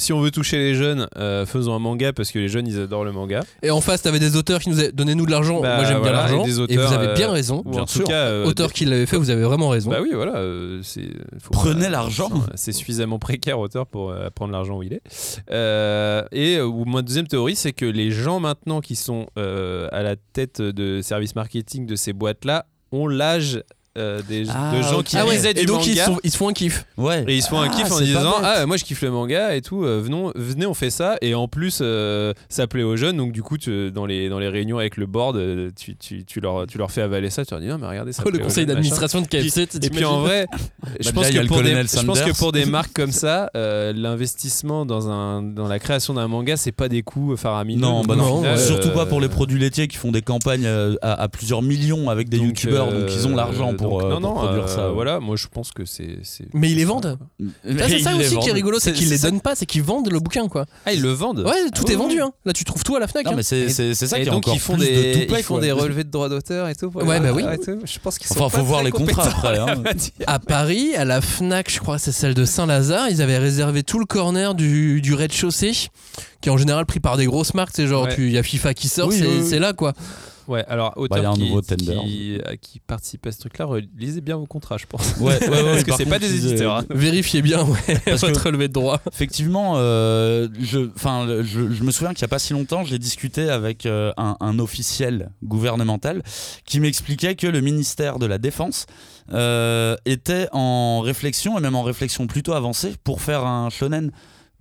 si 0.00 0.12
on 0.12 0.20
veut 0.20 0.30
toucher 0.32 0.56
les 0.58 0.74
jeunes, 0.74 1.06
euh, 1.16 1.46
faisons 1.46 1.74
un 1.74 1.78
manga 1.78 2.12
parce 2.12 2.32
que 2.32 2.38
les 2.40 2.48
jeunes 2.48 2.66
ils 2.66 2.80
adorent 2.80 3.04
le 3.04 3.12
manga. 3.12 3.40
Et 3.62 3.70
en 3.70 3.80
face, 3.80 4.02
t'avais 4.02 4.18
des 4.18 4.34
auteurs 4.36 4.60
qui 4.60 4.68
nous 4.70 4.74
disaient 4.74 4.90
donnez-nous 4.92 5.26
de 5.26 5.30
l'argent. 5.30 5.60
Bah, 5.60 5.76
moi, 5.76 5.84
j'aime 5.84 5.98
voilà, 5.98 6.26
bien 6.26 6.36
l'argent. 6.36 6.66
et 6.68 6.76
vous 6.76 6.92
avez 6.92 7.08
euh, 7.08 7.14
bien 7.14 7.30
raison. 7.30 7.62
Ou 7.64 7.70
Bien 7.70 7.82
en 7.82 7.86
sûr. 7.86 8.04
tout 8.04 8.10
cas, 8.10 8.24
euh, 8.26 8.44
Auteur 8.46 8.72
qui 8.72 8.84
l'avait 8.86 9.06
fait, 9.06 9.16
vous 9.16 9.30
avez 9.30 9.42
vraiment 9.42 9.68
raison. 9.68 9.90
Bah 9.90 9.98
oui, 10.02 10.10
voilà. 10.12 10.36
euh, 10.36 10.82
faut 11.40 11.50
Prenez 11.52 11.88
l'argent. 11.88 12.30
C'est 12.54 12.72
suffisamment 12.72 13.18
précaire, 13.18 13.58
auteur, 13.60 13.86
pour 13.86 14.10
euh, 14.10 14.30
prendre 14.34 14.52
l'argent 14.52 14.78
où 14.78 14.82
il 14.82 14.94
est. 14.94 15.02
Euh, 15.50 16.22
et 16.32 16.56
euh, 16.56 16.64
ou 16.66 16.84
ma 16.84 17.02
deuxième 17.02 17.26
théorie, 17.28 17.56
c'est 17.56 17.72
que 17.72 17.84
les 17.84 18.10
gens 18.10 18.40
maintenant 18.40 18.80
qui 18.80 18.96
sont 18.96 19.26
euh, 19.38 19.88
à 19.92 20.02
la 20.02 20.16
tête 20.16 20.60
de 20.62 21.00
service 21.02 21.34
marketing 21.34 21.86
de 21.86 21.96
ces 21.96 22.12
boîtes-là 22.12 22.66
ont 22.92 23.06
l'âge 23.06 23.62
euh, 23.98 24.22
des, 24.28 24.44
Ah, 24.48 24.72
de 24.76 24.82
gens 24.82 25.02
qui 25.02 25.16
Ah 25.16 25.26
ouais, 25.26 25.34
lisaient 25.34 25.52
du 25.54 25.60
et 25.60 25.64
donc 25.66 25.84
ils, 25.86 25.90
manga. 25.90 26.04
sont- 26.06 26.20
ils 26.22 26.30
se 26.30 26.36
font 26.36 26.48
un 26.48 26.52
kiff. 26.52 26.84
Ouais. 26.96 27.24
Et 27.26 27.36
ils 27.36 27.42
se 27.42 27.48
font 27.48 27.60
un 27.60 27.68
Ah, 27.70 27.74
kiff 27.74 27.90
en 27.90 28.00
disant 28.00 28.38
bête. 28.40 28.48
Ah, 28.56 28.66
moi 28.66 28.76
je 28.76 28.84
kiffe 28.84 29.02
le 29.02 29.10
manga 29.10 29.54
et 29.56 29.62
tout, 29.62 29.84
euh, 29.84 30.00
venons, 30.00 30.32
venez, 30.36 30.64
on 30.66 30.74
fait 30.74 30.90
ça. 30.90 31.16
Et 31.22 31.34
en 31.34 31.48
plus, 31.48 31.80
euh, 31.82 32.32
ça 32.48 32.66
plaît 32.66 32.82
aux 32.84 32.96
jeunes. 32.96 33.16
Donc, 33.16 33.32
du 33.32 33.42
coup, 33.42 33.58
tu- 33.58 33.90
dans, 33.90 34.06
les, 34.06 34.28
dans 34.28 34.38
les 34.38 34.48
réunions 34.48 34.78
avec 34.78 34.96
le 34.96 35.06
board, 35.06 35.40
tu, 35.76 35.96
tu, 35.96 36.24
tu 36.24 36.40
leur, 36.40 36.66
tu 36.66 36.78
leur 36.78 36.90
fais 36.90 37.02
avaler 37.02 37.30
ça. 37.30 37.44
Tu 37.44 37.52
leur 37.52 37.60
dis 37.60 37.66
Non, 37.66 37.78
mais 37.78 37.88
regardez 37.88 38.12
ça. 38.12 38.22
le 38.24 38.30
plaît 38.30 38.40
aux 38.40 38.44
conseil 38.44 38.66
d'administration 38.66 39.20
de 39.22 39.26
KFC. 39.26 39.66
Et 39.82 39.90
puis 39.90 40.04
en 40.04 40.20
vrai, 40.20 40.46
je, 41.00 41.06
Bah, 41.06 41.12
pense 41.14 41.26
y 41.26 41.30
a 41.30 41.32
que 41.32 41.38
le 41.42 41.46
pour 41.48 41.62
des, 41.62 41.70
je 41.70 42.02
pense 42.06 42.20
que 42.20 42.36
pour 42.38 42.52
des 42.52 42.64
marques 42.66 42.92
comme 42.92 43.12
ça, 43.12 43.50
euh, 43.56 43.92
l'investissement 43.94 44.86
dans, 44.86 45.08
un, 45.10 45.42
dans 45.42 45.66
la 45.66 45.78
création 45.78 46.14
d'un 46.14 46.28
manga, 46.28 46.56
c'est 46.56 46.72
pas 46.72 46.88
des 46.88 47.02
coûts 47.02 47.36
faramineux. 47.36 47.80
Non, 47.80 48.02
bah 48.04 48.14
au 48.14 48.16
non, 48.18 48.36
final, 48.36 48.58
surtout 48.58 48.90
pas 48.90 49.06
pour 49.06 49.20
les 49.20 49.28
produits 49.28 49.58
laitiers 49.58 49.88
qui 49.88 49.96
font 49.96 50.12
des 50.12 50.22
campagnes 50.22 50.66
à, 51.02 51.12
à 51.22 51.28
plusieurs 51.28 51.62
millions 51.62 52.08
avec 52.10 52.28
des 52.28 52.38
youtubeurs, 52.38 52.92
donc 52.92 53.10
ils 53.12 53.26
ont 53.26 53.34
l'argent 53.34 53.74
pour, 53.88 54.00
donc, 54.00 54.02
euh, 54.02 54.14
non, 54.14 54.20
pour 54.20 54.30
non, 54.30 54.34
produire 54.46 54.64
euh, 54.64 54.66
ça. 54.68 54.88
ouais. 54.88 54.94
Voilà, 54.94 55.20
moi 55.20 55.36
je 55.36 55.46
pense 55.48 55.72
que 55.72 55.84
c'est. 55.84 56.18
Mais 56.54 56.70
ils 56.70 56.76
les 56.76 56.84
vendent. 56.84 57.18
c'est 57.64 57.98
ça 58.00 58.14
aussi 58.16 58.36
qui 58.38 58.48
est 58.48 58.52
rigolo, 58.52 58.78
c'est 58.78 58.92
qu'ils 58.92 59.08
les 59.10 59.18
donnent 59.18 59.40
pas, 59.40 59.54
c'est 59.54 59.66
qu'ils 59.66 59.82
vendent 59.82 60.10
le 60.10 60.20
bouquin 60.20 60.48
quoi. 60.48 60.66
Ah, 60.86 60.92
ils 60.92 61.02
le 61.02 61.10
vendent 61.10 61.40
Ouais, 61.40 61.70
tout 61.74 61.90
est 61.90 61.94
vendu. 61.96 62.20
Hein. 62.20 62.32
Là, 62.44 62.52
tu 62.52 62.64
trouves 62.64 62.84
tout 62.84 62.96
à 62.96 63.00
la 63.00 63.06
Fnac. 63.08 63.24
Non, 63.26 63.32
hein. 63.32 63.34
mais 63.36 63.42
c'est 63.42 63.94
ça 63.94 64.18
qui 64.20 64.26
est 64.26 64.30
encore 64.30 64.54
ils 64.54 64.60
font 64.60 64.74
plus 64.76 64.86
des, 64.86 65.14
de 65.14 65.24
tout 65.24 65.34
ils 65.36 65.42
font 65.42 65.58
des 65.58 65.72
relevés 65.72 66.04
de 66.04 66.10
droits 66.10 66.28
d'auteur 66.28 66.68
et 66.68 66.74
tout. 66.74 66.90
Ouais, 66.94 67.20
bah 67.20 67.32
oui. 67.34 67.44
tout. 67.64 67.78
Je 67.84 67.98
pense 67.98 68.18
qu'ils 68.18 68.26
sont 68.28 68.40
Enfin, 68.42 68.58
faut 68.58 68.64
voir 68.64 68.82
les 68.82 68.90
contrats 68.90 69.24
après, 69.24 69.58
hein. 69.58 69.82
À 70.26 70.38
Paris, 70.38 70.94
à 70.96 71.04
la 71.04 71.20
Fnac, 71.20 71.70
je 71.70 71.78
crois 71.80 71.96
que 71.96 72.02
c'est 72.02 72.12
celle 72.12 72.34
de 72.34 72.44
Saint-Lazare, 72.44 73.08
ils 73.10 73.22
avaient 73.22 73.38
réservé 73.38 73.82
tout 73.82 73.98
le 73.98 74.06
corner 74.06 74.54
du, 74.54 75.00
du 75.00 75.14
rez-de-chaussée, 75.14 75.72
qui 76.40 76.48
est 76.48 76.52
en 76.52 76.56
général 76.56 76.86
pris 76.86 77.00
par 77.00 77.16
des 77.16 77.26
grosses 77.26 77.54
marques. 77.54 77.72
C'est 77.74 77.86
genre, 77.86 78.04
Ouais. 78.04 78.14
il 78.18 78.30
y 78.30 78.38
a 78.38 78.42
FIFA 78.42 78.74
qui 78.74 78.88
sort, 78.88 79.08
Oui, 79.08 79.16
c'est 79.18 79.26
oui, 79.26 79.38
oui. 79.42 79.46
c'est 79.48 79.58
là 79.58 79.72
quoi. 79.72 79.92
Ouais, 80.50 80.64
alors 80.66 80.92
Bah, 80.96 81.16
il 81.18 81.22
y 81.22 81.24
a 81.24 81.30
auteur 81.30 81.32
un 81.32 81.34
qui, 81.36 81.40
nouveau 81.44 81.60
Tender. 81.62 81.98
qui, 82.04 82.38
euh, 82.38 82.56
qui 82.60 82.80
participe 82.80 83.24
à 83.26 83.32
ce 83.32 83.38
truc-là, 83.38 83.68
lisez 83.96 84.20
bien 84.20 84.36
vos 84.36 84.46
contrats, 84.46 84.76
je 84.78 84.86
pense. 84.86 85.14
Ouais, 85.20 85.38
ouais, 85.40 85.48
ouais, 85.48 85.62
Parce 85.72 85.84
que 85.84 85.92
c'est 85.94 86.06
pas 86.06 86.18
des 86.18 86.30
euh, 86.32 86.48
éditeurs. 86.48 86.76
hein. 86.78 86.84
Vérifiez 86.90 87.40
bien 87.40 87.62
ouais, 87.64 87.78
Parce 88.04 88.22
que- 88.22 88.26
votre 88.26 88.44
relevé 88.44 88.66
de 88.68 88.72
droit. 88.72 89.00
Effectivement, 89.12 89.74
euh, 89.76 90.48
je, 90.58 90.78
me 90.80 91.90
souviens 91.92 92.12
qu'il 92.14 92.22
n'y 92.24 92.28
a 92.28 92.28
pas 92.28 92.38
si 92.40 92.52
longtemps, 92.52 92.84
j'ai 92.84 92.98
discuté 92.98 93.48
avec 93.48 93.86
euh, 93.86 94.12
un, 94.16 94.36
un 94.40 94.58
officiel 94.58 95.30
gouvernemental 95.44 96.22
qui 96.64 96.80
m'expliquait 96.80 97.36
que 97.36 97.46
le 97.46 97.60
ministère 97.60 98.18
de 98.18 98.26
la 98.26 98.38
Défense 98.38 98.86
était 100.04 100.48
en 100.52 101.00
réflexion, 101.00 101.56
et 101.56 101.60
même 101.60 101.76
en 101.76 101.82
réflexion 101.84 102.26
plutôt 102.26 102.52
avancée, 102.54 102.94
pour 103.04 103.20
faire 103.22 103.46
un 103.46 103.70
shonen, 103.70 104.10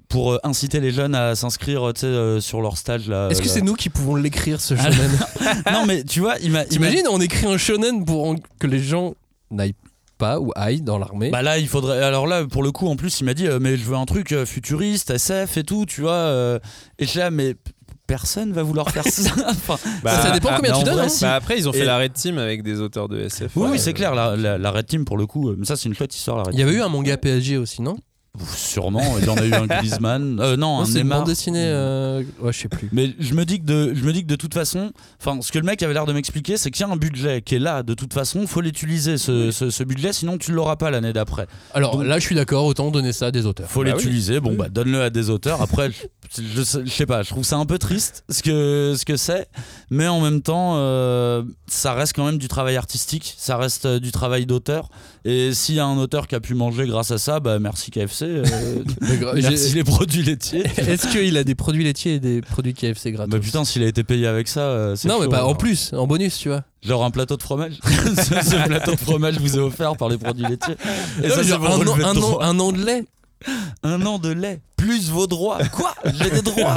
pour 0.09 0.33
euh, 0.33 0.39
inciter 0.43 0.79
les 0.79 0.91
jeunes 0.91 1.15
à 1.15 1.35
s'inscrire 1.35 1.91
euh, 2.03 2.39
sur 2.41 2.61
leur 2.61 2.77
stage. 2.77 3.07
Là, 3.07 3.29
Est-ce 3.29 3.41
que 3.41 3.47
c'est 3.47 3.61
nous 3.61 3.75
qui 3.75 3.89
pouvons 3.89 4.15
l'écrire 4.15 4.59
ce 4.59 4.75
shonen 4.75 5.19
Non, 5.71 5.85
mais 5.85 6.03
tu 6.03 6.19
vois, 6.19 6.35
il 6.41 6.51
m'a. 6.51 6.63
il 6.63 6.79
m'a- 6.79 6.87
T'imagines, 6.87 7.07
on 7.09 7.21
écrit 7.21 7.45
un 7.45 7.57
shonen 7.57 8.03
pour 8.03 8.27
en- 8.27 8.35
que 8.59 8.67
les 8.67 8.79
gens 8.79 9.13
n'aillent 9.51 9.75
pas 10.17 10.39
ou 10.39 10.51
aillent 10.55 10.81
dans 10.81 10.97
l'armée. 10.97 11.29
Bah 11.29 11.41
là, 11.43 11.59
il 11.59 11.67
faudrait. 11.67 12.03
Alors 12.03 12.27
là, 12.27 12.45
pour 12.45 12.63
le 12.63 12.71
coup, 12.71 12.87
en 12.87 12.95
plus, 12.95 13.21
il 13.21 13.23
m'a 13.25 13.33
dit, 13.33 13.47
euh, 13.47 13.59
mais 13.61 13.77
je 13.77 13.83
veux 13.85 13.95
un 13.95 14.05
truc 14.05 14.31
euh, 14.31 14.45
futuriste, 14.45 15.11
SF 15.11 15.57
et 15.57 15.63
tout, 15.63 15.85
tu 15.85 16.01
vois. 16.01 16.11
euh, 16.11 16.59
et 16.97 17.05
je 17.05 17.17
là, 17.19 17.29
mais 17.31 17.53
p- 17.53 17.71
personne 18.07 18.51
va 18.51 18.63
vouloir 18.63 18.89
faire 18.89 19.03
ça. 19.05 19.29
Enfin, 19.47 19.77
ça 20.03 20.31
dépend 20.31 20.49
ah, 20.51 20.55
combien 20.57 20.71
bah, 20.71 20.77
tu 20.79 20.83
donnes. 20.85 20.95
vrai, 20.95 21.05
hein. 21.05 21.09
si. 21.09 21.23
Bah 21.23 21.35
après, 21.35 21.57
ils 21.59 21.69
ont 21.69 21.71
fait 21.71 21.79
Et- 21.81 21.85
la 21.85 21.99
Red 21.99 22.13
Team 22.13 22.37
avec 22.39 22.63
des 22.63 22.81
auteurs 22.81 23.07
de 23.07 23.19
SF. 23.19 23.51
oui, 23.55 23.63
Ouais, 23.63 23.69
oui, 23.73 23.79
c'est 23.79 23.91
euh, 23.91 23.93
clair. 23.93 24.15
La, 24.15 24.35
la, 24.35 24.57
la 24.57 24.71
Red 24.71 24.87
Team, 24.87 25.05
pour 25.05 25.17
le 25.17 25.27
coup, 25.27 25.49
euh, 25.49 25.55
mais 25.57 25.65
ça, 25.65 25.75
c'est 25.77 25.87
une 25.87 25.93
chouette 25.95 26.15
histoire, 26.15 26.37
la 26.37 26.43
Red 26.43 26.53
Il 26.55 26.59
y 26.59 26.63
avait 26.63 26.73
eu 26.73 26.81
un 26.81 26.89
manga 26.89 27.15
PSG 27.15 27.57
aussi, 27.57 27.81
non? 27.83 27.97
Sûrement, 28.55 29.17
il 29.19 29.25
y 29.25 29.29
en 29.29 29.35
a 29.37 29.45
eu 29.45 29.53
un 29.53 29.65
Griezmann. 29.67 30.39
Euh, 30.39 30.55
non, 30.55 30.77
Non, 30.77 30.81
un 30.81 30.85
C'est 30.85 30.91
une 30.93 30.97
Neymar. 31.03 31.19
bande 31.19 31.27
dessinée. 31.27 31.65
euh, 31.65 32.23
Ouais, 32.39 32.51
je 32.53 32.59
sais 32.59 32.67
plus. 32.69 32.89
Mais 32.91 33.13
je 33.19 33.33
me 33.33 33.45
dis 33.45 33.59
que 33.59 33.65
de, 33.65 33.93
je 33.93 34.03
me 34.03 34.13
dis 34.13 34.21
que 34.23 34.27
de 34.27 34.35
toute 34.35 34.53
façon, 34.53 34.91
enfin, 35.19 35.39
ce 35.41 35.51
que 35.51 35.59
le 35.59 35.65
mec 35.65 35.81
avait 35.83 35.93
l'air 35.93 36.05
de 36.05 36.13
m'expliquer, 36.13 36.57
c'est 36.57 36.71
qu'il 36.71 36.85
y 36.85 36.89
a 36.89 36.91
un 36.91 36.97
budget 36.97 37.41
qui 37.41 37.55
est 37.55 37.59
là. 37.59 37.83
De 37.83 37.93
toute 37.93 38.13
façon, 38.13 38.45
faut 38.47 38.61
l'utiliser 38.61 39.17
ce, 39.17 39.51
ce, 39.51 39.69
ce 39.69 39.83
budget, 39.83 40.13
sinon 40.13 40.37
tu 40.37 40.51
l'auras 40.51 40.75
pas 40.75 40.91
l'année 40.91 41.13
d'après. 41.13 41.47
Alors 41.73 41.97
Donc- 41.97 42.05
là, 42.05 42.19
je 42.19 42.25
suis 42.25 42.35
d'accord, 42.35 42.65
autant 42.65 42.91
donner 42.91 43.13
ça 43.13 43.27
à 43.27 43.31
des 43.31 43.45
auteurs. 43.45 43.69
Faut 43.69 43.83
Bah 43.83 43.89
oui. 43.91 43.95
l'utiliser. 44.03 44.39
Bon, 44.39 44.55
bah, 44.55 44.69
donne-le 44.69 45.01
à 45.01 45.09
des 45.09 45.29
auteurs. 45.29 45.61
Après, 45.61 45.91
je, 46.35 46.41
je, 46.55 46.61
sais- 46.63 46.81
je 46.85 46.91
sais 46.91 47.05
pas, 47.05 47.23
je 47.23 47.29
trouve 47.29 47.43
ça 47.43 47.57
un 47.57 47.65
peu 47.65 47.77
triste 47.79 48.23
ce 48.29 48.41
que 48.43 48.93
ce 48.97 49.05
que 49.05 49.17
c'est, 49.17 49.47
mais 49.89 50.07
en 50.07 50.21
même 50.21 50.41
temps, 50.41 50.73
euh, 50.77 51.43
ça 51.67 51.93
reste 51.93 52.13
quand 52.15 52.25
même 52.25 52.37
du 52.37 52.47
travail 52.47 52.75
artistique, 52.77 53.33
ça 53.37 53.57
reste 53.57 53.87
du 53.87 54.11
travail 54.11 54.45
d'auteur. 54.45 54.89
Et 55.25 55.53
s'il 55.53 55.75
y 55.75 55.79
a 55.79 55.85
un 55.85 55.97
auteur 55.97 56.27
qui 56.27 56.35
a 56.35 56.39
pu 56.39 56.53
manger 56.55 56.85
grâce 56.87 57.11
à 57.11 57.17
ça, 57.17 57.39
bah 57.39 57.59
merci 57.59 57.91
KFC, 57.91 58.23
euh, 58.23 58.43
merci 59.35 59.73
les 59.73 59.83
produits 59.83 60.23
laitiers. 60.23 60.63
Est-ce 60.77 61.07
qu'il 61.07 61.35
a 61.37 61.43
des 61.43 61.55
produits 61.55 61.83
laitiers 61.83 62.15
et 62.15 62.19
des 62.19 62.41
produits 62.41 62.73
KFC 62.73 63.11
gratos 63.11 63.31
Bah 63.31 63.39
putain, 63.39 63.65
s'il 63.65 63.83
a 63.83 63.87
été 63.87 64.03
payé 64.03 64.27
avec 64.27 64.47
ça, 64.47 64.61
euh, 64.61 64.95
c'est 64.95 65.07
Non, 65.07 65.19
mais 65.19 65.27
pas 65.27 65.45
en 65.45 65.55
plus, 65.55 65.91
en 65.93 66.07
bonus, 66.07 66.37
tu 66.37 66.49
vois. 66.49 66.63
Genre 66.81 67.03
un 67.03 67.11
plateau 67.11 67.35
de 67.35 67.43
fromage. 67.43 67.73
ce, 67.83 68.23
ce 68.23 68.65
plateau 68.65 68.91
de 68.91 68.99
fromage 68.99 69.37
vous 69.39 69.57
est 69.57 69.61
offert 69.61 69.97
par 69.97 70.07
les 70.07 70.17
produits 70.17 70.45
laitiers. 70.45 70.75
Et 71.21 71.27
Non, 71.27 71.29
ça, 71.29 71.37
mais 71.37 71.43
c'est 71.43 71.49
genre 71.49 71.59
pour 71.59 71.69
un, 71.69 71.75
an, 71.75 71.79
relever 71.79 72.03
de 72.03 72.05
un, 72.07 72.11
an, 72.11 72.13
droits. 72.13 72.45
un 72.45 72.59
an 72.59 72.71
de 72.71 72.85
lait. 72.85 73.05
Un 73.83 74.05
an 74.05 74.19
de 74.19 74.29
lait, 74.29 74.61
plus 74.75 75.09
vos 75.09 75.27
droits. 75.27 75.59
Quoi 75.73 75.95
J'ai 76.13 76.29
des 76.29 76.41
droits. 76.41 76.75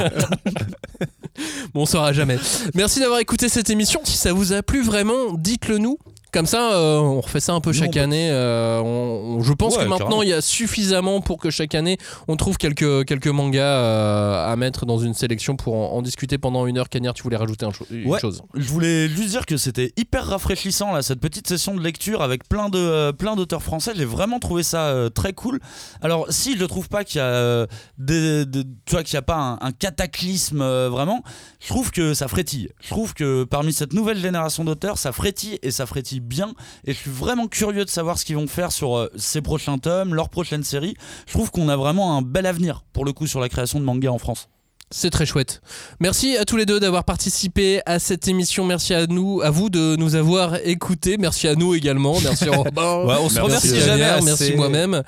Bon, 1.73 1.81
on 1.81 1.85
saura 1.85 2.13
jamais. 2.13 2.37
Merci 2.75 2.99
d'avoir 2.99 3.19
écouté 3.19 3.49
cette 3.49 3.69
émission. 3.69 4.01
Si 4.03 4.17
ça 4.17 4.33
vous 4.33 4.53
a 4.53 4.61
plu 4.61 4.83
vraiment, 4.83 5.33
dites-le 5.37 5.77
nous. 5.77 5.97
Comme 6.33 6.47
ça, 6.47 6.73
euh, 6.73 6.97
on 6.97 7.21
refait 7.21 7.39
ça 7.39 7.53
un 7.53 7.61
peu 7.61 7.71
chaque 7.73 7.95
année. 7.95 8.29
euh, 8.31 8.79
on- 8.81 9.37
on- 9.37 9.43
je 9.43 9.53
pense 9.53 9.77
Ouais, 9.77 9.83
que 9.83 9.89
maintenant, 9.89 10.23
il 10.23 10.29
y 10.29 10.33
a 10.33 10.41
suffisamment 10.41 11.21
pour 11.21 11.37
que 11.37 11.51
chaque 11.51 11.75
année, 11.75 11.97
on 12.27 12.35
trouve 12.37 12.57
quelques, 12.57 13.05
quelques 13.05 13.27
mangas 13.27 13.61
euh, 13.63 14.51
à 14.51 14.55
mettre 14.55 14.87
dans 14.87 14.97
une 14.97 15.13
sélection 15.13 15.55
pour 15.55 15.75
en, 15.75 15.97
en 15.97 16.01
discuter 16.01 16.39
pendant 16.39 16.65
une 16.65 16.77
heure. 16.79 16.89
Cagnard, 16.89 17.13
tu 17.13 17.21
voulais 17.21 17.37
rajouter 17.37 17.67
un 17.67 17.71
cho- 17.71 17.85
une 17.91 18.07
Ouais. 18.07 18.19
chose 18.19 18.41
Je 18.55 18.67
voulais 18.67 19.07
juste 19.09 19.29
dire 19.29 19.45
que 19.45 19.57
c'était 19.57 19.93
hyper 19.95 20.25
rafraîchissant 20.25 20.91
là, 20.91 21.03
cette 21.03 21.19
petite 21.19 21.47
session 21.47 21.75
de 21.75 21.81
lecture 21.81 22.23
avec 22.23 22.49
plein 22.49 22.69
de 22.69 23.11
plein 23.11 23.35
d'auteurs 23.35 23.61
français. 23.61 23.91
J'ai 23.95 24.05
vraiment 24.05 24.39
trouvé 24.39 24.63
ça 24.63 24.95
très 25.13 25.33
cool. 25.33 25.59
Alors 26.01 26.25
si 26.29 26.57
je 26.57 26.65
trouve 26.65 26.89
pas 26.89 27.03
qu'il 27.03 27.19
y 27.19 27.23
a 27.23 27.67
des, 27.99 28.45
des- 28.47 28.63
tu 28.85 28.91
vois 28.91 29.03
qu'il 29.03 29.13
y 29.13 29.17
a 29.17 29.21
pas 29.21 29.37
un, 29.61 29.67
un 29.67 29.71
cataclysme 29.71 30.63
vraiment, 30.87 31.21
je 31.59 31.67
trouve 31.67 31.91
que 31.91 32.15
ça 32.15 32.27
frétille. 32.27 32.69
Je 32.81 32.89
trouve 32.89 33.13
que 33.13 33.43
parmi 33.43 33.71
cette 33.71 33.93
nouvelle 33.93 34.17
génération 34.17 34.63
d'auteurs, 34.63 34.97
ça 34.97 35.11
frétille 35.11 35.59
et 35.61 35.69
ça 35.69 35.85
frétille 35.85 36.21
bien. 36.23 36.53
Et 36.85 36.93
je 36.93 36.97
suis 36.97 37.11
vraiment 37.11 37.47
curieux 37.47 37.85
de 37.85 37.89
savoir 37.89 38.17
ce 38.17 38.25
qu'ils 38.25 38.35
vont 38.35 38.47
faire 38.47 38.71
sur 38.71 38.97
euh, 38.97 39.11
ces 39.15 39.41
prochains 39.41 39.77
tomes, 39.77 40.13
leurs 40.13 40.29
prochaines 40.29 40.63
séries. 40.63 40.95
Je 41.27 41.33
trouve 41.33 41.51
qu'on 41.51 41.69
a 41.69 41.75
vraiment 41.75 42.17
un 42.17 42.21
bel 42.21 42.45
avenir 42.45 42.83
pour 42.93 43.05
le 43.05 43.13
coup 43.13 43.27
sur 43.27 43.39
la 43.39 43.49
création 43.49 43.79
de 43.79 43.85
manga 43.85 44.11
en 44.11 44.17
France. 44.17 44.47
C'est 44.93 45.09
très 45.09 45.25
chouette. 45.25 45.61
Merci 45.99 46.37
à 46.37 46.45
tous 46.45 46.55
les 46.55 46.67
deux 46.67 46.79
d'avoir 46.79 47.03
participé 47.03 47.81
à 47.87 47.97
cette 47.97 48.27
émission. 48.27 48.63
Merci 48.63 48.93
à 48.93 49.07
nous, 49.07 49.41
à 49.41 49.49
vous 49.49 49.71
de 49.71 49.95
nous 49.95 50.13
avoir 50.13 50.55
écoutés. 50.67 51.17
Merci 51.17 51.47
à 51.47 51.55
nous 51.55 51.73
également. 51.73 52.19
Merci 52.21 52.47
Robin. 52.49 53.03
Ouais, 53.03 53.15
on 53.19 53.27
se 53.27 53.35
Merci 53.35 53.41
remercie 53.41 53.81
jamais 53.81 54.03
assez. 54.03 54.25
Merci 54.25 54.53
moi-même. 54.55 55.01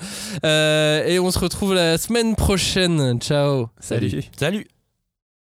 Euh, 0.44 1.06
et 1.06 1.20
on 1.20 1.30
se 1.30 1.38
retrouve 1.38 1.72
la 1.72 1.98
semaine 1.98 2.34
prochaine. 2.34 3.20
Ciao. 3.20 3.68
Salut. 3.78 4.10
Salut. 4.10 4.24
Salut 4.36 4.66